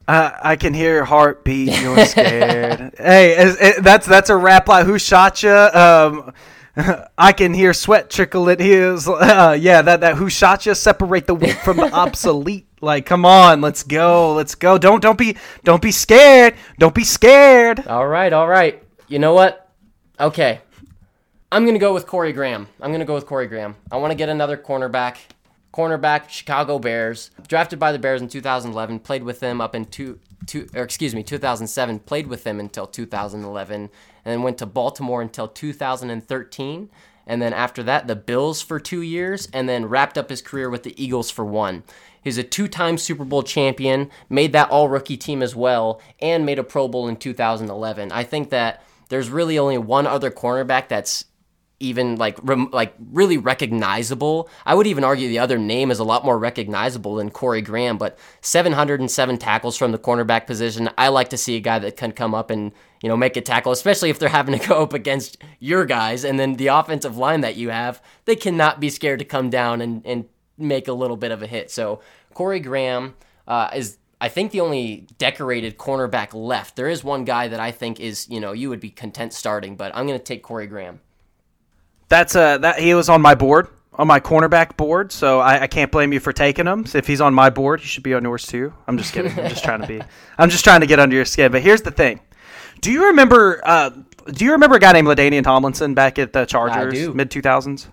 Uh, 0.07 0.31
I 0.39 0.55
can 0.55 0.73
hear 0.73 0.93
your 0.93 1.05
heartbeat. 1.05 1.79
You're 1.81 2.05
scared. 2.05 2.93
hey, 2.97 3.37
is, 3.37 3.57
is, 3.57 3.77
that's 3.77 4.05
that's 4.05 4.29
a 4.29 4.35
rap 4.35 4.67
like 4.67 4.85
who 4.85 4.99
shot 4.99 5.41
you? 5.41 5.51
Um, 5.51 6.33
I 7.17 7.31
can 7.31 7.53
hear 7.53 7.73
sweat 7.73 8.09
trickle 8.09 8.49
at 8.49 8.59
his. 8.59 9.07
Uh, 9.25 9.57
yeah, 9.59 9.81
that 9.81 10.01
that 10.01 10.15
who 10.15 10.29
shot 10.29 10.65
you? 10.65 10.75
Separate 10.75 11.25
the 11.25 11.35
wheat 11.35 11.57
from 11.59 11.77
the 11.77 11.91
obsolete. 11.91 12.67
Like, 12.81 13.05
come 13.05 13.25
on, 13.25 13.61
let's 13.61 13.83
go, 13.83 14.33
let's 14.33 14.55
go. 14.55 14.77
Don't 14.77 15.01
don't 15.01 15.17
be 15.17 15.37
don't 15.63 15.81
be 15.81 15.91
scared. 15.91 16.55
Don't 16.77 16.93
be 16.93 17.03
scared. 17.03 17.87
All 17.87 18.07
right, 18.07 18.31
all 18.31 18.47
right. 18.47 18.83
You 19.07 19.19
know 19.19 19.33
what? 19.33 19.69
Okay, 20.19 20.61
I'm 21.51 21.63
going 21.63 21.75
to 21.75 21.79
go 21.79 21.93
with 21.93 22.07
Corey 22.07 22.33
Graham. 22.33 22.67
I'm 22.81 22.89
going 22.89 22.99
to 22.99 23.05
go 23.05 23.13
with 23.13 23.27
Corey 23.27 23.47
Graham. 23.47 23.75
I 23.91 23.97
want 23.97 24.11
to 24.11 24.15
get 24.15 24.29
another 24.29 24.57
cornerback. 24.57 25.17
Cornerback, 25.71 26.29
Chicago 26.29 26.79
Bears, 26.79 27.31
drafted 27.47 27.77
by 27.77 27.91
the 27.91 27.99
Bears 27.99 28.21
in 28.21 28.29
2011, 28.29 28.99
played 28.99 29.23
with 29.23 29.41
them 29.41 29.61
up 29.61 29.75
in 29.75 29.85
two, 29.85 30.19
two 30.47 30.67
or 30.73 30.83
excuse 30.83 31.13
me, 31.13 31.21
2007, 31.21 31.99
played 31.99 32.27
with 32.27 32.45
them 32.45 32.59
until 32.59 32.87
2011, 32.87 33.81
and 33.81 33.89
then 34.23 34.41
went 34.41 34.57
to 34.57 34.65
Baltimore 34.65 35.21
until 35.21 35.47
2013. 35.47 36.89
And 37.27 37.41
then 37.41 37.53
after 37.53 37.83
that, 37.83 38.07
the 38.07 38.15
Bills 38.15 38.61
for 38.61 38.79
two 38.79 39.01
years, 39.01 39.47
and 39.53 39.69
then 39.69 39.85
wrapped 39.85 40.17
up 40.17 40.29
his 40.29 40.41
career 40.41 40.69
with 40.69 40.83
the 40.83 41.01
Eagles 41.01 41.29
for 41.29 41.45
one. 41.45 41.83
He's 42.21 42.37
a 42.37 42.43
two 42.43 42.67
time 42.67 42.97
Super 42.97 43.25
Bowl 43.25 43.43
champion, 43.43 44.09
made 44.29 44.53
that 44.53 44.69
all 44.69 44.89
rookie 44.89 45.17
team 45.17 45.43
as 45.43 45.55
well, 45.55 46.01
and 46.19 46.45
made 46.45 46.57
a 46.57 46.63
Pro 46.63 46.87
Bowl 46.87 47.07
in 47.07 47.17
2011. 47.17 48.11
I 48.11 48.23
think 48.23 48.49
that 48.49 48.83
there's 49.09 49.29
really 49.29 49.59
only 49.59 49.77
one 49.77 50.07
other 50.07 50.31
cornerback 50.31 50.87
that's 50.87 51.25
even 51.85 52.15
like 52.15 52.37
rem- 52.41 52.69
like 52.71 52.93
really 53.11 53.37
recognizable. 53.37 54.49
I 54.65 54.75
would 54.75 54.87
even 54.87 55.03
argue 55.03 55.27
the 55.27 55.39
other 55.39 55.57
name 55.57 55.91
is 55.91 55.99
a 55.99 56.03
lot 56.03 56.25
more 56.25 56.37
recognizable 56.37 57.15
than 57.15 57.31
Corey 57.31 57.61
Graham, 57.61 57.97
but 57.97 58.17
707 58.41 59.37
tackles 59.37 59.77
from 59.77 59.91
the 59.91 59.99
cornerback 59.99 60.47
position. 60.47 60.89
I 60.97 61.09
like 61.09 61.29
to 61.29 61.37
see 61.37 61.55
a 61.55 61.59
guy 61.59 61.79
that 61.79 61.97
can 61.97 62.11
come 62.11 62.33
up 62.33 62.49
and, 62.49 62.71
you 63.01 63.09
know, 63.09 63.17
make 63.17 63.37
a 63.37 63.41
tackle, 63.41 63.71
especially 63.71 64.09
if 64.09 64.19
they're 64.19 64.29
having 64.29 64.57
to 64.57 64.67
go 64.67 64.83
up 64.83 64.93
against 64.93 65.37
your 65.59 65.85
guys 65.85 66.23
and 66.23 66.39
then 66.39 66.55
the 66.55 66.67
offensive 66.67 67.17
line 67.17 67.41
that 67.41 67.55
you 67.55 67.69
have. 67.69 68.01
They 68.25 68.35
cannot 68.35 68.79
be 68.79 68.89
scared 68.89 69.19
to 69.19 69.25
come 69.25 69.49
down 69.49 69.81
and 69.81 70.05
and 70.05 70.25
make 70.57 70.87
a 70.87 70.93
little 70.93 71.17
bit 71.17 71.31
of 71.31 71.41
a 71.43 71.47
hit. 71.47 71.69
So, 71.69 71.99
Corey 72.33 72.59
Graham 72.59 73.15
uh, 73.47 73.69
is 73.75 73.97
I 74.21 74.29
think 74.29 74.51
the 74.51 74.61
only 74.61 75.07
decorated 75.17 75.77
cornerback 75.77 76.33
left. 76.33 76.75
There 76.75 76.87
is 76.87 77.03
one 77.03 77.25
guy 77.25 77.47
that 77.47 77.59
I 77.59 77.71
think 77.71 77.99
is, 77.99 78.27
you 78.29 78.39
know, 78.39 78.53
you 78.53 78.69
would 78.69 78.79
be 78.79 78.89
content 78.89 79.33
starting, 79.33 79.75
but 79.75 79.95
I'm 79.95 80.07
going 80.07 80.17
to 80.17 80.23
take 80.23 80.41
Corey 80.41 80.67
Graham. 80.67 81.01
That's 82.09 82.35
uh 82.35 82.57
that 82.59 82.79
he 82.79 82.93
was 82.93 83.09
on 83.09 83.21
my 83.21 83.35
board. 83.35 83.67
on 83.93 84.07
my 84.07 84.19
cornerback 84.19 84.75
board, 84.75 85.11
so 85.11 85.39
I, 85.39 85.61
I, 85.61 85.67
can't 85.67 85.89
blame 85.89 86.11
you 86.11 86.19
for 86.19 86.33
taking 86.33 86.65
him. 86.67 86.85
So 86.85 86.97
if 86.97 87.07
he's 87.07 87.21
on 87.21 87.33
my 87.33 87.49
board, 87.49 87.79
he 87.79 87.87
should 87.87 88.03
be 88.03 88.13
on 88.13 88.23
yours 88.23 88.45
too. 88.45 88.73
I'm 88.87 88.97
just 88.97 89.13
kidding. 89.13 89.31
I'm 89.39 89.47
just 89.49 89.63
trying 89.63 89.79
to 89.79 89.87
be. 89.87 90.01
I'm 90.37 90.49
just 90.49 90.65
trying 90.65 90.81
to 90.81 90.87
get 90.87 90.99
under 90.99 91.15
your 91.15 91.23
skin. 91.23 91.49
But 91.51 91.61
here's 91.61 91.81
the 91.81 91.91
thing: 91.91 92.19
Do 92.81 92.91
you 92.91 93.05
remember? 93.07 93.61
Uh, 93.63 93.91
do 94.31 94.43
you 94.43 94.51
remember 94.51 94.75
a 94.75 94.79
guy 94.79 94.91
named 94.91 95.07
LaDainian 95.07 95.43
Tomlinson 95.43 95.93
back 95.93 96.19
at 96.19 96.33
the 96.33 96.45
Chargers 96.45 97.13
mid 97.13 97.29
2000s? 97.29 97.87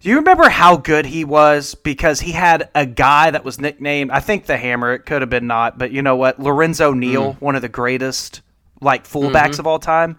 Do 0.00 0.10
you 0.10 0.16
remember 0.16 0.48
how 0.48 0.76
good 0.76 1.06
he 1.06 1.24
was? 1.24 1.74
Because 1.74 2.20
he 2.20 2.32
had 2.32 2.68
a 2.74 2.84
guy 2.84 3.30
that 3.30 3.44
was 3.44 3.58
nicknamed, 3.58 4.10
I 4.10 4.20
think 4.20 4.46
the 4.46 4.56
Hammer. 4.56 4.92
It 4.92 5.06
could 5.06 5.22
have 5.22 5.30
been 5.30 5.46
not, 5.46 5.78
but 5.78 5.92
you 5.92 6.02
know 6.02 6.16
what? 6.16 6.38
Lorenzo 6.38 6.92
Neal, 6.92 7.34
mm. 7.34 7.40
one 7.40 7.56
of 7.56 7.62
the 7.62 7.68
greatest 7.68 8.42
like 8.80 9.04
fullbacks 9.04 9.32
mm-hmm. 9.32 9.60
of 9.60 9.66
all 9.66 9.78
time. 9.78 10.18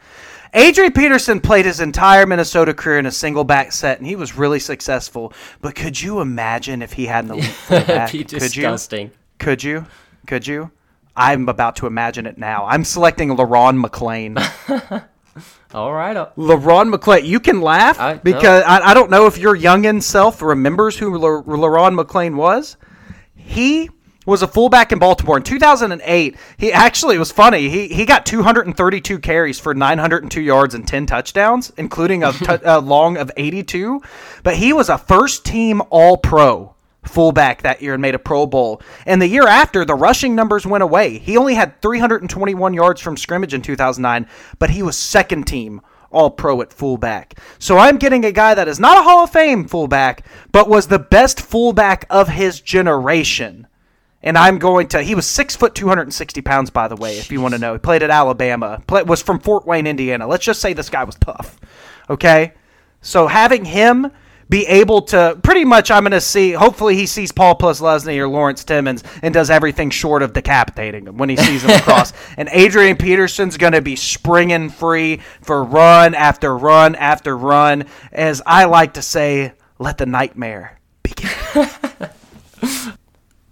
Adrian 0.55 0.93
Peterson 0.93 1.41
played 1.41 1.65
his 1.65 1.81
entire 1.81 2.25
Minnesota 2.25 2.73
career 2.73 2.97
in 2.97 3.05
a 3.05 3.11
single 3.11 3.43
back 3.43 3.73
set, 3.73 3.97
and 3.97 4.07
he 4.07 4.15
was 4.15 4.37
really 4.37 4.59
successful. 4.59 5.33
But 5.61 5.75
could 5.75 6.01
you 6.01 6.21
imagine 6.21 6.81
if 6.81 6.93
he 6.93 7.05
had 7.05 7.25
an 7.25 7.31
elite 7.31 7.43
fullback? 7.45 8.11
could 8.11 8.27
disgusting. 8.27 9.07
you? 9.07 9.13
Could 9.37 9.63
you? 9.63 9.85
Could 10.27 10.47
you? 10.47 10.71
I'm 11.13 11.49
about 11.49 11.75
to 11.77 11.87
imagine 11.87 12.25
it 12.25 12.37
now. 12.37 12.65
I'm 12.65 12.85
selecting 12.85 13.35
Le'Ron 13.35 13.83
McClain. 13.83 15.05
All 15.73 15.93
right. 15.93 16.15
Uh, 16.15 16.29
Le'Ron 16.37 16.93
McClain. 16.93 17.25
You 17.25 17.41
can 17.41 17.59
laugh 17.59 17.99
I, 17.99 18.13
because 18.15 18.63
no. 18.63 18.69
I, 18.69 18.91
I, 18.91 18.93
don't 18.93 19.11
know 19.11 19.25
if 19.25 19.37
your 19.37 19.57
youngin 19.57 20.01
self 20.01 20.41
remembers 20.41 20.97
who 20.97 21.11
Le'Ron 21.19 22.01
McClain 22.01 22.35
was. 22.35 22.77
He 23.35 23.89
was 24.25 24.41
a 24.41 24.47
fullback 24.47 24.91
in 24.91 24.99
Baltimore 24.99 25.37
in 25.37 25.43
2008. 25.43 26.35
He 26.57 26.71
actually 26.71 27.15
it 27.15 27.19
was 27.19 27.31
funny. 27.31 27.69
He 27.69 27.87
he 27.87 28.05
got 28.05 28.25
232 28.25 29.19
carries 29.19 29.59
for 29.59 29.73
902 29.73 30.41
yards 30.41 30.73
and 30.73 30.87
10 30.87 31.05
touchdowns, 31.05 31.71
including 31.77 32.23
a, 32.23 32.31
t- 32.33 32.45
a 32.63 32.79
long 32.79 33.17
of 33.17 33.31
82. 33.37 34.01
But 34.43 34.55
he 34.55 34.73
was 34.73 34.89
a 34.89 34.97
first 34.97 35.45
team 35.45 35.81
All 35.89 36.17
Pro 36.17 36.75
fullback 37.03 37.61
that 37.61 37.81
year 37.81 37.93
and 37.93 38.01
made 38.01 38.15
a 38.15 38.19
Pro 38.19 38.47
Bowl. 38.47 38.81
And 39.05 39.21
the 39.21 39.27
year 39.27 39.47
after, 39.47 39.85
the 39.85 39.93
rushing 39.93 40.35
numbers 40.35 40.65
went 40.65 40.83
away. 40.83 41.19
He 41.19 41.37
only 41.37 41.53
had 41.53 41.79
321 41.81 42.73
yards 42.73 42.99
from 42.99 43.15
scrimmage 43.15 43.53
in 43.53 43.61
2009, 43.61 44.27
but 44.57 44.71
he 44.71 44.81
was 44.81 44.97
second 44.97 45.45
team 45.45 45.81
all 46.11 46.31
pro 46.31 46.61
at 46.61 46.73
fullback. 46.73 47.37
So 47.59 47.77
I'm 47.77 47.97
getting 47.97 48.25
a 48.25 48.31
guy 48.31 48.53
that 48.53 48.67
is 48.67 48.79
not 48.79 48.97
a 48.97 49.03
Hall 49.03 49.25
of 49.25 49.31
Fame 49.31 49.67
fullback, 49.67 50.25
but 50.51 50.69
was 50.69 50.87
the 50.87 50.99
best 50.99 51.41
fullback 51.41 52.05
of 52.09 52.29
his 52.29 52.61
generation 52.61 53.67
and 54.25 54.37
I'm 54.37 54.57
going 54.57 54.87
to. 54.89 55.01
He 55.01 55.15
was 55.15 55.25
six 55.25 55.55
foot, 55.55 55.75
two 55.75 55.87
hundred 55.87 56.03
and 56.03 56.13
sixty 56.13 56.41
pounds, 56.41 56.69
by 56.71 56.89
the 56.89 56.95
way. 56.95 57.17
If 57.17 57.31
you 57.31 57.39
want 57.39 57.53
to 57.53 57.59
know, 57.59 57.73
he 57.73 57.79
played 57.79 58.03
at 58.03 58.09
Alabama. 58.09 58.81
Play, 58.87 59.03
was 59.03 59.21
from 59.21 59.39
Fort 59.39 59.65
Wayne, 59.65 59.87
Indiana. 59.87 60.27
Let's 60.27 60.43
just 60.43 60.59
say 60.59 60.73
this 60.73 60.89
guy 60.89 61.03
was 61.05 61.15
tough. 61.15 61.59
Okay, 62.09 62.53
so 63.01 63.27
having 63.27 63.63
him 63.63 64.11
be 64.49 64.65
able 64.67 65.01
to 65.01 65.39
pretty 65.41 65.65
much, 65.65 65.89
I'm 65.89 66.03
going 66.03 66.11
to 66.11 66.21
see. 66.21 66.51
Hopefully, 66.51 66.95
he 66.95 67.05
sees 67.05 67.31
Paul 67.31 67.57
Posluszny 67.57 68.17
or 68.17 68.27
Lawrence 68.27 68.63
Timmons 68.63 69.03
and 69.21 69.33
does 69.33 69.49
everything 69.49 69.89
short 69.89 70.21
of 70.23 70.33
decapitating 70.33 71.07
him 71.07 71.17
when 71.17 71.29
he 71.29 71.37
sees 71.37 71.63
him 71.63 71.69
across. 71.79 72.13
and 72.37 72.49
Adrian 72.51 72.97
Peterson's 72.97 73.57
going 73.57 73.73
to 73.73 73.81
be 73.81 73.95
springing 73.95 74.69
free 74.69 75.21
for 75.41 75.63
run 75.63 76.13
after 76.15 76.55
run 76.55 76.95
after 76.95 77.37
run. 77.37 77.85
As 78.11 78.41
I 78.45 78.65
like 78.65 78.95
to 78.95 79.01
say, 79.01 79.53
let 79.79 79.97
the 79.97 80.05
nightmare 80.05 80.79
begin. 81.03 81.29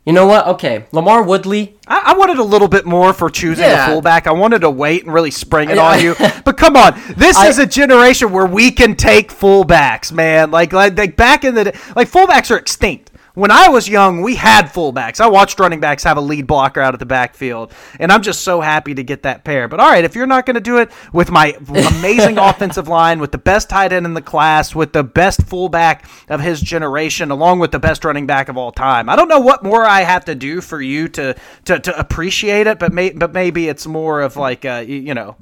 You 0.06 0.12
know 0.12 0.28
what? 0.28 0.48
Okay, 0.48 0.86
LaMarr 0.92 1.26
Woodley. 1.26 1.78
I, 1.88 2.12
I 2.14 2.18
wanted 2.18 2.38
a 2.38 2.44
little 2.44 2.68
bit 2.68 2.86
more 2.86 3.14
for 3.14 3.30
choosing 3.30 3.64
yeah. 3.64 3.88
a 3.88 3.90
fullback. 3.90 4.28
I 4.28 4.34
wanted 4.34 4.60
to 4.60 4.70
wait 4.70 5.06
and 5.06 5.14
really 5.14 5.32
spring 5.32 5.70
it 5.70 5.78
on 5.78 6.02
you. 6.02 6.16
But 6.44 6.58
come 6.58 6.76
on, 6.76 7.02
this 7.16 7.38
I, 7.38 7.48
is 7.48 7.58
a 7.58 7.66
generation 7.66 8.32
where 8.32 8.46
we 8.46 8.70
can 8.72 8.96
take 8.96 9.32
fullbacks, 9.32 10.12
man. 10.12 10.52
Like, 10.52 10.74
like, 10.74 10.98
like 10.98 11.16
back 11.16 11.46
in 11.46 11.56
the 11.56 11.66
day, 11.66 11.78
like 11.96 12.10
fullbacks 12.10 12.52
are 12.52 12.58
extinct 12.58 13.12
when 13.36 13.50
I 13.50 13.70
was 13.70 13.90
young, 13.90 14.22
we 14.22 14.36
had 14.36 14.68
fullbacks. 14.68 15.20
I 15.20 15.28
watched 15.28 15.60
running 15.60 15.80
backs 15.80 16.04
have 16.04 16.18
a 16.18 16.22
lead 16.22 16.46
blocker 16.46 16.80
out 16.80 16.94
of 16.94 17.00
the 17.00 17.06
backfield, 17.06 17.74
and 18.00 18.12
I'm 18.12 18.22
just 18.22 18.42
so 18.42 18.62
happy 18.62 18.94
to 18.94 19.04
get 19.04 19.24
that 19.24 19.44
pair. 19.44 19.68
But 19.68 19.80
all 19.80 19.90
right, 19.90 20.04
if 20.04 20.16
you're 20.16 20.28
not 20.28 20.46
going 20.46 20.54
to 20.56 20.62
do 20.62 20.78
it 20.78 20.92
with 21.12 21.32
my 21.32 21.56
amazing 21.68 22.38
offensive 22.38 22.88
line, 22.88 23.20
with 23.20 23.32
the 23.32 23.40
best 23.40 23.70
tight 23.70 23.92
end 23.92 24.06
in 24.06 24.14
the 24.14 24.22
class, 24.22 24.76
with 24.76 24.94
the 24.94 25.04
best 25.04 25.44
fullback 25.44 26.08
of 26.30 26.42
his 26.42 26.62
generation, 26.62 27.32
along 27.32 27.58
with 27.60 27.72
the 27.72 27.80
best 27.80 28.06
running 28.06 28.28
back 28.28 28.50
of 28.50 28.58
all 28.58 28.72
time, 28.72 29.10
I 29.10 29.16
don't 29.16 29.28
know 29.28 29.40
what 29.40 29.64
more 29.64 29.84
I 29.84 30.02
have 30.02 30.26
to 30.26 30.36
do 30.36 30.62
for 30.62 30.80
you 30.80 31.08
to 31.10 31.36
to, 31.66 31.80
to 31.80 32.00
appreciate 32.00 32.68
it. 32.68 32.78
But 32.78 32.94
may, 32.94 33.12
but 33.12 33.34
maybe 33.34 33.68
it's 33.68 33.88
more 33.88 34.22
of 34.22 34.38
like 34.38 34.64
uh, 34.64 34.84
you, 34.86 35.14
know. 35.14 35.38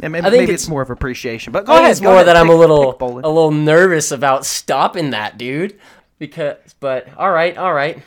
Maybe, 0.00 0.18
I 0.18 0.30
think 0.30 0.32
maybe 0.42 0.52
it's, 0.52 0.62
it's, 0.62 0.68
more 0.68 0.80
of 0.80 0.90
appreciation, 0.90 1.52
but 1.52 1.66
go 1.66 1.76
ahead. 1.76 1.90
It's 1.90 2.00
more 2.00 2.12
ahead, 2.14 2.28
that 2.28 2.36
I'm 2.36 2.50
a 2.50 2.54
little 2.54 2.96
a 3.02 3.04
little 3.04 3.50
nervous 3.50 4.12
about 4.12 4.46
stopping 4.46 5.10
that 5.10 5.36
dude 5.38 5.76
because 6.18 6.56
but 6.80 7.08
all 7.16 7.30
right 7.30 7.56
all 7.56 7.72
right. 7.74 8.02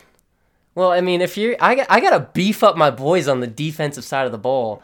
Well 0.74 0.90
i 0.90 1.00
mean 1.00 1.20
if 1.20 1.36
you're 1.36 1.56
i, 1.60 1.84
I 1.88 2.00
gotta 2.00 2.28
beef 2.32 2.62
up 2.62 2.76
my 2.76 2.90
boys 2.90 3.28
on 3.28 3.40
the 3.40 3.46
defensive 3.46 4.04
side 4.04 4.26
of 4.26 4.32
the 4.32 4.38
ball. 4.38 4.82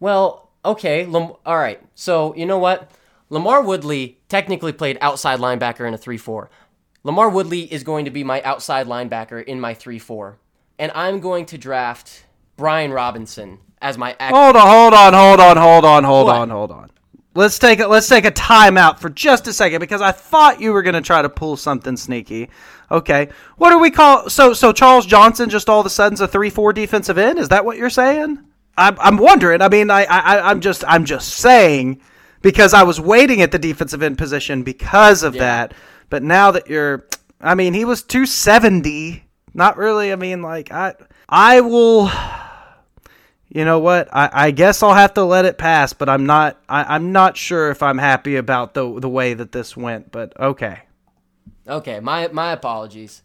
Well 0.00 0.50
okay 0.64 1.06
Lam- 1.06 1.32
all 1.46 1.58
right. 1.58 1.80
So 1.94 2.34
you 2.34 2.46
know 2.46 2.58
what? 2.58 2.90
LaMarr 3.30 3.64
Woodley 3.64 4.18
technically 4.28 4.72
played 4.72 4.96
outside 5.02 5.38
linebacker 5.38 5.86
in 5.86 5.92
a 5.94 5.98
3-4 5.98 6.48
LaMarr 7.04 7.32
Woodley 7.32 7.72
is 7.72 7.84
going 7.84 8.04
to 8.06 8.10
be 8.10 8.24
my 8.24 8.42
outside 8.42 8.86
linebacker 8.86 9.44
in 9.44 9.60
my 9.60 9.74
3-4 9.74 10.36
and 10.78 10.90
i'm 10.94 11.20
going 11.20 11.44
to 11.46 11.58
draft 11.58 12.24
brian 12.56 12.90
robison 12.90 13.58
as 13.82 13.98
my 13.98 14.16
act- 14.18 14.34
hold 14.34 14.56
on 14.56 14.66
hold 14.66 14.94
on 14.94 15.12
hold 15.12 15.40
on 15.40 15.56
hold 15.56 15.84
on 15.84 16.04
hold 16.04 16.26
what? 16.26 16.36
on 16.36 16.50
hold 16.50 16.70
on 16.70 16.90
Let's 17.38 17.56
take 17.60 17.78
a 17.78 17.86
let's 17.86 18.08
take 18.08 18.24
a 18.24 18.32
timeout 18.32 18.98
for 18.98 19.08
just 19.08 19.46
a 19.46 19.52
second 19.52 19.78
because 19.78 20.02
I 20.02 20.10
thought 20.10 20.60
you 20.60 20.72
were 20.72 20.82
going 20.82 20.96
to 20.96 21.00
try 21.00 21.22
to 21.22 21.28
pull 21.28 21.56
something 21.56 21.96
sneaky. 21.96 22.50
Okay, 22.90 23.28
what 23.58 23.70
do 23.70 23.78
we 23.78 23.92
call 23.92 24.28
so 24.28 24.52
so 24.52 24.72
Charles 24.72 25.06
Johnson 25.06 25.48
just 25.48 25.68
all 25.68 25.78
of 25.78 25.86
a 25.86 25.90
sudden's 25.90 26.20
a 26.20 26.26
three 26.26 26.50
four 26.50 26.72
defensive 26.72 27.16
end? 27.16 27.38
Is 27.38 27.50
that 27.50 27.64
what 27.64 27.76
you're 27.76 27.90
saying? 27.90 28.44
I'm 28.76 28.98
I'm 28.98 29.18
wondering. 29.18 29.62
I 29.62 29.68
mean, 29.68 29.88
I 29.88 30.02
I 30.02 30.50
I'm 30.50 30.60
just 30.60 30.82
I'm 30.88 31.04
just 31.04 31.28
saying 31.34 32.00
because 32.42 32.74
I 32.74 32.82
was 32.82 33.00
waiting 33.00 33.40
at 33.40 33.52
the 33.52 33.58
defensive 33.60 34.02
end 34.02 34.18
position 34.18 34.64
because 34.64 35.22
of 35.22 35.36
yeah. 35.36 35.42
that. 35.42 35.74
But 36.10 36.24
now 36.24 36.50
that 36.50 36.68
you're, 36.68 37.06
I 37.40 37.54
mean, 37.54 37.72
he 37.72 37.84
was 37.84 38.02
270. 38.02 39.24
Not 39.54 39.76
really. 39.76 40.10
I 40.10 40.16
mean, 40.16 40.42
like 40.42 40.72
I 40.72 40.96
I 41.28 41.60
will 41.60 42.10
you 43.50 43.64
know 43.64 43.78
what? 43.78 44.08
I, 44.12 44.30
I 44.32 44.50
guess 44.50 44.82
I'll 44.82 44.94
have 44.94 45.14
to 45.14 45.24
let 45.24 45.44
it 45.44 45.56
pass, 45.56 45.92
but 45.92 46.08
I'm 46.08 46.26
not. 46.26 46.60
I, 46.68 46.96
am 46.96 47.12
not 47.12 47.36
sure 47.36 47.70
if 47.70 47.82
I'm 47.82 47.98
happy 47.98 48.36
about 48.36 48.74
the 48.74 49.00
the 49.00 49.08
way 49.08 49.34
that 49.34 49.52
this 49.52 49.76
went. 49.76 50.12
But 50.12 50.38
okay. 50.38 50.80
Okay, 51.66 52.00
my 52.00 52.28
my 52.28 52.52
apologies. 52.52 53.22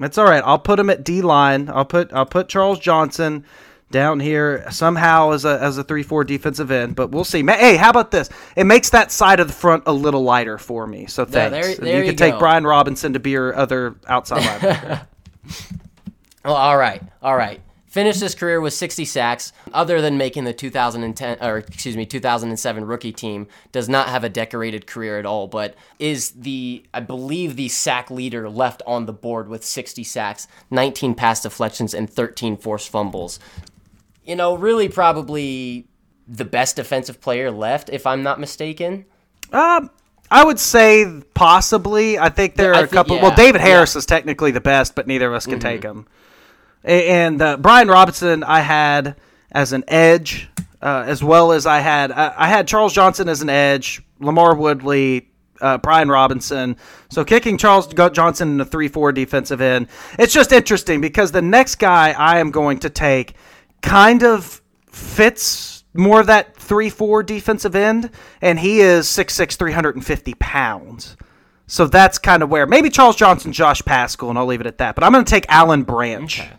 It's 0.00 0.18
all 0.18 0.26
right. 0.26 0.42
I'll 0.44 0.58
put 0.58 0.78
him 0.78 0.90
at 0.90 1.04
D 1.04 1.22
line. 1.22 1.70
I'll 1.70 1.84
put 1.84 2.12
I'll 2.12 2.26
put 2.26 2.48
Charles 2.48 2.78
Johnson 2.78 3.44
down 3.90 4.18
here 4.18 4.68
somehow 4.70 5.30
as 5.30 5.44
a 5.44 5.58
as 5.62 5.78
a 5.78 5.84
three 5.84 6.02
four 6.02 6.24
defensive 6.24 6.70
end, 6.70 6.94
but 6.94 7.10
we'll 7.10 7.24
see. 7.24 7.42
Hey, 7.42 7.76
how 7.76 7.88
about 7.88 8.10
this? 8.10 8.28
It 8.56 8.64
makes 8.64 8.90
that 8.90 9.12
side 9.12 9.40
of 9.40 9.46
the 9.46 9.54
front 9.54 9.84
a 9.86 9.92
little 9.92 10.22
lighter 10.22 10.58
for 10.58 10.86
me. 10.86 11.06
So 11.06 11.24
thanks. 11.24 11.56
Yeah, 11.56 11.62
there, 11.62 11.74
there 11.76 11.94
you, 11.94 12.00
you 12.00 12.10
can 12.10 12.16
take 12.16 12.38
Brian 12.38 12.66
Robison 12.66 13.14
to 13.14 13.20
be 13.20 13.30
your 13.30 13.56
other 13.56 13.94
outside 14.08 14.42
linebacker. 14.42 15.06
well, 16.44 16.56
all 16.56 16.76
right, 16.76 17.02
all 17.22 17.36
right. 17.36 17.60
Finished 17.94 18.22
his 18.22 18.34
career 18.34 18.60
with 18.60 18.74
60 18.74 19.04
sacks. 19.04 19.52
Other 19.72 20.00
than 20.00 20.18
making 20.18 20.42
the 20.42 20.52
2010 20.52 21.38
or 21.40 21.58
excuse 21.58 21.96
me 21.96 22.04
2007 22.04 22.84
rookie 22.84 23.12
team, 23.12 23.46
does 23.70 23.88
not 23.88 24.08
have 24.08 24.24
a 24.24 24.28
decorated 24.28 24.88
career 24.88 25.16
at 25.16 25.24
all. 25.24 25.46
But 25.46 25.76
is 26.00 26.32
the 26.32 26.84
I 26.92 26.98
believe 26.98 27.54
the 27.54 27.68
sack 27.68 28.10
leader 28.10 28.50
left 28.50 28.82
on 28.84 29.06
the 29.06 29.12
board 29.12 29.46
with 29.46 29.64
60 29.64 30.02
sacks, 30.02 30.48
19 30.72 31.14
pass 31.14 31.44
deflections, 31.44 31.94
and 31.94 32.10
13 32.10 32.56
forced 32.56 32.88
fumbles. 32.88 33.38
You 34.24 34.34
know, 34.34 34.56
really 34.56 34.88
probably 34.88 35.86
the 36.26 36.44
best 36.44 36.74
defensive 36.74 37.20
player 37.20 37.52
left, 37.52 37.90
if 37.90 38.08
I'm 38.08 38.24
not 38.24 38.40
mistaken. 38.40 39.04
Um, 39.52 39.88
I 40.32 40.42
would 40.42 40.58
say 40.58 41.22
possibly. 41.34 42.18
I 42.18 42.28
think 42.28 42.56
there 42.56 42.74
are 42.74 42.82
a 42.82 42.88
couple. 42.88 43.14
yeah, 43.14 43.22
well, 43.22 43.36
David 43.36 43.60
Harris 43.60 43.94
yeah. 43.94 43.98
is 44.00 44.06
technically 44.06 44.50
the 44.50 44.60
best, 44.60 44.96
but 44.96 45.06
neither 45.06 45.28
of 45.28 45.34
us 45.34 45.44
can 45.44 45.60
mm-hmm. 45.60 45.60
take 45.60 45.84
him. 45.84 46.08
And 46.84 47.40
uh, 47.40 47.56
Brian 47.56 47.88
Robison, 47.88 48.44
I 48.44 48.60
had 48.60 49.16
as 49.50 49.72
an 49.72 49.84
edge, 49.88 50.48
uh, 50.82 51.04
as 51.06 51.24
well 51.24 51.52
as 51.52 51.64
I 51.64 51.78
had 51.78 52.12
I, 52.12 52.34
I, 52.36 52.48
had 52.48 52.68
Charles 52.68 52.92
Johnson 52.92 53.28
as 53.28 53.40
an 53.40 53.48
edge, 53.48 54.02
LaMarr 54.20 54.58
Woodley, 54.58 55.30
uh, 55.62 55.78
Brian 55.78 56.10
Robison. 56.10 56.76
So 57.08 57.24
kicking 57.24 57.56
Charles 57.56 57.86
Johnson 57.86 58.50
in 58.50 58.56
the 58.58 58.64
three-four 58.66 59.12
defensive 59.12 59.62
end. 59.62 59.88
It's 60.18 60.34
just 60.34 60.52
interesting 60.52 61.00
because 61.00 61.32
the 61.32 61.40
next 61.40 61.76
guy 61.76 62.10
I 62.10 62.38
am 62.38 62.50
going 62.50 62.80
to 62.80 62.90
take 62.90 63.34
kind 63.80 64.22
of 64.22 64.60
fits 64.90 65.84
more 65.94 66.20
of 66.20 66.26
that 66.26 66.54
three-four 66.56 67.22
defensive 67.22 67.74
end, 67.74 68.10
and 68.42 68.58
he 68.58 68.80
is 68.80 69.06
6'6", 69.06 69.56
350 69.56 70.34
pounds. 70.34 71.16
So 71.66 71.86
that's 71.86 72.18
kind 72.18 72.42
of 72.42 72.50
where 72.50 72.66
maybe 72.66 72.90
Charles 72.90 73.16
Johnson, 73.16 73.52
Josh 73.52 73.80
Pascal, 73.82 74.28
and 74.28 74.38
I'll 74.38 74.44
leave 74.44 74.60
it 74.60 74.66
at 74.66 74.78
that. 74.78 74.94
But 74.94 75.04
I'm 75.04 75.12
going 75.12 75.24
to 75.24 75.30
take 75.30 75.46
Alan 75.48 75.84
Branch. 75.84 76.40
Okay. 76.40 76.52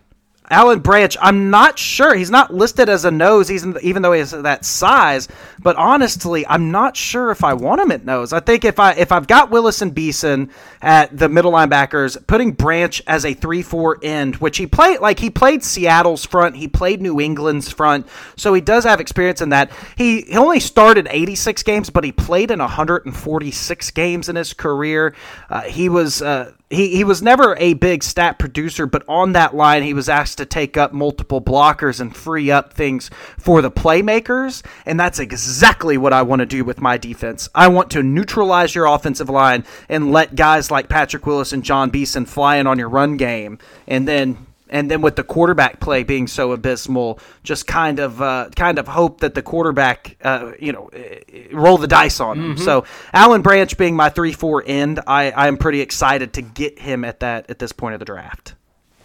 Alan 0.49 0.79
Branch, 0.79 1.15
I'm 1.21 1.49
not 1.49 1.79
sure. 1.79 2.15
He's 2.15 2.29
not 2.29 2.53
listed 2.53 2.89
as 2.89 3.05
a 3.05 3.11
nose, 3.11 3.49
even 3.51 4.01
though 4.01 4.11
he 4.11 4.19
has 4.19 4.31
that 4.31 4.65
size. 4.65 5.27
But 5.59 5.75
honestly, 5.75 6.45
I'm 6.47 6.71
not 6.71 6.95
sure 6.95 7.31
if 7.31 7.43
I 7.43 7.53
want 7.53 7.81
him 7.81 7.91
at 7.91 8.05
nose. 8.05 8.33
I 8.33 8.39
think 8.39 8.65
if 8.65 8.79
I 8.79 8.93
if 8.93 9.11
I've 9.11 9.27
got 9.27 9.49
Willis 9.49 9.81
and 9.81 9.93
Beason 9.93 10.51
at 10.81 11.17
the 11.17 11.29
middle 11.29 11.51
linebackers, 11.51 12.17
putting 12.27 12.51
Branch 12.51 13.01
as 13.07 13.25
a 13.25 13.33
three-four 13.33 13.99
end, 14.03 14.37
which 14.37 14.57
he 14.57 14.67
played 14.67 14.99
like 14.99 15.19
he 15.19 15.29
played 15.29 15.63
Seattle's 15.63 16.25
front, 16.25 16.55
he 16.55 16.67
played 16.67 17.01
New 17.01 17.19
England's 17.19 17.71
front, 17.71 18.07
so 18.35 18.53
he 18.53 18.61
does 18.61 18.83
have 18.83 18.99
experience 18.99 19.41
in 19.41 19.49
that. 19.49 19.71
He, 19.97 20.21
he 20.21 20.37
only 20.37 20.59
started 20.59 21.07
86 21.09 21.63
games, 21.63 21.89
but 21.89 22.03
he 22.03 22.11
played 22.11 22.51
in 22.51 22.59
146 22.59 23.91
games 23.91 24.29
in 24.29 24.35
his 24.35 24.53
career. 24.53 25.15
Uh, 25.49 25.61
he 25.61 25.89
was. 25.89 26.21
Uh, 26.21 26.51
he, 26.69 26.95
he 26.95 27.03
was 27.03 27.21
never 27.21 27.55
a 27.57 27.73
big 27.73 28.03
stat 28.03 28.39
producer, 28.39 28.87
but 28.87 29.03
on 29.07 29.33
that 29.33 29.55
line, 29.55 29.83
he 29.83 29.93
was 29.93 30.09
asked 30.09 30.37
to 30.39 30.45
take 30.45 30.77
up 30.77 30.93
multiple 30.93 31.41
blockers 31.41 31.99
and 31.99 32.15
free 32.15 32.49
up 32.49 32.73
things 32.73 33.09
for 33.37 33.61
the 33.61 33.69
playmakers. 33.69 34.65
And 34.85 34.99
that's 34.99 35.19
exactly 35.19 35.97
what 35.97 36.13
I 36.13 36.23
want 36.23 36.39
to 36.39 36.45
do 36.45 36.63
with 36.65 36.81
my 36.81 36.97
defense. 36.97 37.49
I 37.53 37.67
want 37.67 37.91
to 37.91 38.01
neutralize 38.01 38.73
your 38.73 38.87
offensive 38.87 39.29
line 39.29 39.63
and 39.89 40.11
let 40.11 40.35
guys 40.35 40.71
like 40.71 40.89
Patrick 40.89 41.25
Willis 41.27 41.53
and 41.53 41.63
Jon 41.63 41.91
Beason 41.91 42.25
fly 42.25 42.57
in 42.57 42.67
on 42.67 42.79
your 42.79 42.89
run 42.89 43.17
game. 43.17 43.59
And 43.87 44.07
then 44.07 44.45
and 44.69 44.89
then 44.89 45.01
with 45.01 45.15
the 45.15 45.23
quarterback 45.23 45.79
play 45.79 46.03
being 46.03 46.27
so 46.27 46.51
abysmal, 46.51 47.19
just 47.43 47.67
kind 47.67 47.99
of 47.99 48.21
uh, 48.21 48.49
kind 48.55 48.79
of 48.79 48.87
hope 48.87 49.21
that 49.21 49.35
the 49.35 49.41
quarterback, 49.41 50.17
uh, 50.23 50.51
you 50.59 50.71
know, 50.71 50.87
eh, 50.93 51.19
roll 51.51 51.77
the 51.77 51.87
dice 51.87 52.19
on 52.19 52.39
him. 52.39 52.55
Mm-hmm. 52.55 52.63
So 52.63 52.85
Alan 53.13 53.41
Branch 53.41 53.77
being 53.77 53.95
my 53.95 54.09
three 54.09 54.33
four 54.33 54.63
end, 54.65 54.99
I 55.07 55.31
I 55.31 55.47
am 55.47 55.57
pretty 55.57 55.81
excited 55.81 56.33
to 56.33 56.41
get 56.41 56.79
him 56.79 57.05
at 57.05 57.19
that 57.19 57.49
at 57.49 57.59
this 57.59 57.71
point 57.71 57.93
of 57.93 57.99
the 57.99 58.05
draft. 58.05 58.55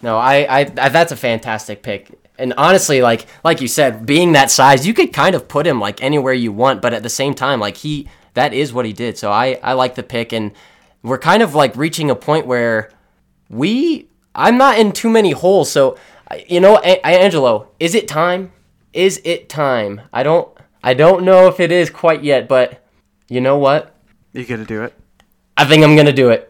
No, 0.01 0.17
I, 0.17 0.47
I, 0.49 0.59
I 0.77 0.89
that's 0.89 1.11
a 1.11 1.17
fantastic 1.17 1.83
pick. 1.83 2.09
And 2.37 2.53
honestly, 2.57 3.01
like 3.01 3.27
like 3.43 3.61
you 3.61 3.67
said, 3.67 4.05
being 4.05 4.31
that 4.31 4.49
size, 4.49 4.87
you 4.87 4.93
could 4.93 5.13
kind 5.13 5.35
of 5.35 5.47
put 5.47 5.67
him 5.67 5.79
like 5.79 6.01
anywhere 6.01 6.33
you 6.33 6.51
want, 6.51 6.81
but 6.81 6.93
at 6.93 7.03
the 7.03 7.09
same 7.09 7.35
time, 7.35 7.59
like 7.59 7.77
he 7.77 8.07
that 8.33 8.53
is 8.53 8.73
what 8.73 8.85
he 8.85 8.93
did. 8.93 9.17
So 9.17 9.31
I 9.31 9.59
I 9.61 9.73
like 9.73 9.95
the 9.95 10.03
pick 10.03 10.33
and 10.33 10.51
we're 11.03 11.19
kind 11.19 11.43
of 11.43 11.55
like 11.55 11.75
reaching 11.75 12.09
a 12.09 12.15
point 12.15 12.47
where 12.47 12.91
we 13.49 14.07
I'm 14.33 14.57
not 14.57 14.79
in 14.79 14.91
too 14.91 15.09
many 15.09 15.31
holes. 15.31 15.71
So, 15.71 15.97
you 16.47 16.59
know, 16.59 16.77
a- 16.77 17.05
Angelo, 17.05 17.69
is 17.79 17.95
it 17.95 18.07
time? 18.07 18.51
Is 18.93 19.21
it 19.23 19.49
time? 19.49 20.01
I 20.13 20.23
don't 20.23 20.47
I 20.83 20.93
don't 20.93 21.23
know 21.23 21.47
if 21.47 21.59
it 21.59 21.71
is 21.71 21.89
quite 21.89 22.23
yet, 22.23 22.47
but 22.47 22.83
you 23.29 23.41
know 23.41 23.57
what? 23.57 23.95
You 24.33 24.45
gonna 24.45 24.65
do 24.65 24.83
it? 24.83 24.93
I 25.55 25.65
think 25.65 25.83
I'm 25.83 25.95
gonna 25.95 26.13
do 26.13 26.29
it. 26.29 26.47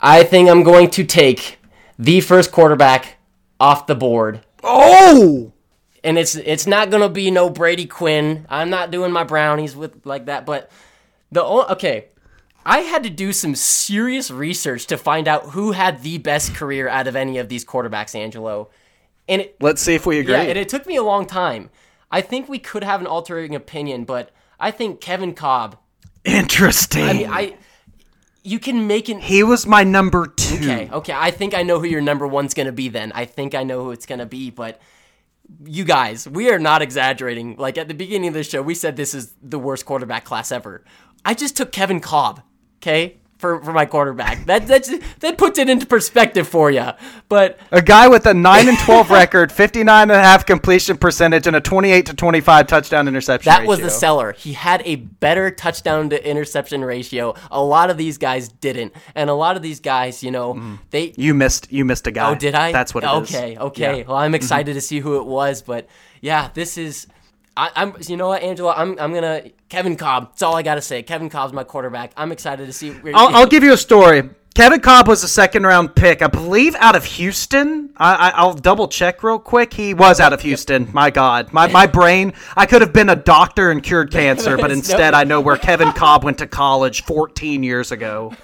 I 0.00 0.24
think 0.24 0.48
I'm 0.48 0.62
going 0.62 0.90
to 0.90 1.04
take 1.04 1.58
the 1.98 2.20
first 2.20 2.50
quarterback 2.50 3.18
off 3.60 3.86
the 3.86 3.94
board. 3.94 4.40
Oh! 4.64 5.52
And 6.02 6.18
it's 6.18 6.34
it's 6.34 6.66
not 6.66 6.90
gonna 6.90 7.08
be 7.08 7.30
no 7.30 7.50
Brady 7.50 7.86
Quinn. 7.86 8.46
I'm 8.48 8.70
not 8.70 8.90
doing 8.90 9.12
my 9.12 9.24
brownies 9.24 9.76
with 9.76 10.04
like 10.04 10.26
that, 10.26 10.46
but 10.46 10.70
the 11.30 11.44
okay, 11.44 12.06
I 12.64 12.80
had 12.80 13.02
to 13.02 13.10
do 13.10 13.32
some 13.32 13.54
serious 13.54 14.30
research 14.30 14.86
to 14.86 14.96
find 14.96 15.26
out 15.26 15.50
who 15.50 15.72
had 15.72 16.02
the 16.02 16.18
best 16.18 16.54
career 16.54 16.88
out 16.88 17.06
of 17.06 17.16
any 17.16 17.38
of 17.38 17.48
these 17.48 17.64
quarterbacks, 17.64 18.14
Angelo. 18.14 18.70
And 19.28 19.42
it, 19.42 19.56
let's 19.60 19.82
see 19.82 19.94
if 19.94 20.06
we 20.06 20.18
agree. 20.18 20.34
Yeah, 20.34 20.42
and 20.42 20.58
it 20.58 20.68
took 20.68 20.86
me 20.86 20.96
a 20.96 21.02
long 21.02 21.26
time. 21.26 21.70
I 22.10 22.20
think 22.20 22.48
we 22.48 22.58
could 22.58 22.84
have 22.84 23.00
an 23.00 23.06
altering 23.06 23.54
opinion, 23.54 24.04
but 24.04 24.30
I 24.60 24.70
think 24.70 25.00
Kevin 25.00 25.34
Kolb. 25.34 25.78
Interesting. 26.24 27.04
I 27.04 27.12
mean, 27.12 27.30
I 27.30 27.56
you 28.44 28.58
can 28.58 28.86
make 28.86 29.08
an. 29.08 29.20
He 29.20 29.42
was 29.42 29.66
my 29.66 29.84
number 29.84 30.26
two. 30.26 30.56
Okay, 30.56 30.90
okay. 30.92 31.12
I 31.16 31.30
think 31.30 31.54
I 31.54 31.62
know 31.62 31.78
who 31.78 31.86
your 31.86 32.00
number 32.00 32.26
one's 32.26 32.54
gonna 32.54 32.72
be. 32.72 32.88
Then 32.88 33.12
I 33.14 33.24
think 33.24 33.54
I 33.54 33.62
know 33.62 33.84
who 33.84 33.90
it's 33.92 34.06
gonna 34.06 34.26
be, 34.26 34.50
but 34.50 34.80
you 35.64 35.84
guys, 35.84 36.28
we 36.28 36.50
are 36.50 36.58
not 36.58 36.82
exaggerating. 36.82 37.56
Like 37.56 37.78
at 37.78 37.88
the 37.88 37.94
beginning 37.94 38.28
of 38.28 38.34
the 38.34 38.44
show, 38.44 38.62
we 38.62 38.74
said 38.74 38.96
this 38.96 39.14
is 39.14 39.34
the 39.42 39.58
worst 39.58 39.84
quarterback 39.84 40.24
class 40.24 40.52
ever. 40.52 40.84
I 41.24 41.34
just 41.34 41.56
took 41.56 41.72
Kevin 41.72 42.00
Kolb. 42.00 42.42
Okay, 42.82 43.16
for, 43.42 43.60
for 43.62 43.72
my 43.72 43.84
quarterback. 43.86 44.46
That 44.46 44.66
that's, 44.66 44.90
that 45.18 45.36
puts 45.36 45.58
it 45.58 45.68
into 45.68 45.84
perspective 45.84 46.48
for 46.48 46.70
you. 46.70 46.90
But 47.28 47.58
a 47.72 47.82
guy 47.82 48.08
with 48.08 48.24
a 48.26 48.32
9 48.32 48.68
and 48.68 48.78
12 48.78 49.10
record, 49.18 49.52
59 49.52 50.02
and 50.02 50.10
a 50.12 50.22
half 50.22 50.46
completion 50.46 50.96
percentage 50.96 51.46
and 51.46 51.56
a 51.56 51.60
28 51.60 52.06
to 52.06 52.14
25 52.14 52.66
touchdown 52.68 53.08
interception 53.08 53.50
That 53.50 53.60
ratio. 53.60 53.68
was 53.68 53.80
the 53.80 53.90
seller. 53.90 54.32
He 54.38 54.52
had 54.52 54.80
a 54.84 54.96
better 54.96 55.50
touchdown 55.50 56.10
to 56.10 56.28
interception 56.28 56.84
ratio. 56.84 57.34
A 57.50 57.62
lot 57.62 57.90
of 57.90 57.96
these 57.96 58.16
guys 58.16 58.48
didn't. 58.48 58.94
And 59.14 59.28
a 59.28 59.34
lot 59.34 59.56
of 59.56 59.62
these 59.62 59.80
guys, 59.80 60.22
you 60.22 60.30
know, 60.30 60.54
mm. 60.54 60.78
they 60.90 61.12
You 61.16 61.34
missed 61.34 61.70
you 61.72 61.84
missed 61.84 62.06
a 62.06 62.12
guy. 62.12 62.30
Oh, 62.30 62.34
did 62.36 62.54
I? 62.54 62.70
That's 62.70 62.94
what 62.94 63.02
it 63.04 63.10
okay, 63.10 63.52
is. 63.52 63.58
Okay, 63.58 63.98
yeah. 63.98 64.04
Well, 64.06 64.16
I'm 64.16 64.36
excited 64.36 64.70
mm-hmm. 64.70 64.76
to 64.76 64.80
see 64.80 65.00
who 65.00 65.18
it 65.18 65.26
was, 65.26 65.62
but 65.62 65.88
yeah, 66.20 66.50
this 66.54 66.78
is 66.78 67.08
I, 67.56 67.70
am 67.76 67.94
you 68.06 68.16
know 68.16 68.28
what, 68.28 68.42
Angelo, 68.42 68.72
I'm, 68.72 68.98
I'm 68.98 69.12
gonna 69.12 69.50
Kevin 69.68 69.96
Kolb. 69.96 70.30
That's 70.30 70.42
all 70.42 70.56
I 70.56 70.62
gotta 70.62 70.80
say. 70.80 71.02
Kevin 71.02 71.28
Kolb's 71.28 71.52
my 71.52 71.64
quarterback. 71.64 72.12
I'm 72.16 72.32
excited 72.32 72.66
to 72.66 72.72
see. 72.72 72.94
I'll, 73.14 73.34
I'll 73.36 73.46
give 73.46 73.62
you 73.62 73.72
a 73.72 73.76
story. 73.76 74.30
Kevin 74.54 74.80
Kolb 74.80 75.08
was 75.08 75.24
a 75.24 75.28
second 75.28 75.64
round 75.64 75.94
pick, 75.94 76.20
I 76.20 76.26
believe, 76.26 76.74
out 76.74 76.94
of 76.94 77.04
Houston. 77.04 77.90
I, 77.96 78.44
will 78.44 78.52
double 78.52 78.86
check 78.86 79.22
real 79.22 79.38
quick. 79.38 79.72
He 79.72 79.94
was 79.94 80.20
out 80.20 80.34
of 80.34 80.42
Houston. 80.42 80.90
My 80.92 81.10
God, 81.10 81.52
my 81.52 81.68
my 81.68 81.86
brain. 81.98 82.34
I 82.56 82.66
could 82.66 82.80
have 82.80 82.92
been 82.92 83.08
a 83.08 83.16
doctor 83.16 83.70
and 83.70 83.82
cured 83.82 84.10
cancer, 84.10 84.56
but 84.56 84.70
instead, 84.72 85.14
I 85.14 85.24
know 85.24 85.40
where 85.40 85.56
Kevin 85.56 85.92
Kolb 85.92 86.24
went 86.24 86.38
to 86.38 86.46
college 86.46 87.04
14 87.04 87.62
years 87.62 87.92
ago. 87.92 88.34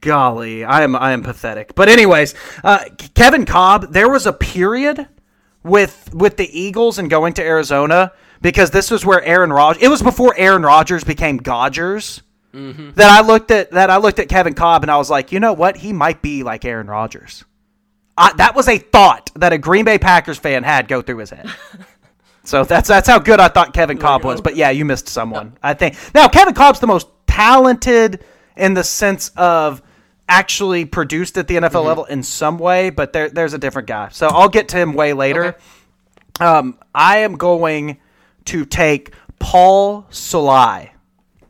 Golly, 0.00 0.64
I 0.64 0.82
am 0.82 0.94
I 0.94 1.12
am 1.12 1.22
pathetic. 1.22 1.74
But 1.74 1.88
anyways, 1.88 2.34
uh, 2.62 2.84
Kevin 3.14 3.44
Kolb. 3.46 3.92
There 3.92 4.10
was 4.10 4.26
a 4.26 4.32
period 4.32 5.08
with 5.66 6.14
with 6.14 6.36
the 6.36 6.58
Eagles 6.58 6.98
and 6.98 7.10
going 7.10 7.34
to 7.34 7.42
Arizona 7.42 8.12
because 8.40 8.70
this 8.70 8.90
was 8.90 9.04
where 9.04 9.22
Aaron 9.22 9.52
Rodgers. 9.52 9.82
It 9.82 9.88
was 9.88 10.02
before 10.02 10.34
Aaron 10.36 10.62
Rodgers 10.62 11.04
became 11.04 11.36
Godgers. 11.36 12.22
Mm-hmm. 12.54 12.92
That 12.92 13.10
I 13.10 13.26
looked 13.26 13.50
at 13.50 13.72
that 13.72 13.90
I 13.90 13.98
looked 13.98 14.18
at 14.18 14.28
Kevin 14.28 14.54
Kolb 14.54 14.82
and 14.82 14.90
I 14.90 14.96
was 14.96 15.10
like, 15.10 15.30
you 15.30 15.40
know 15.40 15.52
what? 15.52 15.76
He 15.76 15.92
might 15.92 16.22
be 16.22 16.42
like 16.42 16.64
Aaron 16.64 16.86
Rodgers. 16.86 17.44
I, 18.16 18.32
that 18.34 18.54
was 18.54 18.66
a 18.66 18.78
thought 18.78 19.30
that 19.36 19.52
a 19.52 19.58
Green 19.58 19.84
Bay 19.84 19.98
Packers 19.98 20.38
fan 20.38 20.62
had 20.62 20.88
go 20.88 21.02
through 21.02 21.18
his 21.18 21.30
head. 21.30 21.50
so 22.44 22.64
that's 22.64 22.88
that's 22.88 23.06
how 23.06 23.18
good 23.18 23.40
I 23.40 23.48
thought 23.48 23.74
Kevin 23.74 23.98
Kolb 23.98 24.24
was. 24.24 24.40
But 24.40 24.56
yeah, 24.56 24.70
you 24.70 24.86
missed 24.86 25.08
someone. 25.08 25.58
I 25.62 25.74
think 25.74 25.96
now 26.14 26.28
Kevin 26.28 26.54
Kolb's 26.54 26.80
the 26.80 26.86
most 26.86 27.08
talented 27.26 28.24
in 28.56 28.72
the 28.72 28.84
sense 28.84 29.30
of 29.36 29.82
actually 30.28 30.84
produced 30.84 31.38
at 31.38 31.48
the 31.48 31.56
NFL 31.56 31.70
mm-hmm. 31.70 31.86
level 31.86 32.04
in 32.04 32.22
some 32.22 32.58
way, 32.58 32.90
but 32.90 33.12
there, 33.12 33.28
there's 33.28 33.54
a 33.54 33.58
different 33.58 33.88
guy. 33.88 34.08
So 34.10 34.28
I'll 34.28 34.48
get 34.48 34.68
to 34.68 34.76
him 34.76 34.94
way 34.94 35.12
later. 35.12 35.44
Okay. 35.44 35.58
Um, 36.44 36.78
I 36.94 37.18
am 37.18 37.36
going 37.36 37.98
to 38.46 38.64
take 38.64 39.14
Paul 39.38 40.06
Soliai, 40.10 40.90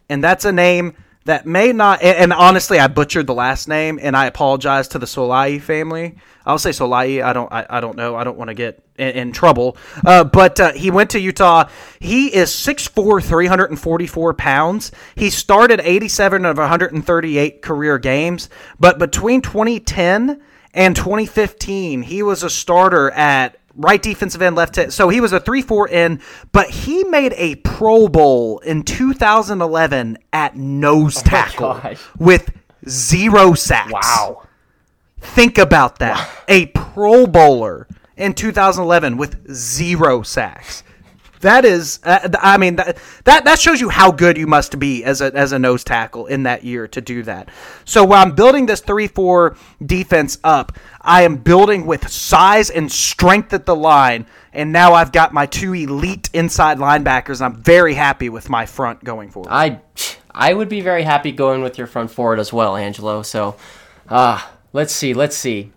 and 0.08 0.22
that's 0.22 0.44
a 0.44 0.52
name 0.52 0.94
that 1.24 1.46
may 1.46 1.72
not. 1.72 2.02
And, 2.02 2.16
and, 2.16 2.32
honestly, 2.32 2.78
I 2.78 2.86
butchered 2.86 3.26
the 3.26 3.34
last 3.34 3.66
name, 3.66 3.98
and 4.00 4.16
I 4.16 4.26
apologize 4.26 4.88
to 4.88 4.98
the 4.98 5.06
Soliai 5.06 5.60
family. 5.60 6.16
I'll 6.44 6.58
say 6.58 6.70
Soliai. 6.70 7.22
I 7.22 7.32
don't. 7.32 7.52
I, 7.52 7.66
I 7.68 7.80
don't 7.80 7.96
know. 7.96 8.14
I 8.14 8.22
don't 8.22 8.38
want 8.38 8.48
to 8.48 8.54
get 8.54 8.85
in, 8.98 9.08
in 9.08 9.32
trouble. 9.32 9.76
Uh, 10.04 10.24
but 10.24 10.60
uh, 10.60 10.72
he 10.72 10.90
went 10.90 11.10
to 11.10 11.20
Utah. 11.20 11.68
He 12.00 12.34
is 12.34 12.50
6'4", 12.50 13.22
344 13.22 14.34
pounds. 14.34 14.92
He 15.14 15.30
started 15.30 15.80
87 15.80 16.44
of 16.44 16.58
138 16.58 17.62
career 17.62 17.98
games. 17.98 18.48
But 18.78 18.98
between 18.98 19.42
2010 19.42 20.42
and 20.74 20.96
2015, 20.96 22.02
he 22.02 22.22
was 22.22 22.42
a 22.42 22.50
starter 22.50 23.10
at 23.12 23.58
right 23.76 24.02
defensive 24.02 24.42
end, 24.42 24.56
left 24.56 24.78
end. 24.78 24.92
So 24.92 25.08
he 25.08 25.20
was 25.20 25.32
a 25.32 25.40
3 25.40 25.62
4 25.62 25.88
end, 25.90 26.20
but 26.52 26.70
he 26.70 27.04
made 27.04 27.34
a 27.36 27.56
Pro 27.56 28.08
Bowl 28.08 28.58
in 28.60 28.82
2011 28.82 30.18
at 30.32 30.56
nose 30.56 31.18
oh 31.18 31.22
tackle 31.22 31.80
with 32.18 32.50
zero 32.88 33.54
sacks. 33.54 33.92
Wow. 33.92 34.42
Think 35.20 35.58
about 35.58 35.98
that. 35.98 36.16
Wow. 36.16 36.44
A 36.48 36.66
Pro 36.66 37.26
Bowler 37.26 37.88
in 38.16 38.34
2011 38.34 39.16
with 39.16 39.52
zero 39.52 40.22
sacks. 40.22 40.82
That 41.40 41.64
is, 41.64 42.00
uh, 42.02 42.30
I 42.40 42.56
mean, 42.56 42.76
that, 42.76 42.96
that 43.24 43.44
that 43.44 43.58
shows 43.58 43.80
you 43.80 43.88
how 43.90 44.10
good 44.10 44.38
you 44.38 44.46
must 44.46 44.78
be 44.78 45.04
as 45.04 45.20
a 45.20 45.26
as 45.34 45.52
a 45.52 45.58
nose 45.58 45.84
tackle 45.84 46.26
in 46.26 46.44
that 46.44 46.64
year 46.64 46.88
to 46.88 47.00
do 47.00 47.22
that. 47.24 47.50
So 47.84 48.04
while 48.04 48.24
I'm 48.24 48.34
building 48.34 48.66
this 48.66 48.80
three 48.80 49.06
four 49.06 49.56
defense 49.84 50.38
up, 50.42 50.72
I 51.02 51.22
am 51.22 51.36
building 51.36 51.86
with 51.86 52.08
size 52.08 52.70
and 52.70 52.90
strength 52.90 53.52
at 53.52 53.66
the 53.66 53.76
line, 53.76 54.26
and 54.52 54.72
now 54.72 54.94
I've 54.94 55.12
got 55.12 55.34
my 55.34 55.46
two 55.46 55.74
elite 55.74 56.30
inside 56.32 56.78
linebackers. 56.78 57.42
I'm 57.42 57.62
very 57.62 57.94
happy 57.94 58.30
with 58.30 58.48
my 58.48 58.64
front 58.64 59.04
going 59.04 59.30
forward. 59.30 59.50
I 59.52 59.80
I 60.30 60.54
would 60.54 60.68
be 60.70 60.80
very 60.80 61.02
happy 61.02 61.32
going 61.32 61.62
with 61.62 61.76
your 61.76 61.86
front 61.86 62.10
forward 62.10 62.38
as 62.38 62.52
well, 62.52 62.76
Angelo. 62.76 63.22
So, 63.22 63.56
uh, 64.08 64.42
let's 64.72 64.92
see, 64.92 65.12
let's 65.12 65.36
see. 65.36 65.72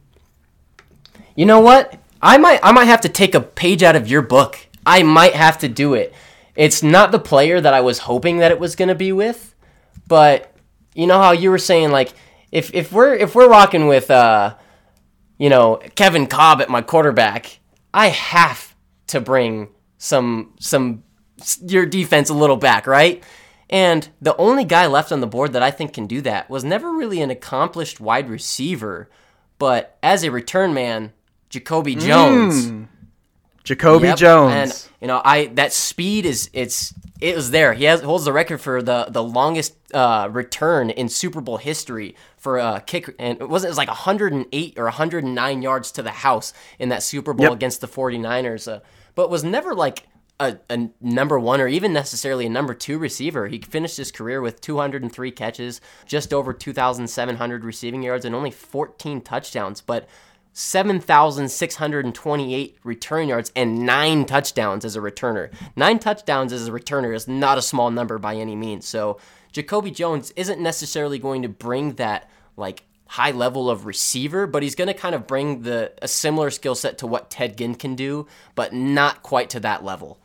You 1.35 1.45
know 1.45 1.59
what? 1.59 1.99
I 2.21 2.37
might 2.37 2.59
I 2.63 2.71
might 2.71 2.85
have 2.85 3.01
to 3.01 3.09
take 3.09 3.35
a 3.35 3.41
page 3.41 3.83
out 3.83 3.95
of 3.95 4.07
your 4.07 4.21
book 4.21 4.67
I 4.85 5.03
might 5.03 5.35
have 5.35 5.59
to 5.59 5.69
do 5.69 5.93
it. 5.93 6.13
It's 6.55 6.81
not 6.81 7.11
the 7.11 7.19
player 7.19 7.61
that 7.61 7.73
I 7.73 7.81
was 7.81 7.99
hoping 7.99 8.37
that 8.37 8.51
it 8.51 8.59
was 8.59 8.75
going 8.75 8.89
to 8.89 8.95
be 8.95 9.11
with, 9.11 9.55
but 10.07 10.55
you 10.95 11.05
know 11.05 11.19
how 11.19 11.31
you 11.31 11.51
were 11.51 11.59
saying 11.59 11.91
like 11.91 12.13
if 12.51 12.73
if 12.73 12.91
we're 12.91 13.13
if 13.13 13.35
we're 13.35 13.47
rocking 13.47 13.87
with 13.87 14.09
uh 14.09 14.55
you 15.37 15.49
know, 15.49 15.79
Kevin 15.95 16.27
Kolb 16.27 16.59
at 16.59 16.69
my 16.69 16.81
quarterback, 16.81 17.59
I 17.93 18.07
have 18.07 18.75
to 19.07 19.21
bring 19.21 19.69
some 19.97 20.53
some 20.59 21.03
your 21.61 21.85
defense 21.85 22.29
a 22.29 22.33
little 22.33 22.57
back, 22.57 22.87
right? 22.87 23.23
And 23.69 24.09
the 24.19 24.35
only 24.37 24.65
guy 24.65 24.87
left 24.87 25.11
on 25.11 25.21
the 25.21 25.27
board 25.27 25.53
that 25.53 25.63
I 25.63 25.71
think 25.71 25.93
can 25.93 26.07
do 26.07 26.19
that 26.21 26.49
was 26.49 26.63
never 26.63 26.91
really 26.91 27.21
an 27.21 27.29
accomplished 27.29 28.01
wide 28.01 28.27
receiver, 28.27 29.09
but 29.59 29.97
as 30.01 30.23
a 30.23 30.31
return 30.31 30.73
man, 30.73 31.13
Jacoby 31.49 31.95
Jones. 31.95 32.67
Mm. 32.67 32.87
Jacoby 33.63 34.07
Yep, 34.07 34.17
Jones. 34.17 34.53
And 34.53 34.87
you 35.01 35.07
know, 35.07 35.21
I 35.23 35.47
that 35.47 35.73
speed 35.73 36.25
is 36.25 36.49
it's 36.53 36.93
it 37.21 37.35
was 37.35 37.51
there. 37.51 37.73
He 37.73 37.83
has 37.85 38.01
holds 38.01 38.25
the 38.25 38.33
record 38.33 38.59
for 38.59 38.81
the 38.81 39.07
the 39.09 39.23
longest 39.23 39.75
uh, 39.93 40.27
return 40.31 40.89
in 40.89 41.09
Super 41.09 41.41
Bowl 41.41 41.57
history 41.57 42.15
for 42.37 42.57
a 42.57 42.81
kick, 42.85 43.13
and 43.19 43.39
it 43.41 43.49
wasn't 43.49 43.67
it 43.69 43.71
was 43.71 43.77
like 43.77 43.89
108 43.89 44.79
or 44.79 44.83
109 44.85 45.61
yards 45.61 45.91
to 45.91 46.01
the 46.01 46.11
house 46.11 46.53
in 46.79 46.89
that 46.89 47.03
Super 47.03 47.33
Bowl 47.33 47.47
Yep. 47.47 47.53
against 47.53 47.81
the 47.81 47.87
49ers, 47.87 48.71
uh, 48.71 48.79
but 49.15 49.29
was 49.29 49.43
never 49.43 49.73
like. 49.75 50.03
A, 50.41 50.57
a 50.69 50.89
number 51.01 51.37
one 51.37 51.59
or 51.59 51.67
even 51.67 51.91
necessarily 51.91 52.45
a 52.45 52.49
number 52.49 52.73
two 52.73 52.97
receiver. 52.97 53.47
He 53.49 53.59
finished 53.59 53.97
his 53.97 54.09
career 54.09 54.39
with 54.39 54.61
203 54.61 55.31
catches, 55.31 55.81
just 56.05 56.33
over 56.33 56.53
2,700 56.53 57.65
receiving 57.65 58.03
yards, 58.03 58.23
and 58.23 58.33
only 58.33 58.49
14 58.49 59.19
touchdowns. 59.19 59.81
But 59.81 60.07
7,628 60.59 62.77
return 62.83 63.27
yards 63.27 63.51
and 63.55 63.85
nine 63.85 64.25
touchdowns 64.25 64.85
as 64.85 64.95
a 64.95 64.99
returner. 64.99 65.51
Nine 65.75 65.99
touchdowns 65.99 66.53
as 66.53 66.67
a 66.67 66.71
returner 66.71 67.15
is 67.15 67.27
not 67.27 67.57
a 67.57 67.61
small 67.61 67.91
number 67.91 68.17
by 68.17 68.35
any 68.35 68.55
means. 68.55 68.87
So 68.87 69.19
Jacoby 69.51 69.91
Jones 69.91 70.31
isn't 70.35 70.59
necessarily 70.59 71.19
going 71.19 71.41
to 71.43 71.49
bring 71.49 71.93
that 71.93 72.29
like 72.57 72.83
high 73.07 73.31
level 73.31 73.69
of 73.69 73.85
receiver, 73.85 74.45
but 74.45 74.61
he's 74.61 74.75
going 74.75 74.87
to 74.87 74.93
kind 74.93 75.15
of 75.15 75.25
bring 75.25 75.63
the 75.63 75.93
a 76.01 76.07
similar 76.07 76.51
skill 76.51 76.75
set 76.75 76.97
to 76.99 77.07
what 77.07 77.29
Ted 77.29 77.57
Ginn 77.57 77.75
can 77.75 77.95
do, 77.95 78.27
but 78.55 78.73
not 78.73 79.23
quite 79.23 79.49
to 79.51 79.59
that 79.61 79.83
level. 79.83 80.19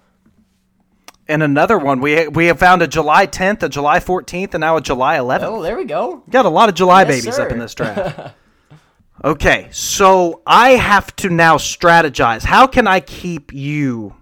and 1.28 1.42
another 1.42 1.78
one, 1.78 2.00
we 2.00 2.28
we 2.28 2.46
have 2.46 2.58
found 2.58 2.82
a 2.82 2.86
July 2.86 3.26
10th, 3.26 3.62
a 3.62 3.68
July 3.68 4.00
14th, 4.00 4.52
and 4.54 4.60
now 4.60 4.76
a 4.76 4.80
July 4.82 5.16
11th. 5.16 5.42
Oh, 5.44 5.62
there 5.62 5.76
we 5.76 5.84
go. 5.84 6.22
Got 6.28 6.44
a 6.44 6.50
lot 6.50 6.68
of 6.68 6.74
July 6.74 7.02
Yes, 7.04 7.22
babies 7.22 7.36
sir. 7.36 7.46
up 7.46 7.52
in 7.52 7.58
this 7.58 7.74
draft. 7.74 8.34
okay, 9.24 9.68
so 9.72 10.42
I 10.46 10.70
have 10.72 11.16
to 11.16 11.30
now 11.30 11.56
strategize. 11.56 12.44
How 12.44 12.66
can 12.66 12.86
I 12.86 13.00
keep 13.00 13.52
you 13.52 14.14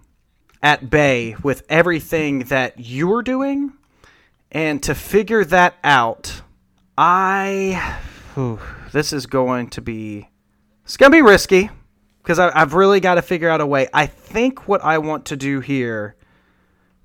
at 0.61 0.89
bay 0.89 1.35
with 1.43 1.63
everything 1.69 2.39
that 2.45 2.75
you're 2.77 3.21
doing? 3.21 3.73
And 4.51 4.81
to 4.83 4.95
figure 4.95 5.43
that 5.45 5.75
out, 5.83 6.41
I. 6.97 7.97
whew, 8.33 8.59
this 8.91 9.11
is 9.11 9.25
going 9.25 9.69
to 9.71 9.81
be. 9.81 10.29
It's 10.85 10.97
going 10.97 11.11
to 11.11 11.17
be 11.17 11.21
risky 11.21 11.69
because 12.21 12.39
I've 12.39 12.73
really 12.73 12.99
got 12.99 13.15
to 13.15 13.21
figure 13.21 13.49
out 13.49 13.61
a 13.61 13.65
way. 13.65 13.87
I 13.93 14.05
think 14.05 14.67
what 14.67 14.83
I 14.83 14.97
want 14.97 15.25
to 15.27 15.37
do 15.37 15.59
here 15.59 16.15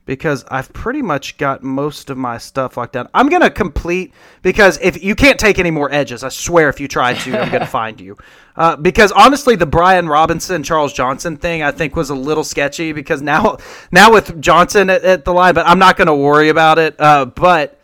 because 0.08 0.42
I've 0.48 0.72
pretty 0.72 1.02
much 1.02 1.36
got 1.36 1.62
most 1.62 2.08
of 2.08 2.16
my 2.16 2.38
stuff 2.38 2.78
locked 2.78 2.94
down. 2.94 3.10
I'm 3.12 3.28
gonna 3.28 3.50
complete 3.50 4.14
because 4.40 4.78
if 4.80 5.04
you 5.04 5.14
can't 5.14 5.38
take 5.38 5.58
any 5.58 5.70
more 5.70 5.92
edges, 5.92 6.24
I 6.24 6.30
swear 6.30 6.70
if 6.70 6.80
you 6.80 6.88
try 6.88 7.12
to, 7.12 7.38
I'm 7.38 7.52
gonna 7.52 7.66
find 7.80 8.00
you. 8.00 8.16
Uh, 8.56 8.74
because 8.76 9.12
honestly, 9.12 9.54
the 9.54 9.66
Brian 9.66 10.08
Robison 10.08 10.62
Charles 10.62 10.94
Johnson 10.94 11.36
thing 11.36 11.62
I 11.62 11.72
think 11.72 11.94
was 11.94 12.08
a 12.08 12.14
little 12.14 12.42
sketchy 12.42 12.92
because 12.92 13.20
now 13.20 13.58
now 13.92 14.10
with 14.10 14.40
Johnson 14.40 14.88
at, 14.88 15.04
at 15.04 15.26
the 15.26 15.32
line, 15.34 15.52
but 15.52 15.66
I'm 15.66 15.78
not 15.78 15.98
gonna 15.98 16.16
worry 16.16 16.48
about 16.48 16.78
it. 16.78 16.98
Uh, 16.98 17.26
but 17.26 17.78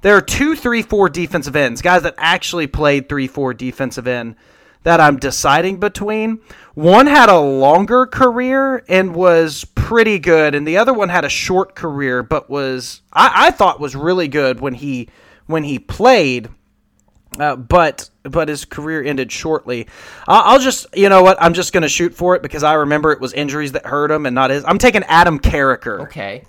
there 0.00 0.16
are 0.16 0.22
two, 0.22 0.56
three, 0.56 0.80
four 0.80 1.10
defensive 1.10 1.56
ends, 1.56 1.82
guys 1.82 2.04
that 2.04 2.14
actually 2.16 2.68
played 2.68 3.06
three, 3.06 3.26
four 3.26 3.52
defensive 3.52 4.06
end 4.06 4.36
that 4.86 5.00
I'm 5.00 5.16
deciding 5.16 5.80
between. 5.80 6.38
One 6.74 7.08
had 7.08 7.28
a 7.28 7.40
longer 7.40 8.06
career 8.06 8.84
and 8.88 9.16
was 9.16 9.64
pretty 9.74 10.20
good, 10.20 10.54
and 10.54 10.64
the 10.64 10.76
other 10.76 10.94
one 10.94 11.08
had 11.08 11.24
a 11.24 11.28
short 11.28 11.74
career, 11.74 12.22
but 12.22 12.48
was 12.48 13.02
I, 13.12 13.48
I 13.48 13.50
thought 13.50 13.80
was 13.80 13.96
really 13.96 14.28
good 14.28 14.60
when 14.60 14.74
he 14.74 15.08
when 15.46 15.64
he 15.64 15.80
played. 15.80 16.50
Uh, 17.36 17.56
but 17.56 18.08
but 18.22 18.48
his 18.48 18.64
career 18.64 19.02
ended 19.02 19.32
shortly. 19.32 19.88
I'll, 20.28 20.52
I'll 20.52 20.60
just 20.60 20.86
you 20.96 21.08
know 21.08 21.20
what 21.20 21.36
I'm 21.42 21.52
just 21.52 21.72
gonna 21.72 21.88
shoot 21.88 22.14
for 22.14 22.36
it 22.36 22.42
because 22.42 22.62
I 22.62 22.74
remember 22.74 23.10
it 23.10 23.20
was 23.20 23.32
injuries 23.32 23.72
that 23.72 23.86
hurt 23.86 24.12
him 24.12 24.24
and 24.24 24.36
not 24.36 24.50
his. 24.50 24.64
I'm 24.64 24.78
taking 24.78 25.02
Adam 25.08 25.40
Carriker. 25.40 26.02
Okay. 26.02 26.44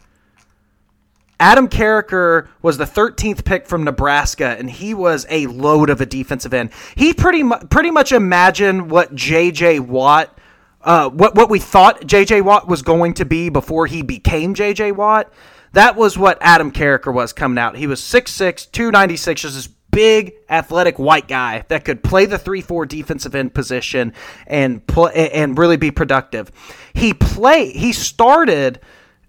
Adam 1.40 1.68
Carriker 1.68 2.48
was 2.62 2.78
the 2.78 2.86
13th 2.86 3.46
pick 3.46 3.68
from 3.68 3.84
Nebraska, 3.84 4.56
and 4.58 4.70
he 4.70 4.94
was 4.94 5.26
a 5.30 5.46
load 5.48 5.90
of 5.90 6.02
a 6.02 6.06
defensive 6.06 6.54
end. 6.54 6.72
He 6.96 7.14
pretty 7.14 7.44
mu- 7.44 7.60
pretty 7.70 7.92
much 7.92 8.12
imagined 8.12 8.90
what 8.90 9.14
J.J. 9.14 9.82
Watt, 9.82 10.36
uh, 10.82 11.10
what 11.10 11.36
what 11.36 11.50
we 11.50 11.60
thought 11.60 12.06
J.J. 12.08 12.42
Watt 12.42 12.68
was 12.68 12.82
going 12.82 13.14
to 13.16 13.26
be 13.26 13.50
before 13.50 13.86
he 13.86 14.02
became 14.02 14.54
J.J. 14.56 14.94
Watt. 14.94 15.32
That 15.74 15.96
was 15.96 16.18
what 16.18 16.40
Adam 16.42 16.72
Carriker 16.72 17.14
was 17.14 17.34
coming 17.34 17.60
out. 17.60 17.76
He 17.76 17.88
was 17.88 18.00
6'6", 18.02 18.72
296, 18.72 19.42
just 19.42 19.56
this 19.56 19.68
big 19.92 20.34
athletic 20.50 20.98
white 20.98 21.28
guy 21.28 21.66
that 21.70 21.84
could 21.86 22.04
play 22.04 22.26
the 22.26 22.38
3-4 22.38 22.88
defensive 22.88 23.36
end 23.36 23.54
position 23.54 24.14
and 24.46 24.86
play 24.88 25.30
and 25.32 25.58
really 25.58 25.78
be 25.78 25.92
productive. 25.92 26.52
He 26.94 27.14
play 27.14 27.72
he 27.72 27.94
started 27.94 28.80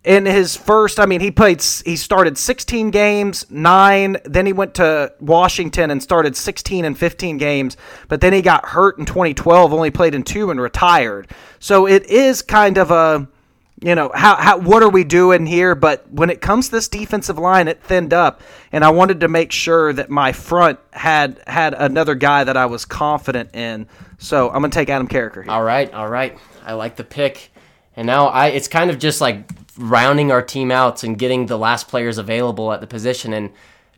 in 0.04 0.26
his 0.26 0.56
first 0.56 1.00
i 1.00 1.06
mean 1.06 1.20
he 1.20 1.30
played 1.30 1.60
he 1.60 1.96
started 1.96 2.38
16 2.38 2.90
games 2.90 3.44
9 3.50 4.16
then 4.24 4.46
he 4.46 4.52
went 4.52 4.74
to 4.74 5.12
washington 5.20 5.90
and 5.90 6.02
started 6.02 6.36
16 6.36 6.84
and 6.84 6.96
15 6.96 7.36
games 7.36 7.76
but 8.06 8.20
then 8.20 8.32
he 8.32 8.40
got 8.40 8.64
hurt 8.64 8.98
in 8.98 9.04
2012 9.04 9.72
only 9.72 9.90
played 9.90 10.14
in 10.14 10.22
2 10.22 10.50
and 10.50 10.60
retired 10.60 11.28
so 11.58 11.86
it 11.86 12.06
is 12.06 12.42
kind 12.42 12.78
of 12.78 12.90
a 12.90 13.28
you 13.80 13.94
know 13.94 14.10
how, 14.14 14.34
how 14.36 14.58
what 14.58 14.82
are 14.82 14.88
we 14.88 15.04
doing 15.04 15.46
here 15.46 15.74
but 15.74 16.10
when 16.10 16.30
it 16.30 16.40
comes 16.40 16.66
to 16.66 16.72
this 16.72 16.88
defensive 16.88 17.38
line 17.38 17.68
it 17.68 17.82
thinned 17.82 18.12
up 18.12 18.40
and 18.72 18.84
i 18.84 18.90
wanted 18.90 19.20
to 19.20 19.28
make 19.28 19.52
sure 19.52 19.92
that 19.92 20.10
my 20.10 20.32
front 20.32 20.78
had 20.92 21.40
had 21.46 21.74
another 21.74 22.14
guy 22.14 22.44
that 22.44 22.56
i 22.56 22.66
was 22.66 22.84
confident 22.84 23.54
in 23.54 23.86
so 24.18 24.48
i'm 24.48 24.60
going 24.60 24.70
to 24.70 24.74
take 24.74 24.88
adam 24.88 25.06
carriker 25.08 25.42
here 25.42 25.50
All 25.50 25.62
right, 25.62 25.92
all 25.92 26.08
right. 26.08 26.38
I 26.64 26.74
like 26.74 26.96
the 26.96 27.04
pick. 27.04 27.50
And 27.96 28.06
now 28.06 28.26
I 28.26 28.48
it's 28.48 28.68
kind 28.68 28.90
of 28.90 28.98
just 28.98 29.20
like 29.20 29.48
rounding 29.78 30.30
our 30.32 30.42
team 30.42 30.70
out 30.70 31.02
and 31.04 31.18
getting 31.18 31.46
the 31.46 31.56
last 31.58 31.88
players 31.88 32.18
available 32.18 32.72
at 32.72 32.80
the 32.80 32.86
position 32.86 33.32
and 33.32 33.50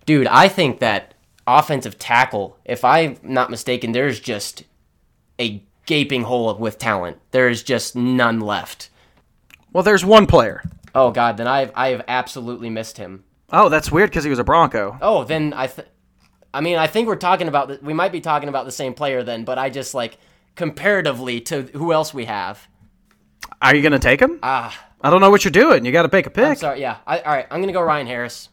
dude, 0.06 0.26
I 0.26 0.46
think 0.48 0.78
that 0.80 1.14
offensive 1.46 1.98
tackle, 1.98 2.56
if 2.64 2.84
I'm 2.84 3.16
not 3.22 3.50
mistaken, 3.50 3.92
there's 3.92 4.20
just 4.20 4.64
a 5.40 5.64
gaping 5.86 6.22
hole 6.24 6.54
with 6.56 6.78
talent. 6.78 7.18
There 7.30 7.48
is 7.48 7.62
just 7.62 7.96
none 7.96 8.40
left. 8.40 8.90
well 9.72 9.82
there's 9.82 10.04
one 10.04 10.26
player 10.26 10.62
Oh 10.94 11.10
god, 11.10 11.36
then 11.36 11.46
I've 11.46 11.72
I 11.74 11.88
have 11.88 12.04
absolutely 12.08 12.68
missed 12.70 12.98
him. 12.98 13.24
oh 13.52 13.68
that's 13.68 13.90
weird 13.90 14.10
because 14.10 14.24
he 14.24 14.30
was 14.30 14.38
a 14.38 14.44
bronco 14.44 14.98
Oh, 15.00 15.24
then 15.24 15.52
I 15.54 15.66
th- 15.66 15.88
I 16.52 16.60
mean, 16.60 16.78
I 16.78 16.88
think 16.88 17.06
we're 17.06 17.14
talking 17.16 17.46
about 17.48 17.68
the, 17.68 17.78
we 17.80 17.94
might 17.94 18.10
be 18.10 18.20
talking 18.20 18.48
about 18.48 18.64
the 18.64 18.72
same 18.72 18.92
player 18.92 19.22
then, 19.22 19.44
but 19.44 19.56
I 19.56 19.70
just 19.70 19.94
like 19.94 20.18
comparatively 20.56 21.40
to 21.42 21.62
who 21.74 21.92
else 21.92 22.12
we 22.12 22.24
have. 22.24 22.66
Are 23.62 23.74
you 23.74 23.82
going 23.82 23.92
to 23.92 23.98
take 24.00 24.20
him? 24.20 24.40
Ah, 24.42 24.76
I 25.02 25.10
don't 25.10 25.20
know 25.20 25.30
what 25.30 25.44
you're 25.44 25.50
doing. 25.52 25.84
You 25.84 25.92
got 25.92 26.02
to 26.02 26.08
pick 26.08 26.26
a 26.26 26.30
I'm 26.30 26.50
pick. 26.50 26.58
sorry. 26.58 26.80
Yeah. 26.80 26.98
I, 27.06 27.20
all 27.20 27.32
right, 27.34 27.46
I'm 27.50 27.58
going 27.60 27.68
to 27.68 27.72
go 27.72 27.82
Ryan 27.82 28.06
Harris. 28.06 28.48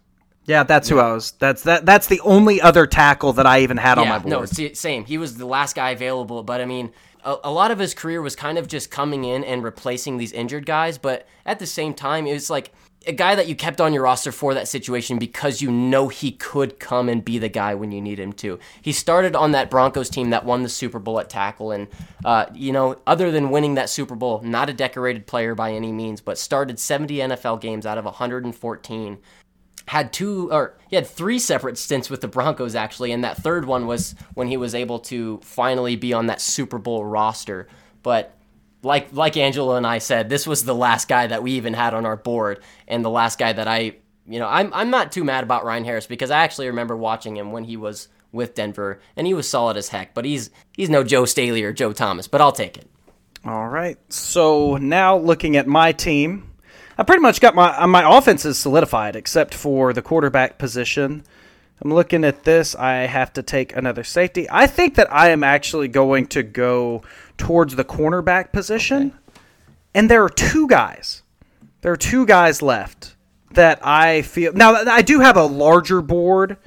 Yeah, 0.45 0.63
that's 0.63 0.87
who 0.87 0.99
I 0.99 1.11
was. 1.11 1.31
That's 1.39 1.63
that. 1.63 1.85
That's 1.85 2.07
the 2.07 2.21
only 2.21 2.61
other 2.61 2.87
tackle 2.87 3.33
that 3.33 3.45
I 3.45 3.59
even 3.61 3.75
had 3.75 3.97
on 3.97 4.07
my 4.07 4.13
Yeah, 4.15 4.19
board. 4.19 4.29
no, 4.29 4.45
see, 4.45 4.73
same. 4.75 5.03
He 5.03 5.17
was 5.17 5.35
the 5.37 5.45
last 5.45 5.75
guy 5.75 5.89
available, 5.89 6.41
but 6.41 6.61
I 6.61 6.65
mean, 6.65 6.93
a, 7.25 7.35
a 7.43 7.51
lot 7.51 7.69
of 7.69 7.79
his 7.79 7.93
career 7.93 8.21
was 8.21 8.33
kind 8.35 8.57
of 8.57 8.65
just 8.69 8.89
coming 8.89 9.25
in 9.25 9.43
and 9.43 9.61
replacing 9.61 10.15
these 10.15 10.31
injured 10.31 10.65
guys. 10.65 10.97
But 10.97 11.27
at 11.45 11.59
the 11.59 11.65
same 11.65 11.93
time, 11.93 12.25
it 12.27 12.31
was 12.33 12.49
like 12.49 12.71
a 13.07 13.13
guy 13.13 13.35
that 13.35 13.47
you 13.47 13.55
kept 13.55 13.79
on 13.79 13.93
your 13.93 14.03
roster 14.03 14.31
for 14.31 14.53
that 14.53 14.67
situation 14.67 15.17
because 15.17 15.61
you 15.61 15.71
know 15.71 16.09
he 16.09 16.31
could 16.31 16.79
come 16.79 17.09
and 17.09 17.23
be 17.23 17.39
the 17.39 17.49
guy 17.49 17.73
when 17.73 17.91
you 17.91 18.01
need 18.01 18.19
him 18.19 18.33
to. 18.33 18.59
He 18.81 18.91
started 18.91 19.35
on 19.35 19.51
that 19.53 19.69
Broncos 19.69 20.09
team 20.09 20.29
that 20.31 20.45
won 20.45 20.63
the 20.63 20.69
Super 20.69 20.99
Bowl 20.99 21.19
at 21.19 21.29
tackle, 21.29 21.71
and 21.71 21.87
uh, 22.25 22.45
you 22.53 22.71
know, 22.71 22.97
other 23.07 23.31
than 23.31 23.49
winning 23.49 23.75
that 23.75 23.89
Super 23.89 24.15
Bowl, 24.15 24.41
not 24.41 24.69
a 24.69 24.73
decorated 24.73 25.25
player 25.25 25.55
by 25.55 25.71
any 25.71 25.91
means, 25.91 26.21
but 26.21 26.37
started 26.37 26.79
70 26.79 27.15
NFL 27.17 27.61
games 27.61 27.85
out 27.85 27.97
of 27.97 28.05
114 28.05 29.17
had 29.87 30.11
two 30.11 30.51
or 30.51 30.75
he 30.89 30.97
had 30.97 31.07
three 31.07 31.39
separate 31.39 31.77
stints 31.77 32.09
with 32.09 32.19
the 32.21 32.27
Broncos 32.27 32.75
actually, 32.75 33.11
and 33.11 33.23
that 33.23 33.37
third 33.37 33.65
one 33.65 33.87
was 33.87 34.15
when 34.33 34.49
he 34.49 34.57
was 34.57 34.75
able 34.75 34.99
to 34.99 35.39
finally 35.43 35.95
be 35.95 36.11
on 36.13 36.27
that 36.27 36.41
Super 36.41 36.77
Bowl 36.77 37.05
roster. 37.05 37.67
But 38.03 38.36
like 38.87 39.13
like 39.13 39.37
Angelo 39.37 39.75
and 39.75 39.85
I 39.85 39.99
said, 39.99 40.29
this 40.29 40.47
was 40.47 40.63
the 40.63 40.75
last 40.75 41.07
guy 41.07 41.27
that 41.27 41.43
we 41.43 41.51
even 41.53 41.73
had 41.73 41.93
on 41.93 42.05
our 42.05 42.17
board, 42.17 42.61
and 42.87 43.05
the 43.05 43.09
last 43.09 43.37
guy 43.37 43.53
that 43.53 43.67
I 43.67 43.97
you 44.27 44.39
know 44.39 44.47
I'm 44.47 44.73
I'm 44.73 44.89
not 44.89 45.11
too 45.11 45.23
mad 45.23 45.43
about 45.43 45.65
Ryan 45.65 45.85
Harris 45.85 46.07
because 46.07 46.31
I 46.31 46.39
actually 46.39 46.67
remember 46.67 46.97
watching 46.97 47.37
him 47.37 47.51
when 47.51 47.65
he 47.65 47.77
was 47.77 48.07
with 48.31 48.55
Denver, 48.55 48.99
and 49.15 49.27
he 49.27 49.33
was 49.33 49.47
solid 49.47 49.77
as 49.77 49.89
heck. 49.89 50.13
But 50.13 50.25
he's 50.25 50.49
he's 50.73 50.89
no 50.89 51.03
Joe 51.03 51.25
Staley 51.25 51.63
or 51.63 51.73
Joe 51.73 51.93
Thomas, 51.93 52.27
but 52.27 52.41
I'll 52.41 52.51
take 52.51 52.77
it. 52.77 52.89
All 53.45 53.67
right. 53.67 53.97
So 54.11 54.77
now 54.77 55.17
looking 55.17 55.55
at 55.55 55.67
my 55.67 55.91
team, 55.91 56.51
I 56.97 57.03
pretty 57.03 57.21
much 57.21 57.39
got 57.39 57.53
my 57.53 57.85
my 57.85 58.17
offense 58.17 58.45
is 58.45 58.57
solidified 58.57 59.15
except 59.15 59.53
for 59.53 59.93
the 59.93 60.01
quarterback 60.01 60.57
position, 60.57 61.23
I'm 61.81 61.93
looking 61.93 62.23
at 62.23 62.43
this. 62.43 62.75
I 62.75 63.05
have 63.05 63.33
to 63.33 63.43
take 63.43 63.75
another 63.75 64.03
safety. 64.03 64.47
I 64.49 64.67
think 64.67 64.95
that 64.95 65.13
I 65.13 65.29
am 65.29 65.43
actually 65.43 65.87
going 65.87 66.27
to 66.27 66.41
go 66.41 67.03
towards 67.37 67.75
the 67.75 67.85
cornerback 67.85 68.51
position. 68.51 69.17
And 69.93 70.09
there 70.09 70.23
are 70.23 70.29
two 70.29 70.67
guys. 70.67 71.23
There 71.81 71.91
are 71.91 71.97
two 71.97 72.25
guys 72.25 72.61
left 72.61 73.15
that 73.51 73.85
I 73.85 74.21
feel. 74.23 74.53
Now, 74.53 74.73
I 74.73 75.01
do 75.01 75.19
have 75.19 75.37
a 75.37 75.45
larger 75.45 76.01
board 76.01 76.57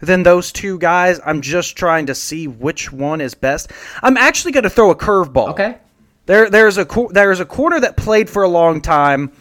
than 0.00 0.22
those 0.22 0.52
two 0.52 0.78
guys. 0.78 1.20
I'm 1.24 1.40
just 1.40 1.76
trying 1.76 2.06
to 2.06 2.14
see 2.14 2.46
which 2.46 2.92
one 2.92 3.20
is 3.20 3.34
best. 3.34 3.70
I'm 4.02 4.16
actually 4.16 4.52
going 4.52 4.64
to 4.64 4.70
throw 4.70 4.90
a 4.90 4.96
curveball. 4.96 5.50
Okay. 5.50 5.78
There, 6.26 6.48
there's 6.48 6.78
a 6.78 6.86
there's 7.10 7.40
a 7.40 7.44
corner 7.44 7.80
that 7.80 7.96
played 7.96 8.30
for 8.30 8.42
a 8.42 8.48
long 8.48 8.80
time 8.80 9.32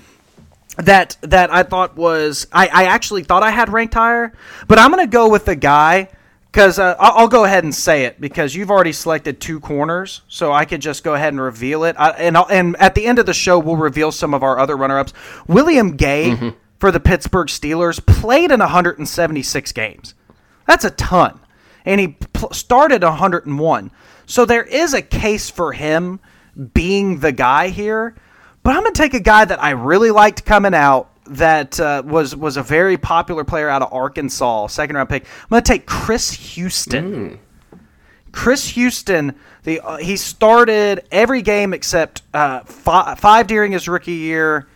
that 0.77 1.17
that 1.21 1.53
I 1.53 1.63
thought 1.63 1.95
was 1.95 2.47
I, 2.51 2.67
I 2.67 2.83
actually 2.85 3.23
thought 3.23 3.41
I 3.41 3.51
had 3.51 3.71
ranked 3.71 3.93
higher, 3.93 4.33
but 4.67 4.79
I'm 4.79 4.89
gonna 4.89 5.07
go 5.07 5.29
with 5.29 5.45
the 5.45 5.55
guy 5.55 6.09
because 6.53 6.77
uh, 6.77 6.95
I'll, 6.99 7.21
I'll 7.21 7.27
go 7.27 7.45
ahead 7.45 7.63
and 7.63 7.73
say 7.73 8.05
it 8.05 8.21
because 8.21 8.53
you've 8.53 8.69
already 8.69 8.91
selected 8.91 9.41
two 9.41 9.59
corners, 9.59 10.21
so 10.27 10.53
I 10.53 10.65
could 10.65 10.81
just 10.81 11.03
go 11.03 11.15
ahead 11.15 11.33
and 11.33 11.41
reveal 11.41 11.83
it. 11.83 11.95
I, 11.97 12.11
and 12.11 12.37
I'll, 12.37 12.47
and 12.47 12.75
at 12.77 12.93
the 12.93 13.07
end 13.07 13.17
of 13.17 13.25
the 13.25 13.33
show, 13.33 13.57
we'll 13.57 13.75
reveal 13.75 14.11
some 14.11 14.35
of 14.35 14.43
our 14.43 14.59
other 14.59 14.77
runner-ups. 14.77 15.13
William 15.47 15.97
Gay 15.97 16.53
for 16.79 16.91
the 16.91 16.99
Pittsburgh 16.99 17.47
Steelers 17.47 18.05
played 18.05 18.51
in 18.51 18.59
176 18.59 19.71
games. 19.71 20.13
That's 20.67 20.85
a 20.85 20.91
ton, 20.91 21.39
and 21.85 21.99
he 21.99 22.09
pl- 22.09 22.53
started 22.53 23.01
101. 23.01 23.91
So 24.27 24.45
there 24.45 24.63
is 24.63 24.93
a 24.93 25.01
case 25.01 25.49
for 25.49 25.73
him 25.73 26.19
being 26.75 27.19
the 27.19 27.31
guy 27.31 27.69
here. 27.69 28.13
But 28.61 28.75
I'm 28.75 28.83
going 28.83 28.93
to 28.93 29.01
take 29.01 29.15
a 29.15 29.19
guy 29.19 29.43
that 29.43 29.61
I 29.61 29.71
really 29.71 30.11
liked 30.11 30.45
coming 30.45 30.75
out 30.75 31.09
that 31.25 31.79
uh, 31.79 32.03
was 32.05 32.35
was 32.35 32.57
a 32.57 32.63
very 32.63 32.97
popular 32.97 33.43
player 33.43 33.69
out 33.69 33.81
of 33.81 33.91
Arkansas, 33.93 34.67
second 34.67 34.95
round 34.95 35.09
pick. 35.09 35.23
I'm 35.23 35.49
going 35.49 35.63
to 35.63 35.67
take 35.67 35.85
Chris 35.85 36.31
Houston. 36.31 37.39
Chris 38.31 38.69
Houston, 38.69 39.35
the 39.63 39.79
uh, 39.79 39.97
he 39.97 40.17
started 40.17 41.05
every 41.11 41.41
game 41.41 41.73
except 41.73 42.23
uh, 42.33 42.61
fi- 42.61 43.15
five 43.15 43.47
during 43.47 43.71
his 43.71 43.87
rookie 43.87 44.11
year, 44.13 44.67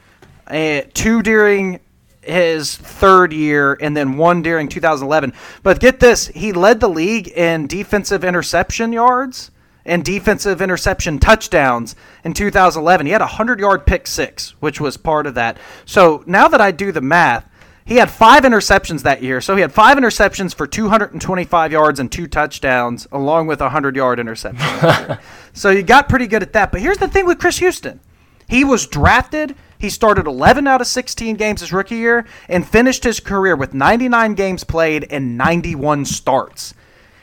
uh, 0.48 0.82
two 0.94 1.24
during 1.24 1.80
his 2.22 2.76
third 2.76 3.34
year, 3.34 3.78
and 3.82 3.96
then 3.98 4.18
one 4.18 4.42
during 4.42 4.68
2011. 4.68 5.34
But 5.64 5.80
get 5.80 6.00
this, 6.00 6.28
he 6.28 6.52
led 6.52 6.80
the 6.80 6.90
league 6.90 7.30
in 7.30 7.68
defensive 7.68 8.24
interception 8.24 8.94
yards 8.94 9.50
and 9.88 10.06
defensive 10.06 10.62
interception 10.62 11.18
touchdowns 11.18 11.96
in 12.24 12.34
2011. 12.34 13.06
He 13.06 13.12
had 13.12 13.22
a 13.22 13.26
100 13.26 13.60
yard 13.60 13.88
pick 13.88 14.06
six, 14.06 14.52
which 14.60 14.80
was 14.80 14.98
part 14.98 15.26
of 15.26 15.34
that. 15.36 15.58
So 15.86 16.24
now 16.28 16.48
that 16.50 16.62
I 16.62 16.72
do 16.72 16.92
the 16.92 17.02
math, 17.02 17.50
he 17.86 17.96
had 17.96 18.12
five 18.12 18.44
interceptions 18.44 19.04
that 19.04 19.24
year. 19.24 19.40
So 19.40 19.56
he 19.56 19.62
had 19.62 19.72
five 19.72 19.98
interceptions 19.98 20.54
for 20.54 20.68
225 20.68 21.72
yards 21.72 22.02
and 22.02 22.12
two 22.12 22.28
touchdowns, 22.28 23.08
along 23.14 23.48
with 23.48 23.62
a 23.62 23.66
100 23.66 23.96
yard 23.96 24.20
interception. 24.20 25.18
so 25.54 25.70
you 25.70 25.84
got 25.84 26.10
pretty 26.10 26.28
good 26.28 26.44
at 26.44 26.52
that. 26.54 26.72
But 26.72 26.82
here's 26.82 26.98
the 26.98 27.08
thing 27.08 27.26
with 27.26 27.40
Chris 27.40 27.58
Houston 27.60 28.02
he 28.48 28.64
was 28.64 28.88
drafted. 28.88 29.56
He 29.80 29.90
started 29.90 30.26
11 30.26 30.66
out 30.68 30.82
of 30.82 30.88
16 30.88 31.36
games 31.36 31.62
his 31.62 31.72
rookie 31.72 31.98
year 31.98 32.26
and 32.50 32.68
finished 32.68 33.04
his 33.04 33.20
career 33.20 33.56
with 33.56 33.76
99 33.76 34.34
games 34.34 34.64
played 34.64 35.06
and 35.12 35.38
91 35.38 36.06
starts. 36.06 36.74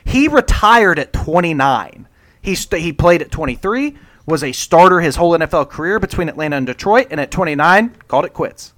He 0.05 0.27
retired 0.27 0.97
at 0.97 1.11
29. 1.11 2.07
He, 2.45 2.55
st- 2.55 2.81
he 2.81 2.93
played 2.93 3.21
at 3.21 3.31
23, 3.31 3.97
was 4.25 4.43
a 4.43 4.51
starter 4.51 5.01
his 5.01 5.15
whole 5.15 5.31
NFL 5.31 5.69
career 5.69 5.99
between 5.99 6.29
Atlanta 6.29 6.55
and 6.55 6.65
Detroit, 6.65 7.07
and 7.11 7.19
at 7.19 7.31
29, 7.31 7.95
called 8.07 8.25
it 8.25 8.33
quits. 8.33 8.73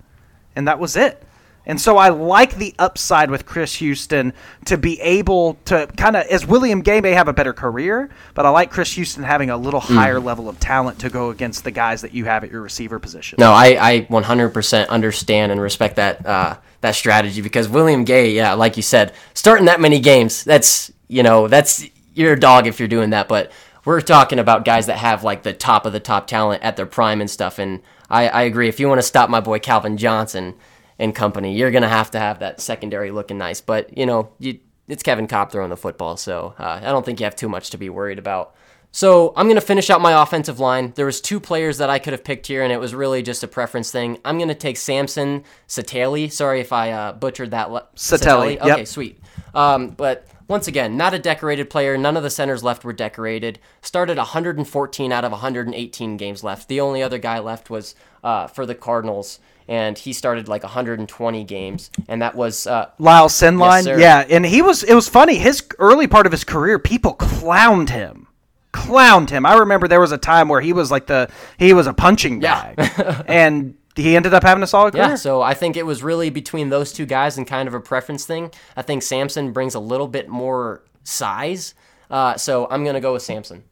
And 0.56 0.68
that 0.68 0.80
was 0.80 0.96
it. 0.96 1.24
And 1.68 1.80
so 1.80 1.98
I 1.98 2.10
like 2.10 2.56
the 2.56 2.74
upside 2.80 3.30
with 3.30 3.46
Chris 3.46 3.76
Houston 3.76 4.32
to 4.66 4.78
be 4.78 5.02
able 5.02 5.56
to 5.66 5.86
kind 5.98 6.16
of, 6.16 6.26
as 6.28 6.48
William 6.48 6.82
Gay 6.82 7.02
may 7.02 7.12
have 7.12 7.28
a 7.28 7.34
better 7.34 7.52
career, 7.52 8.10
but 8.34 8.46
I 8.46 8.50
like 8.50 8.72
Chris 8.72 8.94
Houston 8.94 9.22
having 9.22 9.50
a 9.50 9.58
little 9.58 9.82
higher 9.82 10.18
level 10.22 10.48
of 10.48 10.62
talent 10.62 11.00
to 11.00 11.10
go 11.10 11.30
against 11.30 11.66
the 11.66 11.72
guys 11.72 12.02
that 12.04 12.14
you 12.14 12.24
have 12.24 12.46
at 12.46 12.52
your 12.52 12.62
receiver 12.62 13.00
position. 13.00 13.36
No, 13.38 13.52
I, 13.52 13.78
I 13.80 14.02
100% 14.10 14.88
understand 14.88 15.52
and 15.52 15.60
respect 15.60 15.98
that 15.98 16.26
uh, 16.26 16.56
that 16.80 16.96
strategy 16.96 17.42
because 17.42 17.68
William 17.68 18.06
Gay, 18.06 18.32
yeah, 18.32 18.54
like 18.54 18.78
you 18.78 18.84
said, 18.84 19.14
starting 19.34 19.66
that 19.66 19.82
many 19.82 20.00
games, 20.00 20.46
that's 20.46 20.90
you 21.10 21.22
know 21.22 21.50
that's 21.50 21.86
you're 22.18 22.34
a 22.34 22.40
dog 22.40 22.68
if 22.68 22.80
you're 22.80 22.88
doing 22.88 23.12
that. 23.12 23.28
But 23.28 23.52
we're 23.86 24.02
talking 24.02 24.40
about 24.40 24.66
guys 24.66 24.88
that 24.88 24.98
have 24.98 25.24
like 25.24 25.44
the 25.44 25.54
top 25.54 25.86
of 25.86 25.94
the 25.94 26.00
top 26.00 26.28
talent 26.28 26.64
at 26.64 26.76
their 26.76 26.86
prime 26.86 27.22
and 27.22 27.30
stuff. 27.30 27.60
And 27.60 27.82
I, 28.10 28.28
I 28.28 28.42
agree. 28.44 28.68
If 28.68 28.80
you 28.80 28.88
want 28.90 29.00
to 29.00 29.08
stop 29.08 29.30
my 29.30 29.40
boy 29.40 29.60
Calvin 29.60 29.98
Johnson 29.98 30.56
and 31.00 31.16
company, 31.16 31.56
you're 31.56 31.72
gonna 31.72 31.88
have 31.88 32.12
to 32.12 32.20
have 32.20 32.40
that 32.40 32.60
secondary 32.60 33.12
looking 33.12 33.38
nice. 33.38 33.62
But 33.62 33.98
you 33.98 34.06
know, 34.06 34.30
you, 34.40 34.60
it's 34.88 35.04
Kevin 35.04 35.28
Kolb 35.28 35.52
throwing 35.52 35.70
the 35.70 35.78
football, 35.78 36.18
so 36.18 36.56
uh, 36.58 36.80
I 36.82 36.90
don't 36.90 37.06
think 37.06 37.20
you 37.20 37.26
have 37.26 37.36
too 37.36 37.50
much 37.50 37.70
to 37.72 37.78
be 37.78 37.90
worried 37.90 38.20
about. 38.20 38.56
So 38.92 39.34
I'm 39.36 39.48
gonna 39.48 39.62
finish 39.62 39.90
out 39.90 40.02
my 40.02 40.22
offensive 40.24 40.60
line. 40.60 40.94
There 40.96 41.06
was 41.06 41.22
two 41.22 41.40
players 41.40 41.78
that 41.78 41.90
I 41.90 42.00
could 42.00 42.14
have 42.14 42.24
picked 42.24 42.48
here, 42.48 42.64
and 42.64 42.72
it 42.74 42.80
was 42.80 42.96
really 42.96 43.22
just 43.22 43.44
a 43.44 43.48
preference 43.48 43.92
thing. 43.92 44.18
I'm 44.26 44.40
gonna 44.40 44.56
take 44.56 44.78
Samson 44.78 45.44
Satele. 45.68 46.32
Sorry 46.32 46.62
if 46.62 46.74
I 46.74 46.92
uh, 46.92 47.14
butchered 47.14 47.52
that. 47.52 47.70
Le- 47.72 47.86
Satele, 47.96 48.58
Okay, 48.58 48.68
yep. 48.68 48.88
sweet. 48.88 49.20
Um, 49.54 49.90
but 49.90 50.26
once 50.48 50.68
again, 50.68 50.96
not 50.98 51.14
a 51.14 51.20
decorated 51.20 51.70
player. 51.70 51.98
None 51.98 52.16
of 52.18 52.24
the 52.24 52.30
centers 52.30 52.64
left 52.64 52.84
were 52.84 52.94
decorated. 52.94 53.60
Started 53.82 54.18
114 54.18 55.12
out 55.12 55.26
of 55.26 55.32
118 55.32 56.18
games 56.18 56.44
left. 56.44 56.68
The 56.68 56.80
only 56.80 57.02
other 57.04 57.18
guy 57.18 57.40
left 57.40 57.70
was 57.70 57.96
uh, 58.24 58.48
for 58.48 58.66
the 58.66 58.76
Cardinals, 58.76 59.40
and 59.68 59.98
he 59.98 60.14
started 60.14 60.48
like 60.48 60.64
120 60.64 61.44
games, 61.44 61.92
and 62.08 62.22
that 62.22 62.36
was 62.36 62.66
uh, 62.68 62.90
Lyle 63.00 63.28
Sendlein, 63.30 63.84
sir. 63.84 64.00
yeah, 64.00 64.26
and 64.30 64.46
he 64.46 64.62
was. 64.62 64.84
It 64.84 64.94
was 64.94 65.08
funny. 65.10 65.36
His 65.36 65.64
early 65.80 66.08
part 66.08 66.26
of 66.26 66.32
his 66.32 66.44
career, 66.44 66.80
people 66.80 67.16
clowned 67.16 67.90
him, 67.90 68.28
clowned 68.74 69.30
him. 69.30 69.46
I 69.46 69.56
remember 69.58 69.88
there 69.88 70.00
was 70.02 70.12
a 70.12 70.18
time 70.18 70.50
where 70.50 70.62
he 70.62 70.74
was 70.74 70.92
like 70.92 71.08
the 71.08 71.30
he 71.58 71.74
was 71.74 71.88
a 71.88 71.94
punching 71.94 72.42
Yeah. 72.42 72.74
bag, 72.74 73.24
and 73.28 73.76
he 73.98 74.16
ended 74.16 74.34
up 74.34 74.44
having 74.44 74.64
a 74.64 74.68
solid 74.68 74.94
career. 74.94 75.10
Yeah, 75.10 75.16
so 75.16 75.42
I 75.42 75.54
think 75.54 75.76
it 75.76 75.86
was 75.86 76.04
really 76.04 76.30
between 76.30 76.70
those 76.70 76.94
two 76.94 77.06
guys 77.06 77.38
and 77.38 77.46
kind 77.46 77.68
of 77.68 77.74
a 77.74 77.80
preference 77.80 78.26
thing. 78.26 78.52
I 78.76 78.82
think 78.82 79.04
Samson 79.04 79.52
brings 79.52 79.76
a 79.76 79.80
little 79.80 80.08
bit 80.08 80.30
more 80.30 80.84
size, 81.04 81.74
uh, 82.10 82.38
so 82.38 82.68
I'm 82.70 82.86
gonna 82.86 83.02
go 83.02 83.14
with 83.14 83.24
Samson. 83.24 83.64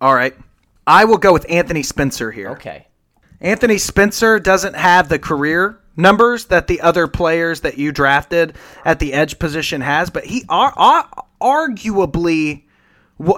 All 0.00 0.14
right, 0.14 0.34
I 0.86 1.04
will 1.04 1.18
go 1.18 1.32
with 1.32 1.46
Anthony 1.50 1.82
Spencer 1.82 2.30
here. 2.30 2.50
Okay. 2.50 2.86
Anthony 3.40 3.78
Spencer 3.78 4.38
doesn't 4.38 4.76
have 4.76 5.08
the 5.08 5.18
career 5.18 5.78
numbers 5.96 6.46
that 6.46 6.66
the 6.66 6.80
other 6.80 7.06
players 7.06 7.60
that 7.60 7.78
you 7.78 7.92
drafted 7.92 8.54
at 8.84 8.98
the 8.98 9.12
edge 9.12 9.38
position 9.38 9.80
has, 9.80 10.10
but 10.10 10.24
he 10.24 10.44
ar- 10.48 10.74
ar- 10.76 11.24
arguably 11.40 12.64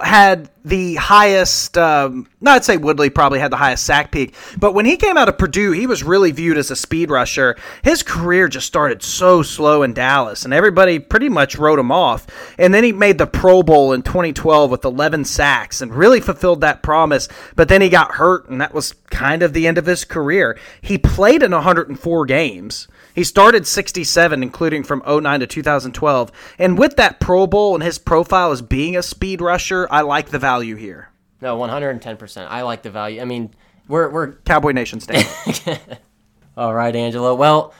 had 0.03 0.49
the 0.63 0.95
highest. 0.95 1.77
Um, 1.77 2.27
I'd 2.45 2.63
say 2.63 2.77
Woodley 2.77 3.09
probably 3.09 3.39
had 3.39 3.51
the 3.51 3.57
highest 3.57 3.85
sack 3.85 4.11
peak, 4.11 4.33
but 4.57 4.73
when 4.73 4.85
he 4.85 4.95
came 4.95 5.17
out 5.17 5.27
of 5.27 5.37
Purdue, 5.37 5.71
he 5.71 5.87
was 5.87 6.03
really 6.03 6.31
viewed 6.31 6.57
as 6.57 6.71
a 6.71 6.75
speed 6.75 7.09
rusher. 7.09 7.57
His 7.83 8.01
career 8.01 8.47
just 8.47 8.67
started 8.67 9.03
so 9.03 9.41
slow 9.41 9.83
in 9.83 9.93
Dallas, 9.93 10.45
and 10.45 10.53
everybody 10.53 10.99
pretty 10.99 11.29
much 11.29 11.57
wrote 11.57 11.79
him 11.79 11.91
off. 11.91 12.27
And 12.57 12.73
then 12.73 12.83
he 12.83 12.93
made 12.93 13.17
the 13.17 13.27
Pro 13.27 13.61
Bowl 13.61 13.93
in 13.93 14.03
2012 14.03 14.71
with 14.71 14.85
11 14.85 15.25
sacks 15.25 15.81
and 15.81 15.93
really 15.93 16.21
fulfilled 16.21 16.61
that 16.61 16.81
promise. 16.81 17.27
But 17.55 17.67
then 17.67 17.81
he 17.81 17.89
got 17.89 18.13
hurt, 18.13 18.49
and 18.49 18.61
that 18.61 18.73
was 18.73 18.93
kind 19.09 19.43
of 19.43 19.53
the 19.53 19.67
end 19.67 19.77
of 19.77 19.85
his 19.85 20.05
career. 20.05 20.57
He 20.81 20.97
played 20.97 21.43
in 21.43 21.51
104 21.51 22.25
games. 22.25 22.87
He 23.13 23.23
started 23.23 23.67
67, 23.67 24.41
including 24.41 24.83
from 24.83 25.03
09 25.07 25.39
to 25.41 25.47
2012. 25.47 26.31
And 26.57 26.77
with 26.77 26.95
that 26.97 27.19
Pro 27.19 27.45
Bowl 27.47 27.75
and 27.75 27.83
his 27.83 27.99
profile 27.99 28.51
as 28.51 28.61
being 28.61 28.97
a 28.97 29.03
speed 29.03 29.41
rusher, 29.41 29.87
I 29.91 30.01
like 30.01 30.29
the 30.29 30.39
value 30.39 30.75
here. 30.75 31.09
No, 31.41 31.57
110%. 31.57 32.47
I 32.49 32.61
like 32.61 32.81
the 32.81 32.89
value. 32.89 33.21
I 33.21 33.25
mean, 33.25 33.53
we're 33.87 34.09
we're 34.09 34.31
Cowboy 34.45 34.71
Nation 34.71 34.99
stand. 34.99 35.27
All 36.57 36.73
right, 36.73 36.95
Angelo. 36.95 37.35
Well, 37.35 37.73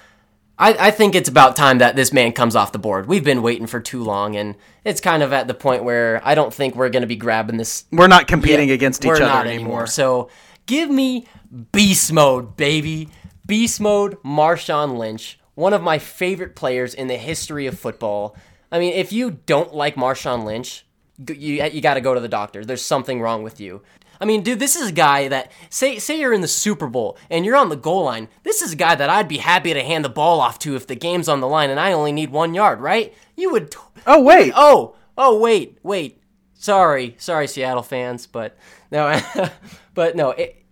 I, 0.57 0.87
I 0.87 0.91
think 0.91 1.15
it's 1.15 1.29
about 1.29 1.55
time 1.55 1.79
that 1.79 1.95
this 1.95 2.13
man 2.13 2.31
comes 2.31 2.55
off 2.55 2.71
the 2.71 2.79
board. 2.79 3.07
We've 3.07 3.23
been 3.23 3.41
waiting 3.41 3.67
for 3.67 3.79
too 3.79 4.03
long, 4.03 4.35
and 4.35 4.55
it's 4.83 5.01
kind 5.01 5.23
of 5.23 5.33
at 5.33 5.47
the 5.47 5.53
point 5.53 5.83
where 5.83 6.21
I 6.23 6.35
don't 6.35 6.53
think 6.53 6.75
we're 6.75 6.89
going 6.89 7.01
to 7.01 7.07
be 7.07 7.15
grabbing 7.15 7.57
this. 7.57 7.85
We're 7.91 8.07
not 8.07 8.27
competing 8.27 8.69
against 8.69 9.03
each 9.03 9.09
we're 9.09 9.15
other 9.15 9.25
not 9.25 9.47
anymore. 9.47 9.87
So 9.87 10.29
give 10.65 10.89
me 10.89 11.25
beast 11.71 12.11
mode, 12.13 12.55
baby. 12.55 13.09
Beast 13.45 13.79
mode, 13.81 14.21
Marshawn 14.23 14.97
Lynch, 14.97 15.39
one 15.55 15.73
of 15.73 15.81
my 15.81 15.99
favorite 15.99 16.55
players 16.55 16.93
in 16.93 17.07
the 17.07 17.17
history 17.17 17.67
of 17.67 17.79
football. 17.79 18.35
I 18.71 18.79
mean, 18.79 18.93
if 18.93 19.11
you 19.11 19.31
don't 19.45 19.73
like 19.73 19.95
Marshawn 19.95 20.43
Lynch, 20.45 20.85
you 21.27 21.63
you 21.63 21.81
got 21.81 21.93
to 21.95 22.01
go 22.01 22.13
to 22.13 22.19
the 22.19 22.27
doctor. 22.27 22.65
There's 22.65 22.81
something 22.81 23.21
wrong 23.21 23.43
with 23.43 23.59
you. 23.59 23.81
I 24.21 24.25
mean, 24.25 24.41
dude, 24.41 24.59
this 24.59 24.75
is 24.77 24.89
a 24.89 24.93
guy 24.93 25.27
that 25.27 25.51
say 25.69 25.99
say 25.99 26.19
you're 26.19 26.33
in 26.33 26.41
the 26.41 26.47
Super 26.47 26.87
Bowl 26.87 27.17
and 27.29 27.45
you're 27.45 27.57
on 27.57 27.69
the 27.69 27.75
goal 27.75 28.05
line. 28.05 28.29
This 28.43 28.61
is 28.61 28.71
a 28.71 28.75
guy 28.77 28.95
that 28.95 29.09
I'd 29.09 29.27
be 29.27 29.37
happy 29.37 29.73
to 29.73 29.83
hand 29.83 30.05
the 30.05 30.09
ball 30.09 30.39
off 30.39 30.57
to 30.59 30.75
if 30.75 30.87
the 30.87 30.95
game's 30.95 31.27
on 31.27 31.41
the 31.41 31.47
line 31.47 31.69
and 31.69 31.79
I 31.79 31.91
only 31.91 32.11
need 32.13 32.31
one 32.31 32.53
yard, 32.53 32.79
right? 32.79 33.13
You 33.35 33.51
would. 33.51 33.71
T- 33.71 33.77
Oh, 34.05 34.21
wait. 34.21 34.51
Oh, 34.55 34.95
oh, 35.17 35.39
wait, 35.39 35.77
wait. 35.83 36.21
Sorry, 36.55 37.15
sorry, 37.19 37.47
Seattle 37.47 37.83
fans, 37.83 38.25
but 38.27 38.57
no, 38.91 39.19
but 39.93 40.15
no. 40.15 40.31
It, 40.31 40.62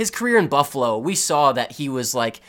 his 0.00 0.10
career 0.10 0.38
in 0.38 0.48
Buffalo, 0.48 0.96
we 0.96 1.14
saw 1.14 1.52
that 1.52 1.72
he 1.72 1.90
was 1.90 2.14
like 2.14 2.40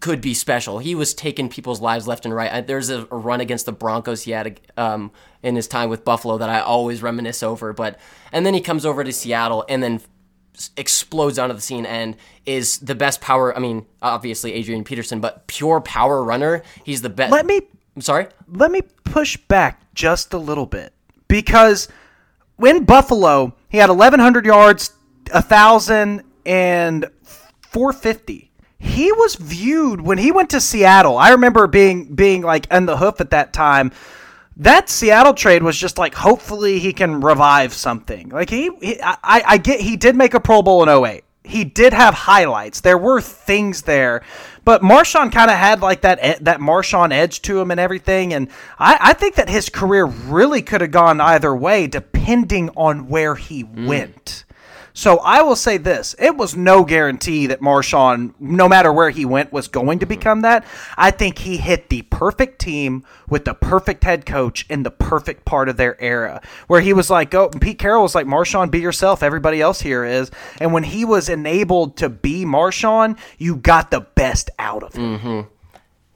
could 0.00 0.22
be 0.22 0.32
special. 0.32 0.78
He 0.78 0.94
was 0.94 1.12
taking 1.12 1.50
people's 1.50 1.78
lives 1.78 2.08
left 2.08 2.24
and 2.24 2.34
right. 2.34 2.66
There's 2.66 2.88
a, 2.88 3.04
run 3.04 3.42
against 3.42 3.66
the 3.66 3.72
Broncos 3.72 4.22
he 4.22 4.30
had 4.30 4.58
um, 4.78 5.10
in 5.42 5.56
his 5.56 5.68
time 5.68 5.90
with 5.90 6.06
Buffalo 6.06 6.38
that 6.38 6.48
I 6.48 6.60
always 6.60 7.02
reminisce 7.02 7.42
over. 7.42 7.74
But 7.74 8.00
and 8.32 8.46
then 8.46 8.54
he 8.54 8.62
comes 8.62 8.86
over 8.86 9.04
to 9.04 9.12
Seattle 9.12 9.66
and 9.68 9.82
then 9.82 10.00
explodes 10.78 11.38
onto 11.38 11.54
the 11.54 11.60
scene 11.60 11.84
and 11.84 12.16
is 12.46 12.78
the 12.78 12.94
best 12.94 13.20
power. 13.20 13.54
I 13.54 13.60
mean, 13.60 13.84
obviously 14.00 14.54
Adrian 14.54 14.82
Peterson, 14.82 15.20
but 15.20 15.46
pure 15.48 15.82
power 15.82 16.24
runner. 16.24 16.62
He's 16.82 17.02
the 17.02 17.10
best. 17.10 17.30
Let 17.30 17.44
me. 17.44 17.60
I'm 17.94 18.00
sorry. 18.00 18.28
Let 18.48 18.70
me 18.70 18.80
push 19.04 19.36
back 19.36 19.82
just 19.94 20.32
a 20.32 20.38
little 20.38 20.66
bit 20.66 20.94
because 21.28 21.88
in 22.58 22.84
Buffalo 22.84 23.54
he 23.68 23.76
had 23.76 23.90
1,100 23.90 24.46
yards, 24.46 24.94
a 25.34 25.42
thousand 25.42 26.22
and 26.46 27.10
450 27.60 28.46
he 28.78 29.10
was 29.12 29.36
viewed 29.36 30.00
when 30.00 30.18
he 30.18 30.32
went 30.32 30.50
to 30.50 30.60
Seattle. 30.60 31.16
I 31.16 31.30
remember 31.30 31.66
being 31.66 32.14
being 32.14 32.42
like 32.42 32.66
in 32.70 32.86
the 32.86 32.96
hoof 32.96 33.20
at 33.20 33.30
that 33.30 33.52
time. 33.52 33.92
That 34.58 34.88
Seattle 34.88 35.34
trade 35.34 35.62
was 35.62 35.76
just 35.76 35.98
like 35.98 36.14
hopefully 36.14 36.78
he 36.78 36.92
can 36.92 37.20
revive 37.20 37.74
something. 37.74 38.30
Like 38.30 38.50
he, 38.50 38.70
he 38.80 39.00
I, 39.02 39.42
I 39.46 39.58
get 39.58 39.80
he 39.80 39.96
did 39.96 40.16
make 40.16 40.34
a 40.34 40.40
Pro 40.40 40.62
Bowl 40.62 40.82
in 40.82 40.88
08. 40.88 41.24
He 41.44 41.64
did 41.64 41.92
have 41.92 42.14
highlights. 42.14 42.80
There 42.80 42.98
were 42.98 43.20
things 43.20 43.82
there, 43.82 44.22
but 44.64 44.82
Marshawn 44.82 45.30
kind 45.30 45.50
of 45.50 45.56
had 45.56 45.80
like 45.80 46.00
that 46.02 46.44
that 46.44 46.60
Marshawn 46.60 47.12
edge 47.12 47.42
to 47.42 47.60
him 47.60 47.70
and 47.70 47.78
everything. 47.78 48.32
And 48.32 48.48
I, 48.78 48.98
I 49.00 49.12
think 49.12 49.34
that 49.36 49.48
his 49.48 49.68
career 49.68 50.06
really 50.06 50.62
could 50.62 50.80
have 50.80 50.90
gone 50.90 51.20
either 51.20 51.54
way 51.54 51.86
depending 51.86 52.70
on 52.70 53.08
where 53.08 53.34
he 53.34 53.64
mm. 53.64 53.86
went. 53.86 54.45
So 54.96 55.18
I 55.18 55.42
will 55.42 55.56
say 55.56 55.76
this: 55.76 56.16
it 56.18 56.38
was 56.38 56.56
no 56.56 56.82
guarantee 56.82 57.48
that 57.48 57.60
Marshawn, 57.60 58.32
no 58.40 58.66
matter 58.66 58.90
where 58.90 59.10
he 59.10 59.26
went, 59.26 59.52
was 59.52 59.68
going 59.68 59.98
to 59.98 60.06
become 60.06 60.40
that. 60.40 60.64
I 60.96 61.10
think 61.10 61.36
he 61.40 61.58
hit 61.58 61.90
the 61.90 62.00
perfect 62.02 62.58
team 62.58 63.04
with 63.28 63.44
the 63.44 63.52
perfect 63.52 64.04
head 64.04 64.24
coach 64.24 64.64
in 64.70 64.84
the 64.84 64.90
perfect 64.90 65.44
part 65.44 65.68
of 65.68 65.76
their 65.76 66.00
era, 66.02 66.40
where 66.66 66.80
he 66.80 66.94
was 66.94 67.10
like, 67.10 67.30
"Go." 67.30 67.50
Pete 67.50 67.78
Carroll 67.78 68.04
was 68.04 68.14
like, 68.14 68.26
"Marshawn, 68.26 68.70
be 68.70 68.80
yourself. 68.80 69.22
Everybody 69.22 69.60
else 69.60 69.82
here 69.82 70.02
is." 70.02 70.30
And 70.60 70.72
when 70.72 70.84
he 70.84 71.04
was 71.04 71.28
enabled 71.28 71.98
to 71.98 72.08
be 72.08 72.46
Marshawn, 72.46 73.18
you 73.36 73.56
got 73.56 73.90
the 73.90 74.00
best 74.00 74.48
out 74.58 74.82
of 74.82 74.94
him. 74.94 75.18
Mm-hmm. 75.18 75.40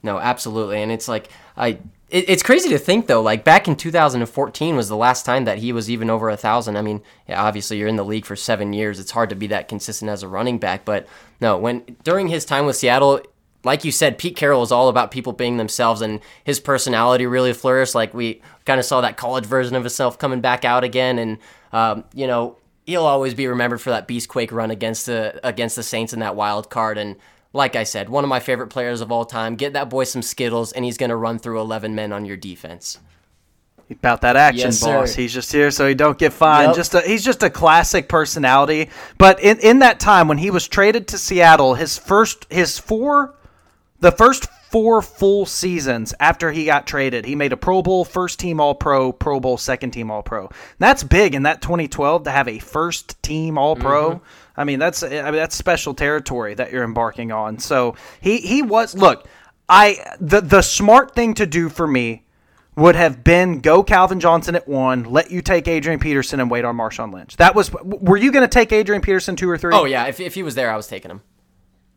No, 0.01 0.17
absolutely, 0.17 0.81
and 0.81 0.91
it's 0.91 1.07
like 1.07 1.29
I 1.55 1.77
it, 2.11 2.29
it's 2.29 2.43
crazy 2.43 2.69
to 2.69 2.77
think 2.77 3.07
though. 3.07 3.21
Like 3.21 3.43
back 3.43 3.67
in 3.67 3.75
2014 3.75 4.75
was 4.75 4.89
the 4.89 4.95
last 4.95 5.25
time 5.25 5.45
that 5.45 5.57
he 5.57 5.71
was 5.71 5.89
even 5.89 6.09
over 6.09 6.29
a 6.29 6.37
thousand. 6.37 6.77
I 6.77 6.81
mean, 6.81 7.01
yeah, 7.27 7.41
obviously 7.41 7.77
you're 7.77 7.87
in 7.87 7.95
the 7.95 8.05
league 8.05 8.25
for 8.25 8.35
seven 8.35 8.73
years. 8.73 8.99
It's 8.99 9.11
hard 9.11 9.29
to 9.29 9.35
be 9.35 9.47
that 9.47 9.67
consistent 9.67 10.11
as 10.11 10.21
a 10.21 10.27
running 10.27 10.59
back. 10.59 10.85
But 10.85 11.07
no, 11.39 11.57
when 11.57 11.97
during 12.03 12.27
his 12.27 12.45
time 12.45 12.65
with 12.65 12.75
Seattle, 12.75 13.21
like 13.63 13.85
you 13.85 13.91
said, 13.91 14.17
Pete 14.17 14.35
Carroll 14.35 14.63
is 14.63 14.71
all 14.71 14.89
about 14.89 15.11
people 15.11 15.33
being 15.33 15.57
themselves, 15.57 16.01
and 16.01 16.19
his 16.43 16.59
personality 16.59 17.27
really 17.27 17.53
flourished. 17.53 17.95
Like 17.95 18.13
we 18.13 18.41
kind 18.65 18.79
of 18.79 18.85
saw 18.85 19.01
that 19.01 19.17
college 19.17 19.45
version 19.45 19.75
of 19.75 19.83
himself 19.83 20.17
coming 20.17 20.41
back 20.41 20.65
out 20.65 20.83
again, 20.83 21.19
and 21.19 21.37
um, 21.71 22.03
you 22.13 22.27
know 22.27 22.57
he'll 22.85 23.05
always 23.05 23.33
be 23.33 23.47
remembered 23.47 23.79
for 23.79 23.91
that 23.91 24.07
beastquake 24.07 24.51
run 24.51 24.71
against 24.71 25.05
the 25.05 25.39
against 25.47 25.75
the 25.75 25.83
Saints 25.83 26.11
in 26.11 26.19
that 26.19 26.35
wild 26.35 26.69
card. 26.69 26.97
And 26.97 27.15
like 27.53 27.75
I 27.75 27.83
said, 27.83 28.09
one 28.09 28.23
of 28.23 28.29
my 28.29 28.39
favorite 28.39 28.67
players 28.67 29.01
of 29.01 29.11
all 29.11 29.25
time. 29.25 29.55
Get 29.55 29.73
that 29.73 29.89
boy 29.89 30.05
some 30.05 30.21
Skittles, 30.21 30.71
and 30.71 30.85
he's 30.85 30.97
going 30.97 31.09
to 31.09 31.15
run 31.15 31.39
through 31.39 31.59
11 31.59 31.93
men 31.93 32.13
on 32.13 32.25
your 32.25 32.37
defense. 32.37 32.99
About 33.89 34.21
that 34.21 34.37
action, 34.37 34.67
yes, 34.67 34.81
boss. 34.81 35.13
He's 35.13 35.33
just 35.33 35.51
here 35.51 35.69
so 35.69 35.85
he 35.85 35.93
don't 35.93 36.17
get 36.17 36.31
fined. 36.31 36.67
Yep. 36.69 36.75
Just 36.77 36.93
a, 36.93 37.01
he's 37.01 37.25
just 37.25 37.43
a 37.43 37.49
classic 37.49 38.07
personality. 38.07 38.89
But 39.17 39.41
in, 39.41 39.59
in 39.59 39.79
that 39.79 39.99
time 39.99 40.29
when 40.29 40.37
he 40.37 40.49
was 40.49 40.65
traded 40.65 41.09
to 41.09 41.17
Seattle, 41.17 41.73
his 41.73 41.97
first 41.97 42.47
his 42.49 42.79
four, 42.79 43.35
the 43.99 44.13
first 44.13 44.47
four 44.69 45.01
full 45.01 45.45
seasons 45.45 46.13
after 46.21 46.53
he 46.53 46.63
got 46.63 46.87
traded, 46.87 47.25
he 47.25 47.35
made 47.35 47.51
a 47.51 47.57
Pro 47.57 47.81
Bowl, 47.81 48.05
first 48.05 48.39
team 48.39 48.61
All 48.61 48.75
Pro, 48.75 49.11
Pro 49.11 49.41
Bowl, 49.41 49.57
second 49.57 49.91
team 49.91 50.09
All 50.09 50.23
Pro. 50.23 50.49
That's 50.79 51.03
big 51.03 51.35
in 51.35 51.43
that 51.43 51.61
2012 51.61 52.23
to 52.23 52.31
have 52.31 52.47
a 52.47 52.59
first 52.59 53.21
team 53.21 53.57
All 53.57 53.75
Pro. 53.75 54.11
Mm-hmm 54.11 54.25
I 54.55 54.63
mean, 54.63 54.79
that's 54.79 55.03
I 55.03 55.09
mean 55.09 55.33
that's 55.33 55.55
special 55.55 55.93
territory 55.93 56.53
that 56.55 56.71
you're 56.71 56.83
embarking 56.83 57.31
on. 57.31 57.59
So 57.59 57.95
he 58.19 58.37
he 58.37 58.61
was 58.61 58.95
look, 58.95 59.27
I 59.69 60.15
the 60.19 60.41
the 60.41 60.61
smart 60.61 61.15
thing 61.15 61.33
to 61.35 61.45
do 61.45 61.69
for 61.69 61.87
me 61.87 62.25
would 62.75 62.95
have 62.95 63.23
been 63.23 63.59
go 63.59 63.83
Calvin 63.83 64.19
Johnson 64.19 64.55
at 64.55 64.67
one, 64.67 65.03
let 65.03 65.31
you 65.31 65.41
take 65.41 65.67
Adrian 65.67 65.99
Peterson 65.99 66.39
and 66.39 66.49
wait 66.49 66.65
on 66.65 66.75
Marshawn 66.75 67.13
Lynch. 67.13 67.37
That 67.37 67.55
was 67.55 67.71
were 67.71 68.17
you 68.17 68.31
going 68.31 68.43
to 68.43 68.53
take 68.53 68.71
Adrian 68.71 69.01
Peterson 69.01 69.35
two 69.35 69.49
or 69.49 69.57
three? 69.57 69.73
Oh 69.73 69.85
yeah, 69.85 70.07
if 70.07 70.19
if 70.19 70.33
he 70.33 70.43
was 70.43 70.55
there, 70.55 70.71
I 70.71 70.75
was 70.75 70.87
taking 70.87 71.11
him. 71.11 71.21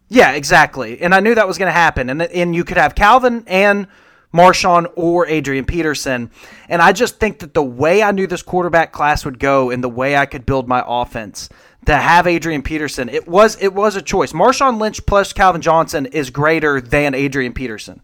Yeah, 0.09 0.33
exactly. 0.33 1.01
And 1.01 1.15
I 1.15 1.21
knew 1.21 1.35
that 1.35 1.49
was 1.49 1.59
going 1.59 1.69
to 1.69 1.73
happen. 1.73 2.11
And 2.11 2.23
and 2.23 2.55
you 2.55 2.65
could 2.65 2.77
have 2.77 2.95
Calvin 2.95 3.45
and 3.47 3.87
Marshawn 4.35 4.93
or 4.97 5.27
Adrian 5.27 5.65
Peterson. 5.65 6.31
And 6.69 6.83
I 6.83 6.93
just 6.93 7.21
think 7.21 7.39
that 7.39 7.55
the 7.55 7.63
way 7.63 8.03
I 8.03 8.11
knew 8.11 8.27
this 8.27 8.43
quarterback 8.43 8.93
class 8.93 9.25
would 9.25 9.39
go 9.39 9.71
and 9.71 9.83
the 9.83 9.89
way 9.89 10.17
I 10.17 10.27
could 10.27 10.45
build 10.45 10.69
my 10.69 10.83
offense, 10.87 11.49
to 11.87 11.97
have 11.97 12.27
Adrian 12.27 12.63
Peterson, 12.63 13.09
it 13.09 13.29
was 13.29 13.63
it 13.63 13.75
was 13.75 13.97
a 13.97 14.03
choice. 14.03 14.33
Marshawn 14.33 14.81
Lynch 14.81 15.05
plus 15.07 15.33
Calvin 15.33 15.61
Johnson 15.61 16.07
is 16.07 16.31
greater 16.31 16.81
than 16.81 17.15
Adrian 17.15 17.53
Peterson. 17.53 18.01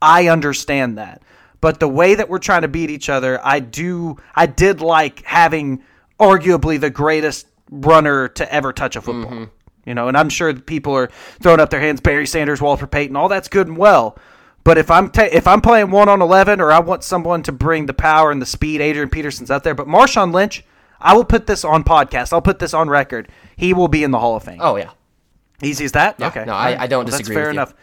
I 0.00 0.28
understand 0.28 0.98
that. 0.98 1.22
But 1.60 1.80
the 1.80 1.88
way 1.88 2.14
that 2.14 2.28
we're 2.28 2.38
trying 2.38 2.62
to 2.62 2.68
beat 2.68 2.90
each 2.90 3.08
other, 3.08 3.40
I 3.42 3.60
do 3.60 4.18
I 4.34 4.46
did 4.46 4.80
like 4.80 5.22
having 5.24 5.82
arguably 6.20 6.78
the 6.78 6.90
greatest 6.90 7.46
runner 7.70 8.28
to 8.28 8.52
ever 8.52 8.72
touch 8.72 8.96
a 8.96 9.00
football. 9.00 9.32
Mm-hmm. 9.32 9.44
You 9.86 9.94
know, 9.94 10.08
and 10.08 10.16
I'm 10.16 10.28
sure 10.28 10.52
people 10.54 10.94
are 10.94 11.10
throwing 11.40 11.60
up 11.60 11.70
their 11.70 11.80
hands. 11.80 12.00
Barry 12.00 12.26
Sanders, 12.26 12.60
Walter 12.60 12.86
Payton, 12.86 13.16
all 13.16 13.28
that's 13.28 13.48
good 13.48 13.66
and 13.68 13.76
well. 13.76 14.18
But 14.64 14.78
if 14.78 14.90
I'm 14.90 15.10
ta- 15.10 15.28
if 15.30 15.46
I'm 15.46 15.60
playing 15.60 15.90
one 15.90 16.08
on 16.08 16.22
eleven, 16.22 16.60
or 16.60 16.72
I 16.72 16.80
want 16.80 17.04
someone 17.04 17.42
to 17.42 17.52
bring 17.52 17.86
the 17.86 17.94
power 17.94 18.30
and 18.30 18.40
the 18.40 18.46
speed, 18.46 18.80
Adrian 18.80 19.10
Peterson's 19.10 19.50
out 19.50 19.62
there. 19.62 19.74
But 19.74 19.86
Marshawn 19.86 20.32
Lynch, 20.32 20.64
I 21.00 21.14
will 21.14 21.24
put 21.24 21.46
this 21.46 21.64
on 21.64 21.84
podcast. 21.84 22.32
I'll 22.32 22.42
put 22.42 22.58
this 22.58 22.72
on 22.72 22.88
record. 22.88 23.28
He 23.56 23.74
will 23.74 23.88
be 23.88 24.02
in 24.02 24.10
the 24.10 24.18
Hall 24.18 24.36
of 24.36 24.42
Fame. 24.42 24.58
Oh 24.60 24.76
yeah, 24.76 24.90
easy 25.62 25.84
as 25.84 25.92
that. 25.92 26.16
Yeah, 26.18 26.28
okay, 26.28 26.44
no, 26.46 26.54
I, 26.54 26.82
I 26.82 26.86
don't 26.86 27.04
well, 27.04 27.10
disagree. 27.10 27.34
That's 27.34 27.44
fair 27.44 27.50
enough. 27.50 27.74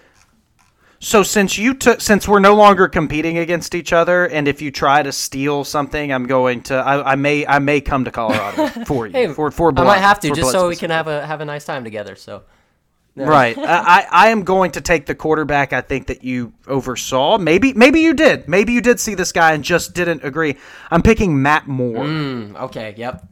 So 1.03 1.23
since 1.23 1.57
you 1.57 1.73
took, 1.73 1.99
since 1.99 2.27
we're 2.27 2.39
no 2.39 2.53
longer 2.55 2.87
competing 2.87 3.39
against 3.39 3.73
each 3.73 3.91
other, 3.91 4.27
and 4.27 4.47
if 4.47 4.61
you 4.61 4.69
try 4.69 5.01
to 5.01 5.11
steal 5.11 5.63
something, 5.63 6.13
I'm 6.13 6.27
going 6.27 6.61
to, 6.63 6.75
I, 6.75 7.13
I 7.13 7.15
may, 7.15 7.43
I 7.47 7.57
may 7.57 7.81
come 7.81 8.05
to 8.05 8.11
Colorado 8.11 8.67
for 8.85 9.07
you. 9.07 9.13
hey, 9.13 9.27
for 9.27 9.49
for 9.49 9.71
blood, 9.71 9.85
I 9.85 9.95
might 9.95 10.01
have 10.01 10.19
to 10.19 10.31
just 10.31 10.51
so 10.51 10.67
we 10.67 10.75
can 10.75 10.91
have 10.91 11.07
a 11.07 11.25
have 11.25 11.41
a 11.41 11.45
nice 11.45 11.65
time 11.65 11.83
together. 11.83 12.15
So 12.15 12.43
Right. 13.15 13.57
I, 13.61 14.07
I 14.09 14.29
am 14.29 14.43
going 14.43 14.71
to 14.71 14.81
take 14.81 15.05
the 15.05 15.15
quarterback 15.15 15.73
I 15.73 15.81
think 15.81 16.07
that 16.07 16.23
you 16.23 16.53
oversaw. 16.67 17.37
Maybe 17.37 17.73
maybe 17.73 17.99
you 18.01 18.13
did. 18.13 18.47
Maybe 18.47 18.73
you 18.73 18.81
did 18.81 18.99
see 18.99 19.15
this 19.15 19.31
guy 19.31 19.53
and 19.53 19.63
just 19.63 19.93
didn't 19.93 20.23
agree. 20.23 20.57
I'm 20.89 21.01
picking 21.01 21.41
Matt 21.41 21.67
Moore. 21.67 22.05
Mm, 22.05 22.55
okay, 22.61 22.93
yep. 22.97 23.27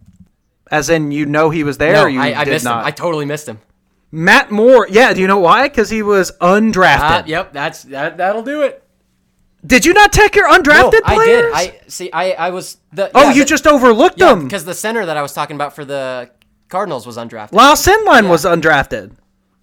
As 0.69 0.89
in 0.89 1.11
you 1.11 1.25
know 1.25 1.49
he 1.49 1.63
was 1.63 1.77
there 1.77 1.93
no, 1.93 2.05
you 2.05 2.19
I, 2.19 2.33
I 2.33 2.45
missed 2.45 2.65
not? 2.65 2.81
him. 2.81 2.87
I 2.87 2.91
totally 2.91 3.25
missed 3.25 3.47
him. 3.47 3.59
Matt 4.11 4.51
Moore. 4.51 4.87
Yeah, 4.89 5.13
do 5.13 5.21
you 5.21 5.27
know 5.27 5.39
why? 5.39 5.69
Cuz 5.69 5.89
he 5.89 6.01
was 6.01 6.31
undrafted. 6.41 7.21
Uh, 7.21 7.23
yep, 7.25 7.53
that's 7.53 7.83
that 7.83 8.17
that'll 8.17 8.43
do 8.43 8.61
it. 8.63 8.83
Did 9.65 9.85
you 9.85 9.93
not 9.93 10.13
take 10.13 10.35
your 10.35 10.47
undrafted 10.47 11.01
no, 11.07 11.15
players? 11.15 11.53
I 11.53 11.65
did. 11.65 11.75
I 11.75 11.81
see 11.87 12.11
I 12.11 12.31
I 12.31 12.49
was 12.49 12.77
the 12.93 13.11
Oh, 13.15 13.29
you 13.29 13.43
the, 13.43 13.45
just 13.45 13.65
overlooked 13.65 14.19
yeah, 14.19 14.29
them. 14.29 14.43
Because 14.43 14.65
the 14.65 14.73
center 14.73 15.05
that 15.05 15.17
I 15.17 15.21
was 15.21 15.33
talking 15.33 15.55
about 15.55 15.75
for 15.75 15.85
the 15.85 16.29
Cardinals 16.69 17.07
was 17.07 17.17
undrafted. 17.17 17.53
Lyle 17.53 17.75
Sendlein 17.75 18.23
yeah. 18.23 18.29
was 18.29 18.45
undrafted. 18.45 19.11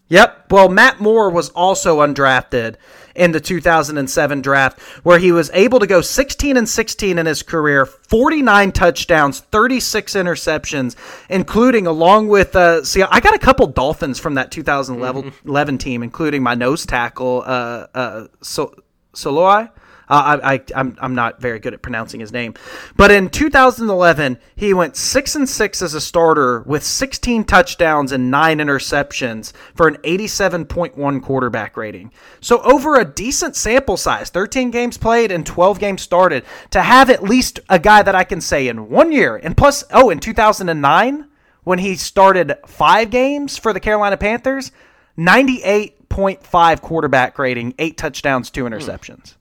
Yep. 0.09 0.53
Well, 0.53 0.69
Matt 0.69 1.01
Moore 1.01 1.31
was 1.31 1.49
also 1.51 1.99
undrafted 1.99 2.77
in 3.17 3.33
the 3.33 3.41
2007 3.41 4.43
draft, 4.43 4.81
where 5.03 5.19
he 5.19 5.33
was 5.33 5.51
able 5.53 5.81
to 5.81 5.87
go 5.87 6.01
16 6.01 6.57
and 6.57 6.69
16 6.69 7.19
in 7.19 7.27
his 7.27 7.43
career, 7.43 7.87
49 7.87 8.73
touchdowns, 8.73 9.41
36 9.41 10.15
interceptions, 10.15 10.95
including 11.29 11.87
along 11.87 12.29
with. 12.29 12.55
Uh, 12.55 12.85
see, 12.85 13.03
I 13.03 13.21
got 13.21 13.35
a 13.35 13.39
couple 13.39 13.67
Dolphins 13.67 14.21
from 14.21 14.35
that 14.35 14.51
2011 14.51 15.25
mm-hmm. 15.25 15.77
team, 15.77 16.03
including 16.03 16.43
my 16.43 16.55
nose 16.55 16.87
tackle, 16.87 17.43
uh, 17.45 17.87
uh, 17.95 18.27
so- 18.43 18.75
Soliai. 19.15 19.71
Uh, 20.09 20.39
I, 20.43 20.55
I 20.55 20.61
I'm 20.75 20.97
I'm 21.01 21.15
not 21.15 21.41
very 21.41 21.59
good 21.59 21.75
at 21.75 21.83
pronouncing 21.83 22.21
his 22.21 22.33
name, 22.33 22.55
but 22.97 23.11
in 23.11 23.29
2011 23.29 24.39
he 24.55 24.73
went 24.73 24.97
six 24.97 25.35
and 25.35 25.49
six 25.49 25.83
as 25.83 25.95
a 25.95 26.01
starter 26.01 26.61
with 26.61 26.85
16 26.85 27.45
touchdowns 27.45 28.13
and 28.13 28.31
nine 28.31 28.59
interceptions 28.59 29.53
for 29.75 29.89
an 29.89 29.97
87.1 29.97 31.23
quarterback 31.23 31.77
rating. 31.77 32.13
So 32.41 32.63
over 32.63 32.97
a 33.01 33.05
decent 33.05 33.57
sample 33.57 33.97
size, 33.97 34.31
13 34.31 34.71
games 34.71 34.97
played 34.97 35.33
and 35.33 35.45
12 35.45 35.79
games 35.81 36.03
started, 36.03 36.45
to 36.71 36.83
have 36.83 37.11
at 37.11 37.23
least 37.23 37.61
a 37.69 37.79
guy 37.79 38.03
that 38.03 38.15
I 38.15 38.25
can 38.25 38.41
say 38.41 38.69
in 38.69 38.89
one 38.89 39.11
year, 39.11 39.37
and 39.37 39.57
plus 39.57 39.83
oh 39.93 40.11
in 40.11 40.21
2009 40.21 41.29
when 41.65 41.81
he 41.81 41.97
started 41.97 42.57
five 42.65 43.11
games 43.11 43.59
for 43.59 43.73
the 43.73 43.81
Carolina 43.81 44.17
Panthers, 44.17 44.71
98.5 45.19 46.81
quarterback 46.81 47.41
rating, 47.41 47.75
eight 47.81 47.97
touchdowns, 47.97 48.51
two 48.51 48.65
interceptions. 48.65 49.35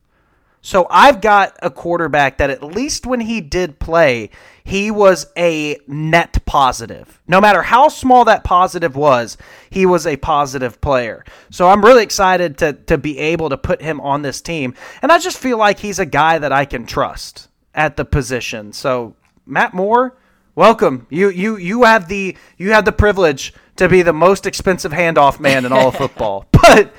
So 0.66 0.88
I've 0.90 1.22
got 1.22 1.56
a 1.62 1.70
quarterback 1.70 2.40
that 2.40 2.50
at 2.50 2.64
least 2.64 3.06
when 3.06 3.20
he 3.20 3.40
did 3.40 3.78
play, 3.78 4.32
he 4.64 4.90
was 4.90 5.28
a 5.38 5.78
net 5.86 6.44
positive. 6.48 7.22
No 7.28 7.40
matter 7.40 7.62
how 7.62 7.88
small 7.88 8.26
that 8.26 8.44
positive 8.44 8.96
was, 8.96 9.38
he 9.70 9.86
was 9.86 10.08
a 10.08 10.18
positive 10.18 10.82
player. 10.82 11.24
So 11.52 11.70
I'm 11.70 11.86
really 11.86 12.02
excited 12.02 12.58
to 12.58 12.74
to 12.74 12.98
be 12.98 13.20
able 13.20 13.50
to 13.50 13.58
put 13.58 13.80
him 13.80 14.02
on 14.02 14.24
this 14.24 14.42
team. 14.42 14.74
And 15.04 15.12
I 15.12 15.20
just 15.20 15.38
feel 15.38 15.60
like 15.60 15.78
he's 15.78 16.00
a 16.00 16.06
guy 16.06 16.40
that 16.40 16.52
I 16.52 16.66
can 16.66 16.88
trust 16.88 17.48
at 17.76 17.96
the 17.96 18.04
position. 18.04 18.74
So 18.74 19.16
Matt 19.46 19.76
Moore, 19.76 20.18
welcome. 20.56 21.06
You 21.12 21.30
you 21.30 21.58
you 21.58 21.84
have 21.84 22.08
the 22.08 22.36
you 22.58 22.72
have 22.72 22.86
the 22.86 22.92
privilege 22.92 23.54
to 23.76 23.88
be 23.88 24.02
the 24.02 24.14
most 24.14 24.48
expensive 24.48 24.94
handoff 24.94 25.40
man 25.40 25.64
in 25.64 25.72
all 25.72 25.90
of 25.90 25.96
football. 26.04 26.48
But 26.52 26.92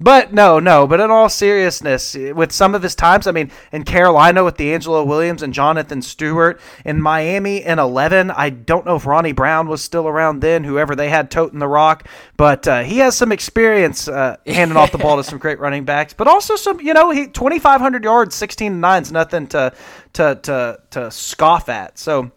but 0.00 0.32
no, 0.32 0.58
no, 0.58 0.86
but 0.86 0.98
in 0.98 1.10
all 1.10 1.28
seriousness, 1.28 2.14
with 2.14 2.52
some 2.52 2.74
of 2.74 2.82
his 2.82 2.94
times, 2.94 3.26
I 3.26 3.32
mean, 3.32 3.50
in 3.70 3.84
Carolina 3.84 4.42
with 4.42 4.56
DeAngelo 4.56 5.06
Williams 5.06 5.42
and 5.42 5.52
Jonathan 5.52 6.00
Stewart, 6.00 6.58
in 6.86 7.02
Miami 7.02 7.62
in 7.62 7.78
11, 7.78 8.30
I 8.30 8.48
don't 8.48 8.86
know 8.86 8.96
if 8.96 9.04
Ronnie 9.04 9.32
Brown 9.32 9.68
was 9.68 9.84
still 9.84 10.08
around 10.08 10.40
then, 10.40 10.64
whoever 10.64 10.96
they 10.96 11.10
had 11.10 11.30
toting 11.30 11.58
the 11.58 11.68
rock, 11.68 12.08
but 12.38 12.66
uh, 12.66 12.82
he 12.82 12.98
has 12.98 13.14
some 13.14 13.30
experience 13.30 14.08
uh, 14.08 14.38
handing 14.46 14.78
off 14.78 14.90
the 14.90 14.98
ball 14.98 15.18
to 15.18 15.24
some 15.24 15.38
great 15.38 15.58
running 15.58 15.84
backs, 15.84 16.14
but 16.14 16.26
also 16.26 16.56
some, 16.56 16.80
you 16.80 16.94
know, 16.94 17.10
he 17.10 17.26
2,500 17.26 18.02
yards, 18.02 18.34
16 18.34 18.80
9 18.80 19.02
is 19.02 19.12
nothing 19.12 19.46
to, 19.48 19.72
to, 20.14 20.38
to, 20.42 20.80
to 20.92 21.10
scoff 21.10 21.68
at. 21.68 21.98
So, 21.98 22.32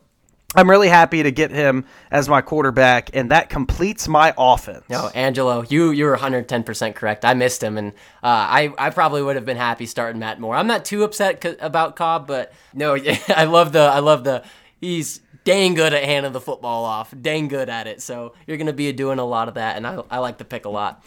I'm 0.56 0.70
really 0.70 0.88
happy 0.88 1.24
to 1.24 1.32
get 1.32 1.52
him 1.52 1.86
as 2.12 2.30
my 2.30 2.42
quarterback, 2.42 3.10
and 3.14 3.32
that 3.32 3.50
completes 3.50 4.08
my 4.08 4.34
offense. 4.38 4.84
No, 4.90 5.10
Angelo, 5.16 5.64
you 5.68 5.92
you 5.92 6.06
were 6.06 6.12
110 6.12 6.64
percent 6.64 6.96
correct. 6.96 7.26
I 7.26 7.34
missed 7.34 7.64
him, 7.64 7.78
and 7.78 7.94
uh, 8.22 8.28
I 8.28 8.74
I 8.78 8.90
probably 8.92 9.24
would 9.24 9.36
have 9.36 9.46
been 9.46 9.58
happy 9.58 9.86
starting 9.86 10.20
Matt 10.20 10.40
Moore. 10.40 10.56
I'm 10.56 10.68
not 10.68 10.86
too 10.86 11.04
upset 11.04 11.44
about 11.60 11.96
Kolb, 11.96 12.28
but 12.28 12.54
no, 12.74 12.96
I 13.30 13.46
love 13.46 13.72
the 13.72 13.82
I 13.82 14.00
love 14.00 14.24
the 14.24 14.44
he's 14.80 15.22
dang 15.44 15.74
good 15.74 15.94
at 15.94 16.04
handing 16.04 16.32
the 16.32 16.42
football 16.42 16.86
off, 16.86 17.14
dang 17.20 17.48
good 17.48 17.70
at 17.70 17.88
it. 17.88 18.02
So 18.02 18.34
you're 18.46 18.58
gonna 18.58 18.74
be 18.74 18.92
doing 18.92 19.20
a 19.20 19.26
lot 19.26 19.48
of 19.48 19.56
that, 19.56 19.76
and 19.78 19.88
I 19.88 20.04
I 20.12 20.20
like 20.20 20.38
the 20.38 20.46
pick 20.46 20.66
a 20.66 20.70
lot. 20.70 21.04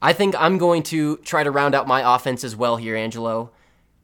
I 0.00 0.12
think 0.12 0.34
I'm 0.36 0.58
going 0.58 0.82
to 0.84 1.18
try 1.18 1.44
to 1.44 1.50
round 1.52 1.76
out 1.76 1.86
my 1.86 2.16
offense 2.16 2.42
as 2.42 2.56
well 2.56 2.76
here, 2.76 2.96
Angelo, 2.96 3.52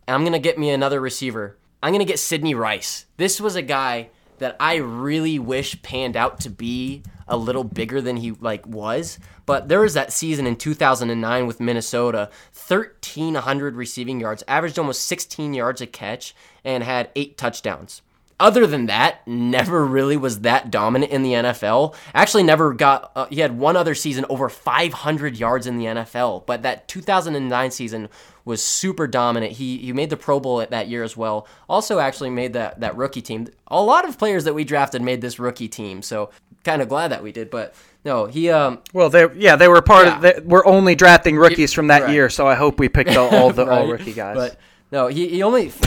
and 0.07 0.15
I'm 0.15 0.25
gonna 0.25 0.39
get 0.39 0.59
me 0.59 0.71
another 0.71 1.01
receiver. 1.01 1.57
I'm 1.83 1.93
gonna 1.93 2.05
get 2.05 2.21
Sidney 2.21 2.55
Rice. 2.55 3.07
This 3.17 3.41
was 3.41 3.57
a 3.57 3.63
guy 3.63 4.11
that 4.39 4.57
I 4.61 4.77
really 4.77 5.39
wish 5.39 5.81
panned 5.83 6.17
out 6.17 6.41
to 6.41 6.51
be 6.51 7.03
a 7.27 7.37
little 7.37 7.65
bigger 7.65 8.01
than 8.01 8.17
he 8.17 8.33
like 8.33 8.67
was. 8.67 9.19
But 9.47 9.69
there 9.69 9.81
was 9.81 9.95
that 9.95 10.13
season 10.13 10.47
in 10.47 10.57
2009 10.57 11.47
with 11.47 11.61
Minnesota, 11.61 12.31
1300 12.53 13.77
receiving 13.77 14.21
yards, 14.21 14.45
averaged 14.49 14.79
almost 14.79 15.05
16 15.05 15.55
yards 15.55 15.81
a 15.81 15.87
catch 15.87 16.35
and 16.65 16.83
had 16.83 17.11
8 17.17 17.37
touchdowns. 17.37 18.03
Other 18.41 18.69
than 18.69 18.87
that, 18.87 19.27
never 19.27 19.85
really 19.85 20.17
was 20.17 20.41
that 20.41 20.71
dominant 20.71 21.11
in 21.11 21.23
the 21.23 21.33
NFL. 21.33 21.97
Actually, 22.15 22.45
never 22.45 22.73
got. 22.73 23.11
Uh, 23.17 23.27
he 23.27 23.41
had 23.41 23.59
one 23.59 23.77
other 23.77 23.97
season 23.97 24.25
over 24.29 24.49
500 24.49 25.37
yards 25.37 25.67
in 25.67 25.77
the 25.77 25.87
NFL, 25.87 26.47
but 26.47 26.63
that 26.63 26.87
2009 26.87 27.71
season 27.73 28.09
was 28.49 28.63
super 28.65 29.07
dominant. 29.07 29.53
He 29.53 29.77
he 29.77 29.93
made 29.93 30.09
the 30.09 30.17
Pro 30.17 30.41
Bowl 30.41 30.63
at 30.63 30.71
that 30.71 30.89
year 30.89 31.05
as 31.05 31.17
well. 31.17 31.47
Also, 31.69 31.99
actually 31.99 32.31
made 32.31 32.55
that 32.55 32.81
that 32.81 32.97
rookie 32.97 33.21
team. 33.21 33.47
A 33.69 33.81
lot 33.81 34.09
of 34.09 34.19
players 34.19 34.45
that 34.45 34.55
we 34.55 34.65
drafted 34.65 35.03
made 35.03 35.21
this 35.21 35.39
rookie 35.39 35.69
team, 35.69 36.01
so 36.01 36.31
kind 36.65 36.81
of 36.81 36.89
glad 36.89 37.09
that 37.09 37.23
we 37.23 37.31
did. 37.31 37.51
But 37.51 37.75
no, 38.07 38.25
he 38.25 38.49
um. 38.49 38.81
Well, 38.95 39.11
they 39.11 39.29
yeah 39.37 39.57
they 39.57 39.69
were 39.69 39.83
part 39.83 40.07
yeah. 40.07 40.17
of. 40.17 40.23
The, 40.23 40.43
we're 40.47 40.67
only 40.67 40.95
drafting 40.95 41.37
rookies 41.37 41.75
from 41.75 41.89
that 41.89 42.05
right. 42.05 42.13
year, 42.13 42.31
so 42.31 42.49
I 42.49 42.55
hope 42.55 42.81
we 42.81 42.89
picked 42.89 43.17
all, 43.17 43.29
all 43.29 43.53
the 43.53 43.67
right. 43.67 43.79
all 43.81 43.87
rookie 43.87 44.15
guys. 44.15 44.35
But 44.35 44.57
no, 44.91 45.09
he 45.09 45.29
he 45.29 45.43
only. 45.43 45.71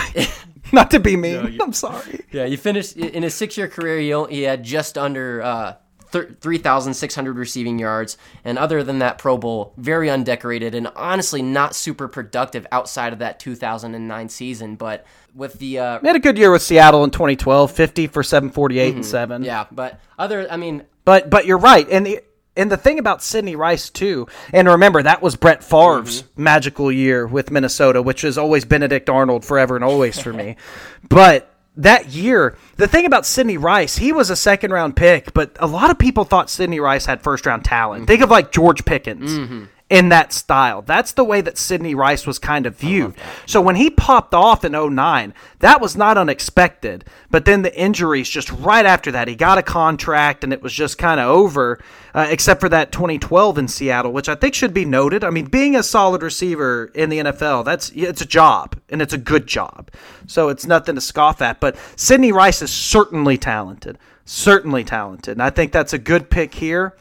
Not 0.73 0.91
to 0.91 0.99
be 0.99 1.17
mean. 1.17 1.33
No, 1.33 1.47
you, 1.47 1.59
I'm 1.61 1.73
sorry. 1.73 2.23
Yeah, 2.31 2.45
he 2.45 2.55
finished 2.55 2.95
in 2.95 3.23
his 3.23 3.33
six 3.33 3.57
year 3.57 3.67
career. 3.67 3.99
He, 3.99 4.13
only, 4.13 4.35
he 4.35 4.43
had 4.43 4.63
just 4.63 4.97
under 4.97 5.41
uh, 5.41 5.73
3,600 6.11 7.37
receiving 7.37 7.79
yards. 7.79 8.17
And 8.43 8.57
other 8.57 8.83
than 8.83 8.99
that 8.99 9.17
Pro 9.17 9.37
Bowl, 9.37 9.73
very 9.77 10.09
undecorated 10.09 10.75
and 10.75 10.87
honestly 10.95 11.41
not 11.41 11.75
super 11.75 12.07
productive 12.07 12.67
outside 12.71 13.13
of 13.13 13.19
that 13.19 13.39
2009 13.39 14.29
season. 14.29 14.75
But 14.75 15.05
with 15.33 15.53
the. 15.53 15.79
Uh, 15.79 15.99
had 16.01 16.15
a 16.15 16.19
good 16.19 16.37
year 16.37 16.51
with 16.51 16.61
Seattle 16.61 17.03
in 17.03 17.11
2012, 17.11 17.71
50 17.71 18.07
for 18.07 18.23
748 18.23 18.87
mm-hmm. 18.87 18.95
and 18.97 19.05
7. 19.05 19.43
Yeah, 19.43 19.65
but 19.71 19.99
other, 20.17 20.47
I 20.51 20.57
mean. 20.57 20.83
But 21.03 21.29
but 21.29 21.45
you're 21.45 21.57
right. 21.57 21.87
And 21.89 22.05
the, 22.05 22.21
and 22.55 22.71
the 22.71 22.77
thing 22.77 22.99
about 22.99 23.23
Sidney 23.23 23.55
Rice 23.55 23.89
too, 23.89 24.27
and 24.51 24.67
remember 24.67 25.01
that 25.01 25.21
was 25.21 25.35
Brett 25.35 25.63
Favre's 25.63 26.23
mm-hmm. 26.23 26.43
magical 26.43 26.91
year 26.91 27.25
with 27.25 27.49
Minnesota, 27.49 28.01
which 28.01 28.23
is 28.23 28.37
always 28.37 28.65
Benedict 28.65 29.09
Arnold 29.09 29.45
forever 29.45 29.75
and 29.75 29.83
always 29.83 30.19
for 30.19 30.33
me. 30.33 30.57
But 31.09 31.50
that 31.77 32.09
year, 32.09 32.57
the 32.75 32.87
thing 32.87 33.05
about 33.05 33.25
Sidney 33.25 33.57
Rice, 33.57 33.97
he 33.97 34.11
was 34.11 34.29
a 34.29 34.35
second 34.35 34.71
round 34.71 34.95
pick, 34.95 35.33
but 35.33 35.55
a 35.59 35.67
lot 35.67 35.89
of 35.89 35.97
people 35.97 36.23
thought 36.23 36.49
Sidney 36.49 36.79
Rice 36.79 37.05
had 37.05 37.21
first 37.21 37.45
round 37.45 37.63
talent. 37.63 38.01
Mm-hmm. 38.01 38.07
Think 38.07 38.21
of 38.23 38.29
like 38.29 38.51
George 38.51 38.85
Pickens. 38.85 39.31
Mm-hmm 39.31 39.63
in 39.91 40.07
that 40.07 40.31
style. 40.31 40.81
That's 40.81 41.11
the 41.11 41.23
way 41.25 41.41
that 41.41 41.57
Sidney 41.57 41.93
Rice 41.93 42.25
was 42.25 42.39
kind 42.39 42.65
of 42.65 42.77
viewed. 42.77 43.13
So 43.45 43.59
when 43.59 43.75
he 43.75 43.89
popped 43.89 44.33
off 44.33 44.63
in 44.63 44.71
09, 44.71 45.33
that 45.59 45.81
was 45.81 45.97
not 45.97 46.17
unexpected. 46.17 47.03
But 47.29 47.43
then 47.43 47.61
the 47.61 47.77
injuries 47.77 48.29
just 48.29 48.49
right 48.53 48.85
after 48.85 49.11
that, 49.11 49.27
he 49.27 49.35
got 49.35 49.57
a 49.57 49.61
contract 49.61 50.45
and 50.45 50.53
it 50.53 50.63
was 50.63 50.71
just 50.71 50.97
kind 50.97 51.19
of 51.19 51.27
over, 51.27 51.77
uh, 52.15 52.25
except 52.29 52.61
for 52.61 52.69
that 52.69 52.93
2012 52.93 53.57
in 53.57 53.67
Seattle, 53.67 54.13
which 54.13 54.29
I 54.29 54.35
think 54.35 54.53
should 54.53 54.73
be 54.73 54.85
noted. 54.85 55.25
I 55.25 55.29
mean, 55.29 55.45
being 55.45 55.75
a 55.75 55.83
solid 55.83 56.23
receiver 56.23 56.89
in 56.95 57.09
the 57.09 57.19
NFL, 57.19 57.65
that's 57.65 57.91
it's 57.93 58.21
a 58.21 58.25
job 58.25 58.79
and 58.87 59.01
it's 59.01 59.13
a 59.13 59.17
good 59.17 59.45
job. 59.45 59.91
So 60.25 60.47
it's 60.47 60.65
nothing 60.65 60.95
to 60.95 61.01
scoff 61.01 61.41
at. 61.41 61.59
But 61.59 61.75
Sidney 61.97 62.31
Rice 62.31 62.61
is 62.61 62.71
certainly 62.71 63.37
talented. 63.37 63.97
Certainly 64.23 64.85
talented. 64.85 65.33
And 65.33 65.43
I 65.43 65.49
think 65.49 65.73
that's 65.73 65.91
a 65.91 65.99
good 65.99 66.29
pick 66.29 66.53
here 66.53 66.95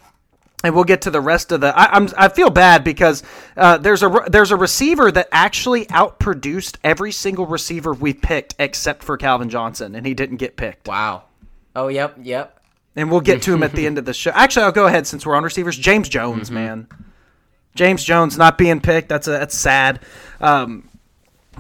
and 0.63 0.75
we'll 0.75 0.85
get 0.85 1.03
to 1.03 1.11
the 1.11 1.21
rest 1.21 1.53
of 1.53 1.61
the. 1.61 1.77
I, 1.77 1.97
am 1.97 2.09
I 2.17 2.29
feel 2.29 2.51
bad 2.51 2.85
because 2.85 3.23
uh, 3.57 3.79
there's 3.79 4.03
a 4.03 4.25
there's 4.29 4.51
a 4.51 4.57
receiver 4.57 5.11
that 5.11 5.29
actually 5.33 5.87
outproduced 5.87 6.77
every 6.85 7.13
single 7.13 7.47
receiver 7.47 7.93
we 7.93 8.13
picked 8.13 8.55
except 8.59 9.03
for 9.03 9.17
Calvin 9.17 9.49
Johnson, 9.49 9.95
and 9.95 10.07
he 10.07 10.15
didn't 10.15 10.37
get 10.37 10.57
picked. 10.57 10.89
Wow. 10.89 11.25
Oh 11.75 11.89
yep, 11.89 12.17
yep. 12.23 12.63
And 12.97 13.11
we'll 13.11 13.21
get 13.21 13.43
to 13.43 13.55
him 13.55 13.63
at 13.63 13.73
the 13.73 13.87
end 13.87 13.99
of 13.99 14.05
the 14.05 14.13
show. 14.13 14.33
Actually, 14.35 14.65
I'll 14.65 14.73
go 14.73 14.87
ahead 14.87 15.07
since 15.07 15.25
we're 15.25 15.37
on 15.37 15.45
receivers. 15.45 15.79
James 15.79 16.09
Jones, 16.09 16.47
mm-hmm. 16.47 16.55
man. 16.55 16.89
James 17.75 18.03
Jones 18.03 18.37
not 18.37 18.59
being 18.59 18.81
picked. 18.81 19.09
That's 19.09 19.29
a 19.29 19.33
that's 19.33 19.57
sad. 19.57 20.01
Um, 20.41 20.89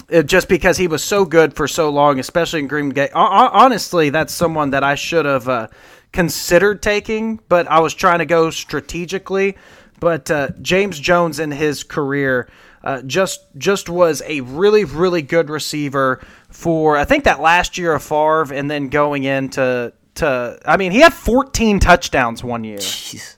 it, 0.08 0.26
just 0.26 0.48
because 0.48 0.76
he 0.76 0.88
was 0.88 1.04
so 1.04 1.24
good 1.24 1.54
for 1.54 1.68
so 1.68 1.90
long, 1.90 2.18
especially 2.18 2.60
in 2.60 2.66
Green 2.66 2.90
Bay. 2.90 3.08
Honestly, 3.14 4.10
that's 4.10 4.32
someone 4.32 4.70
that 4.70 4.82
I 4.82 4.94
should 4.94 5.24
have. 5.24 5.48
Uh, 5.48 5.68
considered 6.12 6.82
taking, 6.82 7.40
but 7.48 7.66
I 7.68 7.80
was 7.80 7.94
trying 7.94 8.18
to 8.18 8.26
go 8.26 8.50
strategically. 8.50 9.56
But 10.00 10.30
uh, 10.30 10.50
James 10.62 10.98
Jones 10.98 11.38
in 11.38 11.50
his 11.50 11.82
career 11.84 12.48
uh, 12.82 13.02
just 13.02 13.40
just 13.58 13.88
was 13.88 14.22
a 14.26 14.40
really 14.40 14.84
really 14.84 15.22
good 15.22 15.50
receiver 15.50 16.20
for 16.48 16.96
I 16.96 17.04
think 17.04 17.24
that 17.24 17.40
last 17.40 17.76
year 17.76 17.92
of 17.94 18.02
Favre, 18.02 18.52
and 18.54 18.70
then 18.70 18.88
going 18.88 19.24
into 19.24 19.92
to 20.14 20.58
I 20.64 20.76
mean 20.76 20.92
he 20.92 21.00
had 21.00 21.12
14 21.12 21.80
touchdowns 21.80 22.42
one 22.42 22.64
year. 22.64 22.78
Jeez. 22.78 23.36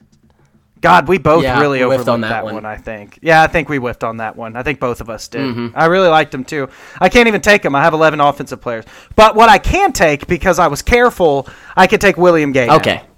God, 0.83 1.07
we 1.07 1.17
both 1.17 1.43
yeah, 1.43 1.61
really 1.61 1.81
overlooked 1.81 2.09
on 2.09 2.19
that, 2.21 2.29
that 2.29 2.43
one. 2.43 2.55
one. 2.55 2.65
I 2.65 2.75
think. 2.75 3.17
Yeah, 3.21 3.41
I 3.41 3.47
think 3.47 3.69
we 3.69 3.77
whiffed 3.77 4.03
on 4.03 4.17
that 4.17 4.35
one. 4.35 4.57
I 4.57 4.63
think 4.63 4.81
both 4.81 4.99
of 4.99 5.09
us 5.09 5.29
did. 5.29 5.39
Mm-hmm. 5.39 5.67
I 5.77 5.85
really 5.85 6.09
liked 6.09 6.33
him 6.33 6.43
too. 6.43 6.67
I 6.99 7.07
can't 7.07 7.29
even 7.29 7.39
take 7.39 7.63
him. 7.63 7.73
I 7.73 7.81
have 7.81 7.93
11 7.93 8.19
offensive 8.19 8.59
players. 8.59 8.83
But 9.15 9.33
what 9.33 9.47
I 9.47 9.59
can 9.59 9.93
take 9.93 10.27
because 10.27 10.59
I 10.59 10.67
was 10.67 10.81
careful, 10.81 11.47
I 11.77 11.87
could 11.87 12.01
take 12.01 12.17
William 12.17 12.51
Gay. 12.51 12.69
Okay. 12.69 12.95
Now 12.95 13.12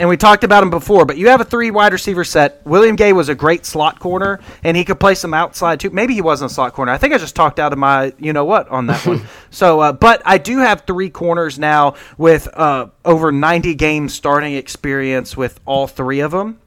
and 0.00 0.08
we 0.08 0.16
talked 0.16 0.44
about 0.44 0.62
him 0.62 0.70
before, 0.70 1.04
but 1.04 1.18
you 1.18 1.28
have 1.28 1.42
a 1.42 1.44
three 1.44 1.70
wide 1.70 1.92
receiver 1.92 2.24
set. 2.24 2.66
William 2.66 2.96
Gay 2.96 3.12
was 3.12 3.28
a 3.28 3.34
great 3.34 3.66
slot 3.66 4.00
corner, 4.00 4.40
and 4.64 4.74
he 4.74 4.82
could 4.82 4.98
play 4.98 5.14
some 5.14 5.34
outside 5.34 5.78
too. 5.78 5.90
Maybe 5.90 6.14
he 6.14 6.22
wasn't 6.22 6.50
a 6.50 6.54
slot 6.54 6.72
corner. 6.72 6.90
I 6.90 6.96
think 6.96 7.12
I 7.12 7.18
just 7.18 7.36
talked 7.36 7.60
out 7.60 7.70
of 7.74 7.78
my, 7.78 8.14
you 8.18 8.32
know 8.32 8.46
what, 8.46 8.66
on 8.70 8.86
that 8.86 9.06
one. 9.06 9.20
So, 9.52 9.80
uh, 9.80 9.92
but 9.92 10.22
I 10.24 10.38
do 10.38 10.58
have 10.58 10.82
three 10.82 11.10
corners 11.10 11.58
now 11.58 11.96
with 12.16 12.48
uh, 12.56 12.86
over 13.04 13.32
90 13.32 13.74
games 13.74 14.14
starting 14.14 14.54
experience 14.54 15.36
with 15.36 15.58
all 15.66 15.88
three 15.88 16.20
of 16.20 16.30
them 16.30 16.60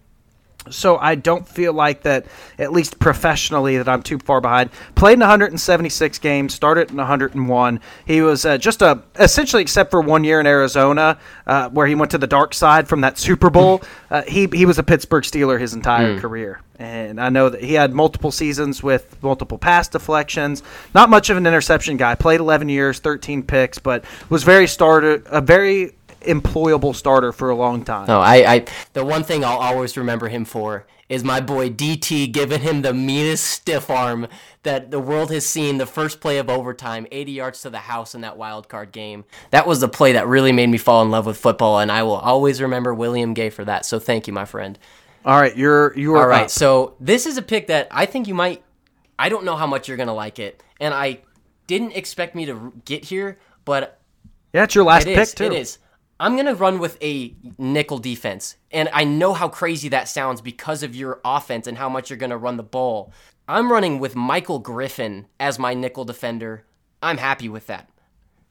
so 0.70 0.98
I 0.98 1.16
don't 1.16 1.48
feel 1.48 1.74
like 1.74 2.04
that, 2.04 2.26
at 2.58 2.72
least 2.72 3.00
professionally, 3.00 3.78
that 3.78 3.90
I'm 3.90 4.04
too 4.04 4.18
far 4.20 4.42
behind. 4.42 4.70
Played 4.96 5.14
in 5.14 5.20
176 5.20 6.20
games, 6.20 6.54
started 6.54 6.92
in 6.92 6.98
101. 6.98 7.80
He 8.06 8.22
was 8.22 8.46
uh, 8.46 8.58
just 8.58 8.82
a 8.82 9.02
essentially, 9.20 9.62
except 9.62 9.92
for 9.92 10.02
one 10.02 10.24
year 10.24 10.40
in 10.40 10.48
Arizona, 10.48 11.18
uh, 11.46 11.70
where 11.70 11.88
he 11.88 11.96
went 11.96 12.12
to 12.12 12.18
the 12.18 12.28
dark 12.28 12.54
side 12.54 12.88
from 12.88 13.02
that 13.02 13.18
Super 13.18 13.50
Bowl. 13.50 13.82
Uh, 14.14 14.22
he 14.28 14.48
he 14.54 14.68
was 14.68 14.78
a 14.78 14.84
Pittsburgh 14.84 15.24
Steeler 15.24 15.60
his 15.60 15.74
entire 15.74 16.16
mm. 16.16 16.20
career, 16.20 16.62
and 16.78 17.20
I 17.20 17.30
know 17.30 17.50
that 17.50 17.64
he 17.64 17.74
had 17.74 17.94
multiple 17.96 18.30
seasons 18.32 18.84
with 18.84 19.18
multiple 19.24 19.58
pass 19.58 19.88
deflections. 19.88 20.62
Not 20.94 21.10
much 21.10 21.32
of 21.32 21.38
an 21.38 21.48
interception 21.48 21.98
guy. 21.98 22.14
Played 22.14 22.40
11 22.40 22.70
years, 22.70 23.00
13 23.00 23.42
picks, 23.42 23.80
but 23.80 24.06
was 24.30 24.44
very 24.44 24.68
started 24.68 25.24
a 25.26 25.42
very 25.42 25.94
employable 26.26 26.96
starter 26.96 27.32
for 27.32 27.50
a 27.50 27.56
long 27.56 27.84
time. 27.84 28.08
No, 28.08 28.20
I, 28.20 28.54
I 28.54 28.66
the 28.94 29.06
one 29.06 29.24
thing 29.24 29.44
I'll 29.44 29.58
always 29.58 29.98
remember 29.98 30.28
him 30.28 30.46
for 30.46 30.86
is 31.10 31.24
my 31.24 31.40
boy 31.40 31.70
DT 31.70 32.32
giving 32.32 32.62
him 32.62 32.82
the 32.82 32.94
meanest 32.94 33.46
stiff 33.46 33.90
arm 33.90 34.28
that 34.64 34.90
the 34.90 35.00
world 35.00 35.32
has 35.32 35.46
seen. 35.46 35.78
The 35.78 35.86
first 35.86 36.20
play 36.22 36.38
of 36.38 36.50
overtime, 36.50 37.06
80 37.12 37.32
yards 37.32 37.62
to 37.62 37.70
the 37.70 37.80
house 37.80 38.16
in 38.16 38.22
that 38.22 38.38
wild 38.38 38.70
card 38.70 38.92
game. 38.92 39.26
That 39.52 39.68
was 39.68 39.80
the 39.80 39.88
play 39.88 40.14
that 40.14 40.28
really 40.28 40.52
made 40.52 40.70
me 40.70 40.78
fall 40.78 41.02
in 41.04 41.12
love 41.12 41.26
with 41.26 41.38
football, 41.38 41.80
and 41.80 41.92
I 41.92 42.04
will 42.04 42.16
always 42.16 42.62
remember 42.62 42.94
William 42.94 43.34
Gay 43.34 43.50
for 43.50 43.66
that. 43.66 43.86
So 43.86 44.00
thank 44.00 44.28
you, 44.28 44.34
my 44.34 44.46
friend. 44.46 44.80
All 45.26 45.40
right, 45.40 45.56
you're 45.56 45.98
you're 45.98 46.18
All 46.18 46.28
right, 46.28 46.46
up. 46.46 46.50
so 46.50 46.96
this 47.00 47.26
is 47.26 47.38
a 47.38 47.42
pick 47.42 47.68
that 47.68 47.88
I 47.92 48.06
think 48.06 48.28
you 48.28 48.34
might. 48.34 48.64
I 49.18 49.30
don't 49.30 49.46
know 49.46 49.56
how 49.56 49.68
much 49.68 49.88
you're 49.88 49.98
gonna 49.98 50.14
like 50.14 50.40
it, 50.40 50.62
and 50.80 50.94
I 50.94 51.20
didn't 51.68 51.92
expect 51.92 52.36
me 52.36 52.46
to 52.46 52.74
get 52.86 53.06
here, 53.06 53.40
but 53.64 54.02
yeah, 54.54 54.64
it's 54.64 54.76
your 54.76 54.84
last 54.84 55.08
it 55.08 55.16
pick 55.16 55.24
is. 55.24 55.34
too. 55.34 55.46
It 55.46 55.54
is. 55.54 55.78
I'm 56.20 56.36
gonna 56.36 56.56
run 56.56 56.80
with 56.80 57.02
a 57.02 57.36
nickel 57.58 57.98
defense, 57.98 58.56
and 58.72 58.90
I 58.94 59.04
know 59.04 59.34
how 59.34 59.50
crazy 59.50 59.90
that 59.90 60.08
sounds 60.08 60.42
because 60.42 60.84
of 60.84 60.96
your 60.96 61.20
offense 61.26 61.68
and 61.68 61.78
how 61.78 61.90
much 61.90 62.10
you're 62.10 62.18
gonna 62.18 62.38
run 62.38 62.58
the 62.58 62.64
ball. 62.64 63.12
I'm 63.48 63.72
running 63.72 64.00
with 64.00 64.16
Michael 64.16 64.60
Griffin 64.60 65.28
as 65.40 65.60
my 65.60 65.74
nickel 65.74 66.06
defender. 66.06 66.66
I'm 67.02 67.18
happy 67.18 67.50
with 67.50 67.68
that. 67.68 67.90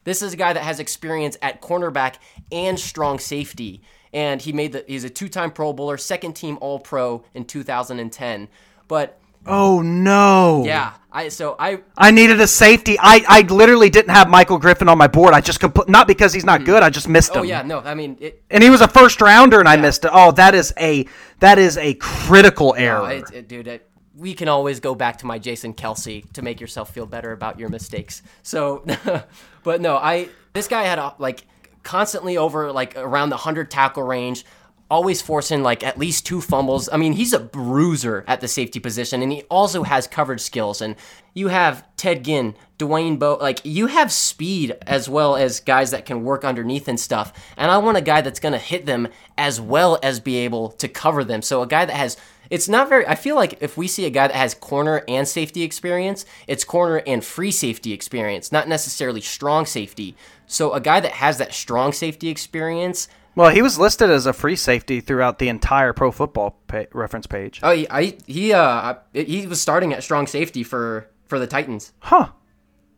This 0.03 0.21
is 0.21 0.33
a 0.33 0.37
guy 0.37 0.53
that 0.53 0.63
has 0.63 0.79
experience 0.79 1.37
at 1.41 1.61
cornerback 1.61 2.15
and 2.51 2.79
strong 2.79 3.17
safety, 3.19 3.81
and 4.11 4.41
he 4.41 4.51
made 4.51 4.73
the. 4.73 4.83
He's 4.87 5.05
a 5.05 5.09
two-time 5.09 5.51
Pro 5.51 5.73
Bowler, 5.73 5.97
second 5.97 6.33
team 6.33 6.57
All 6.61 6.79
Pro 6.79 7.23
in 7.33 7.45
2010. 7.45 8.49
But 8.87 9.17
Oh 9.45 9.81
no! 9.81 10.63
yeah, 10.65 10.93
I 11.11 11.29
so 11.29 11.55
I 11.59 11.81
I 11.97 12.11
needed 12.11 12.39
a 12.41 12.47
safety. 12.47 12.97
I, 12.99 13.23
I 13.27 13.41
literally 13.41 13.89
didn't 13.89 14.11
have 14.11 14.29
Michael 14.29 14.57
Griffin 14.57 14.89
on 14.89 14.97
my 14.97 15.07
board. 15.07 15.33
I 15.33 15.41
just 15.41 15.59
compl- 15.59 15.87
not 15.87 16.07
because 16.07 16.33
he's 16.33 16.45
not 16.45 16.61
hmm. 16.61 16.65
good. 16.65 16.83
I 16.83 16.89
just 16.89 17.07
missed 17.07 17.31
oh, 17.33 17.35
him. 17.35 17.41
oh 17.41 17.43
yeah 17.43 17.61
no 17.61 17.79
I 17.79 17.93
mean 17.93 18.17
it, 18.19 18.43
and 18.49 18.63
he 18.63 18.69
was 18.69 18.81
a 18.81 18.87
first 18.87 19.21
rounder, 19.21 19.59
and 19.59 19.67
I 19.67 19.75
missed 19.77 20.05
it. 20.05 20.11
Oh, 20.13 20.31
that 20.31 20.55
is 20.55 20.73
a 20.79 21.05
that 21.39 21.59
is 21.59 21.77
a 21.77 21.93
critical 21.95 22.73
error. 22.77 23.01
Oh, 23.01 23.05
it, 23.05 23.31
it- 23.33 23.47
dude, 23.47 23.81
we 24.15 24.33
can 24.33 24.47
always 24.47 24.79
go 24.79 24.95
back 24.95 25.17
to 25.19 25.25
my 25.25 25.39
Jason 25.39 25.73
Kelce 25.73 26.31
to 26.33 26.41
make 26.41 26.61
yourself 26.61 26.93
feel 26.93 27.05
better 27.05 27.31
about 27.31 27.59
your 27.59 27.69
mistakes. 27.69 28.21
So, 28.43 28.85
but 29.63 29.81
no, 29.81 29.97
I 29.97 30.29
this 30.53 30.67
guy 30.67 30.83
had 30.83 30.99
a, 30.99 31.15
like 31.17 31.45
constantly 31.83 32.37
over 32.37 32.71
like 32.71 32.95
around 32.95 33.29
the 33.29 33.37
hundred 33.37 33.69
tackle 33.71 34.03
range, 34.03 34.45
always 34.93 35.23
forcing 35.23 35.63
like 35.63 35.83
at 35.83 35.97
least 35.97 36.23
two 36.23 36.39
fumbles. 36.39 36.87
I 36.93 36.97
mean, 36.97 37.13
he's 37.13 37.33
a 37.33 37.39
bruiser 37.39 38.23
at 38.27 38.41
the 38.41 38.47
safety 38.47 38.79
position, 38.79 39.23
and 39.23 39.31
he 39.31 39.41
also 39.49 39.81
has 39.81 40.05
coverage 40.05 40.39
skills. 40.39 40.81
And 40.81 40.95
you 41.33 41.47
have 41.47 41.83
Ted 41.97 42.23
Ginn, 42.23 42.53
Dwayne 42.77 43.17
Bowe, 43.17 43.39
like 43.41 43.59
you 43.63 43.87
have 43.87 44.11
speed 44.11 44.77
as 44.85 45.09
well 45.09 45.35
as 45.35 45.59
guys 45.59 45.89
that 45.89 46.05
can 46.05 46.23
work 46.23 46.45
underneath 46.45 46.87
and 46.87 46.99
stuff. 46.99 47.33
And 47.57 47.71
I 47.71 47.79
want 47.79 47.97
a 47.97 48.01
guy 48.01 48.21
that's 48.21 48.39
gonna 48.39 48.59
hit 48.59 48.85
them 48.85 49.07
as 49.35 49.59
well 49.59 49.97
as 50.03 50.19
be 50.19 50.37
able 50.37 50.69
to 50.73 50.87
cover 50.87 51.23
them. 51.23 51.41
So 51.41 51.63
a 51.63 51.67
guy 51.67 51.85
that 51.85 51.95
has 51.95 52.15
it's 52.51 52.69
not 52.69 52.87
very 52.87 53.07
I 53.07 53.15
feel 53.15 53.35
like 53.35 53.57
if 53.61 53.75
we 53.75 53.87
see 53.87 54.05
a 54.05 54.11
guy 54.11 54.27
that 54.27 54.35
has 54.35 54.53
corner 54.53 55.03
and 55.07 55.27
safety 55.27 55.63
experience, 55.63 56.23
it's 56.45 56.63
corner 56.63 57.01
and 57.07 57.25
free 57.25 57.49
safety 57.49 57.93
experience, 57.93 58.51
not 58.51 58.67
necessarily 58.67 59.21
strong 59.21 59.65
safety. 59.65 60.15
So 60.45 60.73
a 60.73 60.79
guy 60.79 60.99
that 60.99 61.13
has 61.13 61.39
that 61.39 61.51
strong 61.51 61.93
safety 61.93 62.29
experience, 62.29 63.07
well, 63.35 63.49
he 63.49 63.61
was 63.61 63.77
listed 63.79 64.09
as 64.09 64.25
a 64.25 64.33
free 64.33 64.55
safety 64.55 65.01
throughout 65.01 65.39
the 65.39 65.49
entire 65.49 65.93
Pro 65.93 66.11
Football 66.11 66.59
pa- 66.67 66.85
reference 66.93 67.27
page. 67.27 67.59
oh, 67.63 67.71
he, 67.71 67.87
I, 67.89 68.17
he 68.27 68.53
uh 68.53 68.95
he 69.13 69.47
was 69.47 69.59
starting 69.61 69.93
at 69.93 70.03
strong 70.03 70.27
safety 70.27 70.63
for 70.63 71.09
for 71.27 71.39
the 71.39 71.47
Titans. 71.47 71.93
Huh? 71.99 72.29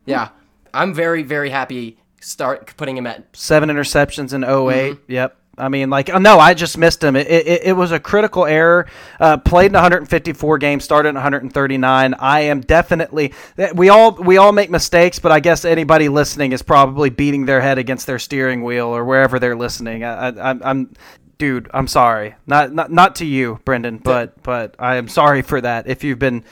Yeah. 0.04 0.28
I'm 0.74 0.92
very 0.94 1.22
very 1.22 1.50
happy 1.50 1.98
start 2.20 2.76
putting 2.76 2.96
him 2.96 3.06
at 3.06 3.34
Seven 3.36 3.68
interceptions 3.70 4.32
in 4.34 4.42
8 4.44 4.48
Mm-hmm. 4.48 5.12
Yep. 5.12 5.36
I 5.58 5.68
mean, 5.68 5.88
like, 5.88 6.10
oh, 6.10 6.18
no, 6.18 6.38
I 6.38 6.52
just 6.54 6.76
missed 6.76 7.02
him. 7.02 7.16
It, 7.16 7.28
it, 7.28 7.62
it 7.64 7.72
was 7.72 7.90
a 7.90 7.98
critical 7.98 8.44
error. 8.44 8.86
Uh, 9.18 9.38
played 9.38 9.66
in 9.66 9.72
154 9.72 10.58
games, 10.58 10.84
started 10.84 11.10
in 11.10 11.14
139. 11.14 12.14
I 12.14 12.40
am 12.40 12.60
definitely. 12.60 13.32
We 13.74 13.88
all 13.88 14.12
we 14.12 14.36
all 14.36 14.52
make 14.52 14.70
mistakes, 14.70 15.18
but 15.18 15.32
I 15.32 15.40
guess 15.40 15.64
anybody 15.64 16.08
listening 16.08 16.52
is 16.52 16.62
probably 16.62 17.08
beating 17.10 17.46
their 17.46 17.60
head 17.60 17.78
against 17.78 18.06
their 18.06 18.18
steering 18.18 18.64
wheel 18.64 18.88
or 18.88 19.04
wherever 19.04 19.38
they're 19.38 19.56
listening. 19.56 20.04
I, 20.04 20.28
I, 20.28 20.50
I'm, 20.50 20.62
I'm, 20.62 20.94
dude, 21.38 21.70
I'm 21.72 21.88
sorry. 21.88 22.34
Not 22.46 22.72
not 22.72 22.90
not 22.90 23.16
to 23.16 23.24
you, 23.24 23.60
Brendan, 23.64 23.98
but 23.98 24.42
but 24.42 24.74
I 24.78 24.96
am 24.96 25.08
sorry 25.08 25.42
for 25.42 25.60
that. 25.60 25.86
If 25.86 26.04
you've 26.04 26.18
been 26.18 26.44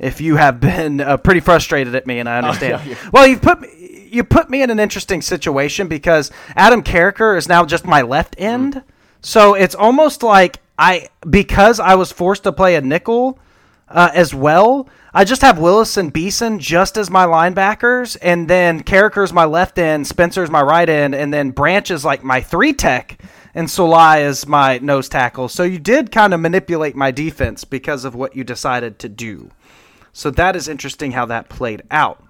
if 0.00 0.20
you 0.20 0.36
have 0.36 0.60
been 0.60 1.00
uh, 1.00 1.18
pretty 1.18 1.40
frustrated 1.40 1.94
at 1.94 2.06
me, 2.06 2.18
and 2.18 2.28
I 2.28 2.38
understand. 2.38 2.96
well, 3.12 3.26
you've 3.26 3.42
put 3.42 3.60
me, 3.60 3.68
you 4.12 4.24
put 4.24 4.50
me 4.50 4.62
in 4.62 4.70
an 4.70 4.80
interesting 4.80 5.22
situation 5.22 5.88
because 5.88 6.30
Adam 6.56 6.82
Carriker 6.82 7.36
is 7.36 7.48
now 7.48 7.64
just 7.64 7.86
my 7.86 8.02
left 8.02 8.34
end, 8.38 8.82
so 9.20 9.54
it's 9.54 9.74
almost 9.74 10.22
like 10.22 10.60
I 10.78 11.08
because 11.28 11.80
I 11.80 11.94
was 11.94 12.12
forced 12.12 12.44
to 12.44 12.52
play 12.52 12.74
a 12.74 12.80
nickel 12.80 13.38
uh, 13.88 14.10
as 14.14 14.34
well. 14.34 14.88
I 15.12 15.24
just 15.24 15.42
have 15.42 15.58
Willis 15.58 15.96
and 15.96 16.12
Beason 16.12 16.60
just 16.60 16.96
as 16.96 17.10
my 17.10 17.26
linebackers, 17.26 18.16
and 18.22 18.48
then 18.48 18.82
Carriker's 18.82 19.32
my 19.32 19.44
left 19.44 19.78
end, 19.78 20.06
Spencer's 20.06 20.50
my 20.50 20.62
right 20.62 20.88
end, 20.88 21.14
and 21.14 21.34
then 21.34 21.50
Branch 21.50 21.90
is 21.90 22.04
like 22.04 22.22
my 22.22 22.40
three 22.40 22.72
tech, 22.72 23.20
and 23.52 23.66
Soliai 23.66 24.24
is 24.24 24.46
my 24.46 24.78
nose 24.78 25.08
tackle. 25.08 25.48
So 25.48 25.64
you 25.64 25.80
did 25.80 26.12
kind 26.12 26.32
of 26.32 26.40
manipulate 26.40 26.94
my 26.94 27.10
defense 27.10 27.64
because 27.64 28.04
of 28.04 28.14
what 28.14 28.36
you 28.36 28.44
decided 28.44 29.00
to 29.00 29.08
do. 29.08 29.50
So 30.12 30.30
that 30.30 30.54
is 30.54 30.68
interesting 30.68 31.12
how 31.12 31.26
that 31.26 31.48
played 31.48 31.82
out. 31.90 32.22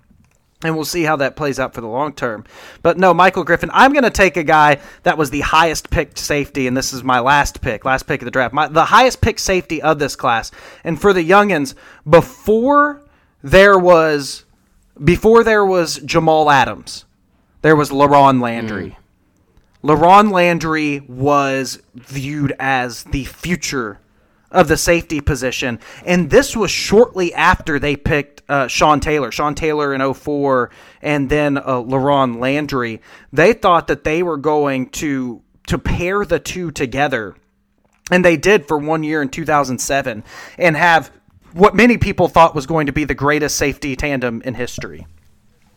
And 0.63 0.75
we'll 0.75 0.85
see 0.85 1.05
how 1.05 1.17
that 1.17 1.37
plays 1.37 1.59
out 1.59 1.73
for 1.73 1.81
the 1.81 1.87
long 1.87 2.13
term. 2.13 2.45
But 2.83 2.99
no, 2.99 3.15
Michael 3.15 3.45
Griffin, 3.45 3.71
I'm 3.73 3.93
going 3.93 4.05
to 4.05 4.11
take 4.11 4.37
a 4.37 4.45
guy 4.45 4.79
that 5.05 5.17
was 5.17 5.31
the 5.31 5.41
highest 5.41 5.89
picked 5.89 6.19
safety, 6.19 6.67
and 6.67 6.77
this 6.77 6.93
is 6.93 7.03
my 7.03 7.21
last 7.21 7.63
pick, 7.63 7.87
last 7.87 8.07
pick 8.07 8.21
of 8.21 8.27
the 8.27 8.31
draft. 8.31 8.53
My, 8.53 8.69
the 8.69 8.85
highest 8.85 9.23
picked 9.23 9.41
safety 9.41 9.81
of 9.81 9.99
this 9.99 10.17
class. 10.17 10.51
And 10.85 11.01
for 11.01 11.15
the 11.15 11.27
youngins, 11.27 11.75
before 12.09 13.03
there 13.43 13.79
was 13.79 14.45
before 15.03 15.45
there 15.45 15.65
was 15.65 15.97
Jamal 15.99 16.51
Adams, 16.51 17.07
there 17.63 17.77
was 17.77 17.91
LaRon 17.91 18.43
Landry. 18.43 18.91
Mm. 18.91 18.97
LaRon 19.83 20.31
Landry 20.31 21.01
was 21.01 21.81
viewed 21.95 22.55
as 22.59 23.05
the 23.05 23.25
future 23.25 23.99
of 24.51 24.69
the 24.69 24.77
safety 24.77 25.21
position. 25.21 25.79
And 26.05 26.31
this 26.31 26.57
was 26.57 26.71
shortly 26.71 27.33
after 27.35 27.79
they 27.79 27.97
picked 27.97 28.43
uh, 28.49 28.67
Sean 28.67 29.01
Taylor. 29.01 29.31
Sean 29.31 29.55
Taylor 29.55 29.95
in 29.95 30.15
04 30.15 30.71
and 31.03 31.31
then 31.31 31.57
uh, 31.57 31.63
LaRon 31.63 32.41
Landry. 32.41 33.01
They 33.33 33.53
thought 33.53 33.87
that 33.89 34.05
they 34.05 34.23
were 34.23 34.37
going 34.37 34.91
to 34.91 35.43
to 35.67 35.79
pair 35.79 36.25
the 36.25 36.41
two 36.41 36.73
together. 36.73 37.37
And 38.11 38.25
they 38.25 38.37
did 38.37 38.67
for 38.67 38.77
one 38.77 39.05
year 39.05 39.23
in 39.23 39.29
2007 39.29 40.25
and 40.59 40.77
have 40.77 41.13
what 41.53 41.77
many 41.77 41.97
people 41.97 42.27
thought 42.27 42.57
was 42.57 42.67
going 42.67 42.87
to 42.87 42.93
be 42.93 43.05
the 43.05 43.15
greatest 43.15 43.57
safety 43.57 43.95
tandem 43.95 44.43
in 44.45 44.55
history 44.55 45.07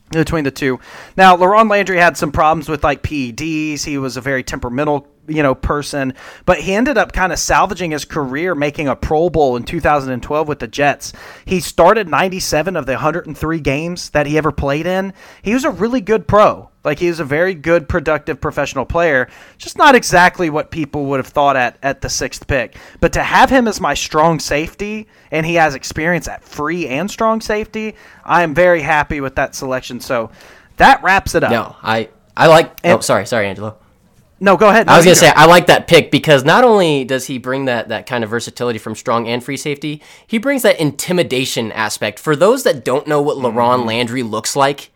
between 0.10 0.44
the 0.44 0.52
two. 0.52 0.80
Now, 1.18 1.36
Laron 1.38 1.70
Landry 1.70 1.98
had 1.98 2.18
some 2.18 2.32
problems 2.32 2.70
with 2.70 2.84
like 2.84 3.04
PEDs. 3.04 3.84
He 3.84 3.98
was 3.98 4.18
a 4.18 4.22
very 4.22 4.44
temperamental, 4.44 5.08
you 5.28 5.42
know, 5.42 5.56
person, 5.56 6.14
but 6.46 6.60
he 6.60 6.74
ended 6.74 6.98
up 6.98 7.14
kind 7.14 7.32
of 7.32 7.40
salvaging 7.40 7.92
his 7.92 8.06
career, 8.06 8.56
making 8.56 8.88
a 8.88 8.96
Pro 8.96 9.30
Bowl 9.30 9.56
in 9.56 9.64
2012 9.64 10.48
with 10.48 10.60
the 10.60 10.68
Jets. 10.68 11.14
He 11.46 11.60
started 11.60 12.08
97 12.08 12.76
of 12.76 12.86
the 12.86 12.94
103 12.94 13.60
games 13.60 14.10
that 14.10 14.28
he 14.28 14.38
ever 14.38 14.52
played 14.52 14.86
in. 14.86 15.14
He 15.42 15.54
was 15.54 15.64
a 15.64 15.70
really 15.70 16.02
good 16.02 16.28
pro. 16.28 16.70
Like 16.84 17.00
he 17.00 17.08
was 17.08 17.22
a 17.22 17.26
very 17.26 17.54
good, 17.54 17.88
productive 17.88 18.42
professional 18.42 18.86
player. 18.86 19.30
Just 19.58 19.78
not 19.78 19.96
exactly 19.96 20.50
what 20.50 20.70
people 20.70 21.06
would 21.06 21.18
have 21.18 21.28
thought 21.28 21.56
at 21.56 21.78
at 21.82 22.02
the 22.02 22.10
sixth 22.10 22.46
pick. 22.46 22.76
But 23.00 23.14
to 23.14 23.24
have 23.24 23.50
him 23.50 23.68
as 23.70 23.80
my 23.80 23.94
strong 23.94 24.40
safety, 24.40 25.08
and 25.32 25.46
he 25.46 25.56
has 25.56 25.76
experience 25.76 26.28
at 26.28 26.44
free 26.44 26.88
and 26.88 27.10
strong 27.10 27.40
safety, 27.40 27.96
I 28.26 28.44
am 28.44 28.54
very 28.54 28.82
happy 28.82 29.22
with 29.22 29.36
that 29.36 29.56
selection. 29.56 30.02
So 30.02 30.32
that 30.78 31.02
wraps 31.04 31.36
it 31.36 31.44
up. 31.44 31.52
No, 31.52 31.76
I 31.82 32.10
I 32.36 32.48
like. 32.48 32.78
oh, 32.84 33.00
sorry, 33.00 33.26
sorry, 33.26 33.48
Angelo. 33.48 33.78
No, 34.40 34.58
go 34.58 34.70
ahead. 34.70 34.88
I 34.90 34.98
was 34.98 35.06
gonna 35.06 35.12
you 35.12 35.16
say 35.16 35.30
I 35.30 35.46
like 35.46 35.68
that 35.68 35.88
pick 35.88 36.12
because 36.12 36.44
not 36.44 36.64
only 36.64 37.06
does 37.06 37.28
he 37.28 37.38
bring 37.38 37.66
that 37.66 37.90
that 37.90 38.06
kind 38.06 38.24
of 38.24 38.30
versatility 38.30 38.80
from 38.80 38.96
strong 38.96 39.28
and 39.28 39.44
free 39.44 39.58
safety, 39.58 40.02
he 40.28 40.38
brings 40.38 40.64
that 40.64 40.80
intimidation 40.80 41.72
aspect. 41.72 42.20
For 42.20 42.36
those 42.36 42.64
that 42.64 42.84
don't 42.84 43.08
know 43.08 43.22
what 43.22 43.38
Mm-hmm. 43.38 43.58
LaRon 43.58 43.86
Landry 43.86 44.24
looks 44.24 44.56
like, 44.56 44.92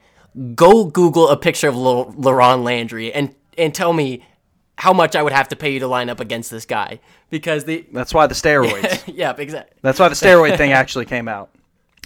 go 0.56 0.86
Google 0.86 1.30
a 1.30 1.38
picture 1.38 1.68
of 1.70 1.76
La- 1.76 2.06
LaRon 2.06 2.64
Landry 2.64 3.14
and 3.14 3.34
and 3.58 3.74
tell 3.74 3.94
me 3.94 4.24
how 4.78 4.94
much 4.94 5.16
I 5.16 5.24
would 5.24 5.34
have 5.34 5.48
to 5.50 5.56
pay 5.56 5.72
you 5.74 5.80
to 5.80 5.88
line 5.88 6.10
up 6.10 6.20
against 6.20 6.52
this 6.52 6.66
guy 6.66 7.00
because 7.30 7.66
the 7.66 7.86
That's 7.92 8.14
why 8.14 8.28
the 8.28 8.36
steroids. 8.36 9.04
yeah 9.16 9.34
exactly. 9.38 9.76
That's 9.82 10.00
why 10.00 10.10
the 10.10 10.16
steroid 10.16 10.58
thing 10.58 10.72
actually 10.72 11.06
came 11.06 11.28
out. 11.28 11.50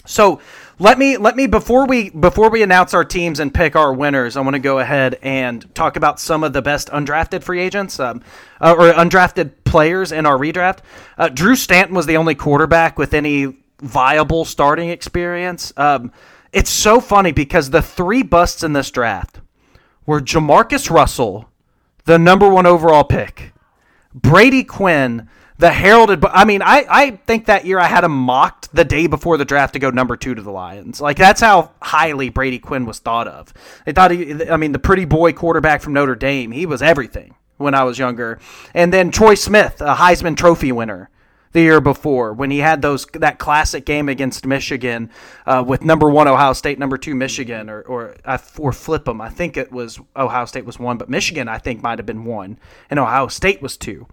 So 0.04 0.40
let 0.78 0.98
me 0.98 1.16
let 1.16 1.36
me 1.36 1.46
before 1.46 1.86
we 1.86 2.10
before 2.10 2.50
we 2.50 2.62
announce 2.62 2.92
our 2.92 3.04
teams 3.04 3.38
and 3.38 3.52
pick 3.54 3.76
our 3.76 3.92
winners, 3.92 4.36
I 4.36 4.40
want 4.40 4.54
to 4.54 4.60
go 4.60 4.78
ahead 4.78 5.18
and 5.22 5.72
talk 5.74 5.96
about 5.96 6.18
some 6.18 6.42
of 6.42 6.52
the 6.52 6.62
best 6.62 6.88
undrafted 6.88 7.44
free 7.44 7.60
agents 7.60 8.00
um, 8.00 8.22
uh, 8.60 8.74
or 8.76 8.92
undrafted 8.92 9.52
players 9.64 10.12
in 10.12 10.26
our 10.26 10.36
redraft. 10.36 10.78
Uh, 11.16 11.28
Drew 11.28 11.54
Stanton 11.54 11.94
was 11.94 12.06
the 12.06 12.16
only 12.16 12.34
quarterback 12.34 12.98
with 12.98 13.14
any 13.14 13.56
viable 13.80 14.44
starting 14.44 14.90
experience. 14.90 15.72
Um, 15.76 16.12
it's 16.52 16.70
so 16.70 17.00
funny 17.00 17.32
because 17.32 17.70
the 17.70 17.82
three 17.82 18.22
busts 18.22 18.62
in 18.62 18.72
this 18.72 18.90
draft 18.90 19.40
were 20.04 20.20
Jamarcus 20.20 20.90
Russell, 20.90 21.48
the 22.04 22.18
number 22.18 22.48
one 22.48 22.66
overall 22.66 23.04
pick, 23.04 23.52
Brady 24.14 24.64
Quinn, 24.64 25.28
the 25.58 25.70
heralded. 25.70 26.24
I 26.24 26.44
mean, 26.44 26.62
I 26.62 26.86
I 26.88 27.10
think 27.26 27.46
that 27.46 27.64
year 27.64 27.78
I 27.78 27.86
had 27.86 28.04
him 28.04 28.12
mocked 28.12 28.74
the 28.74 28.84
day 28.84 29.06
before 29.06 29.36
the 29.36 29.44
draft 29.44 29.74
to 29.74 29.78
go 29.78 29.90
number 29.90 30.16
two 30.16 30.34
to 30.34 30.42
the 30.42 30.50
Lions. 30.50 31.00
Like 31.00 31.16
that's 31.16 31.40
how 31.40 31.72
highly 31.80 32.28
Brady 32.28 32.58
Quinn 32.58 32.86
was 32.86 32.98
thought 32.98 33.28
of. 33.28 33.52
They 33.86 33.92
thought 33.92 34.10
he. 34.10 34.48
I 34.48 34.56
mean, 34.56 34.72
the 34.72 34.78
pretty 34.78 35.04
boy 35.04 35.32
quarterback 35.32 35.82
from 35.82 35.92
Notre 35.92 36.14
Dame. 36.14 36.52
He 36.52 36.66
was 36.66 36.82
everything 36.82 37.34
when 37.58 37.74
I 37.74 37.84
was 37.84 37.98
younger. 37.98 38.38
And 38.74 38.92
then 38.92 39.10
Troy 39.10 39.34
Smith, 39.34 39.80
a 39.80 39.94
Heisman 39.94 40.36
Trophy 40.36 40.72
winner 40.72 41.08
the 41.52 41.60
year 41.60 41.80
before 41.80 42.32
when 42.32 42.50
he 42.50 42.58
had 42.58 42.82
those 42.82 43.06
that 43.14 43.38
classic 43.38 43.84
game 43.84 44.08
against 44.08 44.46
Michigan 44.46 45.10
uh, 45.46 45.62
with 45.66 45.84
number 45.84 46.08
one 46.10 46.28
Ohio 46.28 46.54
State, 46.54 46.78
number 46.78 46.98
two 46.98 47.14
Michigan, 47.14 47.70
or 47.70 47.82
or 47.82 48.16
or 48.58 48.72
flip 48.72 49.04
them. 49.04 49.20
I 49.20 49.28
think 49.28 49.56
it 49.56 49.70
was 49.70 50.00
Ohio 50.16 50.46
State 50.46 50.64
was 50.64 50.78
one, 50.78 50.98
but 50.98 51.08
Michigan 51.08 51.48
I 51.48 51.58
think 51.58 51.82
might 51.82 51.98
have 51.98 52.06
been 52.06 52.24
one, 52.24 52.58
and 52.90 52.98
Ohio 52.98 53.28
State 53.28 53.62
was 53.62 53.76
two 53.76 54.06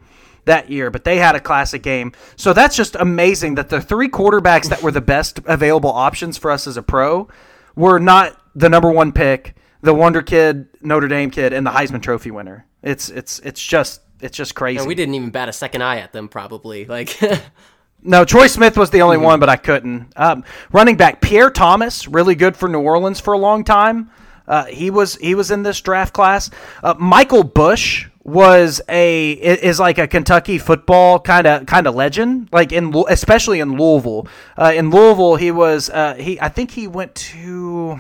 that 0.49 0.69
year. 0.69 0.91
But 0.91 1.05
they 1.05 1.17
had 1.17 1.35
a 1.35 1.39
classic 1.39 1.81
game, 1.81 2.11
so 2.35 2.51
that's 2.53 2.76
just 2.76 2.95
amazing 2.95 3.55
that 3.55 3.69
the 3.69 3.80
three 3.81 4.09
quarterbacks 4.09 4.69
that 4.69 4.84
were 4.84 4.91
the 4.91 5.01
best 5.01 5.39
available 5.45 5.91
options 5.91 6.38
for 6.38 6.51
us 6.51 6.67
as 6.67 6.76
a 6.77 6.84
pro 6.84 7.30
were 7.76 7.99
not 7.99 8.39
the 8.55 8.69
number 8.69 8.91
one 8.91 9.11
pick, 9.11 9.55
the 9.81 9.93
Wonder 9.93 10.21
Kid, 10.21 10.67
Notre 10.81 11.07
Dame 11.07 11.31
kid, 11.31 11.53
and 11.53 11.65
the 11.65 11.71
Heisman 11.71 12.01
Trophy 12.01 12.31
winner. 12.31 12.65
It's 12.84 13.09
it's 13.09 13.39
it's 13.39 13.63
just 13.63 14.01
it's 14.21 14.38
just 14.38 14.55
crazy. 14.55 14.80
And 14.80 14.88
we 14.88 14.95
didn't 14.95 15.15
even 15.15 15.30
bat 15.30 15.49
a 15.49 15.53
second 15.53 15.81
eye 15.81 15.99
at 15.99 16.11
them, 16.13 16.27
probably. 16.27 16.85
Like, 16.85 17.17
no, 18.03 18.26
Troy 18.26 18.47
Smith 18.47 18.77
was 18.77 18.89
the 18.89 19.01
only 19.01 19.17
mm-hmm. 19.17 19.26
one, 19.26 19.39
but 19.39 19.49
I 19.49 19.55
couldn't. 19.55 20.13
Um, 20.15 20.43
running 20.71 20.97
back 20.97 21.21
Pierre 21.21 21.49
Thomas, 21.49 22.07
really 22.07 22.35
good 22.35 22.57
for 22.57 22.67
New 22.67 22.81
Orleans 22.81 23.19
for 23.19 23.34
a 23.34 23.38
long 23.38 23.63
time. 23.63 24.11
Uh, 24.47 24.65
he 24.65 24.89
was 24.89 25.15
he 25.15 25.35
was 25.35 25.51
in 25.51 25.63
this 25.63 25.80
draft 25.80 26.13
class. 26.13 26.49
Uh, 26.84 26.95
Michael 26.97 27.43
Bush 27.43 28.09
was 28.23 28.81
a 28.89 29.31
is 29.31 29.79
like 29.79 29.97
a 29.97 30.07
Kentucky 30.07 30.57
football 30.57 31.19
kind 31.19 31.47
of 31.47 31.65
kind 31.65 31.87
of 31.87 31.95
legend, 31.95 32.49
like 32.51 32.71
in 32.71 32.93
especially 33.09 33.59
in 33.59 33.77
Louisville. 33.77 34.27
Uh, 34.57 34.73
in 34.75 34.89
Louisville, 34.89 35.35
he 35.35 35.51
was 35.51 35.89
uh, 35.89 36.15
he 36.15 36.39
I 36.39 36.49
think 36.49 36.71
he 36.71 36.87
went 36.87 37.15
to 37.15 37.99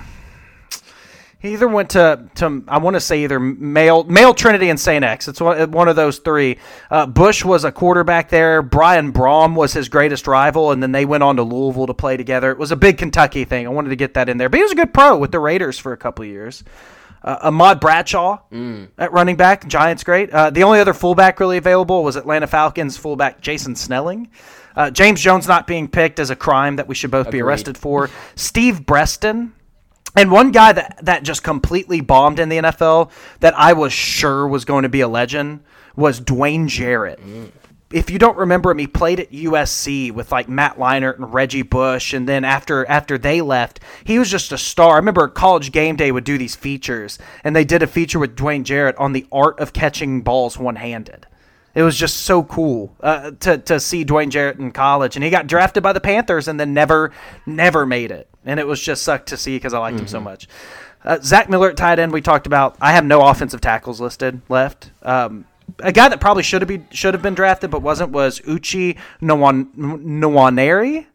he 1.39 1.53
either 1.53 1.69
went 1.69 1.91
to, 1.91 2.25
to 2.35 2.63
I 2.67 2.79
want 2.79 2.95
to 2.95 2.99
say 2.99 3.23
either 3.23 3.39
Male 3.39 4.03
Male 4.03 4.33
Trinity 4.33 4.69
and 4.69 4.77
St. 4.77 5.05
X. 5.05 5.29
It's 5.29 5.39
one, 5.39 5.71
one 5.71 5.87
of 5.87 5.95
those 5.95 6.19
three. 6.19 6.57
Uh, 6.91 7.05
Bush 7.05 7.45
was 7.45 7.63
a 7.63 7.71
quarterback 7.71 8.27
there. 8.27 8.61
Brian 8.61 9.13
Brohm 9.13 9.55
was 9.55 9.71
his 9.71 9.87
greatest 9.87 10.27
rival, 10.27 10.71
and 10.71 10.83
then 10.83 10.91
they 10.91 11.05
went 11.05 11.23
on 11.23 11.37
to 11.37 11.43
Louisville 11.43 11.87
to 11.87 11.93
play 11.93 12.17
together. 12.17 12.51
It 12.51 12.57
was 12.57 12.71
a 12.71 12.75
big 12.75 12.97
Kentucky 12.97 13.45
thing. 13.45 13.65
I 13.65 13.69
wanted 13.69 13.89
to 13.89 13.95
get 13.95 14.15
that 14.15 14.27
in 14.27 14.37
there. 14.37 14.49
But 14.49 14.57
he 14.57 14.63
was 14.63 14.73
a 14.73 14.75
good 14.75 14.93
pro 14.93 15.17
with 15.17 15.31
the 15.31 15.39
Raiders 15.39 15.79
for 15.79 15.93
a 15.93 15.97
couple 15.97 16.23
of 16.23 16.29
years. 16.29 16.65
Uh, 17.23 17.37
Ahmad 17.43 17.79
Bradshaw 17.79 18.39
mm. 18.51 18.89
at 18.97 19.11
running 19.11 19.35
back, 19.35 19.67
Giants 19.67 20.03
great. 20.03 20.29
Uh, 20.31 20.49
the 20.49 20.63
only 20.63 20.79
other 20.79 20.93
fullback 20.93 21.39
really 21.39 21.57
available 21.57 22.03
was 22.03 22.15
Atlanta 22.15 22.47
Falcons 22.47 22.97
fullback 22.97 23.41
Jason 23.41 23.75
Snelling. 23.75 24.29
Uh, 24.75 24.89
James 24.89 25.19
Jones 25.19 25.47
not 25.47 25.67
being 25.67 25.87
picked 25.87 26.19
as 26.19 26.29
a 26.29 26.35
crime 26.35 26.77
that 26.77 26.87
we 26.87 26.95
should 26.95 27.11
both 27.11 27.27
Agreed. 27.27 27.39
be 27.39 27.41
arrested 27.41 27.77
for. 27.77 28.09
Steve 28.35 28.85
Breaston 28.85 29.53
and 30.15 30.31
one 30.31 30.51
guy 30.51 30.71
that, 30.71 30.99
that 31.03 31.23
just 31.23 31.43
completely 31.43 32.01
bombed 32.01 32.39
in 32.39 32.49
the 32.49 32.57
NFL 32.57 33.11
that 33.41 33.57
I 33.57 33.73
was 33.73 33.93
sure 33.93 34.47
was 34.47 34.65
going 34.65 34.83
to 34.83 34.89
be 34.89 35.01
a 35.01 35.07
legend 35.07 35.61
was 35.95 36.21
Dwayne 36.21 36.67
Jarrett. 36.67 37.19
Mm. 37.19 37.51
If 37.91 38.09
you 38.09 38.19
don't 38.19 38.37
remember 38.37 38.69
him, 38.69 38.77
he 38.77 38.87
played 38.87 39.19
at 39.19 39.31
USC 39.31 40.11
with 40.11 40.31
like 40.31 40.47
Matt 40.47 40.77
Leinart 40.77 41.15
and 41.15 41.33
Reggie 41.33 41.63
Bush, 41.63 42.13
and 42.13 42.27
then 42.27 42.43
after 42.45 42.85
after 42.87 43.17
they 43.17 43.41
left, 43.41 43.79
he 44.03 44.19
was 44.19 44.29
just 44.29 44.51
a 44.51 44.57
star. 44.57 44.93
I 44.93 44.97
remember 44.97 45.27
College 45.27 45.71
Game 45.71 45.95
Day 45.95 46.11
would 46.11 46.23
do 46.23 46.37
these 46.37 46.55
features, 46.55 47.17
and 47.43 47.55
they 47.55 47.65
did 47.65 47.81
a 47.81 47.87
feature 47.87 48.19
with 48.19 48.35
Dwayne 48.35 48.63
Jarrett 48.63 48.95
on 48.97 49.13
the 49.13 49.25
art 49.31 49.59
of 49.59 49.73
catching 49.73 50.21
balls 50.21 50.57
one 50.57 50.75
handed. 50.75 51.25
It 51.75 51.83
was 51.83 51.95
just 51.95 52.17
so 52.17 52.43
cool 52.43 52.95
uh, 53.01 53.31
to 53.39 53.57
to 53.57 53.79
see 53.79 54.05
Dwayne 54.05 54.29
Jarrett 54.29 54.59
in 54.59 54.71
college, 54.71 55.15
and 55.15 55.23
he 55.23 55.31
got 55.31 55.47
drafted 55.47 55.81
by 55.81 55.93
the 55.93 56.01
Panthers, 56.01 56.47
and 56.47 56.59
then 56.59 56.73
never 56.73 57.11
never 57.45 57.85
made 57.85 58.11
it 58.11 58.29
and 58.45 58.59
it 58.59 58.67
was 58.67 58.81
just 58.81 59.03
sucked 59.03 59.29
to 59.29 59.37
see 59.37 59.55
because 59.55 59.73
I 59.73 59.79
liked 59.79 59.95
mm-hmm. 59.95 60.03
him 60.03 60.07
so 60.07 60.17
mm-hmm. 60.17 60.25
much. 60.25 60.47
Uh, 61.03 61.17
Zach 61.21 61.49
Miller 61.49 61.69
at 61.69 61.77
tight 61.77 61.99
end, 61.99 62.11
we 62.11 62.21
talked 62.21 62.45
about. 62.45 62.75
I 62.81 62.91
have 62.91 63.05
no 63.05 63.25
offensive 63.25 63.61
tackles 63.61 64.01
listed 64.01 64.41
left. 64.49 64.91
Um, 65.01 65.45
a 65.81 65.91
guy 65.91 66.09
that 66.09 66.19
probably 66.19 66.43
should 66.43 66.61
have 66.61 66.67
been 66.67 66.87
should 66.91 67.13
have 67.13 67.23
been 67.23 67.35
drafted 67.35 67.71
but 67.71 67.81
wasn't 67.81 68.11
was 68.11 68.39
Uche 68.41 68.97
Nwaneri. 69.21 71.05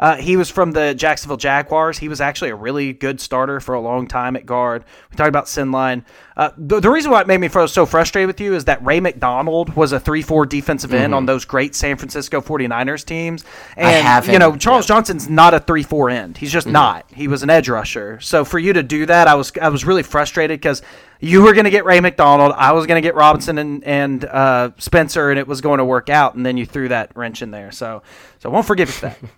Uh, 0.00 0.16
he 0.16 0.38
was 0.38 0.48
from 0.48 0.72
the 0.72 0.94
Jacksonville 0.94 1.36
Jaguars. 1.36 1.98
He 1.98 2.08
was 2.08 2.22
actually 2.22 2.48
a 2.48 2.54
really 2.54 2.94
good 2.94 3.20
starter 3.20 3.60
for 3.60 3.74
a 3.74 3.80
long 3.80 4.08
time 4.08 4.34
at 4.34 4.46
guard. 4.46 4.82
We 5.10 5.16
talked 5.16 5.28
about 5.28 5.44
Sendlein. 5.44 6.04
Uh, 6.38 6.52
the, 6.56 6.80
the, 6.80 6.88
reason 6.88 7.10
why 7.10 7.20
it 7.20 7.26
made 7.26 7.36
me 7.36 7.50
so 7.50 7.84
frustrated 7.84 8.26
with 8.26 8.40
you 8.40 8.54
is 8.54 8.64
that 8.64 8.82
Ray 8.82 8.98
McDonald 8.98 9.76
was 9.76 9.92
a 9.92 10.00
3 10.00 10.22
4 10.22 10.46
defensive 10.46 10.94
end 10.94 11.08
mm-hmm. 11.08 11.14
on 11.14 11.26
those 11.26 11.44
great 11.44 11.74
San 11.74 11.98
Francisco 11.98 12.40
49ers 12.40 13.04
teams. 13.04 13.44
And, 13.76 14.26
you 14.26 14.38
know, 14.38 14.56
Charles 14.56 14.86
yeah. 14.86 14.94
Johnson's 14.94 15.28
not 15.28 15.52
a 15.52 15.60
3 15.60 15.82
4 15.82 16.08
end. 16.08 16.38
He's 16.38 16.50
just 16.50 16.66
mm-hmm. 16.66 16.72
not. 16.72 17.04
He 17.12 17.28
was 17.28 17.42
an 17.42 17.50
edge 17.50 17.68
rusher. 17.68 18.18
So 18.20 18.46
for 18.46 18.58
you 18.58 18.72
to 18.72 18.82
do 18.82 19.04
that, 19.04 19.28
I 19.28 19.34
was, 19.34 19.52
I 19.60 19.68
was 19.68 19.84
really 19.84 20.02
frustrated 20.02 20.58
because 20.58 20.80
you 21.20 21.42
were 21.42 21.52
going 21.52 21.64
to 21.64 21.70
get 21.70 21.84
Ray 21.84 22.00
McDonald. 22.00 22.52
I 22.56 22.72
was 22.72 22.86
going 22.86 23.00
to 23.00 23.06
get 23.06 23.14
Robison 23.14 23.58
and, 23.58 23.84
and 23.84 24.24
uh, 24.24 24.70
Spencer, 24.78 25.30
and 25.30 25.38
it 25.38 25.46
was 25.46 25.60
going 25.60 25.78
to 25.78 25.84
work 25.84 26.08
out. 26.08 26.34
And 26.34 26.44
then 26.44 26.56
you 26.56 26.64
threw 26.64 26.88
that 26.88 27.14
wrench 27.14 27.42
in 27.42 27.50
there. 27.50 27.70
So, 27.70 28.02
so 28.38 28.50
I 28.50 28.52
won't 28.52 28.66
forgive 28.66 28.88
you 28.88 28.94
for 28.94 29.06
that. 29.06 29.18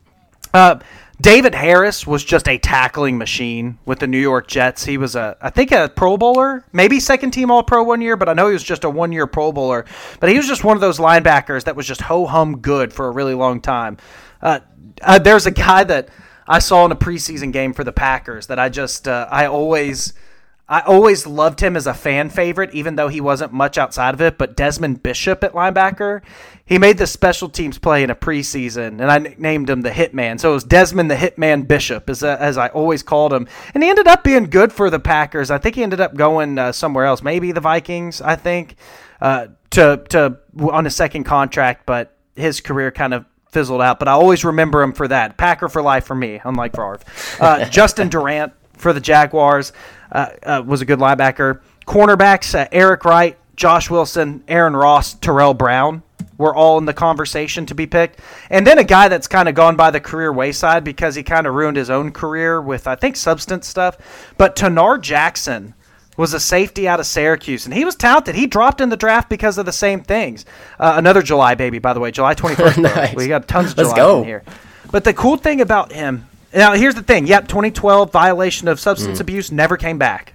Uh, 0.55 0.79
David 1.19 1.55
Harris 1.55 2.07
was 2.07 2.23
just 2.23 2.47
a 2.47 2.59
tackling 2.59 3.17
machine 3.17 3.79
with 3.87 4.01
the 4.01 4.07
New 4.07 4.19
York 4.19 4.49
Jets. 4.49 4.85
He 4.85 4.99
was 4.99 5.17
a, 5.17 5.35
I 5.41 5.49
think, 5.49 5.73
a 5.73 5.91
Pro 5.95 6.19
Bowler, 6.19 6.67
maybe 6.75 7.01
second 7.01 7.31
team 7.31 7.51
All 7.51 7.63
Pro 7.63 7.83
one 7.83 8.03
year, 8.03 8.19
but 8.19 8.29
I 8.29 8.35
know 8.35 8.49
he 8.49 8.53
was 8.53 8.63
just 8.63 8.85
a 8.85 8.91
one 8.91 9.13
year 9.13 9.27
Pro 9.27 9.51
Bowler. 9.51 9.87
But 10.21 10.29
he 10.29 10.37
was 10.37 10.47
just 10.47 10.63
one 10.63 10.77
of 10.77 10.83
those 10.83 10.99
linebackers 10.99 11.65
that 11.65 11.75
was 11.75 11.87
just 11.87 12.03
ho 12.03 12.27
hum 12.27 12.59
good 12.59 12.93
for 12.93 13.07
a 13.07 13.11
really 13.11 13.33
long 13.33 13.63
time. 13.63 13.97
Uh, 14.43 14.61
uh, 15.01 15.19
there's 15.21 15.47
a 15.47 15.51
guy 15.51 15.85
that 15.85 16.11
I 16.47 16.59
saw 16.59 16.85
in 16.85 16.93
a 16.93 16.97
preseason 16.97 17.51
game 17.51 17.73
for 17.73 17.85
the 17.85 17.93
Packers 17.93 18.49
that 18.49 18.59
I 18.59 18.69
just, 18.69 19.09
uh, 19.09 19.27
I 19.31 19.47
always 19.47 20.13
I 20.73 20.81
always 20.81 21.27
loved 21.27 21.61
him 21.61 21.77
as 21.77 21.86
a 21.86 21.93
fan 21.93 22.31
favorite, 22.31 22.73
even 22.73 22.97
though 22.97 23.09
he 23.09 23.20
wasn't 23.20 23.53
much 23.53 23.77
outside 23.77 24.15
of 24.15 24.23
it. 24.23 24.39
But 24.39 24.57
Desmond 24.57 25.03
Bishop 25.03 25.44
at 25.44 25.53
linebacker, 25.53 26.23
he 26.65 26.78
made 26.78 26.97
the 26.97 27.07
special 27.07 27.51
teams 27.51 27.77
play 27.77 28.03
in 28.03 28.09
a 28.09 28.15
preseason, 28.15 28.99
and 28.99 29.11
I 29.11 29.19
named 29.36 29.69
him 29.69 29.82
the 29.82 29.90
Hitman. 29.90 30.40
So 30.40 30.53
it 30.53 30.55
was 30.55 30.65
Desmond 30.65 31.11
the 31.11 31.16
Hitman 31.16 31.69
Bishop, 31.69 32.09
as, 32.09 32.23
uh, 32.23 32.39
as 32.40 32.57
I 32.57 32.69
always 32.69 33.03
called 33.03 33.35
him. 33.35 33.49
And 33.74 33.82
he 33.82 33.90
ended 33.90 34.09
up 34.09 34.24
being 34.24 34.44
good 34.47 34.73
for 34.73 34.89
the 34.89 34.99
Packers. 34.99 35.51
I 35.51 35.59
think 35.59 35.74
he 35.74 35.82
ended 35.82 36.01
up 36.01 36.15
going 36.15 36.59
uh, 36.59 36.73
somewhere 36.73 37.05
else, 37.05 37.23
maybe 37.23 37.53
the 37.53 37.61
Vikings. 37.61 38.23
I 38.23 38.36
think 38.36 38.77
uh, 39.20 39.49
to 39.73 40.03
to 40.09 40.39
on 40.59 40.86
a 40.86 40.90
second 40.90 41.24
contract, 41.24 41.85
but 41.85 42.16
his 42.35 42.62
career 42.62 42.90
kind 42.90 43.12
of 43.12 43.27
fizzled 43.51 43.82
out. 43.82 43.99
But 43.99 44.09
I 44.09 44.12
always 44.12 44.43
remember 44.43 44.81
him 44.81 44.94
for 44.94 45.07
that. 45.07 45.36
Packer 45.36 45.69
for 45.69 45.82
life 45.82 46.07
for 46.07 46.15
me, 46.15 46.40
unlike 46.43 46.74
Favre. 46.74 47.01
Uh, 47.39 47.65
Justin 47.69 48.09
Durant 48.09 48.55
for 48.83 48.93
the 48.93 49.01
Jaguars 49.01 49.73
uh, 50.11 50.31
uh, 50.43 50.63
was 50.67 50.83
a 50.83 50.85
good 50.85 50.99
linebacker. 50.99 51.61
Cornerbacks, 51.87 52.55
uh, 52.55 52.69
Eric 52.71 53.05
Wright, 53.05 53.39
Josh 53.57 53.89
Wilson, 53.89 54.45
Aaron 54.49 54.77
Ross, 54.77 55.15
Terrell 55.15 55.55
Brown 55.55 56.03
were 56.39 56.55
all 56.55 56.79
in 56.79 56.85
the 56.85 56.95
conversation 56.95 57.67
to 57.67 57.75
be 57.75 57.87
picked. 57.87 58.19
And 58.51 58.67
then 58.67 58.79
a 58.79 58.85
guy 58.85 59.09
that's 59.09 59.29
kind 59.29 59.49
of 59.49 59.55
gone 59.55 59.77
by 59.77 59.91
the 59.91 60.01
career 60.01 60.33
wayside 60.33 60.85
because 60.85 61.15
he 61.15 61.23
kind 61.23 61.47
of 61.47 61.55
ruined 61.55 61.77
his 61.77 61.91
own 61.91 62.11
career 62.13 62.61
with, 62.61 62.87
I 62.87 62.97
think, 62.97 63.17
substance 63.17 63.69
stuff. 63.69 64.35
But 64.39 64.57
Tanard 64.57 65.03
Jackson 65.03 65.75
was 66.17 66.35
a 66.35 66.41
safety 66.41 66.87
out 66.89 67.01
of 67.01 67.07
Syracuse, 67.07 67.65
and 67.65 67.75
he 67.75 67.85
was 67.85 67.95
talented. 67.95 68.35
He 68.35 68.47
dropped 68.47 68.81
in 68.81 68.89
the 68.89 68.97
draft 68.97 69.31
because 69.31 69.57
of 69.57 69.67
the 69.67 69.73
same 69.73 70.03
things. 70.03 70.45
Uh, 70.79 70.95
another 70.97 71.23
July 71.23 71.55
baby, 71.55 71.79
by 71.79 71.93
the 71.93 72.01
way, 72.01 72.11
July 72.11 72.35
21st. 72.35 72.83
nice. 72.95 73.15
We 73.15 73.29
got 73.29 73.49
tons 73.49 73.71
of 73.71 73.77
July 73.77 73.89
Let's 73.89 73.97
go. 73.97 74.19
in 74.21 74.25
here. 74.25 74.43
But 74.91 75.05
the 75.05 75.15
cool 75.15 75.37
thing 75.37 75.61
about 75.61 75.93
him 75.93 76.27
now, 76.55 76.73
here's 76.74 76.95
the 76.95 77.03
thing. 77.03 77.27
Yep, 77.27 77.49
2012 77.49 78.12
violation 78.12 78.69
of 78.69 78.79
substance 78.79 79.19
mm. 79.19 79.23
abuse 79.23 79.51
never 79.51 79.77
came 79.77 79.99
back. 79.99 80.35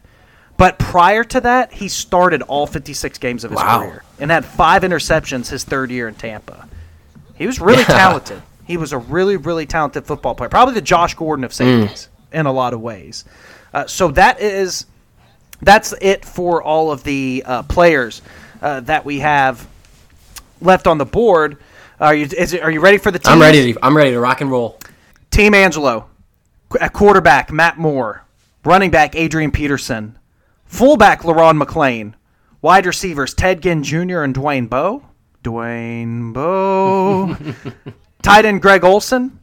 But 0.58 0.80
prior 0.80 1.24
to 1.24 1.42
that, 1.42 1.72
he 1.72 1.88
started 1.88 2.42
all 2.42 2.66
56 2.66 3.20
games 3.20 3.44
of 3.44 3.52
his 3.52 3.58
wow. 3.58 3.80
career 3.80 4.04
and 4.20 4.32
had 4.32 4.44
five 4.44 4.82
interceptions 4.82 5.50
his 5.50 5.64
third 5.64 5.92
year 5.92 6.08
in 6.08 6.16
Tampa. 6.16 6.68
He 7.36 7.46
was 7.46 7.62
really 7.62 7.84
yeah. 7.84 7.86
talented. 7.86 8.42
He 8.66 8.76
was 8.76 8.92
a 8.92 8.98
really, 8.98 9.38
really 9.38 9.68
talented 9.68 10.06
football 10.06 10.34
player. 10.34 10.50
Probably 10.50 10.74
the 10.74 10.82
Josh 10.82 11.14
Gordon 11.14 11.46
of 11.46 11.54
safeties 11.54 12.10
mm. 12.32 12.40
in 12.40 12.46
a 12.48 12.52
lot 12.52 12.74
of 12.74 12.82
ways. 12.82 13.24
Uh, 13.74 13.86
so 13.86 14.10
that 14.12 14.42
is 14.42 14.88
that's 15.62 15.94
it 16.02 16.26
for 16.26 16.62
all 16.62 16.92
of 16.92 17.04
the 17.04 17.44
uh, 17.46 17.64
players 17.64 18.22
uh, 18.62 18.80
that 18.82 19.06
we 19.06 19.20
have 19.20 19.68
left 20.62 20.88
on 20.88 20.98
the 20.98 21.06
board. 21.06 21.58
Are 22.00 22.16
you 22.16 22.26
is 22.26 22.54
it, 22.54 22.64
are 22.64 22.72
you 22.72 22.80
ready 22.80 22.98
for 22.98 23.12
the 23.12 23.20
team? 23.20 23.34
I'm 23.34 23.42
ready. 23.42 23.74
To, 23.74 23.86
I'm 23.86 23.96
ready 23.96 24.12
to 24.12 24.20
rock 24.20 24.42
and 24.42 24.50
roll. 24.50 24.80
Team 25.38 25.54
Angelo, 25.54 26.10
at 26.82 26.94
quarterback 26.94 27.52
Matt 27.52 27.78
Moore, 27.78 28.26
running 28.66 28.90
back 28.90 29.16
Adrian 29.16 29.52
Peterson, 29.52 30.18
fullback 30.66 31.22
Le'Ron 31.22 31.62
McClain, 31.62 32.16
wide 32.64 32.88
receivers 32.88 33.36
Ted 33.36 33.62
Ginn 33.62 33.84
Jr. 33.84 34.22
and 34.22 34.34
Dwayne 34.34 34.68
Bowe, 34.68 35.04
Dwayne 35.44 36.34
Bowe, 36.34 37.38
tight 38.24 38.46
end 38.46 38.64
Greg 38.64 38.84
Olsen, 38.84 39.40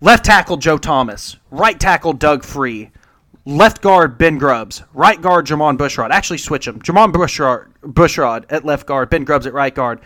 left 0.00 0.24
tackle 0.24 0.56
Joe 0.56 0.78
Thomas, 0.78 1.36
right 1.50 1.80
tackle 1.80 2.12
Doug 2.12 2.44
Free, 2.44 2.92
left 3.44 3.82
guard 3.82 4.16
Ben 4.16 4.38
Grubbs, 4.38 4.84
right 4.92 5.20
guard 5.20 5.48
Jermon 5.48 5.76
Bushrod. 5.76 6.10
Actually, 6.10 6.38
switch 6.38 6.64
them. 6.64 6.78
Jermon 6.78 7.12
Bushrod, 7.12 7.72
Bushrod 7.82 8.44
at 8.50 8.64
left 8.64 8.86
guard, 8.86 9.10
Ben 9.10 9.24
Grubbs 9.24 9.48
at 9.48 9.52
right 9.52 9.74
guard. 9.74 9.98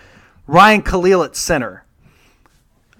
Ryan 0.46 0.80
Kalil 0.80 1.22
at 1.22 1.36
center. 1.36 1.84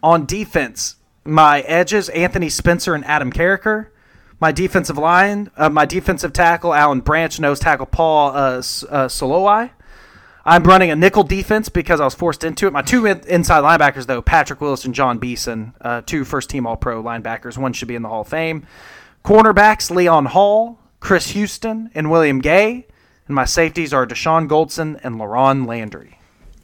On 0.02 0.26
defense, 0.26 0.96
my 1.24 1.60
edges 1.60 2.08
Anthony 2.10 2.48
Spencer 2.48 2.94
and 2.94 3.04
Adam 3.04 3.32
Carriker. 3.32 3.88
My 4.40 4.52
defensive 4.52 4.96
line, 4.96 5.50
uh, 5.56 5.68
my 5.68 5.84
defensive 5.84 6.32
tackle 6.32 6.72
Alan 6.72 7.00
Branch, 7.00 7.40
nose 7.40 7.58
tackle 7.58 7.86
Paul 7.86 8.30
uh, 8.36 8.62
uh. 8.88 9.68
I'm 10.44 10.62
running 10.64 10.90
a 10.90 10.96
nickel 10.96 11.24
defense 11.24 11.68
because 11.68 12.00
I 12.00 12.04
was 12.04 12.14
forced 12.14 12.42
into 12.44 12.66
it. 12.66 12.72
My 12.72 12.80
two 12.82 13.04
in- 13.04 13.20
inside 13.26 13.62
linebackers, 13.62 14.06
though, 14.06 14.22
Patrick 14.22 14.60
Willis 14.60 14.84
and 14.84 14.94
Jon 14.94 15.18
Beason, 15.18 15.74
uh, 15.80 16.02
two 16.06 16.24
first 16.24 16.48
team 16.48 16.66
All 16.66 16.76
Pro 16.76 17.02
linebackers. 17.02 17.58
One 17.58 17.72
should 17.72 17.88
be 17.88 17.96
in 17.96 18.02
the 18.02 18.08
Hall 18.08 18.22
of 18.22 18.28
Fame. 18.28 18.66
Cornerbacks, 19.24 19.90
Leon 19.90 20.26
Hall, 20.26 20.78
Chris 21.00 21.30
Houston, 21.30 21.90
and 21.94 22.10
William 22.10 22.38
Gay. 22.38 22.86
And 23.26 23.34
my 23.34 23.44
safeties 23.44 23.92
are 23.92 24.06
Dashon 24.06 24.48
Goldson 24.48 24.98
and 25.02 25.16
LaRon 25.16 25.66
Landry. 25.66 26.18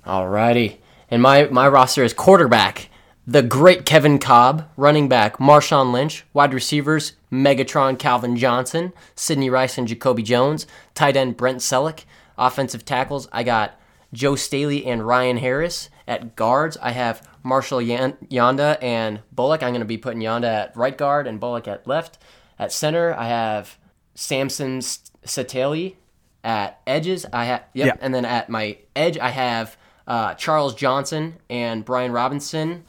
Alrighty. 0.06 0.78
And 1.10 1.20
my, 1.20 1.44
my 1.48 1.68
roster 1.68 2.04
is 2.04 2.14
quarterback, 2.14 2.88
the 3.26 3.42
great 3.42 3.86
Kevin 3.86 4.18
Kolb, 4.18 4.68
running 4.76 5.08
back, 5.08 5.38
Marshawn 5.38 5.92
Lynch, 5.92 6.24
wide 6.32 6.52
receivers, 6.52 7.14
Megatron 7.32 7.98
Calvin 7.98 8.36
Johnson, 8.36 8.92
Sidney 9.14 9.48
Rice 9.48 9.78
and 9.78 9.88
Jacoby 9.88 10.22
Jones, 10.22 10.66
tight 10.94 11.16
end 11.16 11.36
Brent 11.36 11.58
Celek, 11.58 12.04
offensive 12.36 12.84
tackles, 12.84 13.28
I 13.32 13.42
got 13.42 13.80
Joe 14.12 14.36
Staley 14.36 14.86
and 14.86 15.06
Ryan 15.06 15.38
Harris. 15.38 15.90
At 16.06 16.36
guards, 16.36 16.76
I 16.82 16.92
have 16.92 17.26
Marshal 17.42 17.78
Yanda 17.78 18.82
and 18.82 19.20
Bullock. 19.32 19.62
I'm 19.62 19.70
going 19.70 19.80
to 19.80 19.86
be 19.86 19.98
putting 19.98 20.20
Yanda 20.20 20.44
at 20.44 20.76
right 20.76 20.96
guard 20.96 21.26
and 21.26 21.40
Bullock 21.40 21.66
at 21.66 21.86
left. 21.86 22.18
At 22.58 22.72
center, 22.72 23.14
I 23.14 23.28
have 23.28 23.78
Samson 24.14 24.80
Satele. 24.80 25.96
At 26.44 26.78
edges, 26.86 27.24
I 27.32 27.46
have 27.46 27.64
yep, 27.72 27.86
yeah. 27.86 27.96
and 28.02 28.14
then 28.14 28.26
at 28.26 28.50
my 28.50 28.76
edge, 28.94 29.16
I 29.16 29.30
have 29.30 29.78
uh, 30.06 30.34
Charles 30.34 30.74
Johnson 30.74 31.36
and 31.48 31.86
Brian 31.86 32.12
Robison. 32.12 32.84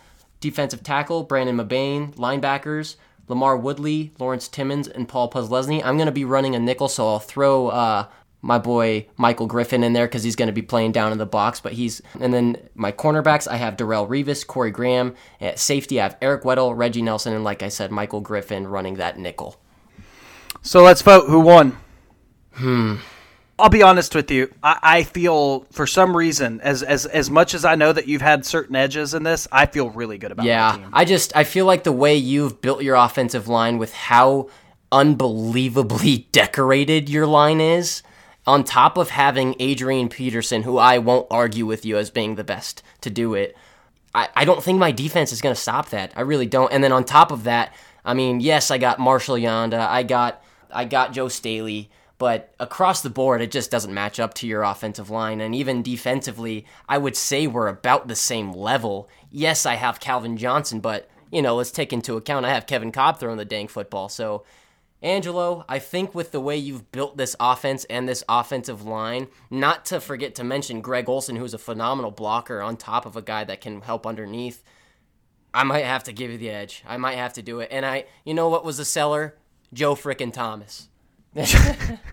Defensive 0.50 0.84
tackle 0.84 1.24
Brandon 1.24 1.58
Mebane. 1.58 2.16
Linebackers 2.16 2.96
LaMarr 3.28 3.60
Woodley, 3.60 4.12
Lawrence 4.20 4.48
Timmons, 4.48 4.88
and 4.88 5.08
Paul 5.08 5.30
Posluszny. 5.30 5.84
I'm 5.84 5.98
going 5.98 6.06
to 6.06 6.12
be 6.12 6.26
running 6.26 6.56
a 6.56 6.60
nickel, 6.60 6.88
so 6.88 7.08
I'll 7.08 7.20
throw 7.20 7.68
uh, 7.68 8.08
my 8.42 8.60
boy 8.60 9.08
Michael 9.18 9.48
Griffin 9.48 9.84
in 9.84 9.94
there 9.94 10.06
because 10.06 10.24
he's 10.24 10.36
going 10.36 10.48
to 10.48 10.54
be 10.54 10.62
playing 10.62 10.92
down 10.92 11.12
in 11.12 11.18
the 11.18 11.26
box. 11.26 11.60
But 11.60 11.74
he's 11.74 12.02
and 12.20 12.34
then 12.34 12.58
my 12.76 12.92
cornerbacks 12.92 13.48
I 13.48 13.56
have 13.58 13.78
Darrelle 13.78 14.08
Revis, 14.08 14.46
Corey 14.46 14.72
Graham. 14.72 15.16
At 15.42 15.60
safety 15.60 16.00
I 16.00 16.04
have 16.04 16.18
Eric 16.22 16.44
Weddle, 16.44 16.78
Reggie 16.78 17.02
Nelson, 17.02 17.34
and 17.34 17.44
like 17.44 17.64
I 17.64 17.70
said, 17.70 17.92
Michael 17.92 18.22
Griffin 18.22 18.68
running 18.68 18.96
that 18.96 19.18
nickel. 19.18 19.60
So 20.62 20.84
let's 20.84 21.02
vote 21.02 21.28
who 21.28 21.40
won. 21.40 21.78
Hmm. 22.54 22.98
I'll 23.58 23.70
be 23.70 23.84
honest 23.84 24.14
with 24.14 24.30
you. 24.32 24.54
I, 24.62 24.80
I, 24.82 25.04
feel 25.04 25.62
for 25.72 25.88
some 25.88 26.16
reason, 26.16 26.60
as 26.62 26.84
as 26.84 27.06
as 27.06 27.30
much 27.30 27.54
as 27.54 27.64
I 27.64 27.76
know 27.76 27.94
that 27.94 28.08
you've 28.08 28.22
had 28.22 28.46
certain 28.46 28.76
edges 28.76 29.14
in 29.14 29.24
this, 29.24 29.48
I 29.52 29.66
feel 29.66 29.90
really 29.90 30.18
good 30.18 30.32
about. 30.32 30.46
Yeah, 30.46 30.90
I 30.92 31.06
just 31.06 31.36
I 31.36 31.46
feel 31.46 31.66
like 31.66 31.84
the 31.84 31.94
way 31.94 32.16
you've 32.16 32.60
built 32.62 32.84
your 32.84 32.96
offensive 32.96 33.48
line 33.48 33.78
with 33.78 33.94
how 33.94 34.50
unbelievably 34.92 36.28
decorated 36.32 37.10
your 37.10 37.26
line 37.26 37.62
is 37.62 38.04
on 38.48 38.64
top 38.64 38.98
of 38.98 39.10
having 39.10 39.56
Adrian 39.60 40.10
Peterson, 40.10 40.64
who 40.64 40.78
I 40.78 40.98
won't 41.00 41.28
argue 41.32 41.66
with 41.66 41.86
you 41.86 41.98
as 41.98 42.10
being 42.10 42.36
the 42.36 42.44
best 42.44 42.84
to 43.02 43.10
do 43.10 43.34
it, 43.34 43.56
I, 44.14 44.30
I 44.36 44.46
don't 44.46 44.64
think 44.64 44.80
my 44.80 44.92
defense 44.92 45.32
is 45.32 45.42
going 45.42 45.56
to 45.56 45.60
stop 45.60 45.90
that. 45.90 46.14
I 46.16 46.22
really 46.22 46.46
don't. 46.46 46.72
And 46.72 46.84
then 46.84 46.92
on 46.92 47.04
top 47.04 47.32
of 47.32 47.46
that, 47.46 47.74
I 48.04 48.14
mean, 48.14 48.40
yes, 48.40 48.70
I 48.70 48.78
got 48.78 49.00
Marshal 49.00 49.36
Yanda, 49.36 49.80
I 49.80 50.04
got 50.04 50.44
I 50.72 50.86
got 50.86 51.14
Joe 51.14 51.28
Staley, 51.28 51.90
but 52.18 52.56
across 52.60 53.02
the 53.02 53.10
board, 53.10 53.42
it 53.42 53.52
just 53.52 53.72
doesn't 53.72 53.94
match 53.94 54.20
up 54.20 54.34
to 54.36 54.48
your 54.48 54.64
offensive 54.64 55.10
line. 55.10 55.42
And 55.42 55.54
even 55.54 55.84
defensively, 55.84 56.66
I 56.88 56.98
would 56.98 57.16
say 57.16 57.46
we're 57.48 57.68
about 57.68 58.08
the 58.08 58.16
same 58.16 58.54
level. 58.54 59.10
Yes, 59.30 59.66
I 59.66 59.76
have 59.76 60.00
Calvin 60.00 60.38
Johnson, 60.38 60.80
but 60.80 61.10
you 61.32 61.42
know, 61.42 61.56
let's 61.56 61.72
take 61.72 61.92
into 61.92 62.16
account 62.16 62.46
I 62.46 62.54
have 62.54 62.68
Kevin 62.68 62.92
Kolb 62.92 63.20
throwing 63.20 63.38
the 63.38 63.46
dang 63.46 63.68
football. 63.68 64.08
So 64.08 64.46
Angelo, 65.02 65.66
I 65.68 65.80
think 65.80 66.16
with 66.16 66.32
the 66.32 66.40
way 66.40 66.56
you've 66.58 66.92
built 66.92 67.18
this 67.18 67.36
offense 67.40 67.84
and 67.86 68.08
this 68.08 68.24
offensive 68.30 68.86
line, 68.86 69.28
not 69.50 69.86
to 69.86 70.00
forget 70.00 70.34
to 70.36 70.44
mention 70.44 70.82
Greg 70.82 71.10
Olsen, 71.10 71.36
who's 71.36 71.54
a 71.54 71.60
phenomenal 71.60 72.12
blocker 72.12 72.62
on 72.62 72.78
top 72.78 73.06
of 73.06 73.16
a 73.16 73.22
guy 73.22 73.44
that 73.44 73.62
can 73.62 73.82
help 73.82 74.08
underneath. 74.08 74.64
I 75.54 75.64
might 75.64 75.86
have 75.86 76.04
to 76.06 76.14
give 76.14 76.32
you 76.32 76.38
the 76.38 76.50
edge. 76.50 76.84
I 76.88 76.98
might 76.98 77.18
have 77.18 77.34
to 77.34 77.42
do 77.42 77.60
it. 77.60 77.70
And 77.72 77.86
I, 77.86 78.06
you 78.24 78.34
know 78.34 78.50
what 78.50 78.66
was 78.66 78.80
a 78.80 78.86
seller? 78.86 79.36
Joe 79.74 79.96
frickin' 79.96 80.34
Thomas. 80.34 80.90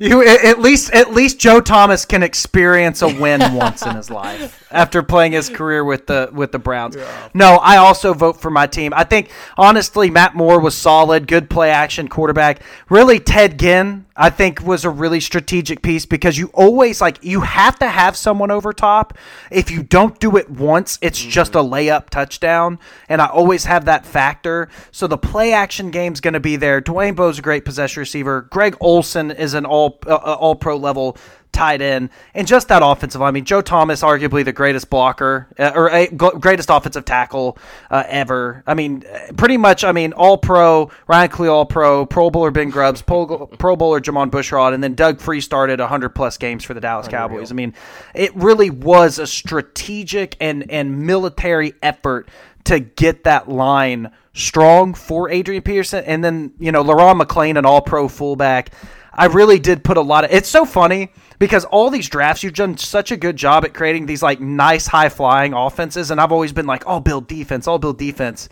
You 0.00 0.26
at 0.26 0.60
least 0.60 0.92
at 0.92 1.12
least 1.12 1.38
Joe 1.38 1.60
Thomas 1.60 2.04
can 2.04 2.22
experience 2.22 3.02
a 3.02 3.08
win 3.08 3.40
once 3.54 3.82
in 3.82 3.94
his 3.94 4.10
life 4.10 4.66
after 4.70 5.02
playing 5.02 5.32
his 5.32 5.48
career 5.48 5.84
with 5.84 6.06
the 6.06 6.30
with 6.32 6.52
the 6.52 6.58
Browns. 6.58 6.96
Yeah. 6.96 7.28
No, 7.34 7.56
I 7.56 7.76
also 7.76 8.14
vote 8.14 8.40
for 8.40 8.50
my 8.50 8.66
team. 8.66 8.92
I 8.94 9.04
think 9.04 9.30
honestly 9.56 10.10
Matt 10.10 10.34
Moore 10.34 10.60
was 10.60 10.76
solid, 10.76 11.26
good 11.26 11.48
play 11.48 11.70
action 11.70 12.08
quarterback. 12.08 12.62
Really 12.88 13.18
Ted 13.18 13.58
Ginn 13.58 14.06
I 14.22 14.30
think 14.30 14.62
was 14.62 14.84
a 14.84 14.90
really 14.90 15.18
strategic 15.18 15.82
piece 15.82 16.06
because 16.06 16.38
you 16.38 16.48
always 16.54 17.00
like 17.00 17.18
you 17.24 17.40
have 17.40 17.76
to 17.80 17.88
have 17.88 18.16
someone 18.16 18.52
over 18.52 18.72
top. 18.72 19.18
If 19.50 19.68
you 19.68 19.82
don't 19.82 20.20
do 20.20 20.36
it 20.36 20.48
once, 20.48 20.96
it's 21.02 21.20
mm-hmm. 21.20 21.30
just 21.30 21.56
a 21.56 21.58
layup 21.58 22.08
touchdown, 22.08 22.78
and 23.08 23.20
I 23.20 23.26
always 23.26 23.64
have 23.64 23.86
that 23.86 24.06
factor. 24.06 24.68
So 24.92 25.08
the 25.08 25.18
play 25.18 25.52
action 25.52 25.90
game's 25.90 26.20
going 26.20 26.34
to 26.34 26.40
be 26.40 26.54
there. 26.54 26.80
Dwayne 26.80 27.16
Bowe's 27.16 27.40
a 27.40 27.42
great 27.42 27.64
possession 27.64 27.98
receiver. 27.98 28.42
Greg 28.42 28.76
Olsen 28.78 29.32
is 29.32 29.54
an 29.54 29.66
all 29.66 29.98
uh, 30.06 30.14
uh 30.14 30.36
all 30.38 30.54
pro 30.54 30.76
level 30.76 31.16
tight 31.52 31.80
end, 31.80 32.10
and 32.34 32.46
just 32.46 32.68
that 32.68 32.82
offensive 32.84 33.20
line. 33.20 33.28
I 33.28 33.30
mean, 33.32 33.44
Joe 33.44 33.60
Thomas, 33.60 34.02
arguably 34.02 34.44
the 34.44 34.52
greatest 34.52 34.90
blocker 34.90 35.48
uh, 35.58 35.72
or 35.74 35.90
a, 35.90 36.08
greatest 36.08 36.70
offensive 36.70 37.04
tackle 37.04 37.58
uh, 37.90 38.04
ever. 38.08 38.62
I 38.66 38.74
mean, 38.74 39.04
pretty 39.36 39.56
much. 39.56 39.84
I 39.84 39.92
mean, 39.92 40.12
All 40.12 40.38
Pro 40.38 40.90
Ryan 41.06 41.30
Kalil, 41.30 41.52
All 41.52 41.66
Pro, 41.66 42.06
Pro 42.06 42.30
Bowler 42.30 42.50
Ben 42.50 42.70
Grubbs, 42.70 43.02
Pro, 43.02 43.46
Pro 43.46 43.76
Bowler 43.76 44.00
Jermon 44.00 44.30
Bushrod, 44.30 44.74
and 44.74 44.82
then 44.82 44.94
Doug 44.94 45.20
Free 45.20 45.40
started 45.40 45.80
100 45.80 46.10
plus 46.10 46.38
games 46.38 46.64
for 46.64 46.74
the 46.74 46.80
Dallas 46.80 47.06
Unreal. 47.06 47.20
Cowboys. 47.28 47.52
I 47.52 47.54
mean, 47.54 47.74
it 48.14 48.34
really 48.34 48.70
was 48.70 49.18
a 49.18 49.26
strategic 49.26 50.36
and 50.40 50.70
and 50.70 51.06
military 51.06 51.74
effort 51.82 52.28
to 52.64 52.80
get 52.80 53.24
that 53.24 53.48
line 53.48 54.12
strong 54.32 54.94
for 54.94 55.28
Adrian 55.30 55.62
Peterson, 55.62 56.04
and 56.04 56.24
then 56.24 56.52
you 56.58 56.72
know 56.72 56.82
Le'Ron 56.82 57.20
McClain, 57.20 57.58
an 57.58 57.66
All 57.66 57.82
Pro 57.82 58.08
fullback. 58.08 58.70
I 59.14 59.26
really 59.26 59.58
did 59.58 59.84
put 59.84 59.96
a 59.96 60.00
lot 60.00 60.24
of. 60.24 60.30
It's 60.30 60.48
so 60.48 60.64
funny 60.64 61.10
because 61.38 61.64
all 61.66 61.90
these 61.90 62.08
drafts 62.08 62.42
you've 62.42 62.54
done 62.54 62.76
such 62.76 63.10
a 63.10 63.16
good 63.16 63.36
job 63.36 63.64
at 63.64 63.74
creating 63.74 64.06
these 64.06 64.22
like 64.22 64.40
nice 64.40 64.86
high 64.86 65.08
flying 65.08 65.52
offenses 65.52 66.10
and 66.10 66.20
I've 66.20 66.32
always 66.32 66.52
been 66.52 66.66
like, 66.66 66.86
"I'll 66.86 67.00
build 67.00 67.26
defense, 67.26 67.68
I'll 67.68 67.78
build 67.78 67.98
defense." 67.98 68.48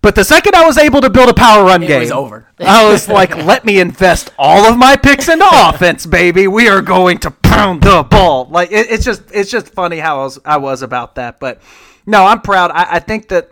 But 0.00 0.14
the 0.14 0.24
second 0.24 0.54
I 0.54 0.66
was 0.66 0.76
able 0.76 1.00
to 1.00 1.08
build 1.08 1.30
a 1.30 1.34
power 1.34 1.64
run 1.64 1.82
it 1.82 1.86
game, 1.86 2.00
was 2.00 2.10
over. 2.10 2.46
I 2.60 2.90
was 2.90 3.08
like, 3.08 3.34
"Let 3.44 3.64
me 3.64 3.80
invest 3.80 4.32
all 4.38 4.70
of 4.70 4.76
my 4.76 4.96
picks 4.96 5.28
into 5.28 5.48
offense, 5.52 6.04
baby. 6.04 6.46
We 6.46 6.68
are 6.68 6.82
going 6.82 7.18
to 7.20 7.30
pound 7.30 7.82
the 7.82 8.02
ball." 8.02 8.46
Like 8.50 8.70
it, 8.70 8.90
it's 8.90 9.04
just 9.04 9.22
it's 9.32 9.50
just 9.50 9.68
funny 9.68 9.98
how 9.98 10.20
I 10.20 10.24
was 10.24 10.38
I 10.44 10.56
was 10.58 10.82
about 10.82 11.14
that. 11.14 11.40
But 11.40 11.62
no, 12.04 12.26
I'm 12.26 12.42
proud. 12.42 12.70
I, 12.70 12.96
I 12.96 12.98
think 13.00 13.28
that 13.28 13.50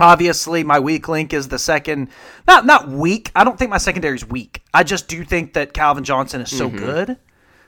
Obviously, 0.00 0.64
my 0.64 0.80
weak 0.80 1.08
link 1.08 1.32
is 1.32 1.48
the 1.48 1.58
second. 1.58 2.08
Not 2.46 2.64
not 2.64 2.88
weak. 2.88 3.30
I 3.34 3.44
don't 3.44 3.58
think 3.58 3.70
my 3.70 3.78
secondary 3.78 4.16
is 4.16 4.26
weak. 4.26 4.62
I 4.72 4.84
just 4.84 5.06
do 5.08 5.24
think 5.24 5.52
that 5.54 5.74
Calvin 5.74 6.04
Johnson 6.04 6.40
is 6.40 6.56
so 6.56 6.68
mm-hmm. 6.68 6.78
good 6.78 7.18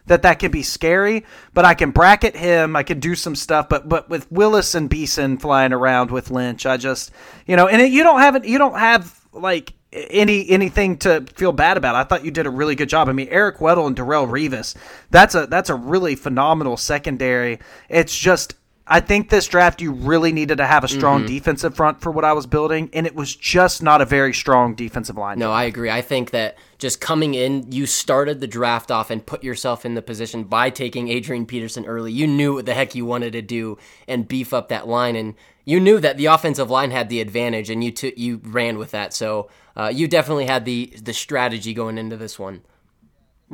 that 0.06 0.22
that 0.22 0.38
can 0.38 0.50
be 0.50 0.62
scary. 0.62 1.24
But 1.52 1.64
I 1.64 1.74
can 1.74 1.90
bracket 1.90 2.36
him. 2.36 2.76
I 2.76 2.82
can 2.82 3.00
do 3.00 3.14
some 3.14 3.34
stuff. 3.34 3.68
But 3.68 3.88
but 3.88 4.08
with 4.08 4.30
Willis 4.32 4.74
and 4.74 4.88
Beason 4.88 5.38
flying 5.38 5.72
around 5.72 6.10
with 6.10 6.30
Lynch, 6.30 6.66
I 6.66 6.76
just 6.76 7.12
you 7.46 7.56
know, 7.56 7.68
and 7.68 7.82
it, 7.82 7.92
you 7.92 8.02
don't 8.02 8.20
have 8.20 8.36
it. 8.36 8.44
You 8.44 8.58
don't 8.58 8.78
have 8.78 9.20
like 9.32 9.74
any 9.92 10.48
anything 10.50 10.96
to 10.98 11.24
feel 11.34 11.52
bad 11.52 11.76
about. 11.76 11.94
I 11.94 12.04
thought 12.04 12.24
you 12.24 12.30
did 12.30 12.46
a 12.46 12.50
really 12.50 12.74
good 12.74 12.88
job. 12.88 13.08
I 13.08 13.12
mean, 13.12 13.28
Eric 13.30 13.58
Weddle 13.58 13.86
and 13.86 13.96
Darrelle 13.96 14.28
Revis. 14.28 14.74
That's 15.10 15.34
a 15.34 15.46
that's 15.46 15.70
a 15.70 15.74
really 15.74 16.16
phenomenal 16.16 16.76
secondary. 16.76 17.60
It's 17.88 18.16
just 18.16 18.54
I 18.86 19.00
think 19.00 19.30
this 19.30 19.46
draft 19.46 19.80
you 19.80 19.92
really 19.92 20.30
needed 20.30 20.58
to 20.58 20.66
have 20.66 20.84
a 20.84 20.88
strong 20.88 21.20
mm-hmm. 21.20 21.28
defensive 21.28 21.74
front 21.74 22.02
for 22.02 22.10
what 22.10 22.24
I 22.24 22.34
was 22.34 22.46
building, 22.46 22.90
and 22.92 23.06
it 23.06 23.14
was 23.14 23.34
just 23.34 23.82
not 23.82 24.02
a 24.02 24.04
very 24.04 24.34
strong 24.34 24.74
defensive 24.74 25.16
line. 25.16 25.38
No, 25.38 25.50
I 25.50 25.64
agree. 25.64 25.90
I 25.90 26.02
think 26.02 26.32
that 26.32 26.58
just 26.76 27.00
coming 27.00 27.32
in, 27.32 27.72
you 27.72 27.86
started 27.86 28.40
the 28.40 28.46
draft 28.46 28.90
off 28.90 29.10
and 29.10 29.24
put 29.24 29.42
yourself 29.42 29.86
in 29.86 29.94
the 29.94 30.02
position 30.02 30.44
by 30.44 30.68
taking 30.68 31.08
Adrian 31.08 31.46
Peterson 31.46 31.86
early. 31.86 32.12
You 32.12 32.26
knew 32.26 32.54
what 32.54 32.66
the 32.66 32.74
heck 32.74 32.94
you 32.94 33.06
wanted 33.06 33.32
to 33.32 33.40
do 33.40 33.78
and 34.06 34.28
beef 34.28 34.52
up 34.52 34.68
that 34.68 34.86
line, 34.86 35.16
and 35.16 35.34
you 35.64 35.80
knew 35.80 35.98
that 36.00 36.18
the 36.18 36.26
offensive 36.26 36.68
line 36.68 36.90
had 36.90 37.08
the 37.08 37.22
advantage, 37.22 37.70
and 37.70 37.82
you 37.82 37.90
t- 37.90 38.12
you 38.18 38.42
ran 38.44 38.76
with 38.76 38.90
that. 38.90 39.14
So 39.14 39.48
uh, 39.78 39.90
you 39.94 40.06
definitely 40.06 40.44
had 40.44 40.66
the 40.66 40.92
the 41.02 41.14
strategy 41.14 41.72
going 41.72 41.96
into 41.96 42.18
this 42.18 42.38
one. 42.38 42.60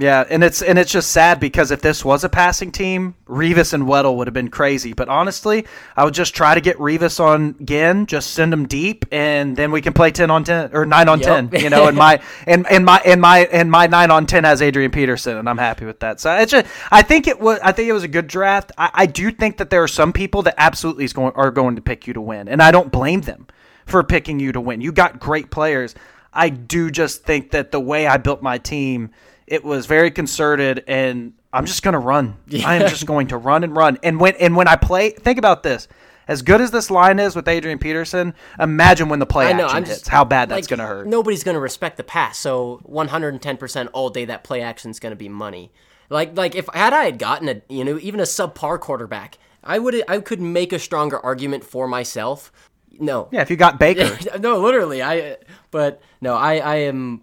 Yeah, 0.01 0.25
and 0.31 0.43
it's 0.43 0.63
and 0.63 0.79
it's 0.79 0.91
just 0.91 1.11
sad 1.11 1.41
because 1.41 1.71
if 1.71 1.83
this 1.83 2.03
was 2.03 2.25
a 2.25 2.31
passing 2.31 2.73
team, 2.73 3.17
Revis 3.29 3.75
and 3.75 3.83
Weddle 3.83 4.17
would 4.17 4.27
have 4.29 4.33
been 4.35 4.49
crazy. 4.49 4.95
But 4.95 5.11
honestly, 5.11 5.67
I 5.95 6.05
would 6.05 6.15
just 6.15 6.35
try 6.35 6.55
to 6.55 6.61
get 6.63 6.79
Revis 6.79 7.21
on 7.21 7.55
Ginn, 7.67 8.07
just 8.07 8.31
send 8.31 8.51
him 8.51 8.67
deep, 8.67 9.05
and 9.13 9.55
then 9.55 9.71
we 9.71 9.83
can 9.83 9.93
play 9.93 10.11
ten 10.11 10.31
on 10.31 10.43
ten 10.43 10.71
or 10.73 10.87
nine 10.87 11.07
on 11.11 11.21
Yep. 11.21 11.51
ten. 11.51 11.61
You 11.63 11.69
know, 11.69 11.87
and 11.87 11.99
my 11.99 12.19
and, 12.47 12.67
and 12.71 12.83
my 12.87 13.03
and 13.05 13.21
my 13.21 13.41
and 13.53 13.71
my 13.71 13.89
nine 13.89 14.11
on 14.11 14.25
ten 14.25 14.45
has 14.45 14.63
Adrian 14.63 14.91
Peterson, 14.91 15.37
and 15.37 15.47
I'm 15.47 15.59
happy 15.59 15.85
with 15.85 16.01
that. 16.01 16.19
So 16.19 16.35
it's 16.35 16.51
just 16.51 16.67
I 16.91 17.03
think 17.03 17.29
it 17.29 17.39
was 17.39 17.59
I 17.63 17.73
think 17.73 17.91
it 17.91 17.93
was 17.93 18.03
a 18.05 18.09
good 18.09 18.27
draft. 18.27 18.73
I, 18.79 18.91
I 18.95 19.07
do 19.07 19.31
think 19.31 19.59
that 19.59 19.69
there 19.69 19.83
are 19.83 19.89
some 19.89 20.15
people 20.15 20.41
that 20.45 20.55
absolutely 20.57 21.05
is 21.05 21.13
going 21.13 21.35
are 21.35 21.51
going 21.51 21.77
to 21.77 21.83
pick 21.83 22.07
you 22.07 22.15
to 22.15 22.23
win, 22.23 22.49
and 22.49 22.63
I 22.63 22.71
don't 22.71 22.91
blame 22.91 23.21
them 23.21 23.49
for 23.85 24.03
picking 24.03 24.41
you 24.41 24.53
to 24.53 24.63
win. 24.63 24.81
You 24.81 24.93
got 24.93 25.21
great 25.21 25.51
players. 25.51 25.95
I 26.33 26.49
do 26.49 26.91
just 26.91 27.25
think 27.25 27.51
that 27.51 27.71
the 27.71 27.81
way 27.81 28.07
I 28.07 28.17
built 28.17 28.41
my 28.41 28.57
team, 28.57 29.11
it 29.51 29.65
was 29.65 29.87
very 29.87 30.13
concerted, 30.13 30.85
and 30.87 31.35
I'm 31.53 31.67
just 31.67 31.83
going 31.83 31.95
to 31.95 31.99
run. 31.99 32.37
I 32.65 32.77
am 32.77 32.89
just 32.89 33.05
going 33.05 33.27
to 33.29 33.37
run 33.37 33.65
and 33.65 33.77
run. 33.77 33.99
And 34.03 34.21
when 34.21 34.37
and 34.37 34.57
when 34.57 34.69
I 34.69 34.77
play, 34.77 35.11
think 35.11 35.39
about 35.39 35.65
this. 35.65 35.89
As 36.29 36.43
good 36.43 36.61
as 36.61 36.71
this 36.71 36.93
line 36.93 37.19
is 37.19 37.35
with 37.35 37.49
Adrian 37.49 37.81
Peterson, 37.81 38.35
imagine 38.61 39.09
when 39.09 39.19
the 39.19 39.27
play 39.27 39.53
know. 39.53 39.65
action 39.65 39.77
I'm 39.77 39.85
hits. 39.85 40.07
how 40.07 40.25
bad 40.25 40.49
that's 40.49 40.63
like, 40.63 40.69
going 40.69 40.79
to 40.79 40.87
hurt. 40.87 41.09
Nobody's 41.09 41.43
going 41.43 41.57
to 41.57 41.61
respect 41.61 41.97
the 41.97 42.05
pass. 42.05 42.39
So 42.39 42.81
110% 42.89 43.89
all 43.93 44.11
day 44.11 44.25
that 44.27 44.45
play 44.45 44.63
action 44.63 44.93
is 44.93 45.01
going 45.01 45.11
to 45.11 45.17
be 45.17 45.29
money. 45.29 45.73
Like 46.09 46.37
like 46.37 46.55
if 46.55 46.69
had 46.73 46.93
I 46.93 47.05
had 47.05 47.19
gotten 47.19 47.49
a 47.49 47.63
you 47.69 47.85
know 47.85 47.99
even 48.01 48.21
a 48.21 48.25
subpar 48.25 48.79
quarterback, 48.79 49.39
I 49.65 49.81
would 49.81 50.01
I 50.09 50.21
could 50.21 50.41
make 50.41 50.73
a 50.73 50.79
stronger 50.79 51.19
argument 51.19 51.65
for 51.65 51.89
myself. 51.89 52.53
No. 53.01 53.29
Yeah, 53.33 53.43
if 53.43 53.51
you 53.51 53.57
got 53.57 53.81
Baker, 53.81 54.17
no, 54.39 54.61
literally. 54.61 55.03
I 55.03 55.39
but 55.73 56.01
no, 56.21 56.37
I 56.37 56.59
I 56.59 56.77
am 56.77 57.23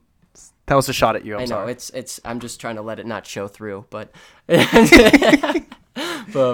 that 0.68 0.76
was 0.76 0.90
a 0.90 0.94
shot 0.94 1.16
at 1.16 1.26
you. 1.26 1.36
I'm 1.36 1.42
I 1.42 1.44
know 1.44 1.48
sorry. 1.48 1.72
it's 1.72 1.90
it's 1.92 2.20
I'm 2.24 2.40
just 2.40 2.62
trying 2.62 2.76
to 2.76 2.82
let 2.82 3.00
it 3.00 3.06
not 3.06 3.26
show 3.26 3.48
through, 3.48 3.86
but 3.90 4.12
but 4.48 5.64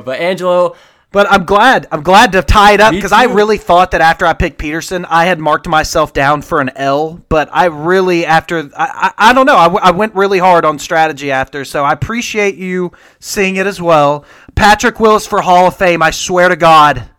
but 0.05 0.19
Angelo, 0.19 0.75
But 1.11 1.31
I'm 1.31 1.45
glad. 1.45 1.87
I'm 1.91 2.01
glad 2.01 2.31
to 2.31 2.41
tie 2.41 2.73
it 2.73 2.81
up 2.81 2.93
because 2.93 3.11
I 3.11 3.25
really 3.25 3.57
thought 3.57 3.91
that 3.91 4.01
after 4.01 4.25
I 4.25 4.33
picked 4.33 4.57
Peterson, 4.57 5.05
I 5.05 5.25
had 5.25 5.39
marked 5.39 5.67
myself 5.67 6.13
down 6.13 6.41
for 6.41 6.59
an 6.59 6.71
L. 6.75 7.21
But 7.29 7.49
I 7.51 7.65
really, 7.65 8.25
after 8.25 8.69
I, 8.75 9.11
I, 9.17 9.29
I 9.29 9.33
don't 9.33 9.45
know, 9.45 9.57
I, 9.57 9.65
w- 9.65 9.81
I 9.83 9.91
went 9.91 10.15
really 10.15 10.39
hard 10.39 10.65
on 10.65 10.79
strategy 10.79 11.31
after. 11.31 11.65
So 11.65 11.83
I 11.83 11.93
appreciate 11.93 12.55
you 12.55 12.91
seeing 13.19 13.57
it 13.57 13.67
as 13.67 13.81
well. 13.81 14.25
Patrick 14.55 14.99
Willis 14.99 15.27
for 15.27 15.41
Hall 15.41 15.67
of 15.67 15.77
Fame. 15.77 16.01
I 16.01 16.11
swear 16.11 16.49
to 16.49 16.55
God. 16.55 17.09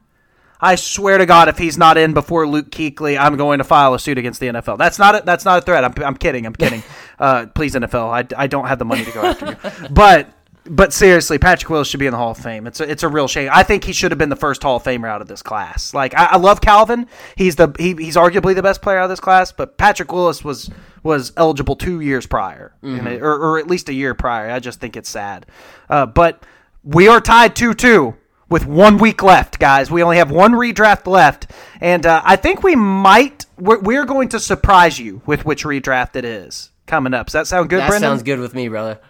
I 0.64 0.74
swear 0.76 1.18
to 1.18 1.26
God, 1.26 1.48
if 1.48 1.58
he's 1.58 1.76
not 1.78 1.96
in 1.98 2.14
before 2.14 2.46
Luke 2.46 2.70
Kuechly, 2.70 3.18
I'm 3.18 3.36
going 3.36 3.58
to 3.58 3.64
file 3.64 3.94
a 3.94 3.98
suit 3.98 4.18
against 4.18 4.40
the 4.40 4.46
NFL. 4.48 4.78
That's 4.78 4.98
not 4.98 5.14
a, 5.14 5.22
that's 5.24 5.44
not 5.44 5.58
a 5.58 5.60
threat. 5.60 5.84
I'm, 5.84 5.92
I'm 6.04 6.16
kidding. 6.16 6.46
I'm 6.46 6.54
kidding. 6.54 6.82
uh, 7.18 7.46
please, 7.54 7.74
NFL, 7.74 8.10
I, 8.34 8.42
I 8.42 8.46
don't 8.46 8.66
have 8.66 8.78
the 8.78 8.84
money 8.84 9.04
to 9.04 9.10
go 9.12 9.22
after 9.22 9.46
you. 9.46 9.88
But 9.90 10.28
but 10.66 10.94
seriously, 10.94 11.36
Patrick 11.36 11.68
Willis 11.68 11.88
should 11.88 12.00
be 12.00 12.06
in 12.06 12.12
the 12.12 12.16
Hall 12.16 12.30
of 12.30 12.38
Fame. 12.38 12.66
It's 12.66 12.80
a, 12.80 12.90
it's 12.90 13.02
a 13.02 13.08
real 13.08 13.28
shame. 13.28 13.50
I 13.52 13.62
think 13.64 13.84
he 13.84 13.92
should 13.92 14.10
have 14.12 14.16
been 14.18 14.30
the 14.30 14.36
first 14.36 14.62
Hall 14.62 14.76
of 14.76 14.82
Famer 14.82 15.06
out 15.06 15.20
of 15.20 15.28
this 15.28 15.42
class. 15.42 15.92
Like 15.92 16.14
I, 16.14 16.24
I 16.24 16.36
love 16.38 16.62
Calvin. 16.62 17.06
He's 17.36 17.56
the 17.56 17.74
he, 17.78 17.92
he's 17.94 18.16
arguably 18.16 18.54
the 18.54 18.62
best 18.62 18.80
player 18.80 18.96
out 18.98 19.04
of 19.04 19.10
this 19.10 19.20
class. 19.20 19.52
But 19.52 19.76
Patrick 19.76 20.10
Willis 20.10 20.42
was 20.42 20.70
was 21.02 21.32
eligible 21.36 21.76
two 21.76 22.00
years 22.00 22.26
prior, 22.26 22.74
and 22.82 23.06
it- 23.06 23.20
or, 23.22 23.34
or 23.34 23.58
at 23.58 23.66
least 23.66 23.90
a 23.90 23.92
year 23.92 24.14
prior. 24.14 24.50
I 24.50 24.58
just 24.60 24.80
think 24.80 24.96
it's 24.96 25.10
sad. 25.10 25.44
Uh, 25.90 26.06
but 26.06 26.42
we 26.82 27.08
are 27.08 27.20
tied 27.20 27.54
two 27.54 27.74
two 27.74 28.14
with 28.48 28.66
one 28.66 28.98
week 28.98 29.22
left, 29.22 29.58
guys. 29.58 29.90
We 29.90 30.02
only 30.02 30.18
have 30.18 30.30
one 30.30 30.52
redraft 30.52 31.06
left, 31.06 31.50
and 31.80 32.04
uh, 32.04 32.22
I 32.24 32.36
think 32.36 32.62
we 32.62 32.76
might 32.76 33.46
we're, 33.58 33.80
we're 33.80 34.04
going 34.04 34.28
to 34.30 34.40
surprise 34.40 34.98
you 34.98 35.22
with 35.26 35.44
which 35.44 35.64
redraft 35.64 36.16
it 36.16 36.24
is 36.24 36.70
coming 36.86 37.14
up. 37.14 37.26
Does 37.26 37.34
that 37.34 37.46
sound 37.46 37.70
good, 37.70 37.80
that 37.80 37.88
Brendan? 37.88 38.10
sounds 38.10 38.22
good 38.22 38.40
with 38.40 38.54
me, 38.54 38.68
brother. 38.68 39.00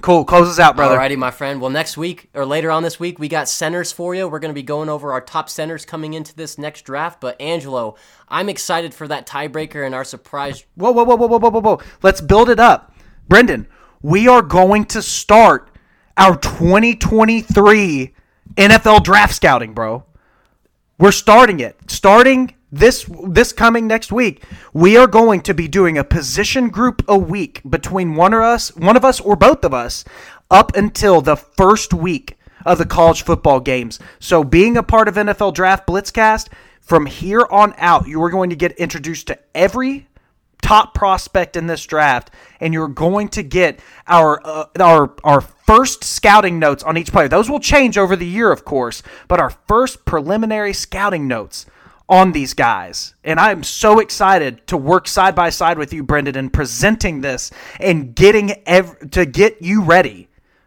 Cool. 0.00 0.24
Close 0.24 0.48
us 0.48 0.58
out, 0.58 0.76
brother. 0.76 0.96
Alrighty, 0.96 1.16
my 1.16 1.30
friend. 1.30 1.60
Well, 1.60 1.70
next 1.70 1.96
week 1.96 2.28
or 2.34 2.44
later 2.44 2.70
on 2.70 2.82
this 2.82 2.98
week, 2.98 3.18
we 3.18 3.28
got 3.28 3.48
centers 3.48 3.92
for 3.92 4.14
you. 4.14 4.26
We're 4.26 4.40
going 4.40 4.50
to 4.52 4.54
be 4.54 4.62
going 4.62 4.88
over 4.88 5.12
our 5.12 5.20
top 5.20 5.48
centers 5.48 5.84
coming 5.84 6.14
into 6.14 6.34
this 6.34 6.58
next 6.58 6.82
draft. 6.82 7.20
But 7.20 7.40
Angelo, 7.40 7.96
I'm 8.28 8.48
excited 8.48 8.94
for 8.94 9.06
that 9.08 9.26
tiebreaker 9.26 9.86
and 9.86 9.94
our 9.94 10.04
surprise. 10.04 10.64
Whoa, 10.74 10.90
whoa, 10.90 11.04
whoa, 11.04 11.16
whoa, 11.16 11.28
whoa, 11.28 11.38
whoa, 11.38 11.50
whoa, 11.50 11.60
whoa. 11.60 11.80
Let's 12.02 12.20
build 12.20 12.50
it 12.50 12.58
up. 12.58 12.92
Brendan, 13.28 13.68
we 14.02 14.26
are 14.28 14.42
going 14.42 14.86
to 14.86 15.02
start 15.02 15.70
our 16.16 16.36
2023 16.36 18.12
NFL 18.56 19.04
draft 19.04 19.34
scouting, 19.34 19.74
bro. 19.74 20.04
We're 20.98 21.12
starting 21.12 21.60
it. 21.60 21.76
Starting 21.90 22.54
this 22.72 23.08
this 23.28 23.52
coming 23.52 23.86
next 23.86 24.10
week, 24.10 24.42
we 24.72 24.96
are 24.96 25.06
going 25.06 25.42
to 25.42 25.54
be 25.54 25.68
doing 25.68 25.98
a 25.98 26.04
position 26.04 26.68
group 26.68 27.02
a 27.06 27.18
week 27.18 27.60
between 27.68 28.16
one 28.16 28.32
of 28.32 28.40
us, 28.40 28.74
one 28.76 28.96
of 28.96 29.04
us 29.04 29.20
or 29.20 29.36
both 29.36 29.64
of 29.64 29.74
us 29.74 30.04
up 30.50 30.74
until 30.76 31.20
the 31.20 31.36
first 31.36 31.92
week 31.92 32.38
of 32.64 32.78
the 32.78 32.86
college 32.86 33.22
football 33.22 33.60
games. 33.60 33.98
So 34.18 34.42
being 34.42 34.76
a 34.76 34.82
part 34.82 35.08
of 35.08 35.14
NFL 35.14 35.54
Draft 35.54 35.86
Blitzcast, 35.86 36.48
from 36.80 37.06
here 37.06 37.46
on 37.50 37.74
out, 37.78 38.06
you 38.06 38.22
are 38.22 38.30
going 38.30 38.50
to 38.50 38.56
get 38.56 38.72
introduced 38.72 39.26
to 39.26 39.38
every 39.54 40.08
top 40.62 40.94
prospect 40.94 41.56
in 41.56 41.66
this 41.66 41.84
draft, 41.84 42.30
and 42.60 42.74
you're 42.74 42.88
going 42.88 43.28
to 43.28 43.42
get 43.42 43.80
our 44.06 44.40
uh, 44.44 44.66
our 44.80 45.14
our 45.24 45.40
first 45.40 46.04
scouting 46.04 46.58
notes 46.58 46.82
on 46.82 46.96
each 46.96 47.12
player. 47.12 47.28
Those 47.28 47.50
will 47.50 47.60
change 47.60 47.98
over 47.98 48.16
the 48.16 48.26
year, 48.26 48.50
of 48.52 48.64
course, 48.64 49.02
but 49.28 49.40
our 49.40 49.50
first 49.68 50.04
preliminary 50.04 50.72
scouting 50.72 51.28
notes 51.28 51.66
on 52.08 52.32
these 52.32 52.54
guys. 52.54 53.14
And 53.24 53.40
I 53.40 53.50
am 53.50 53.62
so 53.62 53.98
excited 53.98 54.66
to 54.68 54.76
work 54.76 55.08
side 55.08 55.34
by 55.34 55.50
side 55.50 55.78
with 55.78 55.92
you, 55.92 56.02
Brendan, 56.02 56.36
in 56.36 56.50
presenting 56.50 57.20
this 57.20 57.50
and 57.80 58.14
getting 58.14 58.52
ev- 58.66 59.10
to 59.10 59.26
get 59.26 59.60
you 59.60 59.82
ready 59.82 60.25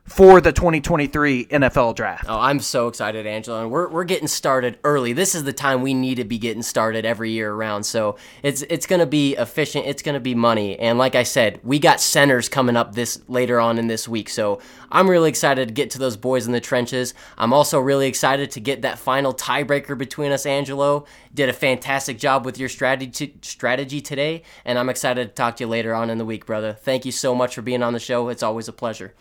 for 0.10 0.42
the 0.42 0.52
2023 0.52 1.46
NFL 1.46 1.96
draft. 1.96 2.26
Oh, 2.28 2.40
I'm 2.40 2.60
so 2.60 2.88
excited, 2.88 3.28
Angelo, 3.28 3.62
and 3.62 3.70
we're, 3.70 3.88
we're 3.90 4.04
getting 4.04 4.28
started 4.28 4.80
early. 4.84 5.14
This 5.14 5.36
is 5.36 5.44
the 5.44 5.54
time 5.54 5.84
we 5.84 5.94
need 5.94 6.16
to 6.16 6.24
be 6.24 6.40
getting 6.40 6.64
started 6.64 7.06
every 7.06 7.30
year 7.30 7.54
around. 7.54 7.84
So 7.84 8.18
it's 8.42 8.64
it's 8.64 8.88
going 8.88 9.02
to 9.02 9.06
be 9.06 9.36
efficient. 9.36 9.86
It's 9.86 10.02
going 10.02 10.16
to 10.16 10.20
be 10.20 10.34
money, 10.34 10.78
and 10.80 10.98
like 10.98 11.14
I 11.14 11.24
said, 11.24 11.60
we 11.64 11.78
got 11.78 12.02
centers 12.02 12.50
coming 12.50 12.76
up 12.76 12.96
this 12.96 13.22
later 13.28 13.60
on 13.60 13.78
in 13.78 13.88
this 13.88 14.08
week. 14.08 14.30
So 14.30 14.60
I'm 14.92 15.08
really 15.08 15.30
excited 15.30 15.68
to 15.68 15.74
get 15.74 15.92
to 15.92 16.00
those 16.00 16.18
boys 16.18 16.48
in 16.48 16.54
the 16.54 16.60
trenches. 16.60 17.14
I'm 17.38 17.54
also 17.54 17.80
really 17.80 18.08
excited 18.08 18.50
to 18.52 18.60
get 18.60 18.82
that 18.82 18.98
final 18.98 19.34
tiebreaker 19.34 19.96
between 19.96 20.32
us. 20.32 20.48
Angelo 20.48 21.06
did 21.36 21.50
a 21.50 21.54
fantastic 21.54 22.18
job 22.18 22.46
with 22.46 22.58
your 22.58 22.70
strategy 22.70 23.38
strategy 23.44 24.02
today, 24.02 24.42
and 24.66 24.80
I'm 24.80 24.90
excited 24.90 25.30
to 25.30 25.34
talk 25.34 25.58
to 25.58 25.66
you 25.66 25.68
later 25.68 25.94
on 25.94 26.10
in 26.10 26.18
the 26.18 26.26
week, 26.26 26.48
brother. 26.48 26.74
Thank 26.74 27.06
you 27.06 27.12
so 27.12 27.36
much 27.36 27.54
for 27.54 27.62
being 27.62 27.84
on 27.84 27.94
the 27.94 28.00
show. 28.00 28.30
It's 28.30 28.44
always 28.44 28.68
a 28.68 28.74
pleasure. 28.74 29.14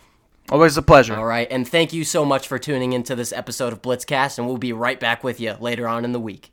Always 0.50 0.76
a 0.78 0.82
pleasure. 0.82 1.14
All 1.14 1.26
right, 1.26 1.46
and 1.50 1.68
thank 1.68 1.92
you 1.92 2.04
so 2.04 2.24
much 2.24 2.48
for 2.48 2.58
tuning 2.58 2.94
into 2.94 3.14
this 3.14 3.32
episode 3.32 3.72
of 3.72 3.82
Blitzcast, 3.82 4.38
and 4.38 4.46
we'll 4.46 4.56
be 4.56 4.72
right 4.72 4.98
back 4.98 5.22
with 5.22 5.40
you 5.40 5.54
later 5.60 5.86
on 5.86 6.04
in 6.04 6.12
the 6.12 6.20
week. 6.20 6.50